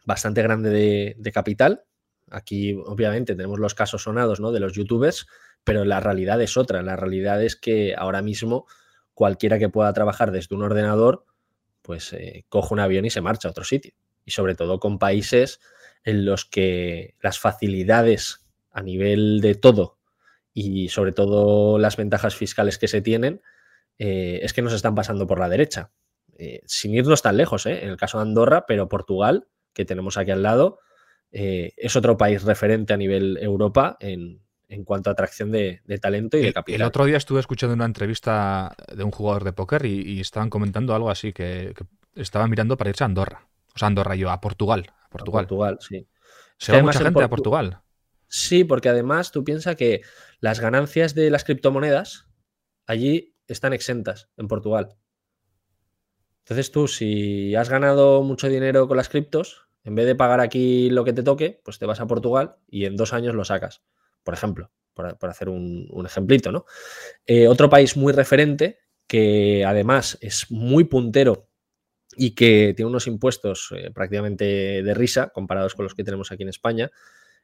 bastante 0.05 0.43
grande 0.43 1.15
de, 1.17 1.33
capital. 1.33 1.85
Aquí, 2.31 2.75
obviamente, 2.75 3.35
tenemos 3.35 3.59
los 3.59 3.75
casos 3.75 4.03
sonados 4.03 4.41
¿no? 4.41 4.53
de 4.53 4.61
los 4.61 4.73
youtubers, 4.73 5.27
pero 5.63 5.85
la 5.85 6.01
realidad 6.01 6.41
es 6.41 6.57
otra. 6.57 6.83
La 6.83 6.97
realidad 6.97 7.43
es 7.43 7.57
que 7.57 7.95
ahora 7.97 8.23
mismo 8.23 8.67
cualquiera 9.15 9.59
que 9.59 9.69
pueda 9.69 9.93
trabajar 9.93 10.33
desde 10.33 10.55
un 10.55 10.63
ordenador 10.63 11.25
pues 11.85 12.15
eh, 12.15 12.47
coge 12.49 12.73
un 12.73 12.81
avión 12.81 13.05
y 13.05 13.11
se 13.11 13.21
marcha 13.21 13.47
a 13.47 13.51
otro 13.51 13.63
sitio. 13.63 13.93
Y 14.25 14.31
sobre 14.31 14.55
todo 14.55 14.81
con 14.81 14.99
países 14.99 15.61
en 16.03 16.25
los 16.25 16.47
que 16.47 17.15
las 17.21 17.39
facilidades 17.39 18.41
a 18.71 18.83
nivel 18.83 19.41
de 19.43 19.55
todo 19.55 19.99
y 20.55 20.89
sobre 20.89 21.13
todo 21.13 21.79
las 21.79 21.99
ventajas 21.99 22.35
fiscales 22.35 22.79
que 22.79 22.89
se 22.89 23.03
tienen 23.03 23.43
eh, 23.99 24.41
es 24.43 24.55
que 24.55 24.63
nos 24.63 24.73
están 24.73 24.95
pasando 24.95 25.27
por 25.27 25.39
la 25.39 25.51
derecha. 25.51 25.93
Eh, 26.39 26.63
sin 26.65 26.95
irnos 26.95 27.21
tan 27.21 27.37
lejos, 27.37 27.67
en 27.67 27.89
el 27.89 27.99
caso 27.99 28.17
de 28.17 28.23
Andorra, 28.23 28.65
pero 28.67 28.89
Portugal, 28.89 29.47
que 29.75 29.85
tenemos 29.85 30.17
aquí 30.17 30.31
al 30.31 30.43
lado, 30.43 30.79
es 31.35 31.97
otro 31.97 32.17
país 32.17 32.45
referente 32.45 32.95
a 32.95 32.97
nivel 32.97 33.39
Europa 33.41 33.97
en, 33.99 34.41
en 34.69 34.85
cuanto 34.85 35.11
a 35.11 35.13
atracción 35.13 35.51
de, 35.51 35.81
talento 36.01 36.37
y 36.37 36.43
de 36.43 36.53
capital. 36.53 36.81
El 36.81 36.87
otro 36.87 37.05
día 37.05 37.17
estuve 37.17 37.41
escuchando 37.41 37.75
una 37.75 37.85
entrevista 37.85 38.75
de 38.95 39.05
un 39.05 39.11
jugador 39.11 39.45
de 39.45 39.53
póker 39.53 39.87
y, 39.87 40.21
estaban 40.21 40.51
comentando 40.51 40.95
algo 40.95 41.11
así, 41.11 41.33
que, 41.33 41.75
estaban 42.15 42.51
mirando 42.51 42.77
para 42.77 42.91
irse 42.91 43.05
a 43.05 43.07
Andorra. 43.07 43.49
O 43.75 43.79
sea, 43.79 43.89
Andorra 43.89 44.15
yo, 44.15 44.31
a 44.31 44.41
Portugal. 44.41 44.87
A 45.05 45.09
Portugal, 45.09 45.47
Portugal 45.47 45.79
sí. 45.81 46.07
Se 46.59 46.73
va 46.73 46.83
mucha 46.83 47.01
gente 47.01 47.23
a 47.23 47.29
Portugal. 47.29 47.81
Sí, 48.29 48.65
porque 48.65 48.89
además 48.89 49.33
tú 49.33 49.45
piensas 49.45 49.77
que 49.77 50.03
las 50.41 50.61
ganancias 50.61 51.15
de 51.15 51.31
las 51.31 51.45
criptomonedas 51.45 52.27
allí 52.87 53.37
están 53.47 53.73
exentas 53.73 54.29
en 54.37 54.49
Portugal. 54.49 54.97
Entonces 56.41 56.71
tú, 56.71 56.89
si 56.89 57.55
has 57.55 57.71
ganado 57.71 58.23
mucho 58.23 58.49
dinero 58.49 58.87
con 58.87 58.97
las 58.97 59.09
criptos, 59.09 59.64
en 59.85 59.95
vez 59.95 60.07
de 60.07 60.15
pagar 60.15 60.41
aquí 60.41 60.91
lo 60.91 61.05
que 61.05 61.13
te 61.13 61.23
toque, 61.23 61.61
pues 61.65 61.79
te 61.79 61.87
vas 61.87 62.01
a 62.01 62.07
Portugal 62.07 62.57
y 62.69 62.87
en 62.87 62.97
dos 62.97 63.13
años 63.13 63.35
lo 63.35 63.45
sacas 63.45 63.83
por 64.25 64.35
ejemplo, 64.35 64.73
por, 64.95 65.31
hacer 65.31 65.49
un, 65.49 66.05
ejemplito, 66.05 66.51
¿no? 66.51 66.65
Eh, 67.27 67.47
otro 67.47 67.69
país 67.69 67.97
muy 67.97 68.13
referente, 68.13 68.79
que 69.07 69.65
además 69.65 70.19
es 70.21 70.51
muy 70.51 70.85
puntero 70.85 71.49
y 72.17 72.35
que 72.35 72.73
tiene 72.75 72.89
unos 72.89 73.07
impuestos 73.07 73.73
eh, 73.77 73.91
prácticamente 73.93 74.83
de 74.83 74.95
risa 74.95 75.29
comparados 75.29 75.75
con 75.75 75.85
los 75.85 75.95
que 75.95 76.05
tenemos 76.05 76.33
aquí 76.33 76.43
en 76.43 76.49
España, 76.49 76.91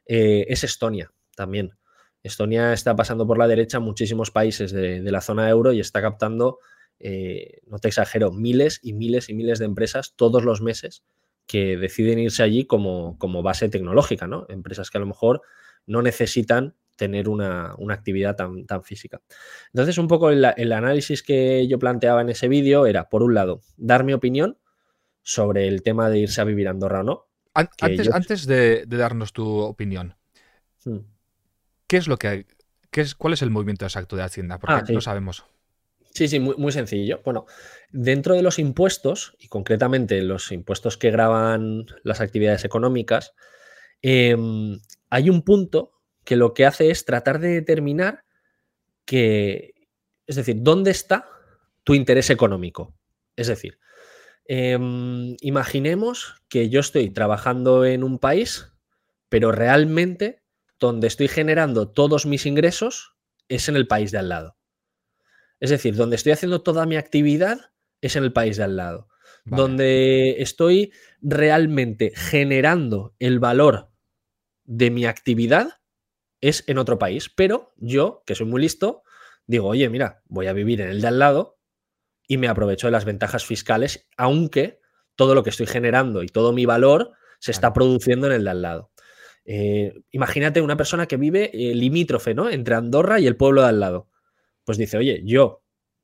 eh, 0.05 0.45
es 0.49 0.63
Estonia 0.63 1.13
también. 1.35 1.77
Estonia 2.23 2.73
está 2.73 2.95
pasando 2.95 3.25
por 3.25 3.37
la 3.37 3.47
derecha 3.47 3.79
muchísimos 3.79 4.31
países 4.31 4.71
de, 4.71 5.01
la 5.01 5.21
zona 5.21 5.49
euro 5.49 5.71
y 5.71 5.79
está 5.79 6.01
captando, 6.01 6.59
no 7.65 7.79
te 7.79 7.87
exagero, 7.87 8.31
miles 8.31 8.79
y 8.83 8.93
miles 8.93 9.29
y 9.29 9.33
miles 9.33 9.57
de 9.57 9.65
empresas 9.65 10.13
todos 10.15 10.43
los 10.43 10.61
meses 10.61 11.03
que 11.51 11.75
deciden 11.75 12.17
irse 12.17 12.43
allí 12.43 12.63
como, 12.63 13.17
como 13.17 13.43
base 13.43 13.67
tecnológica, 13.67 14.25
¿no? 14.25 14.45
Empresas 14.47 14.89
que 14.89 14.97
a 14.97 15.01
lo 15.01 15.05
mejor 15.05 15.41
no 15.85 16.01
necesitan 16.01 16.77
tener 16.95 17.27
una, 17.27 17.75
actividad 17.89 18.37
tan, 18.37 18.65
tan, 18.65 18.85
física. 18.85 19.19
Entonces, 19.73 19.97
un 19.97 20.07
poco 20.07 20.29
el, 20.29 20.45
análisis 20.45 21.21
que 21.23 21.67
yo 21.67 21.77
planteaba 21.77 22.21
en 22.21 22.29
ese 22.29 22.47
vídeo 22.47 22.85
era, 22.85 23.09
por 23.09 23.21
un 23.21 23.33
lado, 23.33 23.63
dar 23.75 24.05
mi 24.05 24.13
opinión 24.13 24.59
sobre 25.23 25.67
el 25.67 25.83
tema 25.83 26.09
de 26.09 26.19
irse 26.19 26.39
a 26.39 26.45
vivir 26.45 26.69
a 26.69 26.71
Andorra 26.71 27.01
o 27.01 27.03
no. 27.03 27.27
Antes, 27.53 28.09
antes 28.13 28.47
de, 28.47 28.85
darnos 28.85 29.33
tu 29.33 29.45
opinión, 29.59 30.15
hmm. 30.85 30.99
¿qué 31.85 31.97
es 31.97 32.07
lo 32.07 32.15
que 32.15 32.27
hay? 32.29 32.45
¿Qué 32.91 33.01
es, 33.01 33.13
¿Cuál 33.13 33.33
es 33.33 33.41
el 33.41 33.49
movimiento 33.49 33.83
exacto 33.83 34.15
de 34.15 34.23
Hacienda? 34.23 34.57
Porque 34.57 34.73
ah, 34.73 34.85
no 34.87 35.01
sabemos. 35.01 35.43
Sí, 36.13 36.29
sí, 36.29 36.39
muy, 36.39 36.55
muy, 36.55 36.71
sencillo. 36.71 37.21
Bueno, 37.25 37.45
dentro 37.91 38.35
de 38.35 38.41
los 38.41 38.59
impuestos, 38.59 39.35
y 39.39 39.47
concretamente 39.47 40.21
los 40.21 40.51
impuestos 40.51 40.97
que 40.97 41.11
graban 41.11 41.85
las 42.03 42.21
actividades 42.21 42.65
económicas, 42.65 43.33
em, 44.01 44.79
hay 45.09 45.29
un 45.29 45.41
punto 45.43 45.93
que 46.23 46.35
lo 46.35 46.53
que 46.53 46.65
hace 46.65 46.91
es 46.91 47.05
tratar 47.05 47.39
de 47.39 47.49
determinar 47.49 48.23
que, 49.05 49.73
es 50.27 50.35
decir, 50.35 50.57
dónde 50.59 50.91
está 50.91 51.27
tu 51.83 51.93
interés 51.95 52.29
económico. 52.29 52.95
Es 53.35 53.47
decir, 53.47 53.79
em, 54.45 55.35
imaginemos 55.41 56.43
que 56.47 56.69
yo 56.69 56.79
estoy 56.79 57.09
trabajando 57.09 57.85
en 57.85 58.03
un 58.03 58.19
país, 58.19 58.71
pero 59.29 59.51
realmente 59.51 60.43
donde 60.79 61.07
estoy 61.07 61.27
generando 61.27 61.89
todos 61.89 62.25
mis 62.25 62.45
ingresos 62.45 63.15
es 63.49 63.69
en 63.69 63.75
el 63.75 63.87
país 63.87 64.11
de 64.11 64.19
al 64.19 64.29
lado. 64.29 64.57
Es 65.59 65.69
decir, 65.69 65.95
donde 65.95 66.15
estoy 66.15 66.31
haciendo 66.31 66.63
toda 66.63 66.85
mi 66.85 66.95
actividad 66.95 67.70
es 68.01 68.15
en 68.15 68.23
el 68.23 68.33
país 68.33 68.57
de 68.57 68.63
al 68.63 68.75
lado. 68.75 69.07
Donde 69.43 70.35
estoy 70.41 70.93
realmente 71.21 72.11
generando 72.15 73.15
el 73.17 73.39
valor 73.39 73.89
de 74.65 74.91
mi 74.91 75.05
actividad 75.05 75.81
es 76.41 76.63
en 76.67 76.77
otro 76.77 76.99
país. 76.99 77.29
Pero 77.29 77.73
yo, 77.77 78.23
que 78.25 78.35
soy 78.35 78.45
muy 78.45 78.61
listo, 78.61 79.03
digo, 79.47 79.67
oye, 79.67 79.89
mira, 79.89 80.21
voy 80.27 80.47
a 80.47 80.53
vivir 80.53 80.81
en 80.81 80.89
el 80.89 81.01
de 81.01 81.07
al 81.07 81.19
lado 81.19 81.59
y 82.27 82.37
me 82.37 82.47
aprovecho 82.47 82.87
de 82.87 82.91
las 82.91 83.05
ventajas 83.05 83.45
fiscales, 83.45 84.07
aunque 84.15 84.79
todo 85.15 85.35
lo 85.35 85.43
que 85.43 85.49
estoy 85.49 85.67
generando 85.67 86.23
y 86.23 86.27
todo 86.27 86.53
mi 86.53 86.65
valor 86.65 87.11
se 87.39 87.51
está 87.51 87.73
produciendo 87.73 88.27
en 88.27 88.33
el 88.33 88.43
de 88.43 88.49
al 88.49 88.61
lado. 88.61 88.91
Eh, 89.43 89.93
imagínate 90.11 90.61
una 90.61 90.77
persona 90.77 91.07
que 91.07 91.17
vive 91.17 91.49
eh, 91.53 91.75
limítrofe, 91.75 92.33
¿no? 92.33 92.49
Entre 92.49 92.75
Andorra 92.75 93.19
y 93.19 93.27
el 93.27 93.35
pueblo 93.35 93.61
de 93.63 93.69
al 93.69 93.79
lado. 93.79 94.09
Pues 94.63 94.77
dice, 94.77 94.97
oye, 94.97 95.23
yo 95.25 95.63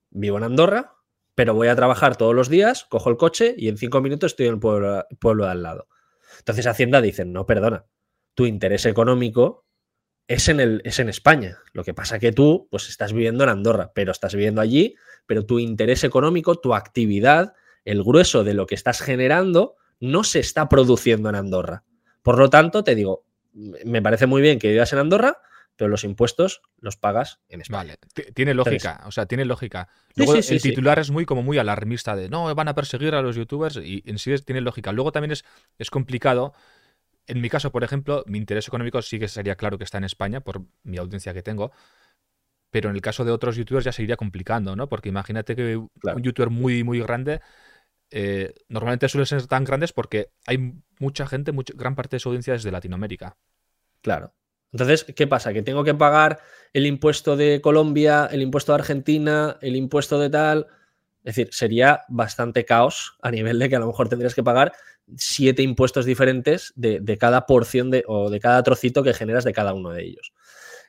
vivo 0.09 0.37
en 0.37 0.43
Andorra, 0.43 0.96
pero 1.37 1.53
voy 1.53 1.67
a 1.67 1.75
trabajar 1.75 2.17
todos 2.17 2.33
los 2.33 2.49
días, 2.49 2.85
cojo 2.85 3.11
el 3.11 3.15
coche 3.15 3.53
y 3.55 3.67
en 3.67 3.77
cinco 3.77 4.01
minutos 4.01 4.31
estoy 4.31 4.47
en 4.47 4.55
el 4.55 4.59
pueblo, 4.59 5.05
pueblo 5.19 5.45
de 5.45 5.51
al 5.51 5.61
lado. 5.61 5.87
Entonces 6.39 6.65
Hacienda 6.65 6.99
dice, 6.99 7.25
no, 7.25 7.45
perdona, 7.45 7.85
tu 8.33 8.47
interés 8.47 8.87
económico 8.87 9.63
es 10.27 10.49
en, 10.49 10.59
el, 10.59 10.81
es 10.83 10.97
en 10.97 11.09
España. 11.09 11.59
Lo 11.73 11.83
que 11.83 11.93
pasa 11.93 12.17
que 12.17 12.31
tú, 12.31 12.67
pues 12.71 12.89
estás 12.89 13.13
viviendo 13.13 13.43
en 13.43 13.51
Andorra, 13.51 13.91
pero 13.93 14.11
estás 14.11 14.33
viviendo 14.33 14.61
allí, 14.61 14.95
pero 15.27 15.45
tu 15.45 15.59
interés 15.59 16.03
económico, 16.03 16.55
tu 16.55 16.73
actividad, 16.73 17.53
el 17.85 18.03
grueso 18.03 18.43
de 18.43 18.55
lo 18.55 18.65
que 18.65 18.73
estás 18.73 19.01
generando, 19.01 19.75
no 19.99 20.23
se 20.23 20.39
está 20.39 20.67
produciendo 20.67 21.29
en 21.29 21.35
Andorra. 21.35 21.83
Por 22.23 22.39
lo 22.39 22.49
tanto, 22.49 22.83
te 22.83 22.95
digo, 22.95 23.25
me 23.53 24.01
parece 24.01 24.25
muy 24.25 24.41
bien 24.41 24.57
que 24.57 24.71
vivas 24.71 24.91
en 24.91 24.97
Andorra, 24.97 25.37
pero 25.77 25.89
los 25.89 26.03
impuestos 26.03 26.61
los 26.79 26.97
pagas 26.97 27.39
en 27.47 27.61
España. 27.61 27.95
Vale, 28.15 28.33
tiene 28.33 28.53
lógica, 28.53 29.03
o 29.05 29.11
sea, 29.11 29.27
tiene 29.27 29.45
lógica. 29.45 29.87
Luego 30.15 30.35
el 30.35 30.61
titular 30.61 30.99
es 30.99 31.11
muy 31.11 31.25
como 31.25 31.43
muy 31.43 31.59
alarmista 31.59 32.15
de 32.15 32.29
no, 32.29 32.53
van 32.53 32.67
a 32.67 32.75
perseguir 32.75 33.13
a 33.15 33.21
los 33.21 33.35
youtubers 33.35 33.77
y 33.77 34.03
en 34.05 34.17
sí 34.17 34.35
tiene 34.39 34.61
lógica. 34.61 34.91
Luego 34.91 35.11
también 35.11 35.31
es, 35.31 35.45
es 35.77 35.89
complicado. 35.89 36.53
En 37.27 37.41
mi 37.41 37.49
caso, 37.49 37.71
por 37.71 37.83
ejemplo, 37.83 38.23
mi 38.25 38.39
interés 38.39 38.67
económico 38.67 39.01
sí 39.01 39.19
que 39.19 39.27
sería 39.27 39.55
claro 39.55 39.77
que 39.77 39.83
está 39.83 39.99
en 39.99 40.05
España 40.05 40.41
por 40.41 40.63
mi 40.83 40.97
audiencia 40.97 41.33
que 41.33 41.43
tengo. 41.43 41.71
Pero 42.71 42.89
en 42.89 42.95
el 42.95 43.01
caso 43.01 43.23
de 43.23 43.31
otros 43.31 43.55
youtubers 43.55 43.85
ya 43.85 43.91
se 43.91 44.03
iría 44.03 44.17
complicando, 44.17 44.75
¿no? 44.75 44.89
Porque 44.89 45.09
imagínate 45.09 45.55
que 45.55 45.77
un 45.77 46.23
youtuber 46.23 46.49
muy, 46.49 46.83
muy 46.83 46.99
grande 46.99 47.39
eh, 48.09 48.53
normalmente 48.67 49.09
suelen 49.09 49.25
ser 49.25 49.45
tan 49.47 49.63
grandes 49.63 49.93
porque 49.93 50.31
hay 50.45 50.73
mucha 50.99 51.27
gente, 51.27 51.51
mucha, 51.51 51.73
gran 51.75 51.95
parte 51.95 52.15
de 52.15 52.19
su 52.19 52.29
audiencia 52.29 52.55
es 52.55 52.63
de 52.63 52.71
Latinoamérica. 52.71 53.37
Claro. 54.01 54.33
Entonces, 54.71 55.05
¿qué 55.15 55.27
pasa? 55.27 55.53
Que 55.53 55.61
tengo 55.61 55.83
que 55.83 55.93
pagar 55.93 56.39
el 56.73 56.85
impuesto 56.85 57.37
de 57.37 57.61
Colombia, 57.61 58.27
el 58.31 58.41
impuesto 58.41 58.71
de 58.71 58.79
Argentina, 58.79 59.57
el 59.61 59.75
impuesto 59.75 60.19
de 60.19 60.29
tal. 60.29 60.67
Es 61.23 61.35
decir, 61.35 61.49
sería 61.51 62.01
bastante 62.09 62.65
caos 62.65 63.17
a 63.21 63.31
nivel 63.31 63.59
de 63.59 63.69
que 63.69 63.75
a 63.75 63.79
lo 63.79 63.87
mejor 63.87 64.09
tendrías 64.09 64.35
que 64.35 64.43
pagar 64.43 64.73
siete 65.15 65.61
impuestos 65.63 66.05
diferentes 66.05 66.73
de, 66.75 67.17
cada 67.17 67.45
porción 67.45 67.91
de, 67.91 68.03
o 68.07 68.29
de 68.29 68.39
cada 68.39 68.63
trocito 68.63 69.03
que 69.03 69.13
generas 69.13 69.43
de 69.43 69.53
cada 69.53 69.73
uno 69.73 69.91
de 69.91 70.03
ellos. 70.03 70.33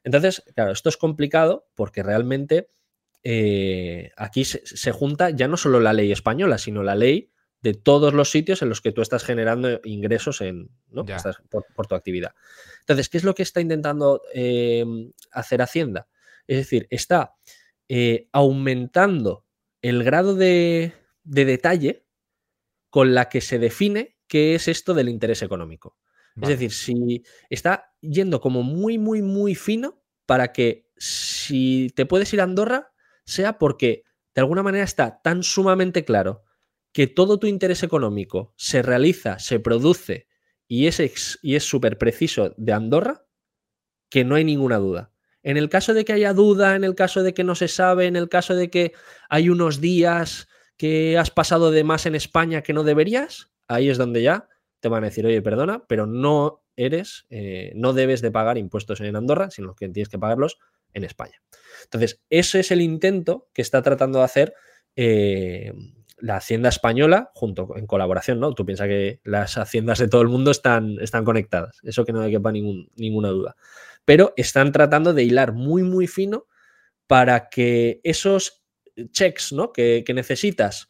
Entonces, 0.05 0.43
claro, 0.55 0.72
esto 0.72 0.89
es 0.89 0.97
complicado 0.97 1.68
porque 1.74 2.03
realmente 2.03 2.68
eh, 3.22 4.11
aquí 4.16 4.45
se, 4.45 4.93
junta 4.93 5.31
ya 5.31 5.49
no 5.49 5.57
solo 5.57 5.81
la 5.81 5.93
ley 5.93 6.12
española, 6.12 6.59
sino 6.59 6.83
la 6.83 6.95
ley 6.95 7.31
de 7.61 7.74
todos 7.74 8.14
los 8.14 8.30
sitios 8.30 8.62
en 8.62 8.68
los 8.68 8.80
que 8.80 8.92
tú 8.92 9.02
estás 9.02 9.24
generando 9.24 9.80
ingresos 9.84 10.40
en, 10.40 10.70
por, 11.74 11.86
tu 11.86 11.94
actividad. 11.94 12.32
Entonces, 12.80 13.09
¿qué 13.09 13.18
es 13.18 13.24
lo 13.24 13.34
que 13.34 13.42
está 13.42 13.61
intentando 13.61 14.22
em, 14.32 15.12
hacer 15.32 15.62
Hacienda? 15.62 16.09
Es 16.46 16.59
decir, 16.59 16.86
está 16.90 17.34
eh, 17.88 18.28
aumentando 18.32 19.44
el 19.82 20.04
grado 20.04 20.34
de, 20.34 20.92
detalle 21.24 22.06
con 22.90 23.14
la 23.14 23.28
que 23.28 23.40
se 23.40 23.59
define 23.59 24.16
qué 24.28 24.54
es 24.54 24.68
esto 24.68 24.94
del 24.94 25.09
interés 25.09 25.42
económico. 25.42 25.96
Es 26.40 26.50
decir, 26.50 26.70
si 26.70 27.24
está 27.50 27.92
yendo 28.00 28.40
como 28.40 28.62
muy, 28.62 28.96
muy, 28.96 29.22
muy 29.22 29.56
fino 29.56 30.04
para 30.24 30.52
que 30.52 30.88
si 30.96 31.90
te 31.96 32.06
puedes 32.06 32.32
ir 32.32 32.40
a 32.40 32.44
Andorra, 32.44 32.92
sea 33.24 33.59
porque 33.59 34.04
de 34.36 34.42
alguna 34.42 34.62
manera 34.62 34.84
está 34.84 35.20
tan 35.20 35.42
sumamente 35.42 36.04
claro 36.04 36.44
que 36.99 37.07
todo 37.07 37.38
tu 37.38 37.46
interés 37.46 37.84
económico 37.84 38.53
se 38.57 38.82
realiza, 38.82 39.38
se 39.38 39.61
produce 39.61 40.26
y 40.66 40.88
es, 40.88 41.38
y 41.42 41.55
es 41.55 41.62
súper 41.62 41.96
preciso 41.96 42.57
de 42.57 42.72
Andorra, 42.72 43.24
que 44.11 44.24
no 44.24 44.34
hay 44.34 44.42
ninguna 44.42 44.78
duda. 44.78 45.12
En 45.44 45.57
el 45.57 45.68
caso 45.68 45.94
de 45.94 46.05
que 46.05 46.12
haya 46.12 46.32
duda, 46.32 46.74
en 46.74 46.82
el 46.82 46.96
caso 46.96 47.22
de 47.22 47.34
que 47.34 47.44
no 47.44 47.55
se 47.55 47.68
sabe, 47.68 48.07
en 48.07 48.16
el 48.16 48.28
caso 48.28 48.57
de 48.57 48.68
que 48.68 48.94
hay 49.28 49.49
unos 49.49 49.80
días 49.80 50.49
que 50.76 51.16
has 51.16 51.30
pasado 51.30 51.70
de 51.70 51.84
más 51.84 52.05
en 52.05 52.16
España 52.16 52.62
que 52.62 52.72
no 52.72 52.82
deberías, 52.82 53.53
ahí 53.68 53.90
es 53.90 53.96
donde 53.96 54.24
ya 54.24 54.49
te 54.80 54.88
van 54.88 55.05
a 55.05 55.07
decir, 55.07 55.24
oye, 55.24 55.40
perdona, 55.40 55.84
pero 55.86 56.09
no 56.09 56.64
eres, 56.74 57.26
eh, 57.30 57.70
no 57.76 57.92
debes 57.92 58.22
de 58.22 58.32
pagar 58.32 58.59
impuestos 58.59 59.01
en 59.03 59.14
Andorra, 59.14 59.53
sino 59.53 59.76
que 59.76 59.88
tienes 59.88 60.09
que 60.09 60.18
pagarlos 60.18 60.59
en 60.94 61.05
España. 61.05 61.40
Entonces, 61.84 62.20
ese 62.28 62.59
es 62.59 62.72
el 62.72 62.80
intento 62.80 63.49
que 63.53 63.62
está 63.62 63.82
tratando 63.82 64.18
de 64.18 64.24
hacer 64.24 64.55
eh, 64.96 65.72
la 66.21 66.37
Hacienda 66.37 66.69
española, 66.69 67.31
junto 67.35 67.77
en 67.77 67.87
colaboración, 67.87 68.41
¿no? 68.41 68.53
Tú 68.55 68.66
piensas 68.66 68.89
que 68.89 69.21
las 69.25 69.57
haciendas 69.57 69.99
de 69.99 70.09
todo 70.09 70.23
el 70.23 70.29
mundo 70.29 70.51
están, 70.51 70.99
están 71.01 71.25
conectadas, 71.25 71.79
eso 71.83 72.05
que 72.05 72.12
no 72.12 72.21
hay 72.23 72.33
que 72.33 72.53
ningún, 72.53 72.91
ninguna 72.97 73.29
duda. 73.29 73.57
Pero 74.05 74.33
están 74.37 74.73
tratando 74.73 75.14
de 75.14 75.25
hilar 75.25 75.53
muy, 75.53 75.83
muy 75.83 76.07
fino 76.07 76.47
para 77.07 77.49
que 77.49 78.01
esos 78.05 78.62
checks 79.12 79.53
¿no? 79.53 79.73
que, 79.73 80.05
necesitas 80.14 80.89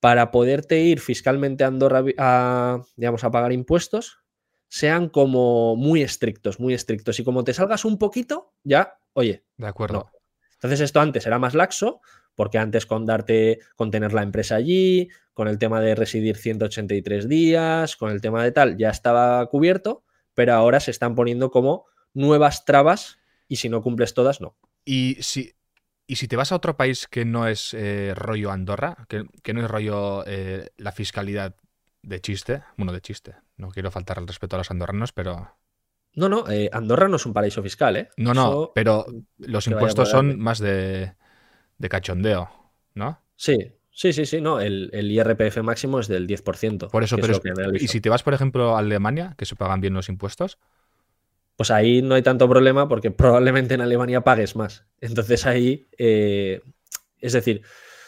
para 0.00 0.30
poderte 0.30 0.80
ir 0.80 1.00
fiscalmente 1.00 1.64
a 1.64 1.68
Andorra 1.68 2.04
a, 2.18 2.82
digamos, 2.96 3.24
a 3.24 3.30
pagar 3.30 3.52
impuestos 3.52 4.18
sean 4.68 5.08
como 5.08 5.76
muy 5.76 6.02
estrictos, 6.02 6.60
muy 6.60 6.74
estrictos. 6.74 7.18
Y 7.18 7.24
como 7.24 7.42
te 7.42 7.54
salgas 7.54 7.84
un 7.84 7.98
poquito, 7.98 8.52
ya, 8.62 8.98
oye. 9.14 9.44
De 9.56 9.66
acuerdo. 9.66 10.10
Entonces 10.52 10.80
esto 10.80 11.00
antes 11.00 11.26
era 11.26 11.38
más 11.38 11.54
laxo, 11.54 12.00
porque 12.38 12.58
antes 12.58 12.86
con 12.86 13.04
darte, 13.04 13.58
con 13.74 13.90
tener 13.90 14.12
la 14.12 14.22
empresa 14.22 14.54
allí, 14.54 15.08
con 15.34 15.48
el 15.48 15.58
tema 15.58 15.80
de 15.80 15.96
residir 15.96 16.36
183 16.36 17.28
días, 17.28 17.96
con 17.96 18.12
el 18.12 18.20
tema 18.20 18.44
de 18.44 18.52
tal, 18.52 18.76
ya 18.76 18.90
estaba 18.90 19.44
cubierto, 19.46 20.04
pero 20.34 20.54
ahora 20.54 20.78
se 20.78 20.92
están 20.92 21.16
poniendo 21.16 21.50
como 21.50 21.86
nuevas 22.14 22.64
trabas 22.64 23.18
y 23.48 23.56
si 23.56 23.68
no 23.68 23.82
cumples 23.82 24.14
todas, 24.14 24.40
no. 24.40 24.54
Y 24.84 25.16
si, 25.18 25.56
y 26.06 26.14
si 26.14 26.28
te 26.28 26.36
vas 26.36 26.52
a 26.52 26.54
otro 26.54 26.76
país 26.76 27.08
que 27.08 27.24
no 27.24 27.48
es 27.48 27.74
eh, 27.74 28.12
rollo 28.14 28.52
Andorra, 28.52 29.08
que, 29.08 29.24
no 29.52 29.60
es 29.60 29.68
rollo 29.68 30.22
eh, 30.24 30.68
la 30.76 30.92
fiscalidad 30.92 31.56
de 32.04 32.20
chiste, 32.20 32.62
bueno, 32.76 32.92
de 32.92 33.00
chiste, 33.00 33.34
no 33.56 33.70
quiero 33.70 33.90
faltar 33.90 34.18
el 34.18 34.28
respeto 34.28 34.54
a 34.54 34.58
los 34.60 34.70
andorranos, 34.70 35.10
pero... 35.10 35.56
No, 36.14 36.28
no, 36.28 36.48
eh, 36.48 36.70
Andorra 36.72 37.08
no 37.08 37.16
es 37.16 37.26
un 37.26 37.32
paraíso 37.32 37.64
fiscal, 37.64 37.96
¿eh? 37.96 38.10
No, 38.16 38.32
no, 38.32 38.70
pero 38.76 39.06
los 39.38 39.66
impuestos 39.66 40.08
son 40.08 40.38
más 40.38 40.60
de, 40.60 41.14
de 41.78 41.88
cachondeo, 41.88 42.50
¿no? 42.94 43.20
Sí, 43.36 43.72
sí, 43.90 44.12
sí, 44.12 44.26
sí, 44.26 44.40
no, 44.40 44.60
el, 44.60 44.90
IRPF 44.92 45.62
máximo 45.62 46.00
es 46.00 46.08
del 46.08 46.26
10%. 46.26 46.90
Por 46.90 47.04
eso, 47.04 47.16
pero 47.16 47.40
¿y 47.74 47.88
si 47.88 48.00
te 48.00 48.10
vas, 48.10 48.22
por 48.22 48.34
ejemplo, 48.34 48.76
a 48.76 48.80
Alemania, 48.80 49.34
que 49.38 49.46
se 49.46 49.56
pagan 49.56 49.80
bien 49.80 49.94
los 49.94 50.08
impuestos? 50.08 50.58
Pues 51.56 51.70
ahí 51.70 52.02
no 52.02 52.14
hay 52.14 52.22
tanto 52.22 52.48
problema 52.48 52.88
porque 52.88 53.10
probablemente 53.10 53.74
en 53.74 53.80
Alemania 53.80 54.22
pagues 54.22 54.54
más. 54.54 54.86
Entonces 55.00 55.46
ahí, 55.46 55.88
eh, 55.98 56.60
es 57.20 57.32
decir, 57.32 57.62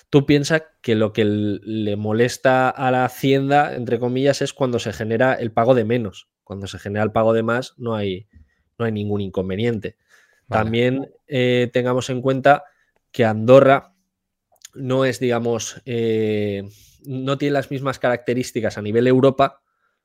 tú 0.08 0.26
piensas 0.26 0.62
que 0.80 0.94
lo 0.94 1.12
que 1.12 1.24
le 1.24 1.96
molesta 1.96 2.68
a 2.68 2.90
la 2.90 3.04
hacienda, 3.04 3.74
entre 3.74 3.98
comillas, 3.98 4.42
es 4.42 4.52
cuando 4.52 4.78
se 4.78 4.92
genera 4.92 5.34
el 5.34 5.50
pago 5.50 5.74
de 5.74 5.84
menos. 5.84 6.28
Cuando 6.44 6.66
se 6.66 6.78
genera 6.78 7.04
el 7.04 7.12
pago 7.12 7.32
de 7.32 7.42
más, 7.42 7.74
no 7.76 7.94
hay, 7.94 8.28
no 8.78 8.84
hay 8.84 8.92
ningún 8.92 9.20
inconveniente. 9.20 9.96
También 10.48 11.12
eh, 11.28 11.70
tengamos 11.72 12.10
en 12.10 12.20
cuenta 12.20 12.64
que 13.12 13.24
Andorra 13.24 13.94
no 14.74 15.04
es, 15.04 15.18
digamos, 15.20 15.82
eh, 15.84 16.68
no 17.04 17.38
tiene 17.38 17.52
las 17.52 17.70
mismas 17.70 17.98
características 17.98 18.78
a 18.78 18.82
nivel 18.82 19.06
Europa 19.06 19.62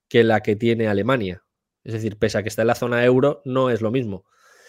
que 0.07 0.23
la 0.23 0.41
que 0.41 0.55
tiene 0.55 0.87
Alemania. 0.87 1.43
Es 1.83 1.93
decir, 1.93 2.17
pese 2.17 2.37
a 2.37 2.43
que 2.43 2.49
está 2.49 2.63
en 2.63 2.67
la 2.67 2.75
zona 2.75 3.05
euro, 3.05 3.41
no 3.45 3.69
es 3.69 3.81
lo 3.81 3.91
mismo. 3.91 4.25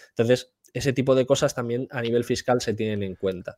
Entonces, 0.09 0.53
ese 0.73 0.93
tipo 0.93 1.15
de 1.15 1.25
cosas 1.25 1.55
también 1.55 1.87
a 1.91 2.01
nivel 2.01 2.23
fiscal 2.23 2.61
se 2.61 2.73
tienen 2.73 3.03
en 3.03 3.15
cuenta. 3.15 3.57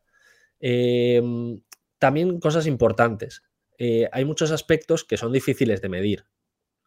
Em, 0.60 1.62
también 1.98 2.40
cosas 2.40 2.68
importantes. 2.68 3.44
Eh, 3.78 4.10
hay 4.12 4.26
muchos 4.26 4.52
aspectos 4.52 5.04
que 5.04 5.18
son 5.18 5.32
difíciles 5.34 5.82
de 5.82 5.90
medir. 5.90 6.26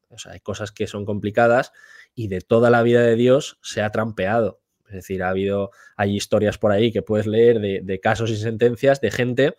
O 0.09 0.19
sea, 0.19 0.33
hay 0.33 0.41
cosas 0.41 0.73
que 0.73 0.87
son 0.87 1.05
complicadas 1.05 1.73
y 2.15 2.29
de 2.29 2.41
toda 2.41 2.71
la 2.71 2.83
vida 2.83 3.03
de 3.03 3.17
Dios 3.17 3.59
se 3.63 3.83
ha 3.83 3.91
trampeado. 3.91 4.62
Es 4.93 4.97
decir, 4.97 5.23
ha 5.23 5.31
habido, 5.31 5.71
hay 5.97 6.15
historias 6.15 6.59
por 6.59 6.71
ahí 6.71 6.93
que 6.93 7.03
puedes 7.03 7.27
leer 7.27 7.61
de, 7.61 8.01
casos 8.01 8.31
y 8.31 8.37
sentencias 8.37 9.01
de 9.01 9.11
gente 9.11 9.55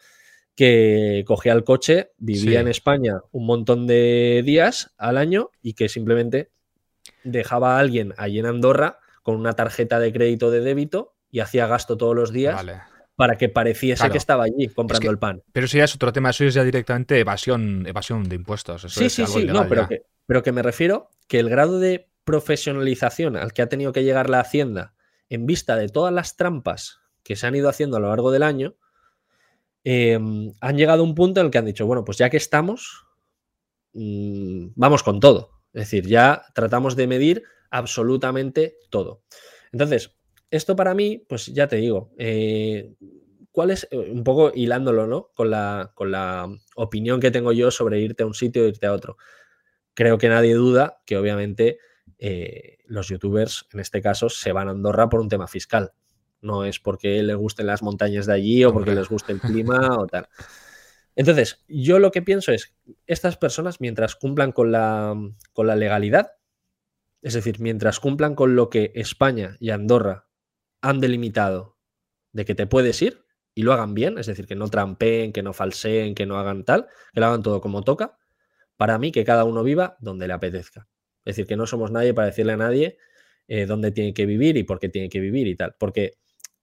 que 0.56 1.24
cogía 1.26 1.54
el 1.54 1.64
coche, 1.64 2.12
vivía 2.18 2.60
en 2.60 2.68
España 2.68 3.22
un 3.32 3.48
montón 3.48 3.88
de 3.88 4.44
días 4.46 4.94
al 4.98 5.18
año 5.18 5.50
y 5.64 5.74
que 5.74 5.90
simplemente 5.90 6.52
dejaba 7.24 7.76
a 7.76 7.80
alguien 7.80 8.14
allí 8.18 8.38
en 8.40 8.46
Andorra 8.46 9.00
con 9.24 9.36
una 9.36 9.54
tarjeta 9.54 10.00
de 10.00 10.14
crédito 10.14 10.52
de 10.52 10.60
débito 10.60 11.16
y 11.32 11.40
hacía 11.40 11.66
gasto 11.66 11.98
todos 11.98 12.16
los 12.16 12.32
días 12.32 12.64
para 13.16 13.38
que 13.38 13.50
pareciese 13.50 14.10
que 14.12 14.18
estaba 14.18 14.44
allí 14.44 14.68
comprando 14.68 15.10
el 15.10 15.18
pan. 15.18 15.42
Pero 15.52 15.66
eso 15.66 15.78
ya 15.78 15.86
es 15.86 15.96
otro 15.96 16.14
tema, 16.14 16.30
eso 16.30 16.46
es 16.46 16.54
ya 16.54 16.64
directamente 16.64 17.20
evasión, 17.20 17.88
evasión 17.88 18.30
de 18.30 18.36
impuestos. 18.36 18.84
sí, 18.84 19.10
sí, 19.10 19.26
sí, 19.26 19.46
no, 19.46 19.68
pero 19.68 19.88
que, 19.88 20.04
pero 20.28 20.44
que 20.44 20.52
me 20.52 20.62
refiero 20.62 21.10
que 21.28 21.40
el 21.40 21.50
grado 21.50 21.80
de 21.80 22.10
profesionalización 22.24 23.36
al 23.36 23.54
que 23.54 23.62
ha 23.62 23.68
tenido 23.68 23.92
que 23.92 24.04
llegar 24.04 24.30
la 24.30 24.40
Hacienda 24.40 24.94
en 25.36 25.46
vista 25.46 25.76
de 25.76 25.90
todas 25.90 26.14
las 26.14 26.36
trampas 26.38 27.00
que 27.24 27.36
se 27.36 27.48
han 27.48 27.56
ido 27.56 27.70
haciendo 27.70 27.98
a 27.98 28.00
lo 28.00 28.10
largo 28.10 28.32
del 28.32 28.44
año, 28.44 28.76
em, 29.84 30.54
han 30.62 30.78
llegado 30.78 31.02
a 31.02 31.06
un 31.06 31.16
punto 31.16 31.40
en 31.40 31.48
el 31.48 31.52
que 31.52 31.58
han 31.58 31.66
dicho, 31.66 31.86
bueno, 31.86 32.04
pues 32.04 32.18
ya 32.18 32.30
que 32.30 32.38
estamos, 32.38 33.06
mm, 33.94 34.68
vamos 34.76 35.04
con 35.04 35.20
todo. 35.20 35.52
Es 35.74 35.84
decir, 35.84 36.08
ya 36.08 36.44
tratamos 36.54 36.96
de 36.96 37.08
medir 37.08 37.44
absolutamente 37.72 38.78
todo. 38.90 39.24
Entonces, 39.72 40.16
esto 40.52 40.76
para 40.76 40.94
mí, 40.94 41.26
pues 41.28 41.48
ya 41.48 41.68
te 41.68 41.78
digo, 41.78 42.12
eh, 42.18 42.94
¿cuál 43.52 43.72
es, 43.72 43.88
eh, 43.90 43.98
un 43.98 44.24
poco 44.24 44.52
hilándolo, 44.54 45.08
¿no? 45.08 45.32
Con 45.34 45.50
la, 45.50 45.92
con 45.96 46.12
la 46.12 46.48
opinión 46.76 47.20
que 47.20 47.32
tengo 47.32 47.52
yo 47.54 47.72
sobre 47.72 48.00
irte 48.00 48.24
a 48.24 48.28
un 48.28 48.36
sitio 48.36 48.66
e 48.66 48.70
irte 48.70 48.86
a 48.86 48.94
otro. 48.94 49.18
Creo 49.96 50.18
que 50.18 50.30
nadie 50.30 50.54
duda 50.54 51.02
que 51.06 51.18
obviamente 51.18 51.80
eh, 52.26 52.78
los 52.86 53.10
youtubers, 53.10 53.68
en 53.74 53.82
este 53.82 54.02
caso, 54.02 54.30
se 54.30 54.54
van 54.54 54.70
a 54.70 54.72
Andorra 54.72 55.10
por 55.10 55.20
un 55.20 55.28
tema 55.28 55.46
fiscal. 55.46 55.92
No 56.40 56.64
es 56.64 56.80
porque 56.80 57.22
les 57.22 57.36
gusten 57.36 57.68
las 57.68 57.84
montañas 57.84 58.26
de 58.28 58.34
allí 58.34 58.64
o 58.64 58.72
porque 58.72 58.96
les 58.96 59.10
guste 59.10 59.34
el 59.34 59.42
clima 59.42 59.98
o 60.00 60.08
tal. 60.08 60.30
Entonces, 61.18 61.66
yo 61.68 62.00
lo 62.00 62.12
que 62.12 62.22
pienso 62.22 62.54
es, 62.54 62.78
estas 63.08 63.36
personas, 63.36 63.82
mientras 63.82 64.16
cumplan 64.16 64.54
con 64.54 64.72
la, 64.72 65.14
con 65.52 65.68
la 65.68 65.76
legalidad, 65.76 66.32
es 67.22 67.34
decir, 67.34 67.60
mientras 67.60 68.00
cumplan 68.00 68.36
con 68.36 68.56
lo 68.56 68.70
que 68.70 68.94
España 68.96 69.58
y 69.60 69.72
Andorra 69.72 70.30
han 70.80 71.02
delimitado 71.02 71.78
de 72.32 72.46
que 72.46 72.56
te 72.56 72.68
puedes 72.68 73.02
ir 73.02 73.26
y 73.54 73.64
lo 73.64 73.74
hagan 73.74 73.94
bien, 73.96 74.18
es 74.18 74.28
decir, 74.28 74.48
que 74.48 74.56
no 74.56 74.70
trampeen, 74.70 75.34
que 75.34 75.44
no 75.44 75.52
falseen, 75.52 76.16
que 76.16 76.26
no 76.26 76.40
hagan 76.40 76.64
tal, 76.64 76.88
que 77.14 77.20
lo 77.20 77.26
hagan 77.26 77.44
todo 77.44 77.60
como 77.60 77.84
toca, 77.84 78.18
para 78.78 78.98
mí 78.98 79.12
que 79.12 79.26
cada 79.26 79.44
uno 79.44 79.62
viva 79.62 79.98
donde 80.00 80.26
le 80.26 80.34
apetezca. 80.34 80.88
Es 81.26 81.36
decir, 81.36 81.48
que 81.48 81.56
no 81.56 81.66
somos 81.66 81.92
nadie 81.92 82.14
para 82.14 82.28
decirle 82.28 82.54
a 82.54 82.58
nadie 82.58 82.98
eh, 83.48 83.66
dónde 83.66 83.92
tiene 83.92 84.14
que 84.14 84.26
vivir 84.26 84.58
y 84.58 84.64
por 84.64 84.80
qué 84.80 84.90
tiene 84.90 85.10
que 85.10 85.20
vivir 85.20 85.48
y 85.48 85.56
tal. 85.56 85.76
Porque 85.80 86.14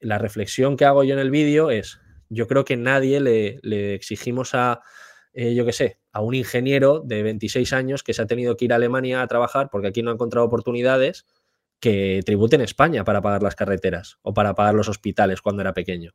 la 0.01 0.19
reflexión 0.19 0.77
que 0.77 0.85
hago 0.85 1.05
yo 1.05 1.15
en 1.15 1.21
el 1.21 1.31
vídeo 1.31 1.71
es, 1.71 2.01
yo 2.29 2.47
creo 2.47 2.65
que 2.65 2.77
nadie 2.77 3.21
le, 3.21 3.95
exigimos 3.95 4.55
a, 4.55 4.81
eh, 5.33 5.55
yo 5.55 5.67
qué 5.67 5.73
sé, 5.73 6.01
a 6.13 6.23
un 6.23 6.35
ingeniero 6.35 7.01
de 7.01 7.23
26 7.23 7.73
años 7.73 8.03
que 8.03 8.15
se 8.15 8.23
ha 8.23 8.27
tenido 8.27 8.57
que 8.57 8.65
ir 8.65 8.73
a 8.73 8.77
Alemania 8.77 9.23
a 9.23 9.27
trabajar 9.27 9.69
porque 9.71 9.89
aquí 9.89 10.03
no 10.03 10.11
ha 10.11 10.15
encontrado 10.15 10.47
oportunidades 10.47 11.27
que 11.81 12.21
tribute 12.25 12.57
en 12.57 12.63
España 12.63 13.05
para 13.05 13.23
pagar 13.23 13.43
las 13.43 13.57
carreteras 13.57 14.19
o 14.23 14.35
para 14.35 14.55
pagar 14.55 14.75
los 14.75 14.89
hospitales 14.89 15.41
cuando 15.41 15.63
era 15.63 15.75
pequeño. 15.75 16.13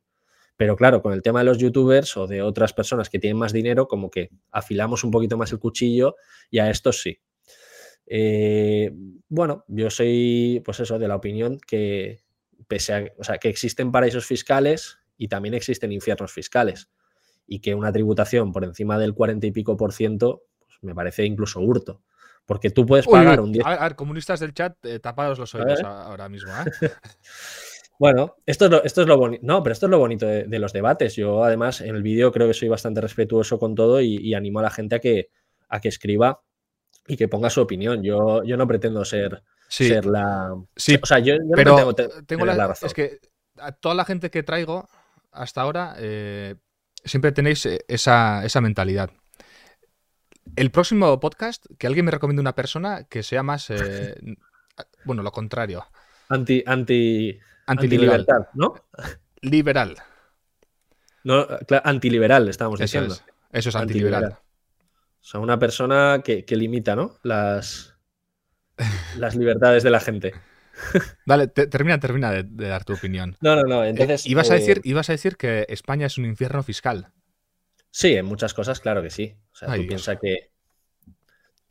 Pero 0.56 0.76
claro, 0.76 1.02
con 1.02 1.12
el 1.12 1.22
tema 1.22 1.40
de 1.40 1.44
los 1.44 1.58
youtubers 1.58 2.16
o 2.16 2.26
de 2.26 2.40
otras 2.40 2.72
personas 2.72 3.10
que 3.10 3.18
tienen 3.18 3.36
más 3.36 3.52
dinero, 3.52 3.88
como 3.88 4.10
que 4.10 4.30
afilamos 4.50 5.04
un 5.04 5.10
poquito 5.10 5.36
más 5.36 5.52
el 5.52 5.58
cuchillo 5.58 6.16
y 6.50 6.60
a 6.60 6.70
estos 6.70 7.02
sí. 7.02 7.20
Eh, 8.06 8.92
bueno, 9.28 9.64
yo 9.68 9.90
soy, 9.90 10.62
pues 10.64 10.80
eso, 10.80 10.98
de 10.98 11.08
la 11.08 11.16
opinión 11.16 11.58
que, 11.66 12.22
pese 12.68 12.94
a, 12.94 13.04
o 13.18 13.24
sea, 13.24 13.38
que 13.38 13.48
existen 13.48 13.92
paraísos 13.92 14.26
fiscales 14.26 14.98
y 15.16 15.28
también 15.28 15.54
existen 15.54 15.92
infiernos 15.92 16.32
fiscales. 16.32 16.90
Y 17.46 17.60
que 17.60 17.74
una 17.74 17.92
tributación 17.92 18.52
por 18.52 18.64
encima 18.64 18.98
del 18.98 19.14
40 19.14 19.46
y 19.46 19.52
pico 19.52 19.76
por 19.76 19.92
ciento, 19.92 20.42
pues 20.66 20.78
me 20.82 20.94
parece 20.94 21.24
incluso 21.24 21.60
hurto. 21.60 22.02
Porque 22.44 22.70
tú 22.70 22.86
puedes 22.86 23.06
pagar 23.06 23.40
un 23.40 23.52
10. 23.52 23.66
A 23.66 23.82
ver, 23.82 23.96
comunistas 23.96 24.38
del 24.38 24.54
chat, 24.54 24.76
eh, 24.84 25.00
tapados 25.00 25.38
los 25.38 25.52
oídos 25.54 25.82
ahora 25.82 26.28
mismo. 26.28 26.52
¿eh? 26.52 26.90
bueno, 27.98 28.36
esto 28.46 28.66
es 28.66 28.70
lo, 28.70 28.84
esto 28.84 29.02
es 29.02 29.08
lo 29.08 29.18
bonito. 29.18 29.42
No, 29.44 29.64
pero 29.64 29.72
esto 29.72 29.86
es 29.86 29.90
lo 29.90 29.98
bonito 29.98 30.26
de, 30.26 30.58
los 30.60 30.72
debates. 30.72 31.16
Yo, 31.16 31.42
además, 31.42 31.80
en 31.80 31.96
el 31.96 32.02
vídeo 32.02 32.30
creo 32.30 32.46
que 32.46 32.54
soy 32.54 32.68
bastante 32.68 33.00
respetuoso 33.00 33.58
con 33.58 33.74
todo 33.74 34.00
y, 34.00 34.32
animo 34.34 34.60
a 34.60 34.62
la 34.62 34.70
gente 34.70 34.94
a 34.94 34.98
que, 35.00 35.30
a 35.68 35.80
que 35.80 35.88
escriba 35.88 36.42
y 37.08 37.16
que 37.16 37.28
ponga 37.28 37.50
su 37.50 37.60
opinión. 37.60 38.02
Yo, 38.02 38.42
yo 38.44 38.56
no 38.56 38.66
pretendo 38.66 39.04
ser, 39.04 39.42
ser 39.68 40.06
la. 40.06 40.54
Sí, 40.74 40.98
o 41.00 41.06
sea, 41.06 41.18
yo, 41.18 41.34
pero 41.54 41.94
tengo, 42.26 42.46
la, 42.46 42.66
razón. 42.66 42.86
Es 42.86 42.94
que 42.94 43.20
a 43.58 43.72
toda 43.72 43.94
la 43.94 44.04
gente 44.04 44.30
que 44.30 44.42
traigo 44.42 44.88
hasta 45.32 45.60
ahora 45.60 45.94
eh, 45.98 46.56
siempre 47.04 47.32
tenéis 47.32 47.66
eh, 47.66 47.84
esa, 47.88 48.42
mentalidad. 48.60 49.10
El 50.54 50.70
próximo 50.70 51.18
podcast, 51.20 51.66
que 51.78 51.86
alguien 51.86 52.04
me 52.04 52.12
recomiende 52.12 52.40
una 52.40 52.54
persona 52.54 53.04
que 53.04 53.22
sea 53.22 53.42
más. 53.42 53.70
Eh, 53.70 54.14
bueno, 55.04 55.22
lo 55.22 55.32
contrario. 55.32 55.86
Anti. 56.28 56.62
anti 56.66 57.38
antiliberal, 57.66 58.26
¿no? 58.54 58.74
Liberal. 59.40 59.96
No, 61.24 61.46
antiliberal, 61.82 62.48
estábamos 62.48 62.78
diciendo. 62.78 63.16
eso 63.50 63.68
es 63.68 63.76
antiliberal. 63.76 64.38
O 65.26 65.28
sea, 65.28 65.40
una 65.40 65.58
persona 65.58 66.22
que, 66.24 66.44
limita, 66.50 66.94
¿no? 66.94 67.18
Las, 67.24 67.96
las 69.16 69.34
libertades 69.34 69.82
de 69.82 69.90
la 69.90 69.98
gente. 69.98 70.34
Vale, 71.26 71.48
termina, 71.48 71.98
termina 71.98 72.30
de, 72.30 72.44
dar 72.44 72.84
tu 72.84 72.92
opinión. 72.92 73.36
No, 73.40 73.56
no, 73.56 73.64
no. 73.64 73.82
Eh, 73.82 73.88
entonces. 73.88 74.24
ibas, 74.24 74.52
a 74.52 74.54
decir, 74.54 74.82
eh, 74.84 74.94
a 74.96 75.12
decir 75.12 75.36
que 75.36 75.66
España 75.68 76.06
es 76.06 76.16
un 76.16 76.26
infierno 76.26 76.62
fiscal. 76.62 77.08
Sí, 77.90 78.14
en 78.14 78.24
muchas 78.24 78.54
cosas, 78.54 78.78
claro 78.78 79.02
que 79.02 79.10
sí. 79.10 79.36
O 79.50 79.56
sea, 79.56 79.74
tú 79.74 79.84
piensas 79.88 80.16
que. 80.20 80.52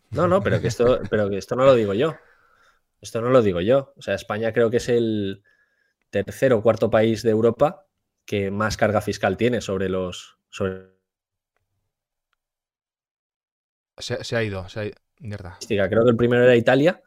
No, 0.09 0.27
no, 0.27 0.43
pero 0.43 0.59
que 0.59 0.67
esto, 0.67 0.99
pero 1.09 1.29
que 1.29 1.37
esto 1.37 1.55
no 1.55 1.63
lo 1.63 1.75
digo 1.75 1.93
yo. 1.93 2.17
Esto 2.99 3.21
no 3.21 3.29
lo 3.29 3.41
digo 3.41 3.61
yo. 3.61 3.93
O 3.95 4.01
sea, 4.01 4.15
España 4.15 4.51
creo 4.51 4.69
que 4.69 4.77
es 4.77 4.89
el 4.89 5.43
tercer 6.09 6.51
o 6.51 6.61
cuarto 6.61 6.89
país 6.89 7.23
de 7.23 7.31
Europa 7.31 7.87
que 8.25 8.51
más 8.51 8.75
carga 8.75 8.99
fiscal 8.99 9.37
tiene 9.37 9.61
sobre 9.61 9.87
los. 9.87 10.39
Sobre 10.49 10.94
se, 13.97 14.35
ha 14.35 14.43
ido, 14.43 14.67
se 14.69 14.79
ha 14.79 14.85
ido. 14.85 14.95
Mierda. 15.19 15.57
Creo 15.67 16.03
que 16.03 16.09
el 16.09 16.17
primero 16.17 16.43
era 16.43 16.55
Italia 16.55 17.01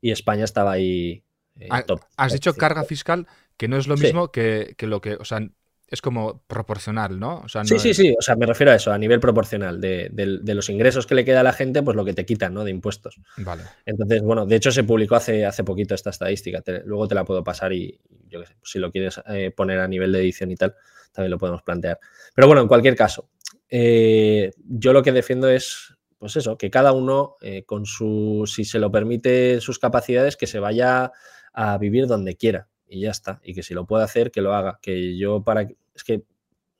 y 0.00 0.10
España 0.10 0.44
estaba 0.44 0.72
ahí. 0.72 1.24
Eh, 1.58 1.68
ah, 1.70 1.84
has 2.16 2.32
dicho 2.32 2.54
carga 2.54 2.84
fiscal 2.84 3.26
que 3.56 3.68
no 3.68 3.76
es 3.76 3.86
lo 3.86 3.96
mismo 3.96 4.30
que, 4.30 4.74
lo 4.80 5.00
que. 5.00 5.14
O 5.14 5.24
sea, 5.24 5.40
es 5.88 6.02
como 6.02 6.42
proporcional, 6.46 7.18
¿no? 7.18 7.44
sí, 7.64 7.78
sí, 7.78 7.94
sí. 7.94 8.14
O 8.16 8.20
sea, 8.22 8.36
me 8.36 8.44
refiero 8.44 8.72
a 8.72 8.74
eso, 8.74 8.92
a 8.92 8.98
nivel 8.98 9.20
proporcional. 9.20 9.80
De, 9.80 10.10
los 10.54 10.68
ingresos 10.68 11.06
que 11.06 11.14
le 11.14 11.24
queda 11.24 11.40
a 11.40 11.42
la 11.42 11.52
gente, 11.52 11.82
pues 11.82 11.96
lo 11.96 12.04
que 12.04 12.12
te 12.12 12.26
quitan, 12.26 12.52
¿no? 12.52 12.64
De 12.64 12.70
impuestos. 12.70 13.18
Vale. 13.38 13.62
Entonces, 13.86 14.22
bueno, 14.22 14.44
de 14.44 14.56
hecho 14.56 14.70
se 14.70 14.84
publicó 14.84 15.16
hace, 15.16 15.46
hace 15.46 15.64
poquito 15.64 15.94
esta 15.94 16.10
estadística. 16.10 16.62
luego 16.84 17.08
te 17.08 17.14
la 17.14 17.24
puedo 17.24 17.42
pasar 17.42 17.72
y 17.72 17.98
yo 18.28 18.40
qué 18.40 18.46
sé, 18.46 18.56
si 18.62 18.78
lo 18.78 18.92
quieres 18.92 19.20
eh, 19.28 19.50
poner 19.50 19.80
a 19.80 19.88
nivel 19.88 20.12
de 20.12 20.20
edición 20.20 20.50
y 20.50 20.56
tal, 20.56 20.74
también 21.12 21.30
lo 21.30 21.38
podemos 21.38 21.62
plantear. 21.62 21.98
Pero 22.34 22.46
bueno, 22.46 22.60
en 22.60 22.68
cualquier 22.68 22.94
caso, 22.94 23.30
eh, 23.70 24.52
yo 24.58 24.92
lo 24.92 25.02
que 25.02 25.12
defiendo 25.12 25.48
es 25.48 25.97
pues 26.18 26.36
eso, 26.36 26.58
que 26.58 26.70
cada 26.70 26.92
uno 26.92 27.36
eh, 27.40 27.64
con 27.64 27.86
su, 27.86 28.44
si 28.46 28.64
se 28.64 28.78
lo 28.78 28.90
permite 28.90 29.60
sus 29.60 29.78
capacidades, 29.78 30.36
que 30.36 30.46
se 30.46 30.58
vaya 30.58 31.12
a 31.52 31.78
vivir 31.78 32.06
donde 32.06 32.36
quiera 32.36 32.68
y 32.88 33.00
ya 33.00 33.10
está. 33.10 33.40
Y 33.42 33.54
que 33.54 33.62
si 33.62 33.74
lo 33.74 33.86
puede 33.86 34.04
hacer, 34.04 34.30
que 34.30 34.42
lo 34.42 34.54
haga. 34.54 34.78
Que 34.82 35.16
yo 35.16 35.42
para, 35.42 35.62
es 35.94 36.04
que, 36.04 36.24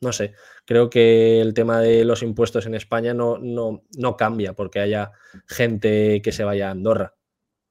no 0.00 0.12
sé, 0.12 0.34
creo 0.64 0.90
que 0.90 1.40
el 1.40 1.54
tema 1.54 1.80
de 1.80 2.04
los 2.04 2.22
impuestos 2.22 2.66
en 2.66 2.74
España 2.74 3.14
no, 3.14 3.38
no, 3.38 3.84
no 3.96 4.16
cambia 4.16 4.54
porque 4.54 4.80
haya 4.80 5.12
gente 5.46 6.20
que 6.22 6.32
se 6.32 6.44
vaya 6.44 6.68
a 6.68 6.72
Andorra. 6.72 7.14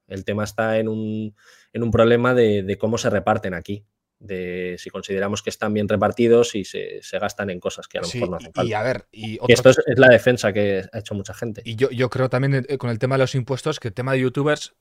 El 0.07 0.23
tema 0.23 0.45
está 0.45 0.79
en 0.79 0.87
un, 0.87 1.35
en 1.73 1.83
un 1.83 1.91
problema 1.91 2.33
de 2.33 2.77
cómo 2.79 2.97
se 2.97 3.09
reparten 3.09 3.53
aquí 3.53 3.85
de 4.19 4.75
si 4.79 4.89
consideramos 4.89 5.43
que 5.43 5.49
están 5.49 5.73
bien 5.73 5.87
repartidos 5.87 6.55
y 6.55 6.65
se, 6.65 7.01
gastan 7.19 7.49
en 7.49 7.59
cosas 7.59 7.87
que 7.87 7.99
a 7.99 8.01
lo 8.01 8.07
mejor 8.07 8.29
no 8.29 8.35
hacen 8.37 8.53
falta. 8.53 8.69
Y 8.69 8.73
a 8.73 8.81
ver, 8.81 9.07
y 9.11 9.39
esto 9.47 9.69
es, 9.69 9.77
la 9.95 10.09
defensa 10.09 10.51
que 10.51 10.83
ha 10.91 10.99
hecho 10.99 11.13
mucha 11.13 11.33
gente. 11.33 11.61
Y 11.65 11.75
yo, 11.75 11.89
yo 11.91 12.09
creo 12.09 12.29
también 12.29 12.65
eh, 12.67 12.77
con 12.77 12.89
el 12.89 12.99
tema 12.99 13.15
de 13.15 13.19
los 13.19 13.35
impuestos 13.35 13.79
que 13.79 13.89
el 13.89 13.93
tema 13.93 14.13
de 14.13 14.21
youtubers, 14.21 14.75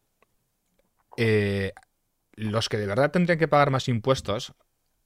eh, 1.16 1.72
los 2.32 2.68
que 2.68 2.78
de 2.78 2.86
verdad 2.86 3.10
tendrían 3.10 3.38
que 3.38 3.48
pagar 3.48 3.70
más 3.70 3.88
impuestos, 3.88 4.54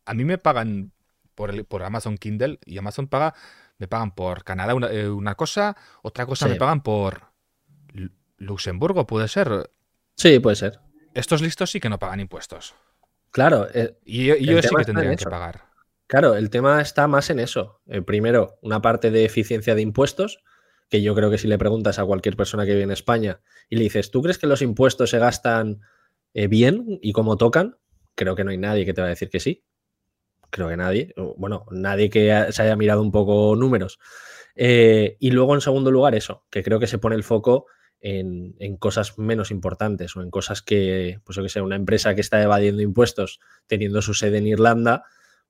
a 0.05 0.15
mí 0.15 0.25
me 0.25 0.39
pagan 0.39 0.93
por, 1.35 1.51
el, 1.51 1.65
por 1.65 1.83
Amazon 1.83 2.17
Kindle 2.17 2.59
y 2.65 2.79
Amazon 2.79 3.09
paga, 3.09 3.35
me 3.79 3.89
pagan 3.89 4.15
por 4.15 4.45
Canadá 4.45 4.75
una, 4.75 4.89
eh, 4.91 5.35
cosa, 5.37 5.77
otra 6.03 6.27
cosa 6.27 6.47
me 6.49 6.57
pagan 6.57 6.83
por 6.83 7.31
Luxemburgo, 8.37 9.07
puede 9.07 9.29
ser. 9.29 9.71
Sí, 10.17 10.39
puede 10.39 10.57
ser. 10.57 10.81
Estos 11.15 11.43
listos 11.43 11.71
sí 11.71 11.81
que 11.81 11.89
no 11.89 11.99
pagan 11.99 12.21
impuestos. 12.21 12.75
Claro. 13.31 13.69
Eh, 13.73 13.97
y, 14.05 14.27
yo 14.27 14.63
sí 14.63 14.69
que 14.77 14.85
tendría 14.85 15.15
que 15.15 15.25
pagar. 15.25 15.63
Claro, 16.07 16.35
el 16.35 16.51
tema 16.51 16.81
está 16.81 17.07
más 17.07 17.31
en 17.31 17.39
eso. 17.39 17.81
Eh, 17.87 18.03
primero, 18.03 18.59
una 18.63 18.83
parte 18.83 19.11
de 19.11 19.25
eficiencia 19.25 19.75
de 19.75 19.83
impuestos, 19.83 20.43
que 20.89 21.03
yo 21.03 21.15
creo 21.15 21.31
que 21.31 21.39
si 21.39 21.47
le 21.47 21.59
preguntas 21.59 21.99
a 22.01 22.05
cualquier 22.05 22.37
persona 22.37 22.67
que 22.67 22.73
vive 22.73 22.83
en 22.83 22.91
España 22.91 23.41
y 23.69 23.77
le 23.77 23.85
dices, 23.85 24.11
¿tú 24.11 24.23
crees 24.23 24.39
que 24.39 24.49
los 24.49 24.61
impuestos 24.61 25.11
se 25.11 25.19
gastan 25.19 25.81
eh, 26.35 26.49
bien 26.49 26.99
y 27.01 27.13
como 27.13 27.37
tocan? 27.37 27.77
Creo 28.17 28.35
que 28.35 28.43
no 28.43 28.51
hay 28.51 28.59
nadie 28.59 28.85
que 28.85 28.93
te 28.93 29.01
va 29.01 29.07
a 29.07 29.11
decir 29.11 29.31
que 29.31 29.39
sí. 29.39 29.65
Creo 30.51 30.69
que 30.69 30.77
nadie. 30.77 31.15
Bueno, 31.37 31.65
nadie 31.71 32.11
que 32.11 32.47
se 32.51 32.63
haya 32.63 32.75
mirado 32.75 33.03
un 33.03 33.13
poco 33.13 33.55
números. 33.55 34.01
y 34.57 35.31
luego, 35.31 35.55
en 35.55 35.61
segundo 35.61 35.93
lugar, 35.93 36.17
eso, 36.17 36.45
que 36.51 36.65
creo 36.65 36.81
que 36.81 36.89
se 36.89 36.99
pone 36.99 37.15
el 37.15 37.23
foco 37.23 37.67
en, 38.01 38.77
cosas 38.79 39.19
menos 39.19 39.51
importantes 39.51 40.17
o 40.17 40.23
en 40.23 40.31
cosas 40.31 40.63
que, 40.63 41.21
pues 41.25 41.37
yo 41.37 41.43
que 41.43 41.49
sé, 41.49 41.61
una 41.61 41.77
empresa 41.77 42.15
que 42.15 42.21
está 42.21 42.43
evadiendo 42.43 42.83
impuestos 42.83 43.41
teniendo 43.67 44.03
su 44.03 44.15
sede 44.15 44.39
en 44.39 44.47
Irlanda, 44.47 45.05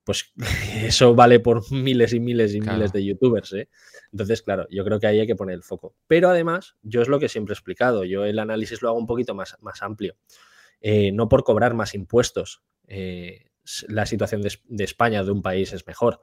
pues 0.05 0.33
eso 0.75 1.15
vale 1.15 1.41
por 1.41 1.71
miles 1.73 2.13
y 2.13 2.21
miles 2.21 2.55
y 2.55 2.61
miles 2.61 2.93
de 2.93 3.05
youtubers. 3.05 3.53
¿eh? 3.53 3.69
Entonces, 4.13 4.43
claro, 4.43 4.67
yo 4.71 4.85
creo 4.85 4.99
que 4.99 5.07
ahí 5.07 5.21
hay 5.21 5.27
que 5.27 5.37
poner 5.37 5.55
el 5.55 5.63
foco. 5.63 5.95
Pero 6.07 6.29
además, 6.29 6.77
yo 6.83 7.03
es 7.03 7.09
lo 7.09 7.21
que 7.21 7.29
siempre 7.29 7.53
he 7.53 7.57
explicado, 7.57 8.05
yo 8.05 8.25
el 8.25 8.39
análisis 8.39 8.83
lo 8.83 8.89
hago 8.89 8.99
un 8.99 9.07
poquito 9.07 9.35
más, 9.35 9.57
más 9.61 9.83
amplio. 9.83 10.17
Eh, 10.81 11.13
no 11.13 11.29
por 11.29 11.45
cobrar 11.45 11.75
más 11.75 11.95
impuestos, 11.95 12.63
eh, 12.89 13.51
la 13.87 14.07
situación 14.07 14.41
de, 14.43 14.53
de 14.65 14.85
España, 14.85 15.23
de 15.23 15.31
un 15.31 15.43
país, 15.43 15.73
es 15.73 15.87
mejor. 15.87 16.23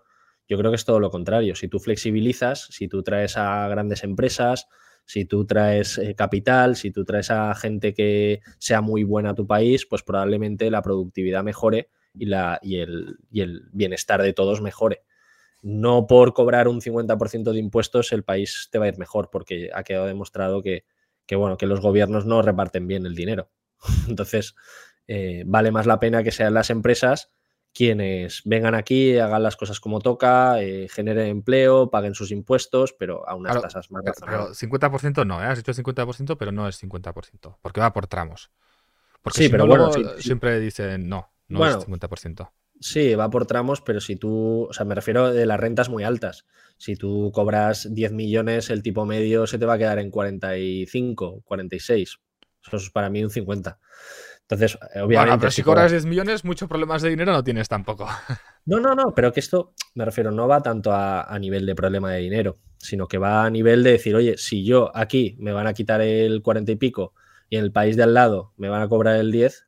Yo 0.50 0.58
creo 0.58 0.72
que 0.72 0.76
es 0.76 0.86
todo 0.86 1.00
lo 1.00 1.12
contrario. 1.12 1.56
Si 1.56 1.68
tú 1.68 1.80
flexibilizas, 1.80 2.68
si 2.72 2.88
tú 2.88 3.04
traes 3.04 3.38
a 3.38 3.68
grandes 3.68 4.04
empresas, 4.04 4.68
si 5.08 5.24
tú 5.24 5.46
traes 5.46 5.98
eh, 5.98 6.16
capital, 6.16 6.76
si 6.76 6.92
tú 6.92 7.06
traes 7.06 7.32
a 7.32 7.56
gente 7.56 7.94
que 7.94 8.42
sea 8.60 8.82
muy 8.82 9.06
buena 9.06 9.30
a 9.30 9.36
tu 9.36 9.48
país, 9.48 9.86
pues 9.86 10.04
probablemente 10.04 10.70
la 10.70 10.82
productividad 10.82 11.46
mejore 11.46 11.90
y, 12.14 12.26
la, 12.26 12.60
y, 12.62 12.80
el, 12.80 13.18
bienestar 13.72 14.22
de 14.22 14.34
todos 14.34 14.62
mejore. 14.62 15.04
No 15.62 16.08
por 16.08 16.34
cobrar 16.34 16.68
un 16.68 16.82
50% 16.82 17.54
de 17.54 17.58
impuestos 17.58 18.12
el 18.12 18.24
país 18.24 18.68
te 18.70 18.80
va 18.80 18.86
a 18.86 18.90
ir 18.90 18.98
mejor, 18.98 19.30
porque 19.32 19.70
ha 19.74 19.84
quedado 19.84 20.08
demostrado 20.08 20.62
que, 20.62 20.84
bueno, 21.32 21.56
que 21.56 21.68
los 21.68 21.80
gobiernos 21.80 22.26
no 22.26 22.42
reparten 22.42 22.86
bien 22.86 23.06
el 23.06 23.16
dinero. 23.16 23.50
Entonces, 24.10 24.56
eh, 25.08 25.44
vale 25.48 25.72
más 25.72 25.86
la 25.86 26.02
pena 26.02 26.22
que 26.22 26.34
sean 26.34 26.54
las 26.54 26.70
empresas 26.70 27.32
quienes 27.74 28.42
vengan 28.46 28.76
aquí, 28.76 29.18
hagan 29.18 29.44
las 29.44 29.56
cosas 29.56 29.80
como 29.80 30.00
toca, 30.00 30.62
eh, 30.62 30.88
generen 30.90 31.28
empleo, 31.28 31.90
paguen 31.90 32.16
sus 32.16 32.32
impuestos, 32.32 32.94
pero 32.94 33.28
a 33.30 33.36
unas 33.36 33.62
tasas 33.62 33.92
más 33.92 34.04
razonables. 34.04 34.58
Pero 34.60 34.72
50% 34.72 35.26
no, 35.28 35.42
¿eh? 35.42 35.46
has 35.46 35.64
dicho 35.64 35.74
50%, 35.74 36.38
pero 36.38 36.52
no 36.52 36.68
es 36.68 36.82
50%, 36.82 37.58
porque 37.62 37.80
va 37.80 37.94
por 37.94 38.08
tramos. 38.08 38.52
Porque 39.22 39.44
sí, 39.44 39.50
pero 39.50 39.68
bueno, 39.68 39.92
siempre 40.20 40.60
dicen 40.60 41.08
no, 41.08 41.30
no 41.48 41.66
es 41.68 41.76
50%. 41.78 42.50
Sí, 42.80 43.16
va 43.16 43.30
por 43.30 43.48
tramos, 43.48 43.82
pero 43.82 44.00
si 44.00 44.16
tú, 44.16 44.68
o 44.70 44.74
sea, 44.74 44.86
me 44.86 44.96
refiero 44.96 45.34
de 45.34 45.46
las 45.46 45.60
rentas 45.60 45.90
muy 45.90 46.04
altas. 46.04 46.46
Si 46.78 46.96
tú 46.96 47.32
cobras 47.34 47.94
10 47.94 48.12
millones, 48.12 48.70
el 48.70 48.84
tipo 48.84 49.06
medio 49.06 49.48
se 49.48 49.58
te 49.58 49.66
va 49.66 49.74
a 49.74 49.78
quedar 49.78 49.98
en 49.98 50.12
45, 50.12 51.42
46. 51.44 52.20
Eso 52.66 52.78
es 52.78 52.90
para 52.92 53.10
mí 53.10 53.24
un 53.24 53.32
50. 53.32 53.80
Entonces, 54.50 54.80
eh, 54.96 55.02
obviamente. 55.02 55.40
pero 55.40 55.52
si, 55.52 55.62
cobras 55.62 55.92
10 55.92 56.06
millones, 56.06 56.46
muchos 56.46 56.70
problemas 56.70 57.02
de 57.02 57.10
dinero 57.10 57.34
no 57.34 57.44
tienes 57.44 57.68
tampoco. 57.68 58.08
No, 58.70 58.82
no, 58.82 58.96
no, 58.96 59.14
pero 59.16 59.32
que 59.32 59.40
esto, 59.40 59.74
me 59.96 60.04
refiero, 60.04 60.30
no 60.30 60.46
va 60.46 60.60
tanto 60.62 60.92
a, 60.92 61.22
a, 61.22 61.40
nivel 61.40 61.66
de 61.66 61.74
problema 61.74 62.12
de 62.12 62.20
dinero, 62.20 62.58
sino 62.78 63.08
que 63.08 63.18
va 63.18 63.46
a 63.46 63.50
nivel 63.50 63.82
de 63.82 63.94
decir, 63.94 64.14
oye, 64.14 64.38
si 64.38 64.66
yo 64.66 64.92
aquí 64.94 65.38
me 65.40 65.54
van 65.54 65.68
a 65.68 65.74
quitar 65.74 66.02
el 66.02 66.42
40 66.42 66.74
y 66.74 66.76
pico 66.76 67.14
y 67.50 67.56
en 67.56 67.64
el 67.64 67.72
país 67.72 67.96
de 67.96 68.04
al 68.04 68.14
lado 68.14 68.52
me 68.58 68.68
van 68.68 68.82
a 68.82 68.90
cobrar 68.90 69.16
el 69.16 69.32
10, 69.32 69.68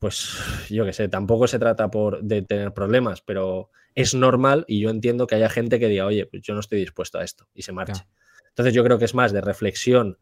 pues 0.00 0.36
yo 0.68 0.84
qué 0.84 0.92
sé, 0.92 1.06
tampoco 1.06 1.46
se 1.46 1.60
trata 1.60 1.92
por, 1.92 2.24
de 2.24 2.42
tener 2.42 2.74
problemas, 2.74 3.22
pero 3.22 3.70
es 3.94 4.14
normal 4.14 4.64
y 4.66 4.80
yo 4.80 4.90
entiendo 4.90 5.28
que 5.28 5.36
haya 5.36 5.48
gente 5.48 5.78
que 5.78 5.86
diga, 5.86 6.06
oye, 6.06 6.26
pues 6.26 6.42
yo 6.42 6.54
no 6.54 6.60
estoy 6.60 6.80
dispuesto 6.80 7.18
a 7.18 7.22
esto 7.22 7.46
y 7.54 7.62
se 7.62 7.70
marche. 7.70 8.02
Entonces 8.48 8.74
yo 8.74 8.82
creo 8.82 8.98
que 8.98 9.04
es 9.04 9.14
más 9.14 9.32
de 9.32 9.40
reflexión 9.40 10.18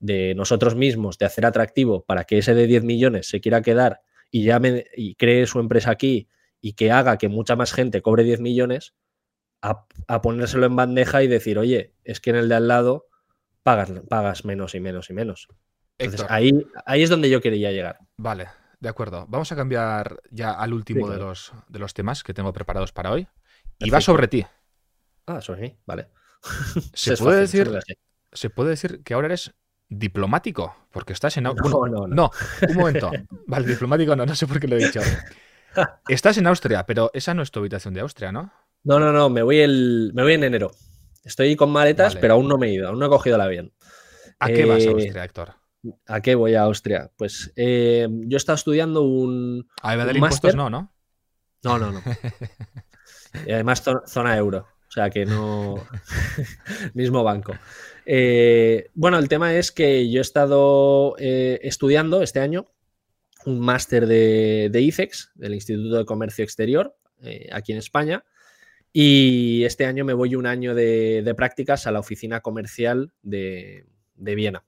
de 0.00 0.34
nosotros 0.34 0.74
mismos, 0.74 1.18
de 1.18 1.26
hacer 1.26 1.46
atractivo 1.46 2.04
para 2.04 2.24
que 2.24 2.38
ese 2.38 2.54
de 2.54 2.66
10 2.66 2.82
millones 2.84 3.28
se 3.28 3.40
quiera 3.40 3.62
quedar 3.62 4.00
y 4.30 4.44
llame 4.44 4.86
y 4.96 5.14
cree 5.14 5.46
su 5.46 5.60
empresa 5.60 5.90
aquí 5.90 6.28
y 6.60 6.72
que 6.72 6.90
haga 6.90 7.18
que 7.18 7.28
mucha 7.28 7.54
más 7.54 7.72
gente 7.72 8.02
cobre 8.02 8.24
10 8.24 8.40
millones, 8.40 8.94
a, 9.62 9.86
ponérselo 10.22 10.66
en 10.66 10.76
bandeja 10.76 11.22
y 11.22 11.28
decir, 11.28 11.58
oye, 11.58 11.94
es 12.04 12.20
que 12.20 12.30
en 12.30 12.36
el 12.36 12.48
de 12.48 12.54
al 12.54 12.68
lado 12.68 13.08
pagas, 13.62 13.92
pagas 14.08 14.44
menos 14.44 14.74
y 14.74 14.80
menos 14.80 15.10
y 15.10 15.12
menos. 15.12 15.48
Entonces, 15.98 16.26
ahí, 16.30 16.66
ahí 16.86 17.02
es 17.02 17.10
donde 17.10 17.28
yo 17.28 17.42
quería 17.42 17.70
llegar. 17.70 17.98
Vale, 18.16 18.48
de 18.78 18.88
acuerdo. 18.88 19.26
Vamos 19.28 19.52
a 19.52 19.56
cambiar 19.56 20.20
ya 20.30 20.52
al 20.52 20.72
último 20.72 21.10
de, 21.10 21.18
los, 21.18 21.52
de 21.68 21.78
los 21.78 21.92
temas 21.92 22.24
que 22.24 22.32
tengo 22.32 22.52
preparados 22.54 22.92
para 22.92 23.10
hoy. 23.10 23.28
Y 23.78 23.90
va 23.90 24.00
sobre 24.00 24.28
ti. 24.28 24.46
Ah, 25.26 25.42
sobre 25.42 25.60
mí, 25.60 25.78
vale. 25.86 26.08
¿Se, 26.94 27.16
puede 27.18 27.40
decir, 27.40 27.70
¿Se 28.32 28.48
puede 28.48 28.70
decir 28.70 29.02
que 29.02 29.14
ahora 29.14 29.26
eres 29.26 29.54
diplomático? 29.90 30.74
Porque 30.90 31.12
estás 31.12 31.36
en... 31.36 31.44
No, 31.44 31.54
no, 31.54 31.86
no. 31.86 32.06
no, 32.06 32.30
un 32.68 32.76
momento. 32.76 33.10
Vale, 33.46 33.66
diplomático 33.66 34.16
no, 34.16 34.24
no 34.24 34.34
sé 34.34 34.46
por 34.46 34.58
qué 34.58 34.68
lo 34.68 34.76
he 34.76 34.86
dicho. 34.86 35.00
Estás 36.08 36.38
en 36.38 36.46
Austria, 36.46 36.86
pero 36.86 37.10
esa 37.12 37.34
no 37.34 37.42
es 37.42 37.50
tu 37.50 37.60
habitación 37.60 37.94
de 37.94 38.00
Austria, 38.00 38.32
¿no? 38.32 38.52
No, 38.82 38.98
no, 38.98 39.12
no, 39.12 39.28
me 39.28 39.42
voy, 39.42 39.60
el, 39.60 40.12
me 40.14 40.22
voy 40.22 40.34
en 40.34 40.44
enero. 40.44 40.70
Estoy 41.24 41.54
con 41.54 41.70
maletas, 41.70 42.16
pero 42.16 42.34
aún 42.34 42.48
no 42.48 42.56
me 42.56 42.68
he 42.68 42.72
ido, 42.72 42.88
aún 42.88 42.98
no 42.98 43.06
he 43.06 43.10
cogido 43.10 43.36
el 43.36 43.42
avión. 43.42 43.72
¿A 44.38 44.48
qué 44.48 44.64
vas 44.64 44.82
a 44.82 44.88
eh, 44.88 44.92
Austria, 44.92 45.24
Héctor? 45.24 45.54
¿A 46.06 46.20
qué 46.20 46.34
voy 46.34 46.54
a 46.54 46.62
Austria? 46.62 47.10
Pues 47.16 47.52
eh, 47.56 48.08
yo 48.10 48.36
he 48.36 48.38
estado 48.38 48.56
estudiando 48.56 49.02
un. 49.02 49.68
¿A 49.82 49.96
de 49.96 50.12
impuestos 50.12 50.54
no, 50.54 50.70
no? 50.70 50.92
No, 51.62 51.78
no, 51.78 51.92
no. 51.92 52.02
y 53.46 53.52
además, 53.52 53.82
zona 54.06 54.36
euro. 54.36 54.66
O 54.88 54.92
sea 54.92 55.10
que 55.10 55.26
no. 55.26 55.76
Mismo 56.94 57.22
banco. 57.22 57.54
Eh, 58.12 58.90
bueno, 58.94 59.18
el 59.18 59.28
tema 59.28 59.54
es 59.54 59.70
que 59.70 60.10
yo 60.10 60.18
he 60.18 60.20
estado 60.20 61.14
eh, 61.18 61.60
estudiando 61.62 62.22
este 62.22 62.40
año 62.40 62.66
un 63.46 63.60
máster 63.60 64.08
de, 64.08 64.68
de, 64.72 64.80
ICEX, 64.80 65.30
del 65.36 65.54
Instituto 65.54 65.98
de 65.98 66.04
Comercio 66.04 66.42
Exterior, 66.42 66.96
aquí 67.52 67.70
en 67.70 67.78
España. 67.78 68.24
Y 68.92 69.62
este 69.62 69.86
año 69.86 70.04
me 70.04 70.12
voy 70.12 70.34
un 70.34 70.46
año 70.46 70.74
de, 70.74 71.32
prácticas 71.36 71.86
a 71.86 71.92
la 71.92 72.00
oficina 72.00 72.40
comercial 72.40 73.12
de 73.22 73.84
Viena. 74.16 74.64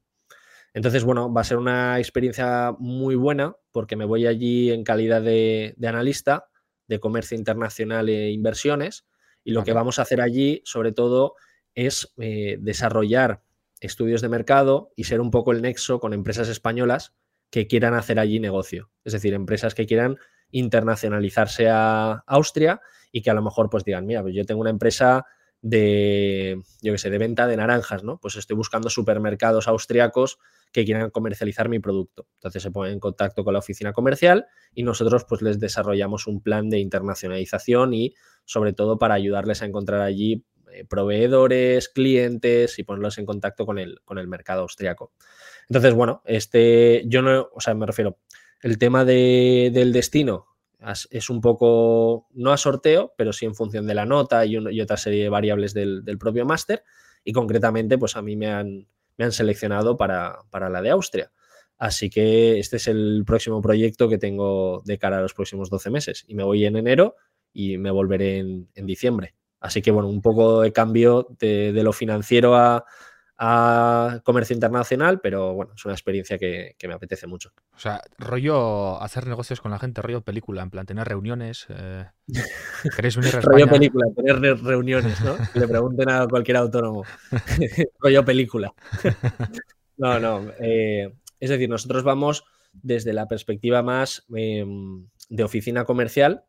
Entonces, 0.74 1.04
bueno, 1.04 1.32
va 1.32 1.42
a 1.42 1.44
ser 1.44 1.58
una 1.58 1.98
experiencia 1.98 2.74
muy 2.78 3.14
buena 3.14 3.56
porque 3.72 3.96
me 3.96 4.04
voy 4.04 4.26
allí 4.26 4.70
en 4.70 4.84
calidad 4.84 5.20
de, 5.20 5.74
analista 5.84 6.46
de 6.86 6.98
comercio 7.00 7.36
internacional 7.36 8.08
e 8.08 8.30
inversiones 8.30 9.04
y 9.44 9.52
lo 9.52 9.64
que 9.64 9.72
vamos 9.72 9.98
a 9.98 10.02
hacer 10.02 10.20
allí, 10.20 10.62
sobre 10.64 10.92
todo, 10.92 11.34
es 11.74 12.12
eh, 12.18 12.58
desarrollar 12.60 13.42
estudios 13.80 14.20
de 14.20 14.28
mercado 14.28 14.92
y 14.96 15.04
ser 15.04 15.20
un 15.20 15.30
poco 15.30 15.52
el 15.52 15.62
nexo 15.62 16.00
con 16.00 16.12
empresas 16.12 16.48
españolas 16.48 17.14
que 17.50 17.66
quieran 17.66 17.94
hacer 17.94 18.18
allí 18.18 18.40
negocio. 18.40 18.90
Es 19.04 19.12
decir, 19.12 19.34
empresas 19.34 19.74
que 19.74 19.86
quieran 19.86 20.16
internacionalizarse 20.50 21.68
a 21.68 22.22
Austria 22.26 22.80
y 23.10 23.22
que 23.22 23.30
a 23.30 23.34
lo 23.34 23.42
mejor 23.42 23.68
pues 23.70 23.84
digan, 23.84 24.06
mira, 24.06 24.22
pues 24.22 24.34
yo 24.34 24.44
tengo 24.44 24.60
una 24.60 24.70
empresa 24.70 25.26
de, 25.60 26.60
yo 26.82 26.92
qué 26.92 26.98
sé, 26.98 27.08
de 27.10 27.18
venta 27.18 27.46
de 27.46 27.56
naranjas, 27.56 28.02
¿no? 28.02 28.18
Pues 28.18 28.36
estoy 28.36 28.56
buscando 28.56 28.90
supermercados 28.90 29.68
austriacos 29.68 30.38
que 30.72 30.84
quieran 30.84 31.10
comercializar 31.10 31.68
mi 31.68 31.78
producto. 31.78 32.26
Entonces 32.34 32.62
se 32.62 32.70
ponen 32.70 32.94
en 32.94 33.00
contacto 33.00 33.44
con 33.44 33.52
la 33.52 33.60
oficina 33.60 33.92
comercial 33.92 34.46
y 34.74 34.82
nosotros 34.82 35.24
pues 35.28 35.40
les 35.42 35.60
desarrollamos 35.60 36.26
un 36.26 36.42
plan 36.42 36.68
de 36.68 36.80
internacionalización 36.80 37.94
y 37.94 38.14
sobre 38.44 38.72
todo 38.72 38.98
para 38.98 39.14
ayudarles 39.14 39.62
a 39.62 39.66
encontrar 39.66 40.00
allí 40.00 40.44
eh, 40.72 40.84
proveedores, 40.84 41.88
clientes 41.88 42.78
y 42.78 42.84
ponerlos 42.84 43.18
en 43.18 43.26
contacto 43.26 43.66
con 43.66 43.78
el, 43.78 44.00
con 44.04 44.18
el 44.18 44.28
mercado 44.28 44.62
austriaco. 44.62 45.12
Entonces, 45.68 45.94
bueno, 45.94 46.22
este, 46.24 47.04
yo 47.06 47.22
no, 47.22 47.48
o 47.52 47.60
sea, 47.60 47.74
me 47.74 47.86
refiero, 47.86 48.18
el 48.62 48.78
tema 48.78 49.04
del 49.04 49.92
destino 49.92 50.46
es 51.10 51.30
un 51.30 51.40
poco, 51.40 52.26
no 52.32 52.52
a 52.52 52.56
sorteo, 52.56 53.14
pero 53.16 53.32
sí 53.32 53.46
en 53.46 53.54
función 53.54 53.86
de 53.86 53.94
la 53.94 54.04
nota 54.04 54.44
y, 54.44 54.56
otra 54.80 54.96
serie 54.96 55.22
de 55.22 55.28
variables 55.28 55.74
del, 55.74 56.04
del 56.04 56.18
propio 56.18 56.44
máster. 56.44 56.82
Y 57.24 57.32
concretamente, 57.32 57.98
pues 57.98 58.16
a 58.16 58.22
mí 58.22 58.34
me 58.34 58.50
han, 58.50 58.88
me 59.16 59.24
han 59.24 59.32
seleccionado 59.32 59.96
para, 59.96 60.44
la 60.52 60.82
de 60.82 60.90
Austria. 60.90 61.32
Así 61.78 62.10
que 62.10 62.58
este 62.58 62.76
es 62.76 62.86
el 62.88 63.24
próximo 63.26 63.60
proyecto 63.60 64.08
que 64.08 64.18
tengo 64.18 64.82
de 64.84 64.98
cara 64.98 65.18
a 65.18 65.22
los 65.22 65.34
próximos 65.34 65.70
12 65.70 65.90
meses. 65.90 66.24
Y 66.28 66.34
me 66.34 66.44
voy 66.44 66.64
en 66.64 66.76
enero 66.76 67.16
y 67.52 67.78
me 67.78 67.90
volveré 67.90 68.38
en, 68.38 68.86
diciembre. 68.86 69.34
Así 69.62 69.80
que 69.80 69.92
bueno, 69.92 70.08
un 70.08 70.20
poco 70.20 70.62
de 70.62 70.72
cambio 70.72 71.28
de, 71.38 71.72
lo 71.82 71.92
financiero 71.92 72.56
a, 72.56 72.84
comercio 74.24 74.54
internacional, 74.54 75.20
pero 75.20 75.52
bueno, 75.54 75.72
es 75.74 75.84
una 75.84 75.94
experiencia 75.94 76.38
que, 76.38 76.76
me 76.86 76.94
apetece 76.94 77.26
mucho. 77.26 77.50
O 77.74 77.78
sea, 77.78 78.00
rollo 78.16 79.02
hacer 79.02 79.26
negocios 79.26 79.60
con 79.60 79.72
la 79.72 79.80
gente, 79.80 80.00
rollo 80.00 80.20
película, 80.20 80.62
en 80.62 80.70
plan 80.70 80.86
tener 80.86 81.08
reuniones. 81.08 81.66
Eh, 81.68 82.04
¿Queréis 82.94 83.16
unir 83.16 83.34
a 83.34 83.40
rollo 83.40 83.66
película, 83.66 84.06
tener 84.14 84.62
reuniones, 84.62 85.20
¿no? 85.22 85.36
Le 85.54 85.66
pregunten 85.66 86.08
a 86.10 86.28
cualquier 86.28 86.58
autónomo. 86.58 87.04
rollo 87.98 88.24
película. 88.24 88.72
no, 89.96 90.20
no. 90.20 90.52
Eh, 90.60 91.12
es 91.40 91.50
decir, 91.50 91.68
nosotros 91.68 92.04
vamos 92.04 92.44
desde 92.72 93.12
la 93.12 93.26
perspectiva 93.26 93.82
más 93.82 94.24
em, 94.32 95.08
de 95.28 95.42
oficina 95.42 95.84
comercial 95.84 96.44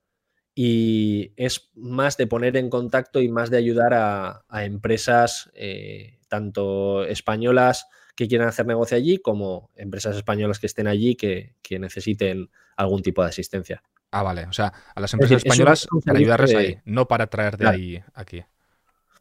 y 0.55 1.33
es 1.35 1.71
más 1.75 2.17
de 2.17 2.27
poner 2.27 2.57
en 2.57 2.69
contacto 2.69 3.21
y 3.21 3.29
más 3.29 3.49
de 3.49 3.57
ayudar 3.57 3.93
a, 3.93 4.43
empresas 4.63 5.49
eh, 5.55 6.19
tanto 6.27 7.03
españolas 7.05 7.87
que 8.15 8.27
quieran 8.27 8.47
hacer 8.47 8.67
negocio 8.67 8.95
allí 8.95 9.17
como 9.17 9.71
empresas 9.75 10.15
españolas 10.15 10.59
que 10.59 10.67
estén 10.67 10.87
allí 10.87 11.15
que, 11.15 11.55
necesiten 11.79 12.49
algún 12.75 13.01
tipo 13.01 13.23
de 13.23 13.29
asistencia. 13.29 13.81
Ah, 14.11 14.21
vale. 14.21 14.45
O 14.45 14.53
sea, 14.53 14.71
a 14.93 14.99
las 14.99 15.11
empresas 15.13 15.37
españolas 15.37 15.87
para 16.05 16.19
ayudarles 16.19 16.53
ahí, 16.53 16.77
no 16.85 17.07
para 17.07 17.27
traer 17.27 17.57
de 17.57 17.67
ahí 17.67 18.03
aquí. 18.13 18.43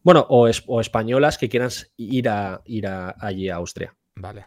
Bueno, 0.03 0.27
o, 0.29 0.49
españolas 0.49 1.39
que 1.39 1.49
quieran 1.49 1.71
ir 1.97 2.29
a 2.29 2.61
ir 2.67 2.87
allí 2.87 3.49
a 3.49 3.57
Austria. 3.57 3.95
Vale. 4.17 4.47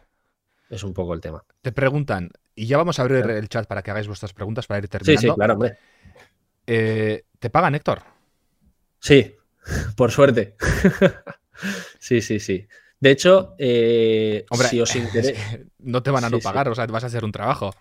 Es 0.70 0.84
un 0.84 0.94
poco 0.94 1.14
el 1.14 1.22
tema. 1.22 1.44
Te 1.62 1.72
preguntan, 1.72 2.30
y 2.54 2.68
ya 2.68 2.78
vamos 2.78 3.00
a 3.00 3.04
abrir 3.04 3.28
el 3.30 3.50
chat 3.50 3.66
para 3.66 3.82
que 3.82 3.92
hagáis 3.92 4.08
vuestras 4.08 4.34
preguntas 4.34 4.68
para 4.68 4.80
ir 4.80 4.88
terminando. 4.88 5.22
Sí, 5.22 5.28
sí, 5.28 5.34
claro, 5.34 5.54
hombre. 5.54 5.78
Eh, 6.68 7.26
¿Te 7.40 7.50
pagan, 7.50 7.76
Héctor? 7.76 8.02
Sí, 9.00 9.36
por 9.96 10.12
suerte. 10.12 10.56
sí, 12.00 12.22
sí, 12.22 12.40
sí. 12.40 12.68
De 13.00 13.12
hecho, 13.12 13.56
eh, 13.58 14.46
si 14.70 14.82
os 14.82 14.96
interesa. 14.96 15.60
no 15.80 16.02
te 16.02 16.12
van 16.12 16.24
a 16.24 16.30
no 16.30 16.40
pagar, 16.40 16.70
o 16.70 16.76
sea, 16.76 16.86
vas 16.88 17.04
a 17.04 17.08
hacer 17.08 17.24
un 17.24 17.32
trabajo. 17.32 17.74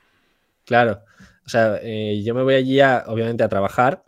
Claro. 0.65 1.03
O 1.47 1.49
sea, 1.49 1.79
eh, 1.83 2.23
yo 2.25 2.35
me 2.35 2.43
voy 2.43 2.55
allí, 2.55 2.81
obviamente, 3.07 3.45
a 3.45 3.49
trabajar. 3.49 4.05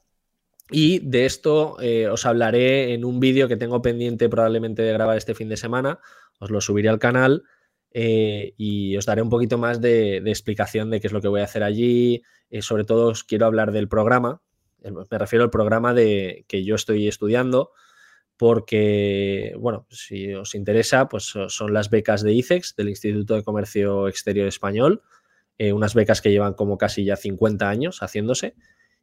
Y 0.70 0.99
de 0.99 1.27
esto 1.27 1.77
os 2.11 2.27
hablaré 2.27 2.93
en 2.93 3.05
un 3.05 3.20
vídeo 3.20 3.47
que 3.47 3.57
tengo 3.57 3.81
pendiente 3.83 4.29
probablemente 4.29 4.83
de 4.83 4.93
grabar 4.93 5.16
este 5.16 5.35
fin 5.35 5.49
de 5.49 5.57
semana. 5.57 6.01
Os 6.41 6.51
lo 6.51 6.61
subiré 6.61 6.89
al 6.89 6.99
canal 6.99 7.45
y 7.93 8.97
os 8.97 9.07
daré 9.07 9.22
un 9.22 9.31
poquito 9.31 9.59
más 9.59 9.81
de, 9.81 10.20
de, 10.20 10.31
explicación 10.31 10.91
de 10.91 10.99
qué 10.99 11.07
es 11.07 11.12
lo 11.12 11.20
que 11.20 11.29
voy 11.29 11.41
a 11.41 11.45
hacer 11.45 11.62
allí. 11.62 12.24
sobre 12.62 12.83
todo 12.83 13.11
os 13.11 13.22
quiero 13.22 13.47
hablar 13.47 13.70
del 13.70 13.87
programa, 13.89 14.43
me 14.91 15.18
refiero 15.18 15.45
al 15.45 15.51
programa 15.51 15.95
de, 15.95 16.45
que 16.49 16.64
yo 16.64 16.74
estoy 16.74 17.09
estudiando, 17.09 17.72
porque, 18.37 19.55
bueno, 19.59 19.87
si 19.91 20.34
os 20.34 20.55
interesa, 20.55 21.09
pues 21.09 21.34
son 21.49 21.72
las 21.72 21.91
becas 21.91 22.22
de 22.22 22.32
ICEX, 22.34 22.76
del 22.76 22.91
Instituto 22.91 23.34
de 23.34 23.43
Comercio 23.43 24.09
Exterior 24.09 24.47
Español, 24.47 25.03
eh, 25.59 25.72
unas 25.72 25.95
becas 25.95 26.20
que 26.20 26.30
llevan 26.30 26.55
como 26.55 26.76
casi 26.76 27.05
ya 27.05 27.16
50 27.16 27.68
años 27.68 28.01
haciéndose 28.03 28.55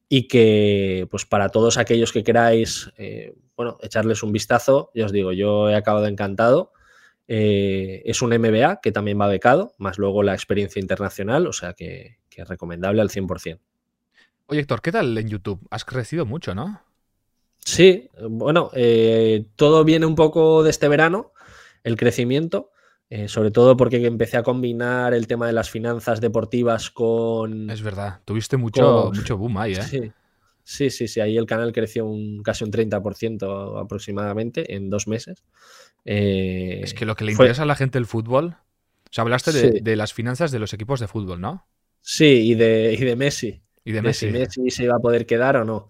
y 0.08 0.28
que 0.28 1.08
pues 1.10 1.26
para 1.26 1.50
todos 1.50 1.78
aquellos 1.78 2.12
que 2.12 2.24
queráis, 2.24 2.92
eh, 2.98 3.34
bueno, 3.56 3.78
echarles 3.82 4.22
un 4.22 4.32
vistazo, 4.32 4.92
ya 4.94 5.06
os 5.06 5.12
digo, 5.12 5.32
yo 5.32 5.70
he 5.70 5.76
acabado 5.76 6.06
encantado. 6.06 6.72
Eh, 7.28 8.04
es 8.06 8.22
un 8.22 8.32
MBA 8.32 8.82
que 8.82 8.92
también 8.92 9.20
va 9.20 9.28
becado, 9.28 9.74
más 9.80 9.98
luego 9.98 10.22
la 10.24 10.34
experiencia 10.34 10.80
internacional, 10.80 11.48
o 11.48 11.54
sea 11.54 11.74
que, 11.74 12.18
es 12.36 12.48
recomendable 12.48 13.02
al 13.02 13.10
100%. 13.10 13.60
Oye, 14.48 14.62
Héctor, 14.62 14.82
¿qué 14.82 14.92
tal 14.92 15.18
en 15.18 15.30
YouTube? 15.30 15.66
Has 15.70 15.86
crecido 15.86 16.26
mucho, 16.26 16.54
¿no? 16.54 16.82
Sí, 17.66 18.10
bueno, 18.30 18.70
eh, 18.74 19.46
todo 19.56 19.84
viene 19.84 20.06
un 20.06 20.16
poco 20.16 20.64
de 20.64 20.70
este 20.70 20.88
verano, 20.88 21.32
el 21.84 21.96
crecimiento, 21.96 22.72
sobre 23.28 23.52
todo 23.52 23.78
porque 23.78 24.04
empecé 24.06 24.38
a 24.38 24.44
combinar 24.44 25.14
el 25.14 25.28
tema 25.28 25.46
de 25.46 25.54
las 25.54 25.70
finanzas 25.70 26.20
deportivas 26.20 26.90
con... 26.90 27.70
Es 27.70 27.84
verdad, 27.84 28.22
tuviste 28.26 28.58
mucho, 28.58 29.12
mucho 29.14 29.38
boom 29.38 29.58
ahí, 29.60 29.74
¿eh? 29.74 29.84
Sí. 29.84 30.12
Sí, 30.64 30.90
sí, 30.90 31.20
ahí 31.20 31.38
el 31.38 31.46
canal 31.46 31.74
creció 31.74 32.06
un, 32.06 32.42
casi 32.42 32.64
un 32.64 32.72
30% 32.72 33.82
aproximadamente 33.82 34.76
en 34.76 34.90
dos 34.90 35.08
meses. 35.08 35.44
Eh, 36.06 36.82
es 36.84 36.94
que 36.94 37.06
lo 37.06 37.16
que 37.16 37.26
le 37.26 37.34
interesa 37.34 37.64
a 37.64 37.66
la 37.66 37.76
gente 37.76 37.98
el 37.98 38.06
fútbol. 38.06 38.56
O 38.56 39.14
sea, 39.14 39.24
hablaste 39.24 39.52
de, 39.52 39.96
las 39.96 40.14
finanzas 40.14 40.52
de 40.52 40.60
los 40.60 40.74
equipos 40.74 41.00
de 41.00 41.08
fútbol, 41.08 41.40
¿no? 41.40 41.68
Sí, 42.02 42.52
y 42.52 42.56
de, 42.56 42.98
de 42.98 43.16
Messi. 43.16 43.62
Y 43.86 43.92
de, 43.92 44.02
Messi. 44.02 44.28
Si 44.28 44.32
Messi 44.32 44.72
se 44.72 44.84
iba 44.86 44.96
a 44.96 45.00
poder 45.00 45.26
quedar 45.26 45.58
o 45.58 45.66
no. 45.66 45.90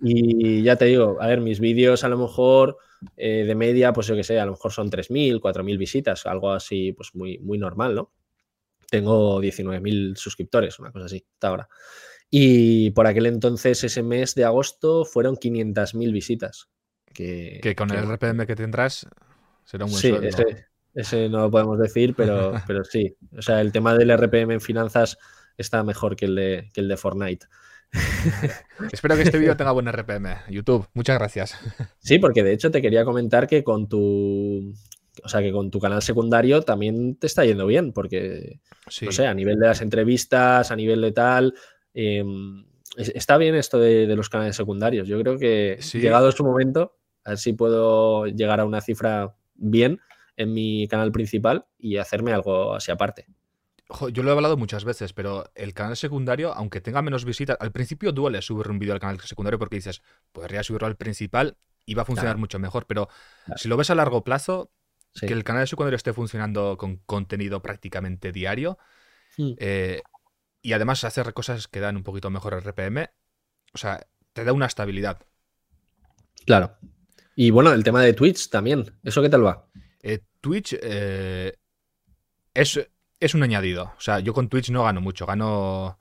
y 0.00 0.62
ya 0.62 0.76
te 0.76 0.86
digo, 0.86 1.18
a 1.20 1.26
ver, 1.26 1.40
mis 1.40 1.60
vídeos 1.60 2.04
a 2.04 2.08
lo 2.08 2.18
mejor 2.18 2.78
eh, 3.16 3.44
de 3.46 3.54
media, 3.54 3.92
pues 3.92 4.06
yo 4.06 4.14
que 4.14 4.24
sé, 4.24 4.40
a 4.40 4.46
lo 4.46 4.52
mejor 4.52 4.72
son 4.72 4.90
3.000, 4.90 5.40
4.000 5.40 5.78
visitas, 5.78 6.26
algo 6.26 6.52
así, 6.52 6.92
pues 6.92 7.14
muy, 7.14 7.38
muy 7.38 7.58
normal, 7.58 7.94
¿no? 7.94 8.12
Tengo 8.90 9.40
19.000 9.40 10.16
suscriptores, 10.16 10.78
una 10.78 10.92
cosa 10.92 11.06
así, 11.06 11.24
hasta 11.34 11.48
ahora. 11.48 11.68
Y 12.30 12.90
por 12.90 13.06
aquel 13.06 13.26
entonces, 13.26 13.84
ese 13.84 14.02
mes 14.02 14.34
de 14.34 14.44
agosto, 14.44 15.04
fueron 15.04 15.36
500.000 15.36 16.12
visitas. 16.12 16.68
Que, 17.12 17.60
que 17.62 17.74
con 17.74 17.90
el 17.90 18.04
RPM 18.04 18.46
que 18.46 18.56
tendrás 18.56 19.06
Será 19.66 19.84
un 19.84 19.90
buen 19.90 20.00
sí, 20.00 20.14
Ese, 20.94 21.28
no 21.28 21.40
lo 21.40 21.50
podemos 21.50 21.78
decir, 21.78 22.14
pero, 22.16 22.52
pero 22.66 22.84
sí. 22.84 23.14
O 23.36 23.42
sea, 23.42 23.60
el 23.60 23.72
tema 23.72 23.94
del 23.94 24.10
RPM 24.10 24.54
en 24.54 24.60
finanzas 24.60 25.18
está 25.56 25.82
mejor 25.82 26.16
que 26.16 26.26
el 26.26 26.34
de, 26.34 26.70
que 26.72 26.80
el 26.80 26.88
de 26.88 26.96
Fortnite. 26.96 27.46
Espero 28.92 29.16
que 29.16 29.22
este 29.22 29.38
vídeo 29.38 29.56
tenga 29.56 29.72
buen 29.72 29.90
RPM. 29.90 30.36
YouTube, 30.48 30.86
muchas 30.94 31.18
gracias. 31.18 31.58
Sí, 31.98 32.18
porque 32.18 32.42
de 32.42 32.52
hecho 32.52 32.70
te 32.70 32.82
quería 32.82 33.04
comentar 33.04 33.46
que 33.46 33.64
con 33.64 33.88
tu. 33.88 34.74
O 35.24 35.28
sea, 35.28 35.40
que 35.40 35.50
con 35.50 35.70
tu 35.70 35.80
canal 35.80 36.02
secundario 36.02 36.60
también 36.60 37.16
te 37.16 37.26
está 37.26 37.44
yendo 37.44 37.66
bien, 37.66 37.92
porque, 37.92 38.60
no 39.00 39.12
sé, 39.12 39.26
a 39.26 39.32
nivel 39.32 39.58
de 39.58 39.68
las 39.68 39.80
entrevistas, 39.80 40.70
a 40.70 40.76
nivel 40.76 41.00
de 41.00 41.12
tal, 41.12 41.54
em, 41.94 42.66
está 42.98 43.38
bien 43.38 43.54
esto 43.54 43.78
de, 43.78 44.14
los 44.14 44.28
canales 44.28 44.56
secundarios. 44.56 45.08
Yo 45.08 45.18
creo 45.20 45.38
que 45.38 45.78
llegado 45.94 46.30
su 46.32 46.44
momento, 46.44 46.98
a 47.24 47.30
ver 47.30 47.38
si 47.38 47.54
puedo 47.54 48.26
llegar 48.26 48.60
a 48.60 48.66
una 48.66 48.82
cifra 48.82 49.34
bien 49.54 50.00
en 50.36 50.52
mi 50.52 50.86
canal 50.86 51.12
principal 51.12 51.64
y 51.78 51.96
hacerme 51.96 52.32
algo 52.32 52.74
así 52.74 52.92
aparte. 52.92 53.26
Yo 54.12 54.22
lo 54.22 54.30
he 54.30 54.32
hablado 54.32 54.56
muchas 54.56 54.84
veces, 54.84 55.12
pero 55.12 55.50
el 55.54 55.74
canal 55.74 55.96
secundario, 55.96 56.52
aunque 56.54 56.80
tenga 56.80 57.02
menos 57.02 57.24
visitas, 57.24 57.56
al 57.60 57.72
principio 57.72 58.12
duele 58.12 58.42
subir 58.42 58.68
un 58.68 58.78
vídeo 58.78 58.94
al 58.94 59.00
canal 59.00 59.20
secundario 59.20 59.58
porque 59.58 59.76
dices, 59.76 60.02
podría 60.32 60.62
subirlo 60.62 60.88
al 60.88 60.96
principal 60.96 61.56
y 61.84 61.94
va 61.94 62.02
a 62.02 62.04
funcionar 62.04 62.36
mucho 62.36 62.58
mejor. 62.58 62.86
Pero 62.86 63.08
si 63.56 63.68
lo 63.68 63.76
ves 63.76 63.90
a 63.90 63.94
largo 63.94 64.24
plazo, 64.24 64.72
que 65.20 65.32
el 65.32 65.44
canal 65.44 65.66
secundario 65.66 65.96
esté 65.96 66.12
funcionando 66.12 66.76
con 66.76 66.96
contenido 66.98 67.62
prácticamente 67.62 68.32
diario 68.32 68.76
hmm. 69.38 69.52
eh, 69.58 70.02
y 70.60 70.72
además 70.72 71.04
hacer 71.04 71.32
cosas 71.32 71.68
que 71.68 71.80
dan 71.80 71.96
un 71.96 72.02
poquito 72.02 72.28
mejor 72.28 72.54
el 72.54 72.60
RPM, 72.60 73.08
o 73.72 73.78
sea, 73.78 74.06
te 74.32 74.44
da 74.44 74.52
una 74.52 74.66
estabilidad. 74.66 75.22
Claro. 76.44 76.76
Y 77.34 77.50
bueno, 77.50 77.72
el 77.72 77.84
tema 77.84 78.02
de 78.02 78.14
Twitch 78.14 78.50
también. 78.50 78.98
¿Eso 79.02 79.22
qué 79.22 79.28
tal 79.28 79.46
va? 79.46 79.68
Eh, 80.02 80.20
Twitch 80.40 80.76
eh, 80.80 81.56
es, 82.52 82.80
es, 83.20 83.34
un 83.34 83.42
añadido. 83.42 83.92
O 83.96 84.00
sea, 84.00 84.20
yo 84.20 84.32
con 84.32 84.48
Twitch 84.48 84.70
no 84.70 84.84
gano 84.84 85.00
mucho, 85.00 85.26
gano 85.26 85.98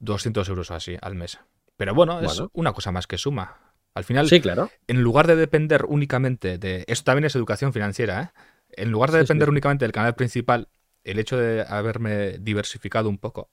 200 0.00 0.48
euros 0.48 0.70
así 0.70 0.96
al 1.00 1.14
mes. 1.14 1.38
Pero 1.76 1.94
bueno, 1.94 2.20
es 2.20 2.42
una 2.52 2.72
cosa 2.72 2.92
más 2.92 3.06
que 3.06 3.18
suma. 3.18 3.58
Al 3.94 4.04
final, 4.04 4.28
sí, 4.28 4.40
claro. 4.40 4.70
en 4.86 5.02
lugar 5.02 5.26
de 5.26 5.36
depender 5.36 5.86
únicamente 5.88 6.58
de. 6.58 6.84
Esto 6.86 7.04
también 7.04 7.24
es 7.24 7.34
educación 7.34 7.72
financiera, 7.72 8.22
¿eh? 8.22 8.40
En 8.70 8.90
lugar 8.90 9.10
de 9.10 9.18
depender 9.18 9.48
únicamente 9.48 9.84
del 9.84 9.92
canal 9.92 10.14
principal, 10.14 10.68
el 11.04 11.18
hecho 11.18 11.38
de 11.38 11.64
haberme 11.66 12.38
diversificado 12.38 13.08
un 13.08 13.16
poco. 13.16 13.50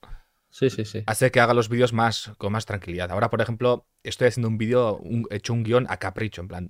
Sí, 0.49 0.69
sí, 0.69 0.85
sí. 0.85 1.03
Hace 1.07 1.31
que 1.31 1.39
haga 1.39 1.53
los 1.53 1.69
vídeos 1.69 1.93
más, 1.93 2.31
con 2.37 2.51
más 2.51 2.65
tranquilidad. 2.65 3.09
Ahora, 3.11 3.29
por 3.29 3.41
ejemplo, 3.41 3.87
estoy 4.03 4.27
haciendo 4.27 4.49
un 4.49 4.57
vídeo, 4.57 5.01
he 5.29 5.37
hecho 5.37 5.53
un 5.53 5.63
guion 5.63 5.87
a 5.89 5.97
capricho, 5.97 6.41
en 6.41 6.47
plan, 6.47 6.69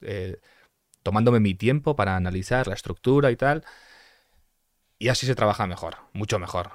eh, 0.00 0.38
tomándome 1.02 1.40
mi 1.40 1.54
tiempo 1.54 1.96
para 1.96 2.16
analizar 2.16 2.66
la 2.66 2.74
estructura 2.74 3.30
y 3.30 3.36
tal. 3.36 3.64
Y 5.00 5.08
así 5.08 5.26
se 5.26 5.34
trabaja 5.34 5.66
mejor, 5.66 5.94
mucho 6.12 6.38
mejor. 6.38 6.72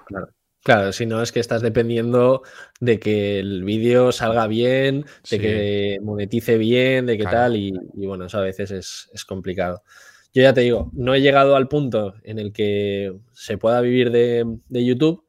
Claro. 0.64 0.92
si 0.92 1.06
no 1.06 1.22
es 1.22 1.32
que 1.32 1.40
estás 1.40 1.62
dependiendo 1.62 2.42
de 2.80 3.00
que 3.00 3.38
el 3.38 3.64
vídeo 3.64 4.12
salga 4.12 4.48
bien, 4.48 5.06
de 5.30 5.40
que 5.40 6.00
monetice 6.02 6.58
bien, 6.58 7.06
de 7.06 7.20
qué 7.20 7.26
tal, 7.26 7.56
y, 7.56 7.72
bueno, 7.94 8.26
eso 8.26 8.40
a 8.40 8.42
veces 8.42 8.72
es, 8.72 9.26
complicado. 9.26 9.84
Yo 10.34 10.42
ya 10.42 10.56
te 10.56 10.62
digo, 10.62 10.90
no 10.94 11.14
he 11.14 11.22
llegado 11.22 11.56
al 11.56 11.68
punto 11.68 12.16
en 12.24 12.40
el 12.40 12.52
que 12.52 13.16
se 13.32 13.60
pueda 13.60 13.80
vivir 13.82 14.10
de, 14.10 14.44
YouTube, 14.72 15.24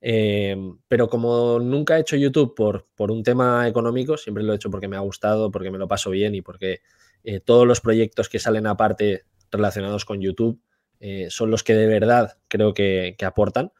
eh, 0.00 0.56
pero 0.86 1.08
como 1.08 1.58
nunca 1.58 1.96
he 1.96 2.02
hecho 2.02 2.14
YouTube 2.14 2.54
por, 2.54 2.86
por 2.94 3.10
un 3.10 3.24
tema 3.24 3.66
económico, 3.66 4.16
siempre 4.16 4.44
lo 4.44 4.52
he 4.52 4.56
hecho 4.56 4.70
porque 4.70 4.86
me 4.86 4.94
ha 4.94 5.00
gustado, 5.00 5.50
porque 5.50 5.72
me 5.72 5.78
lo 5.78 5.88
paso 5.88 6.10
bien 6.10 6.36
y 6.36 6.42
porque 6.42 6.82
eh, 7.24 7.40
todos 7.40 7.66
los 7.66 7.80
proyectos 7.80 8.28
que 8.28 8.38
salen 8.38 8.68
aparte 8.68 9.24
relacionados 9.50 10.04
con 10.04 10.20
YouTube 10.20 10.60
eh, 11.00 11.28
son 11.30 11.50
los 11.50 11.62
que 11.62 11.74
de 11.74 11.86
verdad 11.86 12.38
creo 12.48 12.74
que, 12.74 13.16
aportan. 13.24 13.72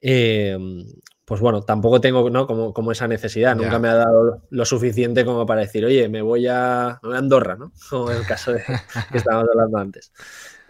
Eh, 0.00 0.56
pues 1.24 1.40
bueno, 1.40 1.62
tampoco 1.62 2.00
tengo 2.00 2.30
¿no? 2.30 2.46
como, 2.46 2.72
como 2.72 2.92
esa 2.92 3.08
necesidad, 3.08 3.56
nunca 3.56 3.78
me 3.78 3.88
ha 3.88 3.94
dado 3.94 4.42
lo 4.50 4.64
suficiente 4.64 5.24
como 5.24 5.44
para 5.44 5.62
decir, 5.62 5.84
oye, 5.84 6.08
me 6.08 6.22
voy 6.22 6.46
a, 6.46 7.00
Andorra, 7.02 7.56
¿no? 7.56 7.72
Como 7.90 8.10
en 8.12 8.18
el 8.18 8.26
caso 8.26 8.52
de, 8.52 8.62
que 9.10 9.18
estábamos 9.18 9.48
hablando 9.50 9.78
antes. 9.78 10.12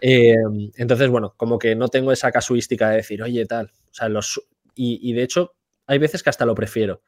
entonces, 0.01 1.09
bueno, 1.09 1.35
como 1.37 1.59
que 1.59 1.75
no 1.75 1.89
tengo 1.89 2.11
esa 2.11 2.31
casuística 2.31 2.89
de 2.89 2.97
decir, 2.97 3.21
oye, 3.21 3.45
tal. 3.45 3.71
O 3.91 3.93
sea, 3.93 4.09
los, 4.09 4.41
y, 4.73 4.99
y 5.07 5.13
de 5.13 5.23
hecho, 5.23 5.53
hay 5.85 5.99
veces 5.99 6.23
que 6.23 6.31
hasta 6.31 6.45
lo 6.45 6.55
prefiero 6.55 7.01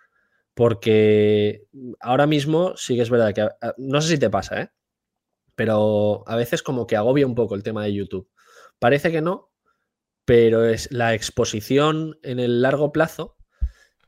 porque 0.60 1.68
ahora 2.02 2.28
mismo 2.28 2.76
sí 2.76 2.98
que 2.98 3.04
es 3.04 3.10
verdad 3.10 3.34
que, 3.34 3.48
no 3.78 4.02
sé 4.02 4.10
si 4.10 4.18
te 4.18 4.30
pasa, 4.30 4.62
¿eh? 4.62 4.72
pero 5.56 6.24
a 6.28 6.36
veces 6.36 6.62
como 6.62 6.86
que 6.86 6.98
agobia 6.98 7.26
un 7.26 7.34
poco 7.34 7.56
el 7.56 7.64
tema 7.64 7.84
de 7.84 7.94
YouTube. 7.94 8.30
Parece 8.80 9.12
que 9.12 9.22
no, 9.22 9.52
pero 10.26 10.66
es 10.66 10.92
la 10.92 11.14
exposición 11.14 12.18
en 12.24 12.40
el 12.40 12.62
largo 12.62 12.92
plazo 12.92 13.40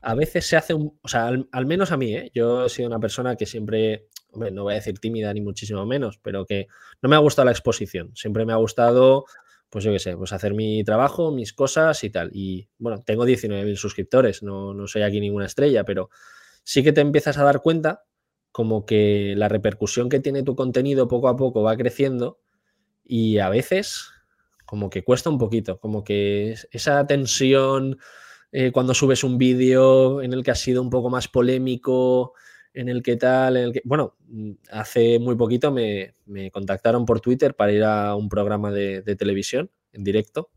a 0.02 0.14
veces 0.14 0.46
se 0.46 0.56
hace 0.56 0.74
un, 0.74 0.98
o 1.00 1.08
sea, 1.08 1.28
al, 1.28 1.66
menos 1.66 1.92
a 1.92 1.96
mí, 1.96 2.14
¿eh? 2.14 2.30
yo 2.34 2.66
he 2.66 2.68
sido 2.68 2.88
una 2.88 2.98
persona 2.98 3.36
que 3.36 3.46
siempre, 3.46 4.08
no 4.34 4.64
voy 4.64 4.72
a 4.72 4.76
decir 4.76 4.98
tímida 4.98 5.32
ni 5.32 5.40
muchísimo 5.40 5.86
menos, 5.86 6.18
pero 6.20 6.44
que 6.44 6.66
no 7.00 7.08
me 7.08 7.14
ha 7.14 7.20
gustado 7.20 7.46
la 7.46 7.52
exposición, 7.52 8.10
siempre 8.16 8.44
me 8.44 8.52
ha 8.52 8.56
gustado, 8.56 9.24
pues 9.70 9.84
yo 9.84 9.92
qué 9.92 10.00
sé, 10.00 10.16
pues 10.16 10.32
hacer 10.32 10.54
mi 10.54 10.82
trabajo, 10.82 11.30
mis 11.30 11.52
cosas 11.52 12.02
y 12.02 12.10
tal. 12.10 12.30
Y 12.34 12.68
bueno, 12.78 13.00
tengo 13.02 13.24
19.000 13.24 13.76
suscriptores, 13.76 14.42
no, 14.42 14.74
no 14.74 14.88
soy 14.88 15.02
aquí 15.02 15.20
ninguna 15.20 15.46
estrella, 15.46 15.84
pero 15.84 16.10
sí 16.64 16.82
que 16.82 16.92
te 16.92 17.00
empiezas 17.00 17.38
a 17.38 17.44
dar 17.44 17.62
cuenta 17.62 18.02
como 18.50 18.84
que 18.84 19.34
la 19.36 19.48
repercusión 19.48 20.08
que 20.08 20.20
tiene 20.20 20.42
tu 20.42 20.56
contenido 20.56 21.08
poco 21.08 21.28
a 21.28 21.36
poco 21.36 21.62
va 21.62 21.76
creciendo 21.76 22.40
y 23.04 23.38
a 23.38 23.48
veces 23.48 24.10
como 24.72 24.88
que 24.88 25.04
cuesta 25.04 25.28
un 25.28 25.36
poquito, 25.36 25.78
como 25.78 26.02
que 26.02 26.56
esa 26.70 27.06
tensión 27.06 27.98
eh, 28.52 28.72
cuando 28.72 28.94
subes 28.94 29.22
un 29.22 29.36
vídeo 29.36 30.22
en 30.22 30.32
el 30.32 30.42
que 30.42 30.50
ha 30.50 30.54
sido 30.54 30.80
un 30.80 30.88
poco 30.88 31.10
más 31.10 31.28
polémico, 31.28 32.32
en 32.72 32.88
el 32.88 33.02
que 33.02 33.16
tal, 33.16 33.58
en 33.58 33.64
el 33.64 33.72
que... 33.74 33.82
Bueno, 33.84 34.16
hace 34.70 35.18
muy 35.18 35.36
poquito 35.36 35.70
me, 35.72 36.14
contactaron 36.50 37.04
por 37.04 37.20
Twitter 37.20 37.54
para 37.54 37.70
ir 37.70 37.84
a 37.84 38.14
un 38.14 38.30
programa 38.30 38.72
de, 38.72 39.02
televisión 39.14 39.70
en 39.92 40.04
directo. 40.04 40.48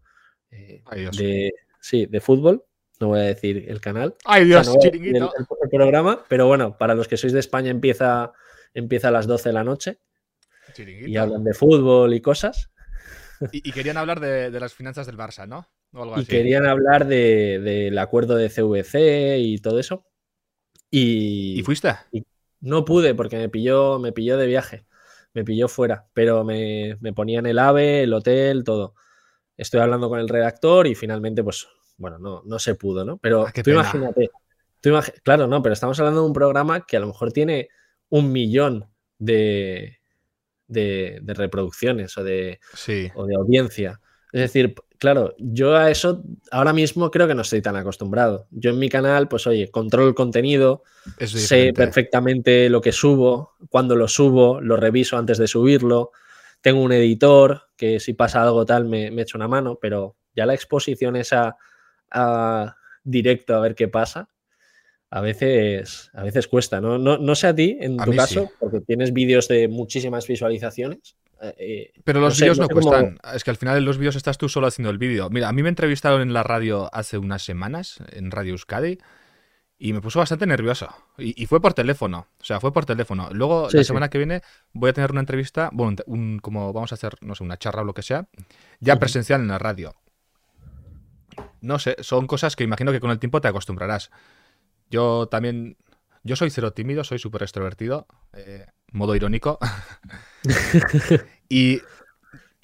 Eh, 0.50 0.82
de, 1.18 1.52
sí, 1.82 2.06
de 2.06 2.22
fútbol 2.22 2.64
no 3.02 3.10
voy 3.10 3.20
a 3.20 3.24
decir 3.24 3.66
el 3.68 3.82
canal. 3.82 4.16
Ay 4.24 4.46
Dios, 4.46 4.74
chiringuito. 4.80 5.34
El, 5.38 5.70
programa, 5.70 6.24
pero 6.30 6.48
bueno, 6.48 6.78
para 6.78 6.96
los 6.96 7.10
que 7.10 7.18
sois 7.18 7.34
de 7.34 7.42
España 7.42 7.70
empieza, 7.70 8.32
empieza 8.74 9.10
a 9.10 9.12
las 9.12 9.28
12 9.28 9.50
de 9.50 9.54
la 9.54 9.66
noche. 9.66 10.00
Y 10.78 11.18
hablan 11.18 11.44
de 11.44 11.54
fútbol 11.54 12.14
y 12.14 12.22
cosas. 12.22 12.72
Y, 13.52 13.72
querían 13.72 13.98
hablar 13.98 14.20
de, 14.20 14.52
las 14.60 14.74
finanzas 14.74 15.06
del 15.06 15.18
Barça, 15.18 15.48
¿no? 15.48 15.68
y 16.18 16.26
querían 16.26 16.66
hablar 16.66 17.06
del 17.08 17.98
acuerdo 17.98 18.36
de 18.36 18.50
CVC 18.50 19.38
y 19.40 19.58
todo 19.60 19.80
eso. 19.80 20.06
Y, 20.92 21.60
¿Y 21.60 21.64
fuiste? 21.64 21.96
no 22.62 22.86
pude 22.86 23.16
porque 23.16 23.38
me 23.38 23.50
pilló, 23.50 24.00
me 24.00 24.12
pilló 24.12 24.38
de 24.38 24.48
viaje. 24.48 24.86
Me 25.34 25.44
pilló 25.44 25.68
fuera. 25.68 26.08
Pero 26.14 26.44
me, 26.44 26.98
me 27.02 27.14
ponían 27.14 27.46
el 27.46 27.60
AVE, 27.60 28.04
el 28.04 28.14
hotel, 28.14 28.64
todo. 28.64 28.96
Estoy 29.58 29.82
hablando 29.82 30.10
con 30.10 30.20
el 30.20 30.30
redactor 30.30 30.88
y 30.88 30.96
finalmente, 30.96 31.44
pues 31.44 31.68
bueno, 31.98 32.20
no, 32.20 32.42
no 32.46 32.60
se 32.60 32.76
pudo, 32.76 33.06
¿no? 33.06 33.18
Pero 33.18 33.46
ah, 33.48 33.54
tú 33.64 33.70
imagínate, 33.70 34.30
claro, 35.24 35.48
no, 35.48 35.62
pero 35.62 35.74
estamos 35.74 36.00
hablando 36.00 36.22
de 36.22 36.28
un 36.28 36.34
programa 36.34 36.86
que 36.86 36.98
a 36.98 37.00
lo 37.00 37.08
mejor 37.08 37.32
tiene 37.32 37.70
un 38.10 38.32
millón 38.32 38.90
de, 39.18 40.00
de, 40.68 41.22
reproducciones 41.26 42.18
o 42.18 42.24
de, 42.24 42.60
o 43.16 43.26
de 43.26 43.36
audiencia. 43.36 44.00
Es 44.32 44.42
decir, 44.42 44.76
claro, 44.98 45.34
yo 45.38 45.76
a 45.76 45.90
eso 45.90 46.24
ahora 46.52 46.74
mismo 46.74 47.10
creo 47.12 47.28
que 47.28 47.36
no 47.36 47.44
estoy 47.44 47.62
tan 47.62 47.76
acostumbrado. 47.76 48.48
Yo 48.52 48.72
en 48.72 48.80
mi 48.80 48.90
canal, 48.90 49.28
pues 49.28 49.48
oye, 49.48 49.70
controlo 49.72 50.10
el 50.10 50.16
contenido, 50.16 50.84
sé 51.20 51.72
perfectamente 51.74 52.70
lo 52.70 52.82
que 52.82 52.92
subo, 52.92 53.56
cuando 53.70 53.96
lo 53.96 54.08
subo, 54.08 54.60
lo 54.62 54.76
reviso 54.76 55.18
antes 55.18 55.38
de 55.38 55.48
subirlo. 55.48 56.12
Tengo 56.62 56.82
un 56.82 56.92
editor 56.92 57.70
que 57.78 58.00
si 58.00 58.14
pasa 58.14 58.44
algo 58.44 58.66
tal 58.66 58.86
me, 58.86 59.12
me 59.12 59.22
echa 59.22 59.38
una 59.38 59.48
mano, 59.48 59.78
pero 59.80 60.16
ya 60.36 60.46
la 60.46 60.54
exposición 60.54 61.16
esa 61.16 61.56
a, 62.12 62.76
directo 63.04 63.56
a 63.56 63.60
ver 63.60 63.76
qué 63.76 63.88
pasa, 63.88 64.30
a 65.16 65.22
veces, 65.22 66.12
a 66.14 66.24
veces 66.24 66.46
cuesta. 66.50 66.82
No, 66.82 66.98
no, 66.98 67.36
sé 67.36 67.48
a 67.48 67.56
ti, 67.56 67.78
en 67.80 67.96
tu 67.96 68.14
caso, 68.14 68.52
porque 68.60 68.82
tienes 68.82 69.14
vídeos 69.14 69.48
de 69.48 69.70
muchísimas 69.70 70.28
visualizaciones. 70.28 71.16
Eh, 71.42 71.56
eh, 71.58 71.94
Pero 72.04 72.20
los 72.20 72.38
vídeos 72.38 72.60
no, 72.60 72.68
cuestan. 72.68 73.18
Es 73.34 73.46
que 73.46 73.50
al 73.50 73.56
final 73.56 73.78
en 73.78 73.86
los 73.86 73.98
vídeos 73.98 74.18
estás 74.18 74.38
tú 74.38 74.50
solo 74.50 74.68
haciendo 74.68 74.90
el 74.90 74.98
vídeo. 74.98 75.30
Mira, 75.30 75.48
a 75.48 75.54
mí 75.54 75.64
me 75.64 75.70
entrevistaron 75.70 76.22
en 76.22 76.34
la 76.34 76.44
radio 76.44 76.90
hace 76.94 77.18
unas 77.18 77.46
semanas, 77.46 78.04
en 78.12 78.30
Radio 78.30 78.52
Euskadi, 78.52 78.98
y 79.78 79.94
me 79.94 80.02
puso 80.02 80.20
bastante 80.20 80.48
nervioso. 80.48 80.90
Y, 81.18 81.46
fue 81.46 81.62
por 81.62 81.74
teléfono. 81.74 82.28
O 82.42 82.44
sea, 82.44 82.60
fue 82.60 82.74
por 82.74 82.86
teléfono. 82.86 83.30
Luego, 83.32 83.70
la 83.72 83.86
semana 83.86 84.10
que 84.10 84.18
viene, 84.18 84.42
voy 84.74 84.90
a 84.90 84.94
tener 84.94 85.12
una 85.12 85.22
entrevista, 85.22 85.70
bueno, 85.72 85.96
como 86.42 86.74
vamos 86.74 86.92
a 86.92 86.96
hacer, 86.96 87.16
no 87.22 87.36
sé, 87.36 87.44
una 87.46 87.56
charla 87.56 87.84
o 87.84 87.86
lo 87.86 87.94
que 87.94 88.02
sea, 88.02 88.28
ya 88.82 89.00
presencial 89.00 89.40
en 89.40 89.48
la 89.48 89.60
radio. 89.60 89.96
No 91.62 91.80
sé, 91.80 91.96
son 92.02 92.28
cosas 92.28 92.58
que 92.58 92.66
imagino 92.66 92.92
que 92.92 93.00
con 93.00 93.12
el 93.12 93.20
tiempo 93.20 93.40
te 93.40 93.48
acostumbrarás. 93.48 94.12
Yo 94.90 95.28
también, 95.28 95.78
yo 96.24 96.36
soy 96.36 96.50
cero 96.50 96.74
tímido, 96.74 97.04
soy 97.04 97.20
súper 97.20 97.44
extrovertido, 97.44 98.08
eh, 98.34 98.66
modo 98.92 99.16
irónico. 99.16 99.60
y, 101.50 101.82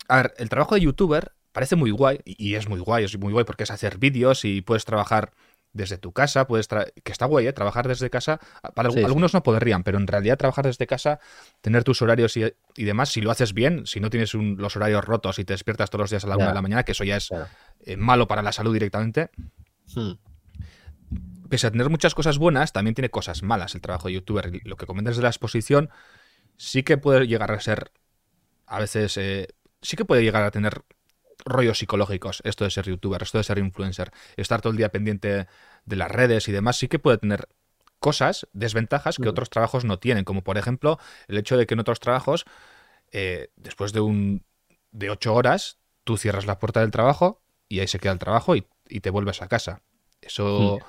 a 0.08 0.18
ver, 0.18 0.34
el 0.38 0.50
trabajo 0.50 0.76
de 0.76 0.82
youtuber 0.82 1.34
parece 1.52 1.76
muy 1.76 1.92
guay, 1.92 2.20
y 2.26 2.56
es 2.56 2.70
muy 2.70 2.80
guay, 2.80 3.06
es 3.06 3.18
muy 3.18 3.34
guay 3.34 3.46
porque 3.46 3.64
es 3.64 3.72
hacer 3.72 3.98
vídeos 3.98 4.46
y 4.46 4.62
puedes 4.62 4.86
trabajar 4.86 5.32
desde 5.74 5.98
tu 5.98 6.12
casa, 6.12 6.48
puedes 6.48 6.68
que 6.68 7.12
está 7.12 7.26
guay, 7.26 7.48
¿eh? 7.48 7.54
trabajar 7.54 7.88
desde 7.88 8.10
casa. 8.10 8.40
Para 8.76 8.90
algunos 8.90 9.34
no 9.34 9.44
podrían, 9.44 9.84
pero 9.84 9.98
en 9.98 10.08
realidad 10.08 10.38
trabajar 10.38 10.66
desde 10.66 10.86
casa, 10.86 11.20
tener 11.62 11.84
tus 11.84 12.02
horarios 12.02 12.36
y, 12.38 12.84
demás, 12.84 13.10
si 13.10 13.22
lo 13.22 13.32
haces 13.32 13.54
bien, 13.54 13.86
si 13.88 14.00
no 14.00 14.10
tienes 14.10 14.34
los 14.34 14.76
horarios 14.76 15.06
rotos 15.06 15.40
y 15.40 15.46
te 15.46 15.54
despiertas 15.54 15.90
todos 15.90 16.04
los 16.04 16.10
días 16.10 16.24
a 16.26 16.28
la 16.28 16.36
una 16.36 16.50
de 16.50 16.54
la 16.54 16.62
mañana, 16.62 16.84
que 16.84 16.92
eso 16.92 17.04
ya 17.04 17.18
es 17.18 17.30
eh, 17.86 17.98
malo 17.98 18.28
para 18.28 18.42
la 18.42 18.52
salud 18.52 18.74
directamente. 18.74 19.30
Hmm. 19.94 20.14
Pese 21.52 21.68
a 21.68 21.72
tener 21.72 21.90
muchas 21.90 22.16
cosas 22.16 22.38
buenas, 22.38 22.72
también 22.72 22.96
tiene 22.96 23.10
cosas 23.10 23.44
malas 23.44 23.76
el 23.76 23.82
trabajo 23.82 24.08
de 24.08 24.14
youtuber. 24.14 24.50
Lo 24.64 24.78
que 24.78 24.86
comentas 24.86 25.18
de 25.18 25.24
la 25.24 25.28
exposición, 25.28 25.90
sí 26.56 26.84
que 26.84 26.98
puede 26.98 27.28
llegar 27.28 27.52
a 27.52 27.60
ser, 27.60 27.92
a 28.66 28.80
veces, 28.80 29.18
eh, 29.18 29.50
sí 29.82 29.98
que 29.98 30.06
puede 30.06 30.24
llegar 30.24 30.44
a 30.44 30.52
tener 30.52 30.86
rollos 31.44 31.80
psicológicos, 31.80 32.42
esto 32.46 32.64
de 32.64 32.72
ser 32.72 32.86
youtuber, 32.86 33.22
esto 33.22 33.38
de 33.38 33.44
ser 33.44 33.58
influencer, 33.58 34.14
estar 34.38 34.62
todo 34.62 34.72
el 34.72 34.78
día 34.78 34.94
pendiente 34.94 35.48
de 35.84 35.96
las 35.98 36.10
redes 36.10 36.48
y 36.48 36.54
demás, 36.54 36.78
sí 36.78 36.88
que 36.88 37.00
puede 37.00 37.18
tener 37.18 37.50
cosas, 38.00 38.48
desventajas 38.54 39.18
que 39.18 39.28
otros 39.28 39.50
trabajos 39.50 39.84
no 39.84 40.00
tienen, 40.00 40.24
como 40.24 40.46
por 40.46 40.58
ejemplo 40.58 41.00
el 41.28 41.38
hecho 41.38 41.58
de 41.58 41.68
que 41.68 41.74
en 41.74 41.82
otros 41.82 42.00
trabajos, 42.00 42.46
eh, 43.12 43.50
después 43.58 43.92
de 43.92 44.00
un 44.00 44.46
de 44.92 45.10
ocho 45.10 45.34
horas, 45.34 45.80
tú 46.06 46.16
cierras 46.16 46.46
la 46.46 46.60
puerta 46.60 46.80
del 46.80 46.92
trabajo 46.92 47.42
y 47.68 47.82
ahí 47.82 47.88
se 47.88 48.00
queda 48.00 48.14
el 48.14 48.20
trabajo 48.20 48.56
y, 48.56 48.66
te 49.02 49.10
vuelves 49.10 49.42
a 49.42 49.50
casa. 49.50 49.82
Eso. 50.22 50.80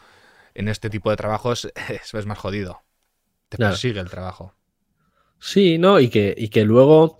En 0.54 0.68
este 0.68 0.90
tipo 0.90 1.10
de 1.10 1.16
trabajos 1.16 1.70
es, 1.88 2.26
más 2.26 2.38
jodido. 2.38 2.82
Te 3.48 3.58
persigue 3.58 4.00
el 4.00 4.10
trabajo. 4.10 4.54
Sí, 5.38 5.76
no, 5.76 6.00
y 6.00 6.08
que, 6.08 6.34
y 6.36 6.48
que 6.48 6.64
luego 6.64 7.18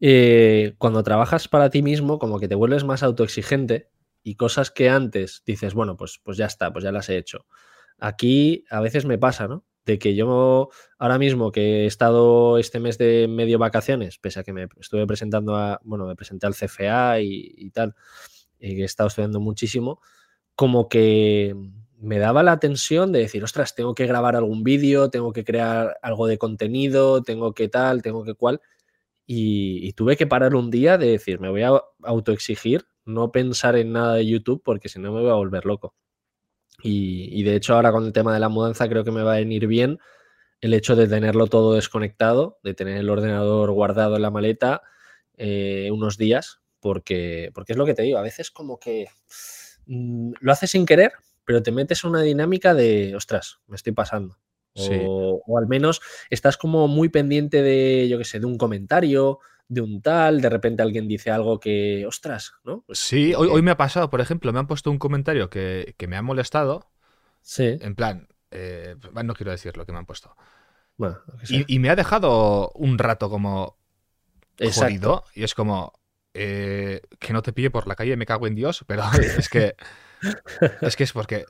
eh, 0.00 0.74
cuando 0.78 1.02
trabajas 1.02 1.46
para 1.46 1.70
ti 1.70 1.82
mismo, 1.82 2.18
como 2.18 2.40
que 2.40 2.48
te 2.48 2.54
vuelves 2.54 2.84
más 2.84 3.02
autoexigente 3.02 3.90
y 4.22 4.34
cosas 4.34 4.70
que 4.70 4.88
antes 4.88 5.42
dices, 5.46 5.74
bueno, 5.74 5.96
pues, 5.96 6.20
pues 6.22 6.36
ya 6.36 6.46
está, 6.46 6.72
pues 6.72 6.84
ya 6.84 6.92
las 6.92 7.08
he 7.08 7.16
hecho. 7.16 7.46
Aquí 7.98 8.64
a 8.70 8.80
veces 8.80 9.04
me 9.04 9.18
pasa, 9.18 9.46
¿no? 9.46 9.64
De 9.84 9.98
que 9.98 10.14
yo 10.14 10.70
ahora 10.98 11.18
mismo 11.18 11.52
que 11.52 11.84
he 11.84 11.86
estado 11.86 12.58
este 12.58 12.80
mes 12.80 12.98
de 12.98 13.28
medio 13.28 13.58
vacaciones, 13.58 14.18
pese 14.18 14.40
a 14.40 14.42
que 14.42 14.52
me 14.52 14.68
estuve 14.78 15.06
presentando 15.06 15.56
a, 15.56 15.80
bueno, 15.84 16.06
me 16.06 16.16
presenté 16.16 16.46
al 16.46 16.54
CFA 16.54 17.20
y, 17.20 17.70
tal, 17.70 17.94
y 18.58 18.76
que 18.76 18.82
he 18.82 18.84
estado 18.84 19.08
estudiando 19.08 19.40
muchísimo, 19.40 20.00
como 20.54 20.88
que 20.88 21.54
me 22.00 22.18
daba 22.18 22.42
la 22.42 22.58
tensión 22.58 23.12
de 23.12 23.20
decir, 23.20 23.44
ostras, 23.44 23.74
tengo 23.74 23.94
que 23.94 24.06
grabar 24.06 24.34
algún 24.34 24.64
vídeo, 24.64 25.10
tengo 25.10 25.32
que 25.32 25.44
crear 25.44 25.98
algo 26.02 26.26
de 26.26 26.38
contenido, 26.38 27.22
tengo 27.22 27.52
que 27.52 27.68
tal, 27.68 28.02
tengo 28.02 28.24
que 28.24 28.34
cual. 28.34 28.60
Y, 29.26 29.92
tuve 29.92 30.16
que 30.16 30.26
parar 30.26 30.54
un 30.54 30.70
día 30.70 30.98
de 30.98 31.08
decir, 31.08 31.40
me 31.40 31.50
voy 31.50 31.62
a 31.62 31.80
autoexigir, 32.02 32.86
no 33.04 33.30
pensar 33.30 33.76
en 33.76 33.92
nada 33.92 34.14
de 34.14 34.26
YouTube 34.26 34.62
porque 34.64 34.88
si 34.88 34.98
no 34.98 35.12
me 35.12 35.20
voy 35.20 35.30
a 35.30 35.34
volver 35.34 35.66
loco. 35.66 35.94
Y, 36.82 37.42
de 37.42 37.54
hecho 37.56 37.74
ahora 37.74 37.92
con 37.92 38.06
el 38.06 38.12
tema 38.12 38.32
de 38.32 38.40
la 38.40 38.48
mudanza 38.48 38.88
creo 38.88 39.04
que 39.04 39.12
me 39.12 39.22
va 39.22 39.34
a 39.34 39.38
venir 39.38 39.66
bien 39.66 39.98
el 40.62 40.74
hecho 40.74 40.96
de 40.96 41.06
tenerlo 41.06 41.46
todo 41.46 41.74
desconectado, 41.74 42.58
de 42.62 42.74
tener 42.74 42.96
el 42.96 43.10
ordenador 43.10 43.70
guardado 43.72 44.16
en 44.16 44.22
la 44.22 44.30
maleta 44.30 44.82
eh, 45.36 45.90
unos 45.92 46.18
días, 46.18 46.60
porque, 46.80 47.50
porque 47.54 47.72
es 47.72 47.78
lo 47.78 47.86
que 47.86 47.94
te 47.94 48.02
digo, 48.02 48.18
a 48.18 48.22
veces 48.22 48.50
como 48.50 48.78
que 48.78 49.06
mm, 49.86 50.32
lo 50.40 50.52
haces 50.52 50.70
sin 50.70 50.86
querer, 50.86 51.12
pero 51.44 51.62
te 51.62 51.72
metes 51.72 52.04
en 52.04 52.10
una 52.10 52.22
dinámica 52.22 52.74
de, 52.74 53.14
ostras, 53.16 53.60
me 53.66 53.76
estoy 53.76 53.92
pasando. 53.92 54.38
O, 54.76 55.58
al 55.58 55.66
menos 55.66 56.00
estás 56.30 56.56
como 56.56 56.88
muy 56.88 57.08
pendiente 57.08 57.62
de, 57.62 58.08
yo 58.08 58.18
qué 58.18 58.24
sé, 58.24 58.40
de 58.40 58.46
un 58.46 58.56
comentario, 58.56 59.40
de 59.68 59.80
un 59.80 60.00
tal, 60.00 60.40
de 60.40 60.48
repente 60.48 60.82
alguien 60.82 61.08
dice 61.08 61.30
algo 61.30 61.60
que, 61.60 62.04
ostras, 62.06 62.54
¿no? 62.64 62.82
Pues 62.86 62.98
sí, 62.98 63.34
hoy, 63.34 63.48
hoy, 63.48 63.62
me 63.62 63.72
ha 63.72 63.76
pasado, 63.76 64.10
por 64.10 64.20
ejemplo, 64.20 64.52
me 64.52 64.58
han 64.58 64.66
puesto 64.66 64.90
un 64.90 64.98
comentario 64.98 65.50
que, 65.50 65.94
me 66.08 66.16
ha 66.16 66.22
molestado. 66.22 66.90
Sí. 67.42 67.78
En 67.80 67.94
plan, 67.94 68.28
eh, 68.50 68.96
no 69.24 69.34
quiero 69.34 69.52
decir 69.52 69.76
lo 69.76 69.86
que 69.86 69.92
me 69.92 69.98
han 69.98 70.06
puesto. 70.06 70.34
Bueno, 70.96 71.18
y, 71.48 71.78
me 71.78 71.88
ha 71.88 71.96
dejado 71.96 72.70
un 72.74 72.98
rato 72.98 73.30
como 73.30 73.78
jodido. 74.58 75.24
Y 75.34 75.44
es 75.44 75.54
como, 75.54 75.94
eh, 76.34 77.00
que 77.18 77.32
no 77.32 77.42
te 77.42 77.52
pille 77.52 77.70
por 77.70 77.86
la 77.86 77.94
calle, 77.94 78.16
me 78.16 78.26
cago 78.26 78.46
en 78.46 78.54
Dios, 78.54 78.84
pero 78.86 79.02
es 79.38 79.48
que... 79.48 79.74
es 80.80 80.96
que 80.96 81.04
es 81.04 81.12
porque 81.12 81.46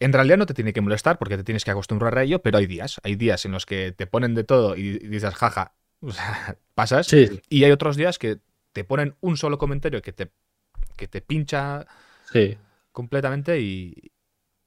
en 0.00 0.12
realidad 0.12 0.36
no 0.36 0.46
te 0.46 0.54
tiene 0.54 0.72
que 0.72 0.80
molestar 0.80 1.18
porque 1.18 1.36
te 1.36 1.44
tienes 1.44 1.64
que 1.64 1.70
acostumbrar 1.70 2.16
a 2.18 2.22
ello, 2.22 2.42
pero 2.42 2.58
hay 2.58 2.66
días, 2.66 3.00
hay 3.02 3.16
días 3.16 3.44
en 3.44 3.52
los 3.52 3.66
que 3.66 3.92
te 3.92 4.06
ponen 4.06 4.34
de 4.34 4.44
todo 4.44 4.76
y 4.76 4.98
dices, 4.98 5.34
jaja, 5.34 5.74
pasas. 6.74 7.12
Y 7.48 7.64
hay 7.64 7.70
otros 7.70 7.96
días 7.96 8.18
que 8.18 8.38
te 8.72 8.84
ponen 8.84 9.14
un 9.20 9.36
solo 9.36 9.58
comentario 9.58 10.02
que 10.02 10.12
te, 10.12 10.30
que 10.96 11.08
te 11.08 11.20
pincha 11.20 11.86
completamente 12.92 13.60
y, 13.60 13.94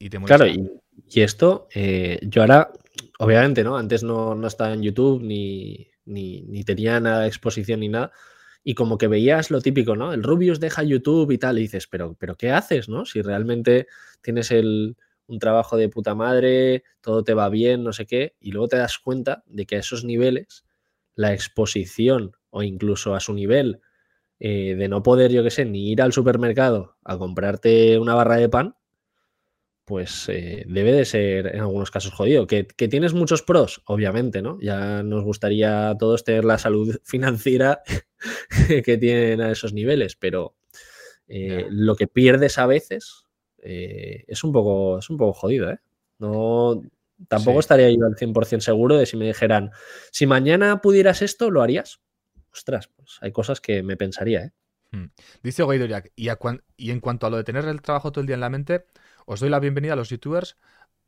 te 0.10 0.20
molesta. 0.20 0.46
Claro, 0.46 0.48
y, 1.08 1.22
esto, 1.22 1.68
eh, 1.74 2.20
yo 2.24 2.42
ahora, 2.42 2.72
obviamente, 3.20 3.64
¿no? 3.64 3.78
Antes 3.78 4.04
no, 4.04 4.36
no 4.36 4.48
estaba 4.48 4.74
en 4.74 4.82
YouTube 4.82 5.22
ni, 5.22 5.90
ni, 6.06 6.64
tenía 6.64 7.00
nada 7.00 7.22
de 7.22 7.28
exposición 7.28 7.82
ni 7.82 7.90
nada 7.90 8.12
y 8.68 8.76
como 8.76 8.98
que 8.98 9.08
veías 9.08 9.50
lo 9.50 9.62
típico, 9.62 9.96
¿no? 9.96 10.12
El 10.12 10.24
Rubius 10.24 10.60
deja 10.60 10.84
YouTube 10.84 11.32
y 11.32 11.38
tal, 11.38 11.58
y 11.58 11.62
dices, 11.62 11.88
pero, 11.88 12.18
pero 12.20 12.36
¿qué 12.36 12.52
haces, 12.52 12.90
no? 12.90 13.06
Si 13.06 13.22
realmente 13.22 13.88
tienes 14.20 14.52
el, 14.52 14.98
un 15.26 15.40
trabajo 15.40 15.78
de 15.78 15.88
puta 15.88 16.16
madre, 16.16 16.84
todo 17.00 17.24
te 17.24 17.34
va 17.34 17.48
bien, 17.48 17.86
no 17.86 17.94
sé 17.94 18.06
qué, 18.06 18.36
y 18.42 18.52
luego 18.52 18.68
te 18.68 18.76
das 18.76 19.00
cuenta 19.00 19.42
de 19.46 19.66
que 19.66 19.78
a 19.78 19.80
esos 19.80 20.04
niveles, 20.04 20.66
la 21.16 21.32
exposición 21.32 22.34
o 22.50 22.62
incluso 22.62 23.16
a 23.16 23.22
su 23.22 23.34
nivel 23.34 23.80
eh, 24.38 24.76
de 24.76 24.90
no 24.90 25.02
poder, 25.02 25.32
yo 25.32 25.44
qué 25.44 25.50
sé, 25.50 25.64
ni 25.64 25.90
ir 25.90 26.02
al 26.02 26.12
supermercado 26.12 26.98
a 27.06 27.18
comprarte 27.18 27.98
una 27.98 28.16
barra 28.16 28.36
de 28.36 28.50
pan, 28.50 28.76
pues 29.86 30.28
eh, 30.28 30.66
debe 30.68 30.92
de 30.92 31.06
ser 31.06 31.56
en 31.56 31.62
algunos 31.62 31.90
casos 31.90 32.12
jodido. 32.12 32.48
¿Que, 32.48 32.66
tienes 32.66 33.14
muchos 33.14 33.44
pros, 33.44 33.82
obviamente, 33.86 34.42
¿no? 34.42 34.60
Ya 34.60 35.04
nos 35.04 35.24
gustaría 35.24 35.92
a 35.92 35.98
todos 35.98 36.26
tener 36.26 36.44
la 36.44 36.58
salud 36.58 36.98
financiera 37.06 37.82
que 38.86 38.98
tienen 38.98 39.42
a 39.42 39.52
esos 39.52 39.74
niveles, 39.74 40.16
pero 40.16 40.56
eh, 41.28 41.68
lo 41.70 41.96
que 41.96 42.08
pierdes 42.08 42.58
a 42.58 42.66
veces 42.66 43.26
eh, 43.60 44.24
es, 44.28 44.44
un 44.44 44.52
poco, 44.52 45.00
es 45.00 45.10
un 45.10 45.18
poco 45.18 45.34
jodido, 45.34 45.70
¿eh? 45.72 45.80
No, 46.20 46.82
tampoco 47.28 47.60
estaría 47.60 47.90
yo 47.92 48.06
al 48.06 48.16
100% 48.16 48.60
seguro 48.60 48.98
de 48.98 49.06
si 49.06 49.18
me 49.18 49.28
dijeran, 49.28 49.72
si 50.12 50.26
mañana 50.26 50.82
pudieras 50.82 51.22
esto, 51.22 51.52
¿lo 51.52 51.62
harías? 51.62 52.00
Ostras, 52.52 52.88
pues 52.96 53.18
hay 53.22 53.32
cosas 53.32 53.62
que 53.62 53.84
me 53.84 53.98
pensaría, 53.98 54.46
¿eh? 54.46 54.52
Hmm. 54.92 55.08
Dice 55.44 55.64
y, 56.16 56.30
y 56.78 56.92
en 56.92 57.00
cuanto 57.02 57.28
a 57.28 57.30
lo 57.30 57.38
de 57.38 57.44
tener 57.44 57.66
el 57.66 57.82
trabajo 57.82 58.12
todo 58.12 58.22
el 58.22 58.28
día 58.28 58.36
en 58.36 58.42
la 58.42 58.50
mente, 58.50 58.86
os 59.26 59.42
doy 59.42 59.50
la 59.50 59.60
bienvenida 59.60 59.94
a 59.94 59.96
los 59.98 60.10
youtubers 60.10 60.58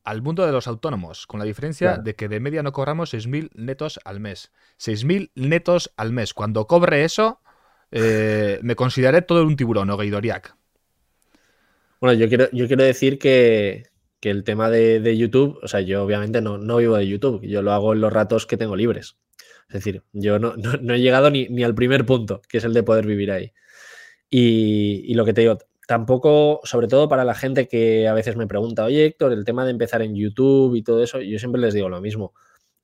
al 0.03 0.21
mundo 0.21 0.45
de 0.45 0.51
los 0.51 0.67
autónomos, 0.67 1.27
con 1.27 1.39
la 1.39 1.45
diferencia 1.45 1.97
de 1.97 2.15
que 2.15 2.27
de 2.27 2.39
media 2.39 2.63
no 2.63 2.71
cobramos 2.71 3.13
6.000 3.13 3.51
netos 3.53 3.99
al 4.05 4.19
mes. 4.19 4.51
6.000 4.79 5.31
netos 5.35 5.91
al 5.97 6.13
mes. 6.13 6.33
Cuando 6.33 6.67
cobre 6.67 7.03
eso, 7.03 7.41
eh, 7.91 8.59
me 8.61 8.75
consideraré 8.75 9.21
todo 9.21 9.45
un 9.45 9.55
tiburón, 9.55 9.89
Ogaidoriak. 9.89 10.55
Bueno, 11.99 12.17
yo 12.17 12.29
quiero, 12.29 12.49
yo 12.51 12.67
quiero 12.67 12.83
decir 12.83 13.19
que, 13.19 13.83
el 14.21 14.43
tema 14.43 14.69
de, 14.69 15.17
YouTube, 15.17 15.59
o 15.61 15.67
sea, 15.67 15.81
yo 15.81 16.03
obviamente 16.03 16.41
no, 16.41 16.57
no 16.57 16.77
vivo 16.77 16.95
de 16.95 17.07
YouTube, 17.07 17.45
yo 17.45 17.61
lo 17.61 17.71
hago 17.73 17.93
en 17.93 18.01
los 18.01 18.11
ratos 18.11 18.45
que 18.45 18.57
tengo 18.57 18.75
libres. 18.75 19.17
Es 19.67 19.73
decir, 19.73 20.03
yo 20.13 20.39
no, 20.39 20.55
he 20.93 20.99
llegado 20.99 21.29
ni, 21.29 21.47
ni, 21.49 21.63
al 21.63 21.75
primer 21.75 22.05
punto, 22.05 22.41
que 22.47 22.57
es 22.57 22.63
el 22.63 22.73
de 22.73 22.83
poder 22.83 23.05
vivir 23.05 23.31
ahí. 23.31 23.53
Y, 24.29 25.13
lo 25.15 25.25
que 25.25 25.33
te 25.33 25.41
digo, 25.41 25.57
tampoco, 25.89 26.61
sobre 26.65 26.87
todo 26.87 27.09
para 27.09 27.23
la 27.25 27.33
gente 27.33 27.67
que 27.67 28.07
a 28.07 28.13
veces 28.13 28.35
me 28.35 28.45
pregunta, 28.45 28.83
oye 28.83 29.05
Héctor, 29.05 29.33
el 29.33 29.43
tema 29.43 29.65
de 29.65 29.71
empezar 29.71 30.03
en 30.03 30.13
YouTube 30.13 30.75
y 30.75 30.83
todo 30.83 31.01
eso, 31.01 31.19
yo 31.19 31.39
siempre 31.39 31.59
les 31.59 31.73
digo 31.73 31.89
lo 31.89 31.99
mismo. 31.99 32.31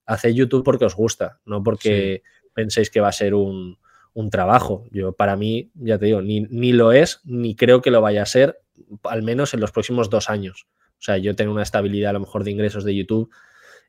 Haced 0.08 0.32
YouTube 0.32 0.64
porque 0.64 0.86
os 0.86 0.95
gusta, 0.95 1.39
no 1.45 1.62
porque 1.62 2.24
penséis 2.56 2.89
que 2.89 3.01
va 3.01 3.10
a 3.10 3.12
ser 3.12 3.36
un, 3.36 3.78
un, 4.16 4.32
trabajo. 4.32 4.86
Yo, 4.89 5.14
para 5.14 5.36
mí, 5.36 5.70
ya 5.76 5.99
te 5.99 6.08
digo, 6.08 6.24
ni, 6.24 6.47
ni, 6.49 6.74
lo 6.74 6.93
es, 6.93 7.22
ni 7.26 7.56
creo 7.56 7.84
que 7.84 7.91
lo 7.91 8.01
vaya 8.01 8.24
a 8.24 8.26
ser, 8.26 8.60
al 9.03 9.22
menos 9.22 9.53
en 9.53 9.60
los 9.60 9.72
próximos 9.72 10.10
dos 10.10 10.28
años. 10.28 10.66
O 10.97 11.03
sea, 11.03 11.20
yo 11.20 11.36
tengo 11.36 11.51
una 11.51 11.62
estabilidad 11.62 12.10
a 12.10 12.14
lo 12.14 12.22
mejor 12.22 12.43
de 12.43 12.49
ingresos 12.49 12.84
de 12.86 12.95
YouTube 12.95 13.30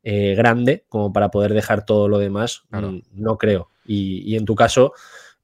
eh, 0.03 0.35
grande 0.35 0.85
como 0.91 1.11
para 1.15 1.31
poder 1.31 1.55
dejar 1.55 1.87
todo 1.87 2.07
lo 2.07 2.19
demás, 2.19 2.65
mm, 2.69 2.99
no 3.13 3.39
creo. 3.39 3.71
Y, 3.87 4.37
en 4.37 4.45
tu 4.45 4.55
caso, 4.55 4.93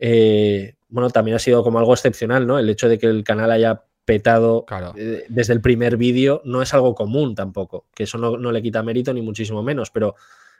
eh, 0.04 0.74
bueno, 0.88 1.10
también 1.10 1.36
ha 1.36 1.38
sido 1.38 1.62
como 1.62 1.78
algo 1.78 1.94
excepcional, 1.94 2.44
¿no? 2.44 2.58
El 2.58 2.68
hecho 2.68 2.88
de 2.88 2.98
que 2.98 3.06
el 3.06 3.22
canal 3.22 3.52
haya 3.52 3.84
petado 4.04 4.66
eh, 4.96 5.24
desde 5.28 5.52
el 5.52 5.60
primer 5.60 5.96
vídeo 5.96 6.42
no 6.44 6.60
es 6.60 6.74
algo 6.74 6.96
común 6.96 7.36
tampoco, 7.36 7.86
que 7.94 8.02
eso 8.02 8.18
no, 8.18 8.36
le 8.36 8.62
quita 8.62 8.82
mérito 8.82 9.14
ni 9.14 9.22
muchísimo 9.22 9.62
menos, 9.62 9.90
pero 9.90 10.16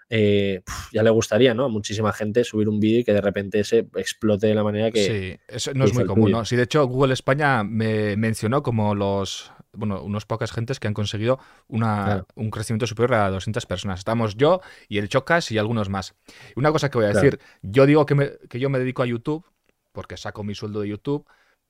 ya 0.09 1.03
le 1.03 1.11
gustaría, 1.11 1.55
¿no? 1.55 1.65
A 1.65 1.69
muchísima 1.69 2.13
gente 2.13 2.45
subir 2.45 2.69
un 2.69 2.79
vídeo 2.79 3.01
y 3.01 3.05
que 3.05 3.15
de 3.15 3.21
repente 3.23 3.65
se 3.65 3.89
explote 3.97 4.47
de 4.47 4.55
la 4.55 4.63
manera 4.63 4.91
que... 4.91 5.07
Sí, 5.07 5.41
eso 5.49 5.73
no 5.75 5.87
es 5.87 5.95
muy 5.95 6.05
común, 6.05 6.31
¿no? 6.31 6.45
Sí, 6.45 6.55
de 6.55 6.65
hecho 6.65 6.87
Google 6.87 7.15
España 7.15 7.65
me 7.65 8.15
mencionó 8.17 8.63
como 8.63 8.95
los, 8.95 9.51
bueno, 9.73 10.03
unos 10.03 10.27
pocas 10.27 10.53
gentes 10.53 10.79
que 10.79 10.89
han 10.89 10.95
conseguido 10.95 11.39
un 11.69 12.51
crecimiento 12.51 12.87
superior 12.87 13.15
a 13.15 13.31
200 13.31 13.67
personas. 13.67 14.01
Estamos 14.01 14.37
yo 14.37 14.61
y 14.89 14.99
el 14.99 15.09
Chocas 15.09 15.51
y 15.51 15.59
algunos 15.59 15.89
más. 15.89 16.15
una 16.57 16.71
cosa 16.73 16.91
que 16.91 16.99
voy 16.99 17.07
a 17.07 17.13
decir, 17.13 17.41
yo 17.63 17.87
digo 17.87 18.05
que, 18.07 18.39
que, 18.49 18.61
yo 18.61 18.69
me 18.69 18.79
dedico 18.79 19.03
a 19.03 19.07
YouTube 19.07 19.45
porque 19.93 20.17
saco 20.17 20.45
mi 20.45 20.55
sueldo 20.55 20.81
de 20.81 20.89
YouTube, 20.89 21.27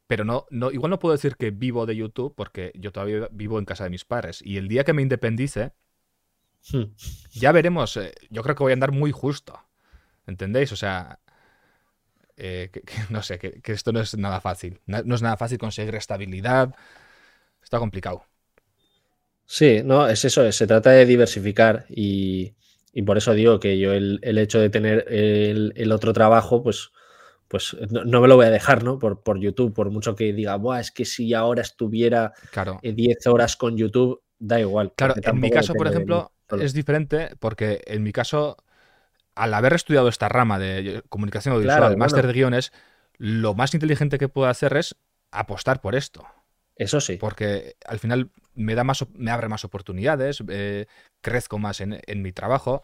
pero 0.07 0.25
no, 0.25 0.47
no, 0.51 0.71
igual 0.71 0.91
no 0.91 0.99
puedo 0.99 1.13
decir 1.13 1.37
que 1.37 1.51
vivo 1.51 1.87
de 1.87 1.97
YouTube 1.97 2.35
porque 2.37 2.73
yo 2.75 2.93
todavía 2.93 3.29
vivo 3.31 3.59
en 3.59 3.65
casa 3.65 3.85
de 3.85 3.91
mis 3.91 4.05
padres. 4.05 4.43
Y 4.45 4.57
el 4.57 4.69
día 4.69 4.85
que 4.85 4.93
me 4.93 5.03
independice, 5.03 5.73
hmm. 6.73 6.83
ya 7.33 7.53
veremos. 7.53 7.97
Eh, 7.97 8.13
yo 8.31 8.43
creo 8.43 8.57
que 8.57 8.63
voy 8.65 8.73
a 8.73 8.75
andar 8.75 8.93
muy 8.93 9.13
justo. 9.13 9.61
¿Entendéis? 10.27 10.73
O 10.73 10.77
sea, 10.77 11.21
eh, 12.37 12.71
no 13.11 13.23
sé, 13.23 13.39
que, 13.39 13.61
esto 13.73 13.93
no 13.93 14.01
es 14.01 14.17
nada 14.17 14.41
fácil. 14.41 14.81
no 14.87 15.15
es 15.15 15.23
nada 15.23 15.37
fácil 15.37 15.59
conseguir 15.59 15.95
estabilidad 15.95 16.75
está 17.73 17.79
complicado. 17.79 18.27
Sí, 19.47 19.81
no, 19.83 20.07
es 20.07 20.27
eso, 20.27 20.53
se 20.53 20.67
trata 20.67 20.91
de 20.91 21.07
diversificar 21.07 21.87
y, 21.89 22.55
por 23.07 23.17
eso 23.17 23.33
digo 23.33 23.59
que 23.61 23.79
yo 23.79 23.95
el, 23.95 24.21
hecho 24.39 24.61
de 24.61 24.69
tener 24.69 25.07
el, 25.09 25.91
otro 25.91 26.13
trabajo, 26.13 26.63
pues, 26.63 26.91
pues 27.49 27.75
no, 27.91 28.21
me 28.21 28.29
lo 28.29 28.37
voy 28.37 28.45
a 28.45 28.51
dejar, 28.51 28.85
¿no? 28.85 28.99
Por, 28.99 29.23
por 29.23 29.41
YouTube, 29.41 29.73
por 29.73 29.91
mucho 29.91 30.15
que 30.15 30.35
diga, 30.35 30.57
Buah, 30.57 30.81
es 30.81 30.91
que 30.91 31.07
si 31.07 31.33
ahora 31.33 31.63
estuviera 31.63 32.35
10 32.83 33.27
horas 33.27 33.57
con 33.57 33.79
YouTube, 33.79 34.23
da 34.39 34.61
igual. 34.61 34.93
Claro, 34.95 35.15
en 35.23 35.41
mi 35.41 35.51
caso, 35.51 35.73
por 35.73 35.89
ejemplo, 35.89 36.31
es 36.51 36.75
diferente 36.75 37.31
porque 37.39 37.81
en 37.87 38.03
mi 38.03 38.13
caso, 38.13 38.59
al 39.35 39.55
haber 39.55 39.73
estudiado 39.73 40.09
esta 40.09 40.29
rama 40.29 40.59
de 40.59 41.03
comunicación 41.09 41.55
audiovisual, 41.55 41.97
máster 41.97 42.27
de 42.27 42.33
guiones, 42.35 42.73
lo 43.17 43.55
más 43.55 43.73
inteligente 43.73 44.19
que 44.19 44.29
puedo 44.29 44.49
hacer 44.49 44.77
es 44.77 44.95
apostar 45.31 45.81
por 45.81 45.95
esto. 45.95 46.27
Eso 46.77 47.01
sí. 47.01 47.17
Porque 47.17 47.77
al 47.87 47.99
final 47.99 48.31
me, 48.55 48.75
da 48.75 48.85
más, 48.85 49.05
me 49.15 49.31
abre 49.31 49.49
más 49.49 49.65
oportunidades, 49.65 50.43
eh, 50.49 50.87
crezco 51.21 51.59
más 51.59 51.81
en, 51.81 52.23
mi 52.23 52.33
trabajo. 52.33 52.83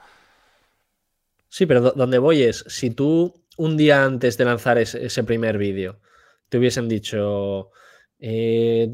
Sí, 1.48 1.66
pero 1.66 1.92
donde 1.92 2.18
voy 2.18 2.42
es, 2.42 2.64
si 2.68 2.90
tú 2.90 3.34
un 3.56 3.76
día 3.76 4.04
antes 4.04 4.36
de 4.36 4.44
lanzar 4.44 4.78
ese, 4.78 5.24
primer 5.24 5.58
vídeo 5.58 6.00
te 6.48 6.58
hubiesen 6.58 6.88
dicho, 6.88 7.70
eh, 8.18 8.88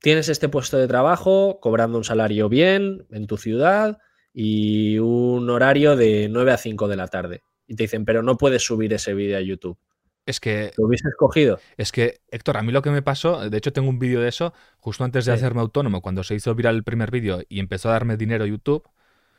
tienes 0.00 0.28
este 0.28 0.48
puesto 0.48 0.76
de 0.78 0.86
trabajo, 0.86 1.58
cobrando 1.60 1.98
un 1.98 2.04
salario 2.04 2.48
bien 2.48 3.06
en 3.10 3.26
tu 3.26 3.36
ciudad 3.36 3.98
y 4.32 4.98
un 4.98 5.48
horario 5.50 5.96
de 5.96 6.28
9 6.30 6.52
a 6.52 6.56
5 6.56 6.88
de 6.88 6.96
la 6.96 7.08
tarde. 7.08 7.42
Y 7.66 7.76
te 7.76 7.84
dicen, 7.84 8.04
pero 8.04 8.22
no 8.22 8.36
puedes 8.36 8.62
subir 8.62 8.92
ese 8.92 9.14
vídeo 9.14 9.38
a 9.38 9.40
YouTube. 9.40 9.78
Es 10.26 10.40
que. 10.40 10.72
¿Lo 10.76 10.86
hubiese 10.86 11.08
escogido? 11.08 11.58
Es 11.76 11.92
que, 11.92 12.20
Héctor, 12.30 12.56
a 12.56 12.62
mí 12.62 12.72
lo 12.72 12.82
que 12.82 12.90
me 12.90 13.02
pasó, 13.02 13.48
de 13.48 13.56
hecho 13.56 13.72
tengo 13.72 13.88
un 13.88 13.98
vídeo 13.98 14.20
de 14.20 14.28
eso, 14.28 14.54
justo 14.78 15.04
antes 15.04 15.26
de 15.26 15.32
hacerme 15.32 15.60
autónomo, 15.60 16.00
cuando 16.00 16.24
se 16.24 16.34
hizo 16.34 16.54
viral 16.54 16.76
el 16.76 16.84
primer 16.84 17.10
vídeo 17.10 17.42
y 17.48 17.60
empezó 17.60 17.90
a 17.90 17.92
darme 17.92 18.16
dinero 18.16 18.46
YouTube, 18.46 18.88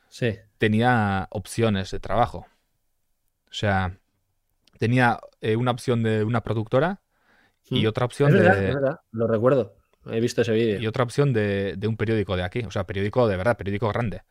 sí. 0.09 0.37
tenía 0.57 1.27
opciones 1.31 1.91
de 1.91 1.99
trabajo. 1.99 2.45
O 3.49 3.53
sea, 3.53 3.97
tenía 4.77 5.19
eh, 5.41 5.55
una 5.55 5.71
opción 5.71 6.03
de 6.03 6.23
una 6.23 6.41
productora 6.41 7.01
y 7.69 7.85
mm. 7.85 7.87
otra 7.87 8.05
opción 8.05 8.31
de. 8.31 8.39
Es 8.39 8.75
verdad, 8.75 8.99
lo 9.11 9.27
recuerdo. 9.27 9.75
He 10.07 10.19
visto 10.19 10.41
ese 10.41 10.51
vídeo. 10.51 10.79
Y 10.79 10.85
otra 10.85 11.03
opción 11.03 11.33
de, 11.33 11.79
un 11.87 11.97
periódico 11.97 12.37
de 12.37 12.43
aquí, 12.43 12.59
o 12.59 12.69
sea, 12.69 12.85
periódico 12.85 13.27
de 13.27 13.37
verdad, 13.37 13.57
periódico 13.57 13.89
grande. 13.89 14.21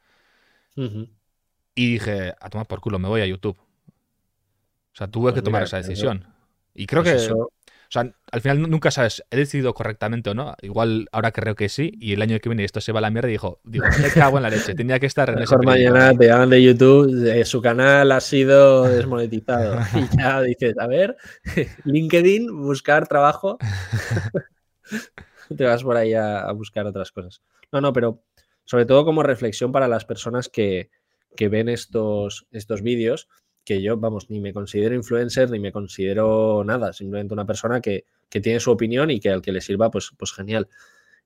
Y 0.77 1.93
dije, 1.93 2.35
a 2.41 2.49
tomar 2.49 2.67
por 2.67 2.81
culo, 2.81 3.01
me 3.01 3.09
voy 3.09 3.23
a 3.23 3.27
YouTube. 3.27 3.59
O 3.59 4.97
sea, 4.97 5.09
tuve 5.09 5.33
pues 5.33 5.35
que 5.35 5.43
tomar 5.43 5.65
esa 5.65 5.79
decisión. 5.79 6.34
Y 6.75 6.87
creo 6.87 7.03
pues 7.03 7.29
que. 7.29 7.33
O 7.33 7.51
sea, 7.95 8.13
al 8.33 8.41
final 8.41 8.69
nunca 8.69 8.91
sabes, 8.91 9.23
¿he 9.31 9.37
decidido 9.37 9.73
correctamente 9.75 10.31
o 10.31 10.35
no? 10.35 10.57
Igual 10.63 11.07
ahora 11.13 11.31
creo 11.31 11.55
que 11.55 11.69
sí, 11.69 11.93
y 12.01 12.15
el 12.15 12.23
año 12.23 12.41
que 12.41 12.49
viene 12.49 12.65
esto 12.65 12.81
se 12.81 12.91
va 12.91 12.99
a 12.99 13.03
la 13.03 13.11
mierda 13.11 13.29
y 13.29 13.33
dijo, 13.33 13.61
digo, 13.63 13.85
me 14.03 14.11
cago 14.11 14.39
en 14.39 14.43
la 14.43 14.51
leche, 14.51 14.75
tenía 14.75 14.99
que 14.99 15.07
estar 15.07 15.29
en 15.29 15.37
Mejor 15.37 15.61
ese 15.61 15.67
mañana 15.67 16.13
te 16.17 16.27
llaman 16.27 16.51
de 16.51 16.63
YouTube, 16.63 17.45
su 17.45 17.63
canal 17.63 18.11
ha 18.11 18.21
sido 18.21 18.85
desmonetizado. 18.85 19.79
y 19.95 20.17
ya 20.17 20.41
dices, 20.43 20.75
a 20.79 20.87
ver, 20.89 21.17
LinkedIn, 21.85 22.63
buscar 22.63 23.07
trabajo. 23.07 23.59
te 25.57 25.65
vas 25.65 25.85
por 25.85 25.97
ahí 25.97 26.15
a, 26.15 26.51
buscar 26.53 26.87
otras 26.87 27.13
cosas. 27.13 27.43
No, 27.71 27.81
no, 27.81 27.93
pero 27.93 28.25
sobre 28.65 28.87
todo 28.87 29.05
como 29.05 29.23
reflexión 29.23 29.73
para 29.73 29.89
las 29.89 30.05
personas 30.05 30.49
que, 30.49 30.91
que 31.37 31.49
ven 31.49 31.69
estos, 31.69 32.47
estos 32.51 32.83
vídeos 32.83 33.29
que 33.65 33.81
yo, 33.81 33.97
vamos, 33.97 34.31
ni 34.31 34.41
me 34.41 34.53
considero 34.53 34.95
influencer, 34.95 35.51
ni 35.51 35.59
me 35.59 35.73
considero 35.73 36.63
nada, 36.65 36.93
simplemente 36.93 37.35
una 37.35 37.47
persona 37.47 37.81
que, 37.81 38.05
tiene 38.29 38.59
su 38.59 38.73
opinión 38.73 39.13
y 39.13 39.21
que 39.21 39.31
al 39.31 39.41
que 39.41 39.53
le 39.53 39.61
sirva, 39.61 39.93
pues, 39.93 40.11
pues 40.19 40.33
genial. 40.33 40.69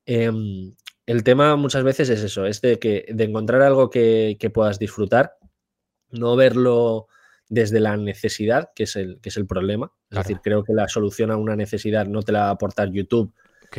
Em, 0.05 0.75
el 1.07 1.23
tema 1.25 1.57
muchas 1.57 1.83
veces 1.83 2.11
es 2.11 2.23
eso, 2.23 2.45
es 2.45 2.61
de, 2.61 2.79
que, 2.79 3.07
de 3.09 3.25
encontrar 3.25 3.63
algo 3.63 3.89
que, 3.89 4.37
puedas 4.53 4.79
disfrutar, 4.79 5.37
no 6.11 6.37
verlo 6.37 7.09
desde 7.49 7.81
la 7.81 7.97
necesidad, 7.97 8.73
que 8.75 8.83
es 8.83 8.95
el, 8.97 9.21
que 9.23 9.31
es 9.31 9.39
el 9.39 9.47
problema. 9.47 9.91
Es 10.11 10.19
decir, 10.19 10.41
creo 10.43 10.65
que 10.65 10.75
la 10.75 10.87
solución 10.87 11.31
a 11.31 11.39
una 11.39 11.57
necesidad 11.57 12.07
no 12.07 12.23
te 12.23 12.33
la 12.33 12.41
va 12.41 12.49
a 12.49 12.51
aportar 12.51 12.91
YouTube, 12.91 13.33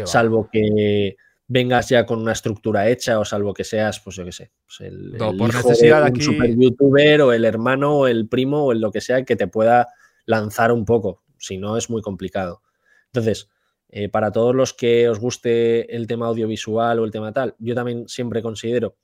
salvo 0.06 0.50
que 0.52 1.18
vengas 1.50 1.90
ya 1.90 2.06
con 2.06 2.22
una 2.22 2.32
estructura 2.32 2.88
hecha 2.90 3.20
o 3.20 3.26
salvo 3.26 3.56
que 3.56 3.64
seas, 3.64 4.00
pues 4.00 4.16
yo 4.16 4.24
qué 4.24 4.32
sé, 4.32 4.52
pues 4.66 4.82
el, 4.82 5.16
por 5.18 5.54
necesidad 5.54 6.06
de 6.06 6.12
un 6.12 6.22
super 6.22 6.56
youtuber 6.56 7.22
o 7.24 7.34
el 7.34 7.44
hermano 7.44 7.98
o 7.98 8.08
el 8.08 8.30
primo 8.30 8.66
o 8.66 8.72
el 8.72 8.80
lo 8.80 8.92
que 8.92 9.02
sea 9.02 9.26
que 9.26 9.36
te 9.36 9.48
pueda 9.48 9.88
lanzar 10.26 10.72
un 10.72 10.86
poco, 10.86 11.24
si 11.40 11.58
no 11.58 11.76
es 11.76 11.90
muy 11.90 12.04
complicado. 12.04 12.62
Entonces, 13.08 13.50
eh, 13.90 14.10
para 14.10 14.32
todos 14.32 14.54
los 14.54 14.76
que 14.76 15.10
os 15.10 15.20
guste 15.20 15.96
el 15.96 16.06
tema 16.06 16.28
audiovisual 16.28 17.00
o 17.00 17.04
el 17.04 17.12
tema 17.12 17.34
tal, 17.34 17.56
yo 17.58 17.74
también 17.74 18.08
siempre 18.08 18.44
considero 18.44 18.96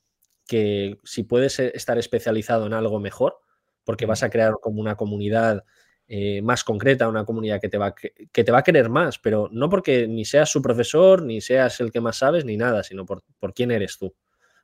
que 0.46 1.00
si 1.02 1.24
puedes 1.24 1.58
estar 1.58 1.98
especializado 1.98 2.66
en 2.66 2.74
algo 2.74 3.00
mejor, 3.00 3.38
porque 3.82 4.06
vas 4.06 4.22
a 4.22 4.30
crear 4.30 4.54
como 4.60 4.80
una 4.80 4.94
comunidad 4.94 5.64
eh, 6.08 6.40
más 6.40 6.62
concreta, 6.62 7.08
una 7.08 7.24
comunidad 7.24 7.60
que 7.60 7.68
te, 7.68 7.78
va, 7.78 7.92
que 7.94 8.44
te 8.44 8.52
va 8.52 8.58
a 8.58 8.62
querer 8.62 8.88
más, 8.88 9.18
pero 9.18 9.48
no 9.50 9.68
porque 9.68 10.06
ni 10.06 10.24
seas 10.24 10.48
su 10.50 10.62
profesor, 10.62 11.22
ni 11.22 11.40
seas 11.40 11.80
el 11.80 11.90
que 11.90 12.00
más 12.00 12.18
sabes, 12.18 12.44
ni 12.44 12.56
nada, 12.56 12.84
sino 12.84 13.04
por, 13.04 13.24
quién 13.54 13.72
eres 13.72 13.98
tú. 13.98 14.14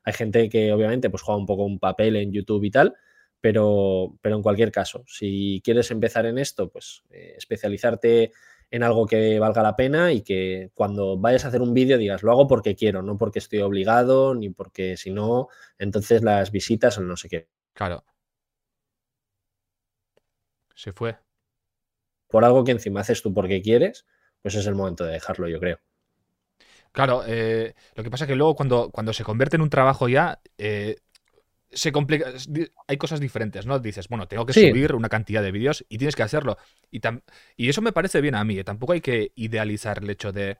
Hay 0.05 0.13
gente 0.13 0.47
que 0.47 0.71
obviamente 0.71 1.09
pues 1.09 1.21
juega 1.21 1.39
un 1.39 1.45
poco 1.45 1.65
un 1.65 1.79
papel 1.79 2.15
en 2.15 2.31
YouTube 2.31 2.63
y 2.63 2.71
tal, 2.71 2.95
pero, 3.41 4.17
pero 4.21 4.37
en 4.37 4.41
cualquier 4.41 4.71
caso, 4.71 5.03
si 5.05 5.61
quieres 5.65 5.91
empezar 5.91 6.25
en 6.25 6.37
esto, 6.37 6.69
pues 6.69 7.03
eh, 7.09 7.33
especializarte 7.37 8.31
en 8.71 8.83
algo 8.83 9.05
que 9.05 9.37
valga 9.37 9.61
la 9.61 9.75
pena 9.75 10.13
y 10.13 10.21
que 10.21 10.71
cuando 10.73 11.17
vayas 11.17 11.43
a 11.43 11.49
hacer 11.49 11.61
un 11.61 11.73
vídeo 11.73 11.97
digas, 11.97 12.23
lo 12.23 12.31
hago 12.31 12.47
porque 12.47 12.75
quiero, 12.75 13.01
no 13.01 13.17
porque 13.17 13.39
estoy 13.39 13.59
obligado, 13.59 14.33
ni 14.33 14.49
porque 14.49 14.95
si 14.95 15.11
no, 15.11 15.49
entonces 15.77 16.23
las 16.23 16.51
visitas 16.51 16.97
o 16.97 17.01
no 17.01 17.17
sé 17.17 17.27
qué. 17.27 17.49
Claro. 17.73 18.05
Se 20.73 20.93
fue 20.93 21.22
por 22.33 22.43
algo 22.43 22.63
que 22.63 22.71
encima 22.71 23.01
haces 23.01 23.21
tú 23.21 23.31
porque 23.31 23.61
quieres, 23.61 24.07
pues 24.41 24.55
es 24.55 24.65
el 24.65 24.73
momento 24.73 25.05
de 25.05 25.13
dejarlo, 25.13 25.47
yo 25.47 25.59
creo. 25.59 25.77
Claro, 26.91 27.21
eh, 27.27 27.75
lo 27.93 28.03
que 28.03 28.09
pasa 28.09 28.23
es 28.23 28.27
que 28.27 28.35
luego 28.35 28.55
cuando, 28.55 28.89
cuando 28.89 29.13
se 29.13 29.23
convierte 29.23 29.55
en 29.55 29.61
un 29.61 29.69
trabajo 29.69 30.09
ya, 30.09 30.41
eh, 30.57 30.95
se 31.71 31.91
complica, 31.91 32.33
hay 32.87 32.97
cosas 32.97 33.19
diferentes, 33.19 33.67
¿no? 33.67 33.77
Dices, 33.77 34.07
bueno, 34.09 34.27
tengo 34.27 34.47
que 34.47 34.53
subir 34.53 34.95
una 34.95 35.09
cantidad 35.09 35.43
de 35.43 35.51
vídeos 35.51 35.85
y 35.89 35.99
tienes 35.99 36.15
que 36.15 36.23
hacerlo. 36.23 36.57
Y, 36.89 37.01
y 37.55 37.69
eso 37.69 37.83
me 37.83 37.91
parece 37.91 38.19
bien 38.19 38.33
a 38.33 38.43
mí, 38.43 38.57
¿eh? 38.57 38.63
tampoco 38.63 38.93
hay 38.93 39.01
que 39.01 39.31
idealizar 39.35 39.99
el 40.01 40.09
hecho 40.09 40.31
de, 40.31 40.57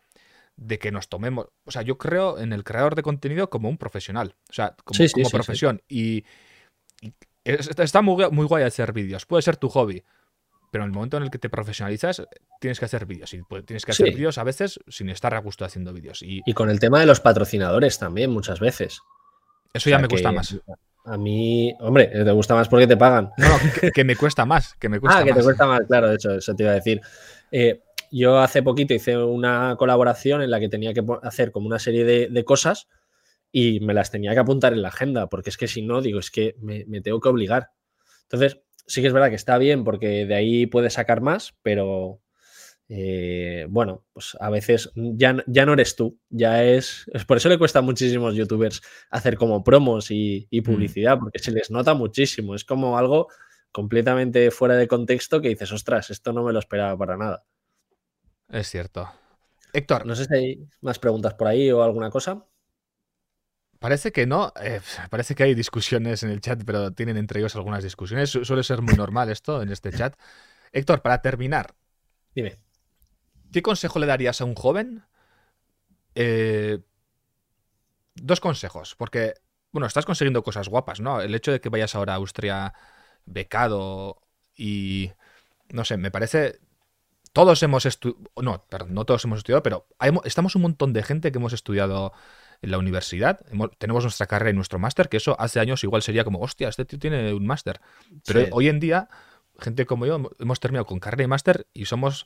de 0.55 0.77
que 0.77 0.91
nos 0.91 1.09
tomemos. 1.09 1.47
O 1.65 1.71
sea, 1.71 1.81
yo 1.81 1.97
creo 1.97 2.37
en 2.37 2.53
el 2.53 2.63
creador 2.63 2.93
de 2.93 3.01
contenido 3.01 3.49
como 3.49 3.67
un 3.67 3.79
profesional. 3.79 4.35
O 4.47 4.53
sea, 4.53 4.75
como, 4.83 5.29
profesión. 5.31 5.81
Y, 5.89 6.23
está 7.43 8.03
muy, 8.03 8.29
muy 8.29 8.45
guay 8.45 8.63
hacer 8.63 8.93
vídeos. 8.93 9.25
Puede 9.25 9.41
ser 9.41 9.57
tu 9.57 9.69
hobby. 9.69 10.03
Pero 10.73 10.85
en 10.85 10.89
el 10.89 10.95
momento 10.95 11.17
en 11.17 11.23
el 11.23 11.29
que 11.29 11.37
te 11.37 11.51
profesionalizas, 11.51 12.23
tienes 12.59 12.79
que 12.79 12.85
hacer 12.85 13.05
vídeos. 13.05 13.31
Y 13.35 13.43
tienes 13.63 13.85
que 13.85 13.91
hacer 13.91 14.11
vídeos 14.11 14.39
a 14.39 14.43
veces 14.43 14.79
sin 14.87 15.07
estar 15.11 15.35
a 15.35 15.37
gusto 15.37 15.65
haciendo 15.65 15.93
vídeos. 15.93 16.23
Y, 16.23 16.41
con 16.55 16.71
el 16.71 16.79
tema 16.79 16.99
de 16.99 17.05
los 17.05 17.19
patrocinadores 17.19 17.99
también, 17.99 18.31
muchas 18.31 18.59
veces. 18.59 18.99
Eso 19.71 19.91
ya 19.91 19.99
me 19.99 20.07
gusta 20.07 20.31
más. 20.31 20.57
A 21.05 21.15
mí, 21.15 21.75
hombre, 21.79 22.07
te 22.07 22.31
gusta 22.31 22.55
más 22.55 22.69
porque 22.69 22.87
te 22.87 22.97
pagan. 22.97 23.29
No, 23.37 23.91
que, 23.93 24.03
me 24.03 24.15
cuesta 24.15 24.45
más. 24.45 24.73
Que 24.79 24.89
me 24.89 24.99
cuesta 24.99 25.19
ah, 25.19 25.23
que 25.23 25.33
te 25.33 25.43
cuesta 25.43 25.67
más, 25.67 25.81
claro, 25.87 26.09
de 26.09 26.15
hecho, 26.15 26.31
eso 26.31 26.55
te 26.55 26.63
iba 26.63 26.71
a 26.71 26.75
decir. 26.75 27.01
Eh, 27.51 27.83
yo 28.09 28.39
hace 28.39 28.63
poquito 28.63 28.95
hice 28.95 29.15
una 29.15 29.75
colaboración 29.77 30.41
en 30.41 30.49
la 30.49 30.59
que 30.59 30.69
tenía 30.69 30.91
que 30.95 31.05
hacer 31.21 31.51
como 31.51 31.67
una 31.67 31.77
serie 31.77 32.03
de, 32.03 32.45
cosas 32.45 32.87
y 33.51 33.79
me 33.81 33.93
las 33.93 34.09
tenía 34.09 34.33
que 34.33 34.39
apuntar 34.39 34.73
en 34.73 34.81
la 34.81 34.87
agenda, 34.87 35.27
porque 35.27 35.51
es 35.51 35.57
que 35.57 35.67
si 35.67 35.83
no, 35.83 36.01
digo, 36.01 36.17
es 36.17 36.31
que 36.31 36.55
me, 36.59 36.83
tengo 37.01 37.19
que 37.19 37.29
obligar. 37.29 37.69
Entonces, 38.23 38.57
sí 38.85 39.01
que 39.01 39.07
es 39.07 39.13
verdad 39.13 39.29
que 39.29 39.35
está 39.35 39.57
bien 39.57 39.83
porque 39.83 40.25
de 40.25 40.35
ahí 40.35 40.65
puedes 40.65 40.93
sacar 40.93 41.21
más, 41.21 41.55
pero 41.61 42.21
eh, 42.89 43.65
bueno, 43.69 44.05
pues 44.13 44.37
a 44.39 44.49
veces 44.49 44.91
ya, 44.95 45.43
ya, 45.47 45.65
no 45.65 45.73
eres 45.73 45.95
tú, 45.95 46.19
ya 46.29 46.63
es, 46.63 47.09
es, 47.13 47.25
Por 47.25 47.37
eso 47.37 47.49
le 47.49 47.57
cuesta 47.57 47.79
a 47.79 47.81
muchísimos 47.81 48.35
youtubers 48.35 48.81
hacer 49.09 49.37
como 49.37 49.63
promos 49.63 50.11
y, 50.11 50.47
mm. 50.51 50.63
publicidad, 50.63 51.17
porque 51.19 51.39
se 51.39 51.51
les 51.51 51.71
nota 51.71 51.93
muchísimo. 51.93 52.55
Es 52.55 52.65
como 52.65 52.97
algo 52.97 53.27
completamente 53.71 54.51
fuera 54.51 54.75
de 54.75 54.87
contexto 54.87 55.41
que 55.41 55.49
dices, 55.49 55.71
ostras, 55.71 56.09
esto 56.09 56.33
no 56.33 56.43
me 56.43 56.53
lo 56.53 56.59
esperaba 56.59 56.97
para 56.97 57.17
nada. 57.17 57.45
Es 58.49 58.69
cierto. 58.69 59.09
Héctor. 59.73 60.05
No 60.05 60.15
sé 60.15 60.25
si 60.25 60.33
hay 60.35 60.69
más 60.81 60.99
preguntas 60.99 61.33
por 61.33 61.47
ahí 61.47 61.71
o 61.71 61.81
alguna 61.81 62.11
cosa. 62.11 62.45
Parece 63.83 64.13
que 64.13 64.25
no, 64.25 64.53
eh, 64.61 64.79
parece 65.09 65.35
que 65.35 65.43
hay 65.43 65.55
discusiones 65.55 66.23
en 66.23 66.29
el 66.29 66.39
chat, 66.39 66.63
pero 66.65 66.93
tienen 66.93 67.17
entre 67.17 67.41
ellos 67.41 67.53
algunas 67.57 67.83
discusiones. 67.83 68.29
suele 68.29 68.63
ser 68.63 68.81
muy 68.81 68.93
normal 68.93 69.29
esto 69.29 69.61
en 69.61 69.73
este 69.73 69.91
chat. 69.91 70.17
Héctor, 70.71 71.01
para 71.01 71.21
terminar. 71.21 71.75
Dime. 72.33 72.59
¿Qué 73.51 73.61
consejo 73.61 73.99
le 73.99 74.05
darías 74.05 74.39
a 74.39 74.45
un 74.45 74.55
joven? 74.55 75.03
Eh, 76.15 76.79
dos 78.15 78.39
consejos, 78.39 78.95
porque, 78.95 79.33
bueno, 79.73 79.85
estás 79.85 80.05
consiguiendo 80.05 80.43
cosas 80.43 80.69
guapas, 80.69 81.01
¿no? 81.01 81.19
El 81.19 81.35
hecho 81.35 81.51
de 81.51 81.59
que 81.59 81.67
vayas 81.67 81.93
ahora 81.93 82.13
a 82.13 82.15
Austria 82.15 82.73
becado 83.25 84.21
y, 84.55 85.11
no 85.73 85.83
sé, 85.83 85.97
me 85.97 86.09
parece... 86.09 86.61
Todos 87.33 87.61
hemos 87.63 87.85
estudiado, 87.85 88.23
no, 88.41 88.63
perdón, 88.69 88.93
no 88.93 89.03
todos 89.03 89.25
hemos 89.25 89.39
estudiado, 89.39 89.61
pero 89.61 89.87
estamos 90.23 90.55
un 90.55 90.61
montón 90.61 90.93
de 90.93 91.03
gente 91.03 91.33
que 91.33 91.37
hemos 91.37 91.51
estudiado 91.51 92.13
en 92.63 92.71
la 92.71 92.77
universidad, 92.77 93.41
tenemos 93.77 94.05
nuestra 94.05 94.25
carrera 94.25 94.51
y 94.51 94.53
nuestro 94.53 94.79
máster, 94.79 95.09
que 95.09 95.17
eso 95.17 95.35
hace 95.37 95.59
años 95.59 95.83
igual 95.83 96.01
sería 96.01 96.23
como, 96.23 96.39
hostia, 96.39 96.69
este 96.69 96.85
tío 96.85 96.97
tiene 96.97 97.33
un 97.33 97.45
máster. 97.45 97.81
Pero 98.25 98.47
hoy 98.51 98.69
en 98.69 98.79
día, 98.79 99.09
gente 99.59 99.85
como 99.85 100.05
yo, 100.05 100.31
hemos 100.39 100.59
terminado 100.61 100.85
con 100.85 100.99
carrera 100.99 101.25
y 101.25 101.27
máster 101.27 101.67
y 101.73 101.85
somos 101.85 102.25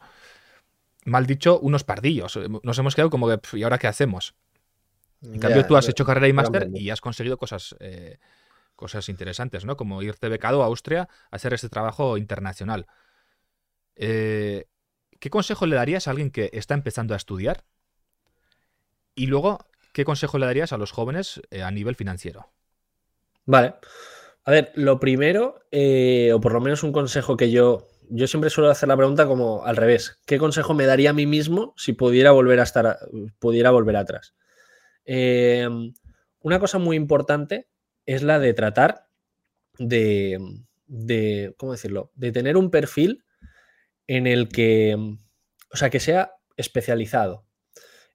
mal 1.06 1.26
dicho, 1.26 1.60
unos 1.60 1.84
pardillos. 1.84 2.40
Nos 2.62 2.78
hemos 2.78 2.94
quedado 2.94 3.10
como 3.10 3.28
que, 3.28 3.58
¿y 3.58 3.64
ahora 3.64 3.80
qué 3.80 3.88
hacemos? 3.88 4.36
En 5.24 5.40
cambio, 5.40 5.66
tú 5.66 5.76
has 5.76 5.90
hecho 5.90 6.06
carrera 6.06 6.28
y 6.28 6.34
máster 6.34 6.70
y 6.72 6.92
has 6.92 7.02
conseguido 7.02 7.40
cosas, 7.40 7.76
eh, 7.80 8.20
cosas 8.76 9.10
interesantes, 9.10 9.66
¿no? 9.66 9.76
Como 9.76 10.04
irte 10.04 10.30
becado 10.30 10.62
a 10.62 10.68
Austria 10.68 11.10
a 11.32 11.36
hacer 11.36 11.56
este 11.56 11.68
trabajo 11.68 12.16
internacional. 12.16 12.86
Eh, 13.96 14.68
¿Qué 15.20 15.32
consejo 15.32 15.66
le 15.66 15.78
darías 15.78 16.08
a 16.08 16.12
alguien 16.12 16.30
que 16.30 16.52
está 16.54 16.76
empezando 16.76 17.16
a 17.16 17.18
estudiar? 17.18 17.64
Y 19.16 19.26
luego, 19.26 19.66
¿qué 19.98 20.06
consejo 20.06 20.38
le 20.38 20.46
darías 20.46 20.74
a 20.74 20.78
los 20.78 20.92
jóvenes 20.92 21.42
a 21.60 21.72
nivel 21.72 21.96
financiero? 21.96 22.52
Vale. 23.46 23.74
A 24.44 24.52
ver, 24.52 24.72
lo 24.76 25.00
primero, 25.00 25.56
o 25.72 26.40
por 26.40 26.54
lo 26.54 26.62
menos 26.62 26.84
un 26.84 26.92
consejo 26.92 27.36
que 27.36 27.50
yo 27.50 27.88
yo 28.10 28.28
siempre 28.28 28.52
suelo 28.52 28.70
hacer 28.70 28.88
la 28.88 28.96
pregunta 28.96 29.26
como 29.26 29.66
al 29.66 29.76
revés. 29.76 30.22
¿Qué 30.28 30.38
consejo 30.38 30.76
me 30.76 30.86
daría 30.86 31.10
a 31.10 31.14
mí 31.14 31.26
mismo 31.26 31.74
si 31.78 31.94
pudiera 31.94 32.32
volver 32.32 32.60
a 32.60 32.64
estar, 32.64 33.00
pudiera 33.40 33.72
volver 33.72 33.96
atrás? 33.96 34.36
Em, 35.04 35.94
una 36.42 36.60
cosa 36.60 36.78
muy 36.78 36.96
importante 36.96 37.68
es 38.06 38.22
la 38.22 38.38
de 38.38 38.54
tratar 38.54 39.08
de, 39.80 40.38
de, 40.86 41.56
¿cómo 41.58 41.72
decirlo? 41.72 42.12
De 42.14 42.32
tener 42.32 42.56
un 42.56 42.70
perfil 42.70 43.26
en 44.06 44.28
el 44.28 44.48
que, 44.48 44.96
o 45.72 45.76
sea, 45.76 45.90
que 45.90 46.00
sea 46.00 46.34
especializado. 46.56 47.47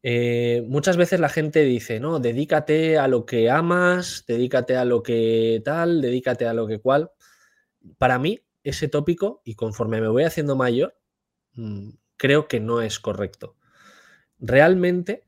Eh, 0.03 0.65
muchas 0.67 0.97
veces 0.97 1.21
la 1.21 1.29
gente 1.29 1.63
dice, 1.65 2.01
no, 2.01 2.19
dedícate 2.19 2.99
a 2.99 3.07
lo 3.07 3.25
que 3.25 3.51
amas, 3.51 4.25
dedícate 4.27 4.77
a 4.77 4.85
lo 4.85 5.03
que 5.03 5.63
tal, 5.65 6.01
dedícate 6.01 6.47
a 6.47 6.55
lo 6.55 6.67
que 6.67 6.81
cual. 6.81 7.11
Para 7.99 8.19
mí, 8.19 8.41
ese 8.65 8.89
tópico 8.89 9.43
y 9.45 9.55
conforme 9.55 10.01
me 10.01 10.09
voy 10.09 10.25
haciendo 10.25 10.57
mayor, 10.57 10.97
mm, 11.55 11.91
creo 12.17 12.49
que 12.49 12.61
no 12.61 12.83
es 12.83 12.99
correcto. 12.99 13.57
Realmente, 14.39 15.25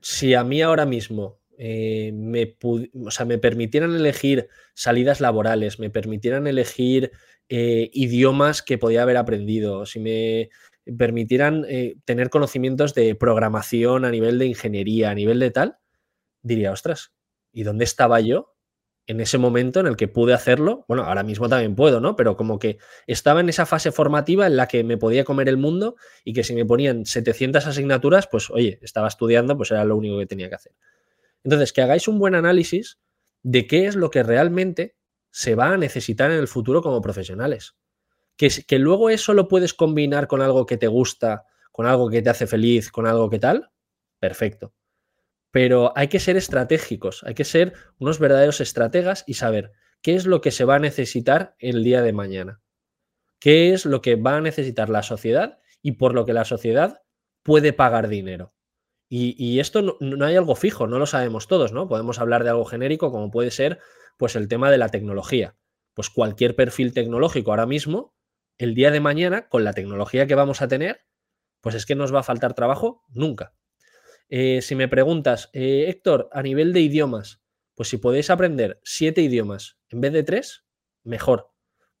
si 0.00 0.34
a 0.34 0.44
mí 0.44 0.62
ahora 0.62 0.86
mismo 0.86 1.40
eh, 1.58 2.12
me, 2.14 2.56
me 3.26 3.38
permitieran 3.38 3.94
elegir 3.94 4.48
salidas 4.74 5.20
laborales, 5.20 5.78
me 5.78 5.90
permitieran 5.90 6.46
elegir 6.46 7.12
eh, 7.48 7.90
idiomas 7.92 8.62
que 8.62 8.78
podía 8.78 9.02
haber 9.02 9.16
aprendido, 9.16 9.86
si 9.86 10.00
me 10.00 10.50
permitieran 10.96 11.64
eh, 11.68 11.96
tener 12.04 12.30
conocimientos 12.30 12.94
de 12.94 13.14
programación 13.14 14.04
a 14.04 14.10
nivel 14.10 14.38
de 14.38 14.46
ingeniería, 14.46 15.10
a 15.10 15.14
nivel 15.14 15.38
de 15.40 15.50
tal, 15.50 15.78
diría, 16.42 16.72
ostras, 16.72 17.12
¿y 17.52 17.62
dónde 17.64 17.84
estaba 17.84 18.20
yo 18.20 18.54
en 19.08 19.20
ese 19.20 19.38
momento 19.38 19.80
en 19.80 19.86
el 19.86 19.96
que 19.96 20.06
pude 20.06 20.34
hacerlo, 20.34 20.84
bueno, 20.86 21.04
ahora 21.04 21.22
mismo 21.22 21.48
también 21.48 21.74
puedo, 21.74 21.98
¿no? 21.98 22.14
Pero 22.14 22.36
como 22.36 22.58
que 22.58 22.76
estaba 23.06 23.40
en 23.40 23.48
esa 23.48 23.64
fase 23.64 23.90
formativa 23.90 24.46
en 24.46 24.56
la 24.56 24.68
que 24.68 24.84
me 24.84 24.98
podía 24.98 25.24
comer 25.24 25.48
el 25.48 25.56
mundo 25.56 25.96
y 26.24 26.34
que 26.34 26.44
si 26.44 26.54
me 26.54 26.66
ponían 26.66 27.06
700 27.06 27.66
asignaturas, 27.66 28.28
pues 28.30 28.50
oye, 28.50 28.78
estaba 28.82 29.08
estudiando, 29.08 29.56
pues 29.56 29.70
era 29.70 29.82
lo 29.86 29.96
único 29.96 30.18
que 30.18 30.26
tenía 30.26 30.50
que 30.50 30.56
hacer. 30.56 30.72
Entonces, 31.42 31.72
que 31.72 31.80
hagáis 31.80 32.06
un 32.06 32.18
buen 32.18 32.34
análisis 32.34 32.98
de 33.42 33.66
qué 33.66 33.86
es 33.86 33.96
lo 33.96 34.10
que 34.10 34.22
realmente 34.22 34.94
se 35.30 35.54
va 35.54 35.72
a 35.72 35.78
necesitar 35.78 36.30
en 36.30 36.38
el 36.38 36.48
futuro 36.48 36.82
como 36.82 37.00
profesionales. 37.00 37.76
Que, 38.38 38.78
luego 38.78 39.10
eso 39.10 39.34
lo 39.34 39.48
puedes 39.48 39.74
combinar 39.74 40.28
con 40.28 40.40
algo 40.40 40.64
que 40.64 40.78
te 40.78 40.86
gusta, 40.86 41.44
con 41.72 41.84
algo 41.86 42.08
que 42.08 42.22
te 42.22 42.30
hace 42.30 42.46
feliz, 42.46 42.90
con 42.90 43.06
algo 43.06 43.28
que 43.28 43.38
tal, 43.38 43.70
perfecto 44.18 44.72
pero 45.50 45.92
hay 45.96 46.08
que 46.08 46.20
ser 46.20 46.36
estratégicos, 46.36 47.24
hay 47.24 47.34
que 47.34 47.44
ser 47.44 47.72
unos 47.98 48.18
verdaderos 48.18 48.60
estrategas 48.60 49.24
y 49.26 49.34
saber 49.34 49.72
qué 50.02 50.14
es 50.14 50.26
lo 50.26 50.40
que 50.40 50.50
se 50.50 50.64
va 50.64 50.76
a 50.76 50.80
necesitar 50.80 51.56
el 51.58 51.82
día 51.84 52.02
de 52.02 52.12
mañana, 52.12 52.60
qué 53.40 53.72
es 53.72 53.86
lo 53.86 54.02
que 54.02 54.16
va 54.16 54.36
a 54.36 54.40
necesitar 54.40 54.88
la 54.88 55.02
sociedad 55.02 55.58
y 55.82 55.92
por 55.92 56.14
lo 56.14 56.26
que 56.26 56.32
la 56.32 56.44
sociedad 56.44 57.02
puede 57.42 57.72
pagar 57.72 58.08
dinero. 58.08 58.54
Y, 59.10 59.58
esto 59.58 59.80
no, 59.80 59.96
no, 60.00 60.26
hay 60.26 60.36
algo 60.36 60.54
fijo, 60.54 60.86
no 60.86 60.98
lo 60.98 61.06
sabemos 61.06 61.46
todos, 61.46 61.72
¿no? 61.72 61.88
Podemos 61.88 62.18
hablar 62.18 62.44
de 62.44 62.50
algo 62.50 62.66
genérico 62.66 63.10
como 63.10 63.30
puede 63.30 63.50
ser 63.50 63.78
pues 64.18 64.36
el 64.36 64.48
tema 64.48 64.70
de 64.70 64.76
la 64.76 64.90
tecnología. 64.90 65.56
Pues 65.94 66.10
cualquier 66.10 66.54
perfil 66.54 66.92
tecnológico 66.92 67.50
ahora 67.50 67.64
mismo, 67.64 68.14
el 68.58 68.74
día 68.74 68.90
de 68.90 69.00
mañana, 69.00 69.48
con 69.48 69.64
la 69.64 69.72
tecnología 69.72 70.26
que 70.26 70.34
vamos 70.34 70.60
a 70.62 70.68
tener, 70.68 71.06
pues 71.60 71.74
es 71.74 71.86
que 71.86 71.94
nos 71.94 72.14
va 72.14 72.20
a 72.20 72.24
faltar 72.24 72.54
trabajo 72.54 73.04
nunca. 73.08 73.54
Eh, 74.28 74.60
si 74.62 74.74
me 74.74 74.88
preguntas, 74.88 75.48
eh, 75.52 75.86
Héctor, 75.88 76.28
a 76.32 76.42
nivel 76.42 76.72
de 76.72 76.80
idiomas, 76.80 77.40
pues 77.74 77.88
si 77.88 77.96
podéis 77.96 78.30
aprender 78.30 78.80
siete 78.84 79.22
idiomas 79.22 79.78
en 79.88 80.00
vez 80.00 80.12
de 80.12 80.22
tres, 80.22 80.64
mejor, 81.04 81.50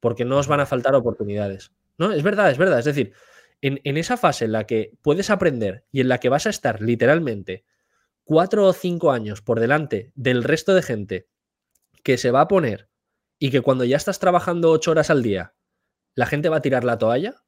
porque 0.00 0.24
no 0.24 0.36
os 0.38 0.48
van 0.48 0.60
a 0.60 0.66
faltar 0.66 0.94
oportunidades. 0.94 1.72
No, 1.96 2.12
es 2.12 2.22
verdad, 2.22 2.50
es 2.50 2.58
verdad. 2.58 2.80
Es 2.80 2.84
decir, 2.84 3.12
en, 3.60 3.80
en 3.84 3.96
esa 3.96 4.16
fase 4.16 4.44
en 4.44 4.52
la 4.52 4.64
que 4.64 4.92
puedes 5.02 5.30
aprender 5.30 5.84
y 5.90 6.00
en 6.00 6.08
la 6.08 6.18
que 6.18 6.28
vas 6.28 6.46
a 6.46 6.50
estar 6.50 6.80
literalmente 6.82 7.64
cuatro 8.24 8.66
o 8.66 8.72
cinco 8.72 9.10
años 9.10 9.40
por 9.40 9.58
delante 9.58 10.12
del 10.14 10.44
resto 10.44 10.74
de 10.74 10.82
gente 10.82 11.28
que 12.02 12.18
se 12.18 12.30
va 12.30 12.42
a 12.42 12.48
poner 12.48 12.88
y 13.38 13.50
que 13.50 13.60
cuando 13.60 13.84
ya 13.84 13.96
estás 13.96 14.18
trabajando 14.18 14.70
ocho 14.70 14.90
horas 14.90 15.10
al 15.10 15.22
día, 15.22 15.54
la 16.14 16.26
gente 16.26 16.48
va 16.48 16.56
a 16.56 16.62
tirar 16.62 16.84
la 16.84 16.98
toalla, 16.98 17.42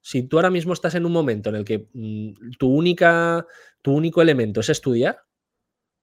si 0.00 0.22
tú 0.24 0.36
ahora 0.36 0.50
mismo 0.50 0.72
estás 0.72 0.94
en 0.94 1.06
un 1.06 1.12
momento 1.12 1.50
en 1.50 1.56
el 1.56 1.64
que 1.64 1.88
mm, 1.92 2.56
tu, 2.58 2.68
única, 2.68 3.46
tu 3.80 3.94
único 3.94 4.20
elemento 4.20 4.60
es 4.60 4.68
estudiar, 4.68 5.24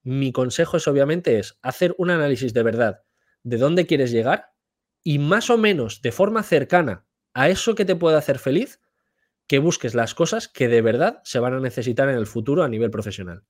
mi 0.02 0.32
consejo 0.32 0.78
es 0.78 0.88
obviamente 0.88 1.38
es 1.40 1.60
hacer 1.62 1.94
un 1.98 2.10
análisis 2.10 2.54
de 2.54 2.64
verdad 2.64 3.04
de 3.44 3.58
dónde 3.58 3.86
quieres 3.86 4.12
llegar 4.12 4.54
y 5.04 5.20
más 5.20 5.50
o 5.50 5.58
menos 5.58 6.02
de 6.02 6.12
forma 6.12 6.44
cercana 6.44 7.06
a 7.34 7.50
eso 7.50 7.76
que 7.76 7.86
te 7.86 7.96
puede 7.96 8.18
hacer 8.18 8.40
feliz, 8.40 8.80
que 9.48 9.60
busques 9.60 9.96
las 9.96 10.14
cosas 10.14 10.48
que 10.48 10.68
de 10.68 10.82
verdad 10.82 11.22
se 11.24 11.40
van 11.40 11.54
a 11.54 11.60
necesitar 11.60 12.10
en 12.10 12.16
el 12.16 12.28
futuro 12.28 12.64
a 12.64 12.70
nivel 12.70 12.92
profesional. 12.92 13.44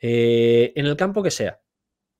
Eh, 0.00 0.72
en 0.76 0.86
el 0.86 0.96
campo 0.96 1.22
que 1.22 1.30
sea, 1.30 1.60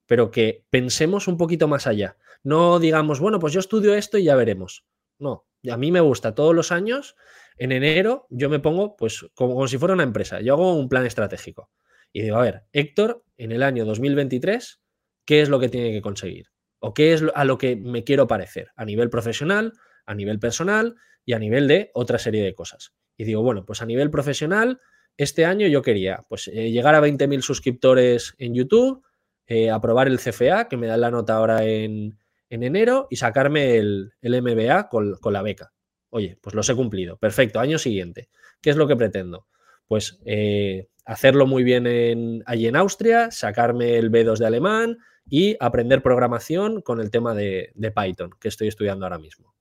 pero 0.05 0.31
que 0.31 0.65
pensemos 0.69 1.27
un 1.27 1.37
poquito 1.37 1.67
más 1.67 1.87
allá. 1.87 2.17
No 2.43 2.79
digamos, 2.79 3.19
bueno, 3.19 3.39
pues 3.39 3.53
yo 3.53 3.59
estudio 3.59 3.93
esto 3.93 4.17
y 4.17 4.25
ya 4.25 4.35
veremos. 4.35 4.85
No, 5.19 5.45
a 5.69 5.77
mí 5.77 5.91
me 5.91 5.99
gusta 5.99 6.33
todos 6.33 6.55
los 6.55 6.71
años 6.71 7.15
En 7.57 7.71
enero 7.71 8.25
yo 8.29 8.49
me 8.49 8.59
pongo, 8.59 8.95
pues, 8.95 9.25
como, 9.35 9.67
si 9.67 9.77
fuera 9.77 9.93
una 9.93 10.03
empresa. 10.03 10.41
Yo 10.41 10.53
hago 10.53 10.75
un 10.75 10.87
plan 10.87 11.05
estratégico. 11.05 11.69
Y 12.13 12.21
digo, 12.21 12.37
a 12.37 12.41
ver, 12.41 12.63
Héctor, 12.71 13.23
en 13.37 13.51
el 13.51 13.63
año 13.63 13.85
2023, 13.85 14.81
¿qué 15.25 15.41
es 15.41 15.49
lo 15.49 15.59
que 15.59 15.69
tiene 15.69 15.91
que 15.91 16.01
conseguir? 16.01 16.47
¿O 16.79 16.93
qué 16.93 17.13
es 17.13 17.23
a 17.35 17.43
lo 17.43 17.57
que 17.57 17.75
me 17.75 18.03
quiero 18.03 18.27
parecer? 18.27 18.69
A 18.75 18.85
nivel 18.85 19.09
profesional, 19.09 19.73
a 20.05 20.15
nivel 20.15 20.39
personal 20.39 20.95
y 21.25 21.33
a 21.33 21.39
nivel 21.39 21.67
de 21.67 21.91
otra 21.93 22.17
serie 22.17 22.41
de 22.43 22.55
cosas. 22.55 22.93
Y 23.17 23.25
digo, 23.25 23.43
bueno, 23.43 23.65
pues 23.65 23.81
a 23.81 23.85
nivel 23.85 24.09
profesional, 24.09 24.79
este 25.17 25.45
año 25.45 25.67
yo 25.67 25.81
quería 25.81 26.25
pues, 26.29 26.47
eh, 26.47 26.71
llegar 26.71 26.95
a 26.95 27.01
20.000 27.01 27.41
suscriptores 27.41 28.33
en 28.37 28.55
YouTube, 28.55 29.03
eh, 29.45 29.69
aprobar 29.69 30.07
el 30.07 30.19
CFA, 30.19 30.69
que 30.69 30.77
me 30.77 30.87
dan 30.87 31.01
la 31.01 31.11
nota 31.11 31.35
ahora 31.35 31.65
en, 31.65 32.17
enero, 32.49 33.07
y 33.09 33.17
sacarme 33.17 33.77
el, 33.77 34.11
MBA 34.21 34.89
con, 34.89 35.17
la 35.31 35.41
beca. 35.41 35.73
Oye, 36.09 36.37
pues 36.41 36.55
los 36.55 36.69
he 36.69 36.75
cumplido. 36.75 37.17
Perfecto, 37.17 37.59
año 37.59 37.77
siguiente. 37.77 38.29
¿Qué 38.61 38.71
es 38.71 38.75
lo 38.75 38.87
que 38.87 38.95
pretendo? 38.95 39.47
Pues 39.87 40.19
eh, 40.25 40.87
hacerlo 41.05 41.47
muy 41.47 41.63
bien 41.63 41.87
en, 41.87 42.43
allí 42.45 42.67
en 42.67 42.75
Austria, 42.75 43.31
sacarme 43.31 43.97
el 43.97 44.11
B2 44.11 44.37
de 44.37 44.47
alemán 44.47 44.97
y 45.27 45.55
aprender 45.59 46.01
programación 46.01 46.81
con 46.81 46.99
el 46.99 47.11
tema 47.11 47.35
de, 47.35 47.71
de 47.75 47.91
Python, 47.91 48.31
que 48.39 48.47
estoy 48.47 48.67
estudiando 48.67 49.05
ahora 49.05 49.19
mismo. 49.19 49.53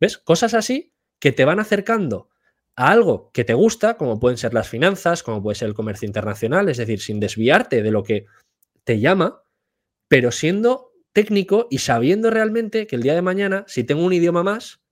¿Ves? 0.00 0.18
Cosas 0.18 0.54
así 0.54 0.92
que 1.18 1.32
te 1.32 1.44
van 1.44 1.58
acercando 1.58 2.28
a 2.76 2.90
algo 2.90 3.30
que 3.32 3.44
te 3.44 3.54
gusta, 3.54 3.96
como 3.96 4.18
pueden 4.18 4.38
ser 4.38 4.54
las 4.54 4.68
finanzas, 4.68 5.22
como 5.22 5.42
puede 5.42 5.54
ser 5.54 5.68
el 5.68 5.74
comercio 5.74 6.06
internacional, 6.06 6.68
es 6.68 6.76
decir, 6.76 7.00
sin 7.00 7.20
desviarte 7.20 7.82
de 7.82 7.90
lo 7.90 8.02
que 8.02 8.26
te 8.84 9.00
llama, 9.00 9.42
pero 10.08 10.32
siendo 10.32 10.92
técnico 11.14 11.68
y 11.70 11.78
sabiendo 11.78 12.28
realmente 12.30 12.86
que 12.86 12.96
el 12.96 13.02
día 13.02 13.14
de 13.14 13.22
mañana, 13.22 13.64
si 13.66 13.84
tengo 13.84 14.04
un 14.04 14.12
idioma 14.12 14.42
más, 14.42 14.82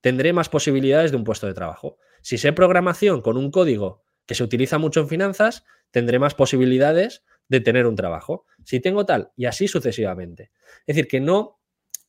tendré 0.00 0.32
más 0.32 0.48
posibilidades 0.48 1.10
de 1.10 1.18
un 1.18 1.24
puesto 1.24 1.46
de 1.46 1.52
trabajo. 1.52 1.98
Si 2.22 2.38
sé 2.38 2.54
programación 2.54 3.20
con 3.20 3.36
un 3.36 3.50
código 3.50 4.02
que 4.24 4.34
se 4.34 4.44
utiliza 4.44 4.78
mucho 4.78 5.00
en 5.00 5.08
finanzas, 5.08 5.64
tendré 5.90 6.18
más 6.18 6.34
posibilidades 6.34 7.24
de 7.48 7.60
tener 7.60 7.86
un 7.86 7.96
trabajo. 7.96 8.46
Si 8.64 8.80
tengo 8.80 9.04
tal, 9.04 9.32
y 9.36 9.44
así 9.44 9.68
sucesivamente. 9.68 10.50
Es 10.86 10.96
decir, 10.96 11.08
que 11.08 11.20
no, 11.20 11.60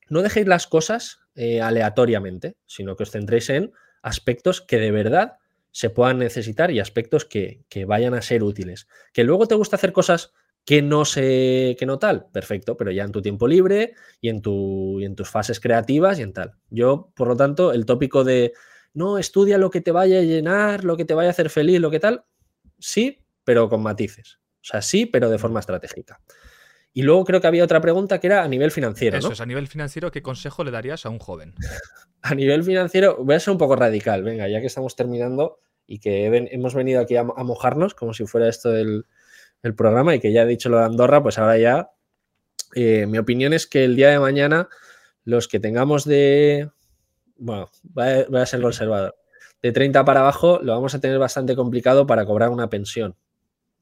no 0.08 0.22
dejéis 0.22 0.48
las 0.48 0.68
cosas 0.68 1.20
eh, 1.36 1.62
aleatoriamente, 1.62 2.56
sino 2.66 2.96
que 2.96 3.04
os 3.04 3.12
centréis 3.12 3.50
en 3.50 3.74
aspectos 4.02 4.62
que 4.62 4.78
de 4.78 4.92
verdad 4.92 5.40
se 5.72 5.90
puedan 5.90 6.20
necesitar 6.20 6.72
y 6.72 6.80
aspectos 6.80 7.26
que, 7.26 7.66
vayan 7.86 8.14
a 8.14 8.22
ser 8.22 8.44
útiles. 8.44 8.88
Que 9.12 9.26
luego 9.26 9.48
te 9.48 9.56
gusta 9.56 9.76
hacer 9.76 9.92
cosas 9.92 10.32
que 10.66 10.82
no 10.82 11.06
sé, 11.06 11.76
que 11.80 11.86
no 11.86 12.00
tal, 12.00 12.26
perfecto, 12.32 12.76
pero 12.76 12.92
ya 12.92 13.04
en 13.04 13.12
tu 13.12 13.22
tiempo 13.22 13.48
libre 13.48 13.94
y 14.20 14.30
en, 14.30 14.42
tu, 14.42 15.00
y 15.00 15.06
en 15.06 15.16
tus 15.16 15.30
fases 15.30 15.60
creativas 15.60 16.18
y 16.18 16.24
en 16.24 16.34
tal. 16.34 16.56
Yo, 16.72 17.12
por 17.16 17.28
lo 17.28 17.38
tanto, 17.38 17.72
el 17.72 17.86
tópico 17.86 18.24
de 18.24 18.54
no 18.94 19.20
estudia 19.20 19.60
lo 19.60 19.70
que 19.70 19.82
te 19.82 19.92
vaya 19.92 20.20
a 20.20 20.24
llenar, 20.24 20.84
lo 20.84 20.98
que 20.98 21.06
te 21.06 21.14
vaya 21.14 21.30
a 21.30 21.32
hacer 21.32 21.52
feliz, 21.52 21.80
lo 21.80 21.92
que 21.92 22.00
tal, 22.00 22.26
sí, 22.80 23.24
pero 23.44 23.70
con 23.70 23.84
matices. 23.84 24.40
O 24.56 24.68
sea, 24.68 24.82
sí, 24.82 25.06
pero 25.06 25.30
de 25.30 25.38
forma 25.38 25.60
estratégica. 25.60 26.20
Y 26.92 27.04
luego 27.04 27.26
creo 27.26 27.42
que 27.42 27.48
había 27.48 27.64
otra 27.64 27.82
pregunta 27.82 28.20
que 28.20 28.28
era 28.28 28.44
a 28.44 28.48
nivel 28.48 28.72
financiero. 28.72 29.18
Eso 29.18 29.34
es, 29.34 29.42
a 29.42 29.46
nivel 29.46 29.68
financiero, 29.68 30.12
¿qué 30.12 30.24
consejo 30.24 30.64
le 30.64 30.72
darías 30.72 31.06
a 31.06 31.10
un 31.10 31.20
joven? 31.20 31.54
a 32.24 32.34
nivel 32.34 32.64
financiero, 32.64 33.24
voy 33.24 33.36
a 33.36 33.40
ser 33.40 33.52
un 33.52 33.60
poco 33.60 33.76
radical, 33.76 34.24
venga, 34.24 34.48
ya 34.48 34.62
que 34.62 34.68
estamos 34.68 34.96
terminando 34.96 35.60
y 35.86 36.00
que 36.00 36.26
hemos 36.26 36.74
venido 36.74 37.02
aquí 37.02 37.16
a, 37.18 37.24
mojarnos, 37.24 37.94
como 37.94 38.16
si 38.16 38.26
fuera 38.26 38.50
esto 38.50 38.72
del, 38.72 39.06
programa, 39.74 40.14
y 40.14 40.20
que 40.20 40.32
ya 40.32 40.44
he 40.44 40.46
dicho 40.46 40.70
lo 40.70 40.78
de 40.78 40.86
Andorra, 40.86 41.24
pues 41.24 41.40
ahora 41.40 41.58
ya. 41.58 41.92
Eh, 42.76 43.06
mi 43.08 43.18
opinión 43.18 43.54
es 43.54 43.68
que 43.68 43.86
el 43.86 43.96
día 43.96 44.10
de 44.10 44.20
mañana, 44.20 44.70
los 45.24 45.48
que 45.48 45.60
tengamos 45.60 46.06
de. 46.06 46.70
Bueno, 47.38 47.70
voy 47.84 48.40
a 48.40 48.46
ser 48.46 48.62
conservador. 48.62 49.16
De 49.62 49.72
30 49.72 50.06
para 50.06 50.20
abajo, 50.20 50.60
lo 50.62 50.74
vamos 50.74 50.94
a 50.94 51.00
tener 51.00 51.18
bastante 51.18 51.56
complicado 51.56 52.06
para 52.06 52.26
cobrar 52.26 52.50
una 52.50 52.70
pensión. 52.70 53.16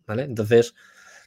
¿Vale? 0.06 0.24
Entonces, 0.24 0.76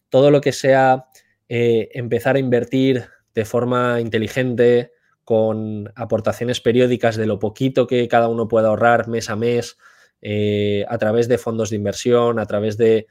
todo 0.09 0.31
lo 0.31 0.41
que 0.41 0.53
sea 0.53 1.07
eh, 1.49 1.89
empezar 1.93 2.37
a 2.37 2.39
invertir 2.39 3.07
de 3.35 3.45
forma 3.45 4.01
inteligente, 4.01 4.93
con 5.27 5.93
aportaciones 5.97 6.61
periódicas 6.61 7.17
de 7.17 7.27
lo 7.27 7.41
poquito 7.41 7.89
que 7.89 8.07
cada 8.07 8.29
uno 8.29 8.47
pueda 8.47 8.69
ahorrar 8.69 9.09
mes 9.09 9.29
a 9.29 9.35
mes, 9.35 9.77
eh, 10.23 10.85
a 10.89 10.99
través 10.99 11.27
de 11.27 11.37
fondos 11.37 11.71
de 11.71 11.77
inversión, 11.77 12.39
a 12.39 12.47
través 12.47 12.77
de 12.77 13.09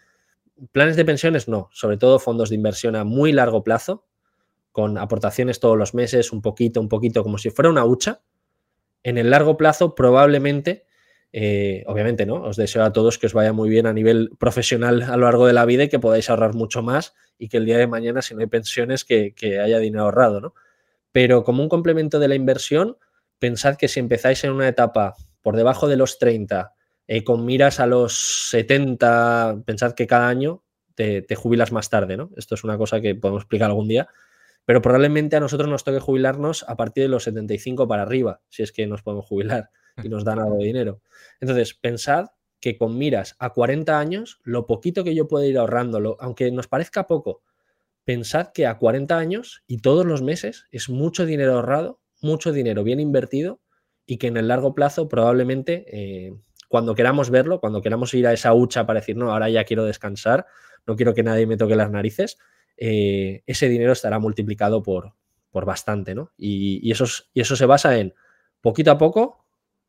planes 0.72 0.96
de 0.96 1.06
pensiones, 1.06 1.48
no, 1.48 1.70
sobre 1.72 1.98
todo 1.98 2.20
fondos 2.20 2.50
de 2.50 2.56
inversión 2.56 2.96
a 2.96 3.04
muy 3.04 3.32
largo 3.32 3.64
plazo, 3.64 4.06
con 4.72 4.98
aportaciones 4.98 5.60
todos 5.60 5.78
los 5.78 5.94
meses, 5.94 6.32
un 6.32 6.42
poquito, 6.42 6.82
un 6.82 6.90
poquito, 6.90 7.24
como 7.24 7.38
si 7.38 7.50
fuera 7.50 7.70
una 7.70 7.86
hucha. 7.86 8.22
En 9.04 9.18
el 9.18 9.30
largo 9.30 9.58
plazo, 9.58 9.96
probablemente 9.96 10.86
eh, 11.38 11.84
obviamente, 11.88 12.26
¿no? 12.26 12.36
Os 12.36 12.56
deseo 12.56 12.82
a 12.86 12.94
todos 12.94 13.18
que 13.18 13.26
os 13.26 13.34
vaya 13.34 13.52
muy 13.52 13.70
bien 13.70 13.88
a 13.88 13.92
nivel 13.92 14.32
profesional 14.40 15.02
a 15.02 15.18
lo 15.18 15.26
largo 15.26 15.46
de 15.46 15.52
la 15.52 15.66
vida 15.66 15.84
y 15.84 15.90
que 15.90 16.00
podáis 16.00 16.30
ahorrar 16.30 16.54
mucho 16.54 16.82
más 16.82 17.14
y 17.38 17.50
que 17.50 17.58
el 17.58 17.66
día 17.66 17.78
de 17.78 17.88
mañana, 17.88 18.22
si 18.22 18.34
no 18.34 18.40
hay 18.40 18.48
pensiones, 18.48 19.04
que, 19.04 19.34
haya 19.62 19.80
dinero 19.80 20.06
ahorrado, 20.06 20.40
¿no? 20.40 20.54
Pero 21.12 21.44
como 21.44 21.62
un 21.62 21.68
complemento 21.68 22.20
de 22.20 22.30
la 22.30 22.36
inversión, 22.36 22.98
pensad 23.38 23.76
que 23.76 23.90
si 23.90 24.00
empezáis 24.00 24.46
en 24.46 24.52
una 24.52 24.70
etapa 24.70 25.16
por 25.42 25.58
debajo 25.58 25.90
de 25.90 25.98
los 25.98 26.20
30, 26.20 26.74
eh, 27.08 27.24
con 27.24 27.46
miras 27.46 27.80
a 27.80 27.88
los 27.88 28.50
70, 28.50 29.64
pensad 29.66 29.94
que 29.94 30.08
cada 30.08 30.28
año 30.28 30.64
te, 30.96 31.24
jubilas 31.36 31.72
más 31.72 31.90
tarde, 31.90 32.18
¿no? 32.18 32.32
Esto 32.38 32.56
es 32.56 32.64
una 32.64 32.78
cosa 32.78 33.02
que 33.02 33.16
podemos 33.16 33.44
explicar 33.44 33.70
algún 33.70 33.88
día, 33.88 34.08
pero 34.66 34.82
probablemente 34.82 35.36
a 35.36 35.40
nosotros 35.40 35.70
nos 35.70 35.84
toque 35.84 36.00
jubilarnos 36.00 36.66
a 36.68 36.76
partir 36.76 37.04
de 37.04 37.10
los 37.10 37.24
75 37.26 37.88
para 37.88 38.04
arriba, 38.04 38.42
si 38.50 38.64
es 38.64 38.72
que 38.72 38.88
nos 38.88 39.04
podemos 39.04 39.26
jubilar 39.26 39.70
y 40.04 40.10
nos 40.10 40.24
dan 40.24 40.40
algo 40.40 40.58
de 40.58 40.66
dinero. 40.66 41.02
Entonces, 41.40 41.74
pensad 41.74 42.28
que 42.60 42.78
con 42.78 42.98
miras 42.98 43.36
a 43.38 43.52
40 43.52 44.00
años, 44.00 44.40
lo 44.44 44.66
poquito 44.66 45.04
que 45.04 45.14
yo 45.14 45.28
puedo 45.28 45.46
ir 45.46 45.58
ahorrando, 45.58 46.18
aunque 46.20 46.50
nos 46.52 46.68
parezca 46.68 47.06
poco, 47.06 47.44
pensad 48.06 48.52
que 48.54 48.66
a 48.66 48.78
40 48.78 49.18
años 49.18 49.64
y 49.68 49.80
todos 49.80 50.06
los 50.06 50.22
meses 50.22 50.66
es 50.72 50.90
mucho 50.90 51.26
dinero 51.26 51.54
ahorrado, 51.56 52.00
mucho 52.22 52.52
dinero 52.52 52.84
bien 52.84 53.00
invertido 53.00 53.60
y 54.06 54.18
que 54.18 54.28
en 54.28 54.38
el 54.38 54.48
largo 54.48 54.74
plazo 54.74 55.08
probablemente 55.10 55.86
eh, 55.88 56.34
cuando 56.68 56.96
queramos 56.96 57.30
verlo, 57.30 57.60
cuando 57.60 57.82
queramos 57.82 58.14
ir 58.14 58.28
a 58.28 58.34
esa 58.34 58.54
hucha 58.54 58.86
para 58.86 59.00
decir, 59.00 59.16
no, 59.16 59.32
ahora 59.32 59.50
ya 59.50 59.64
quiero 59.64 59.86
descansar, 59.86 60.46
no 60.86 60.96
quiero 60.96 61.14
que 61.14 61.24
nadie 61.24 61.48
me 61.48 61.58
toque 61.58 61.76
las 61.76 61.92
narices, 61.92 62.38
eh, 62.78 63.44
ese 63.46 63.70
dinero 63.70 63.94
estará 63.94 64.20
multiplicado 64.20 64.84
por, 64.84 65.14
por 65.52 65.66
bastante, 65.66 66.16
¿no? 66.16 66.34
Y, 66.38 66.92
eso, 66.92 67.06
y 67.34 67.42
eso 67.42 67.56
se 67.56 67.66
basa 67.66 67.98
en 67.98 68.14
poquito 68.62 68.92
a 68.92 68.98
poco, 68.98 69.46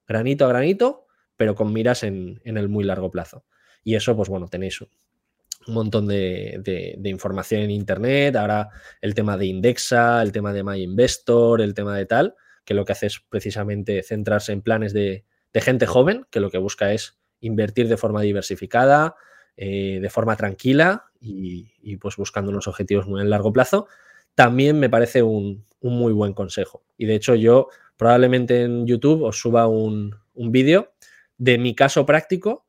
granito 0.07 0.44
a 0.44 0.48
granito, 0.48 1.07
pero 1.36 1.55
con 1.55 1.73
miras 1.73 2.03
en, 2.03 2.40
el 2.44 2.69
muy 2.69 2.85
largo 2.85 3.11
plazo. 3.11 3.44
Y 3.82 3.94
eso, 3.94 4.16
pues 4.16 4.28
bueno, 4.28 4.48
tenéis 4.48 4.81
un 4.81 5.74
montón 5.74 6.07
de, 6.07 7.01
información 7.05 7.62
en 7.62 7.70
Internet. 7.70 8.36
Ahora 8.36 8.69
el 9.01 9.15
tema 9.15 9.36
de 9.36 9.47
Indexa, 9.47 10.23
el 10.23 10.32
tema 10.32 10.53
de 10.53 10.62
My 10.62 10.81
Investor, 10.82 11.61
el 11.61 11.74
tema 11.74 11.97
de 11.97 12.07
tal, 12.07 12.35
que 12.65 12.74
lo 12.74 12.85
que 12.85 12.93
hace 12.93 13.07
es 13.07 13.20
precisamente 13.28 14.03
centrarse 14.03 14.53
en 14.53 14.62
planes 14.62 14.93
de, 14.93 15.24
gente 15.61 15.87
joven, 15.87 16.27
que 16.31 16.41
lo 16.41 16.51
que 16.51 16.59
busca 16.59 16.93
es 16.93 17.19
invertir 17.41 17.89
de 17.89 17.97
forma 17.97 18.23
diversificada, 18.23 19.16
eh, 19.57 19.99
de 20.01 20.11
forma 20.11 20.37
tranquila 20.37 21.07
y, 21.20 21.97
pues 21.97 22.16
buscando 22.16 22.51
unos 22.51 22.69
objetivos 22.69 23.07
muy 23.07 23.20
en 23.20 23.31
largo 23.31 23.53
plazo. 23.53 23.89
También 24.35 24.78
me 24.78 24.91
parece 24.91 25.23
un, 25.23 25.65
un 25.81 25.99
muy 25.99 26.12
buen 26.12 26.35
consejo. 26.35 26.85
Y 26.97 27.07
de 27.07 27.15
hecho 27.15 27.35
yo 27.35 27.69
Probablemente 27.97 28.62
en 28.62 28.87
YouTube 28.87 29.23
os 29.23 29.41
suba 29.41 29.69
un, 29.69 30.15
vídeo 30.35 30.93
de 31.39 31.59
mi 31.59 31.74
caso 31.74 32.05
práctico 32.05 32.66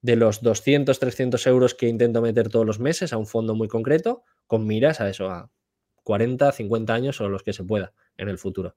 de 0.00 0.16
los 0.16 0.40
200, 0.40 0.98
300 0.98 1.46
euros 1.46 1.74
que 1.74 1.86
intento 1.86 2.22
meter 2.22 2.48
todos 2.48 2.64
los 2.64 2.80
meses 2.80 3.12
a 3.12 3.18
un 3.18 3.26
fondo 3.26 3.54
muy 3.54 3.68
concreto, 3.68 4.24
con 4.46 4.66
miras 4.66 5.00
a 5.00 5.10
eso, 5.10 5.30
a 5.30 5.50
40, 6.04 6.50
50 6.50 6.94
años 6.94 7.20
o 7.20 7.28
los 7.28 7.42
que 7.42 7.52
se 7.52 7.64
pueda 7.64 7.92
en 8.16 8.30
el 8.30 8.38
futuro. 8.38 8.74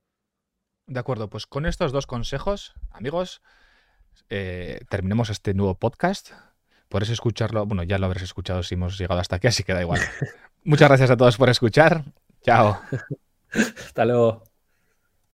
De 0.86 1.00
acuerdo, 1.00 1.30
pues 1.30 1.48
con 1.48 1.66
estos 1.66 1.92
dos 1.92 2.08
consejos, 2.08 2.74
amigos, 2.92 3.42
eh, 4.30 4.82
terminemos 4.90 5.30
este 5.30 5.54
nuevo 5.54 5.76
podcast. 5.76 6.32
Podréis 6.90 7.12
escucharlo, 7.12 7.66
bueno, 7.66 7.84
ya 7.84 7.98
lo 7.98 8.06
habréis 8.06 8.24
escuchado 8.24 8.64
si 8.64 8.76
hemos 8.76 8.98
llegado 8.98 9.20
hasta 9.20 9.38
aquí, 9.38 9.48
así 9.48 9.64
que 9.64 9.74
da 9.74 9.82
igual. 9.82 10.02
Muchas 10.64 10.90
gracias 10.90 11.10
a 11.12 11.18
todos 11.18 11.38
por 11.38 11.50
escuchar. 11.50 12.04
Chao. 12.42 12.80
Hasta 13.54 14.06
luego. 14.06 14.53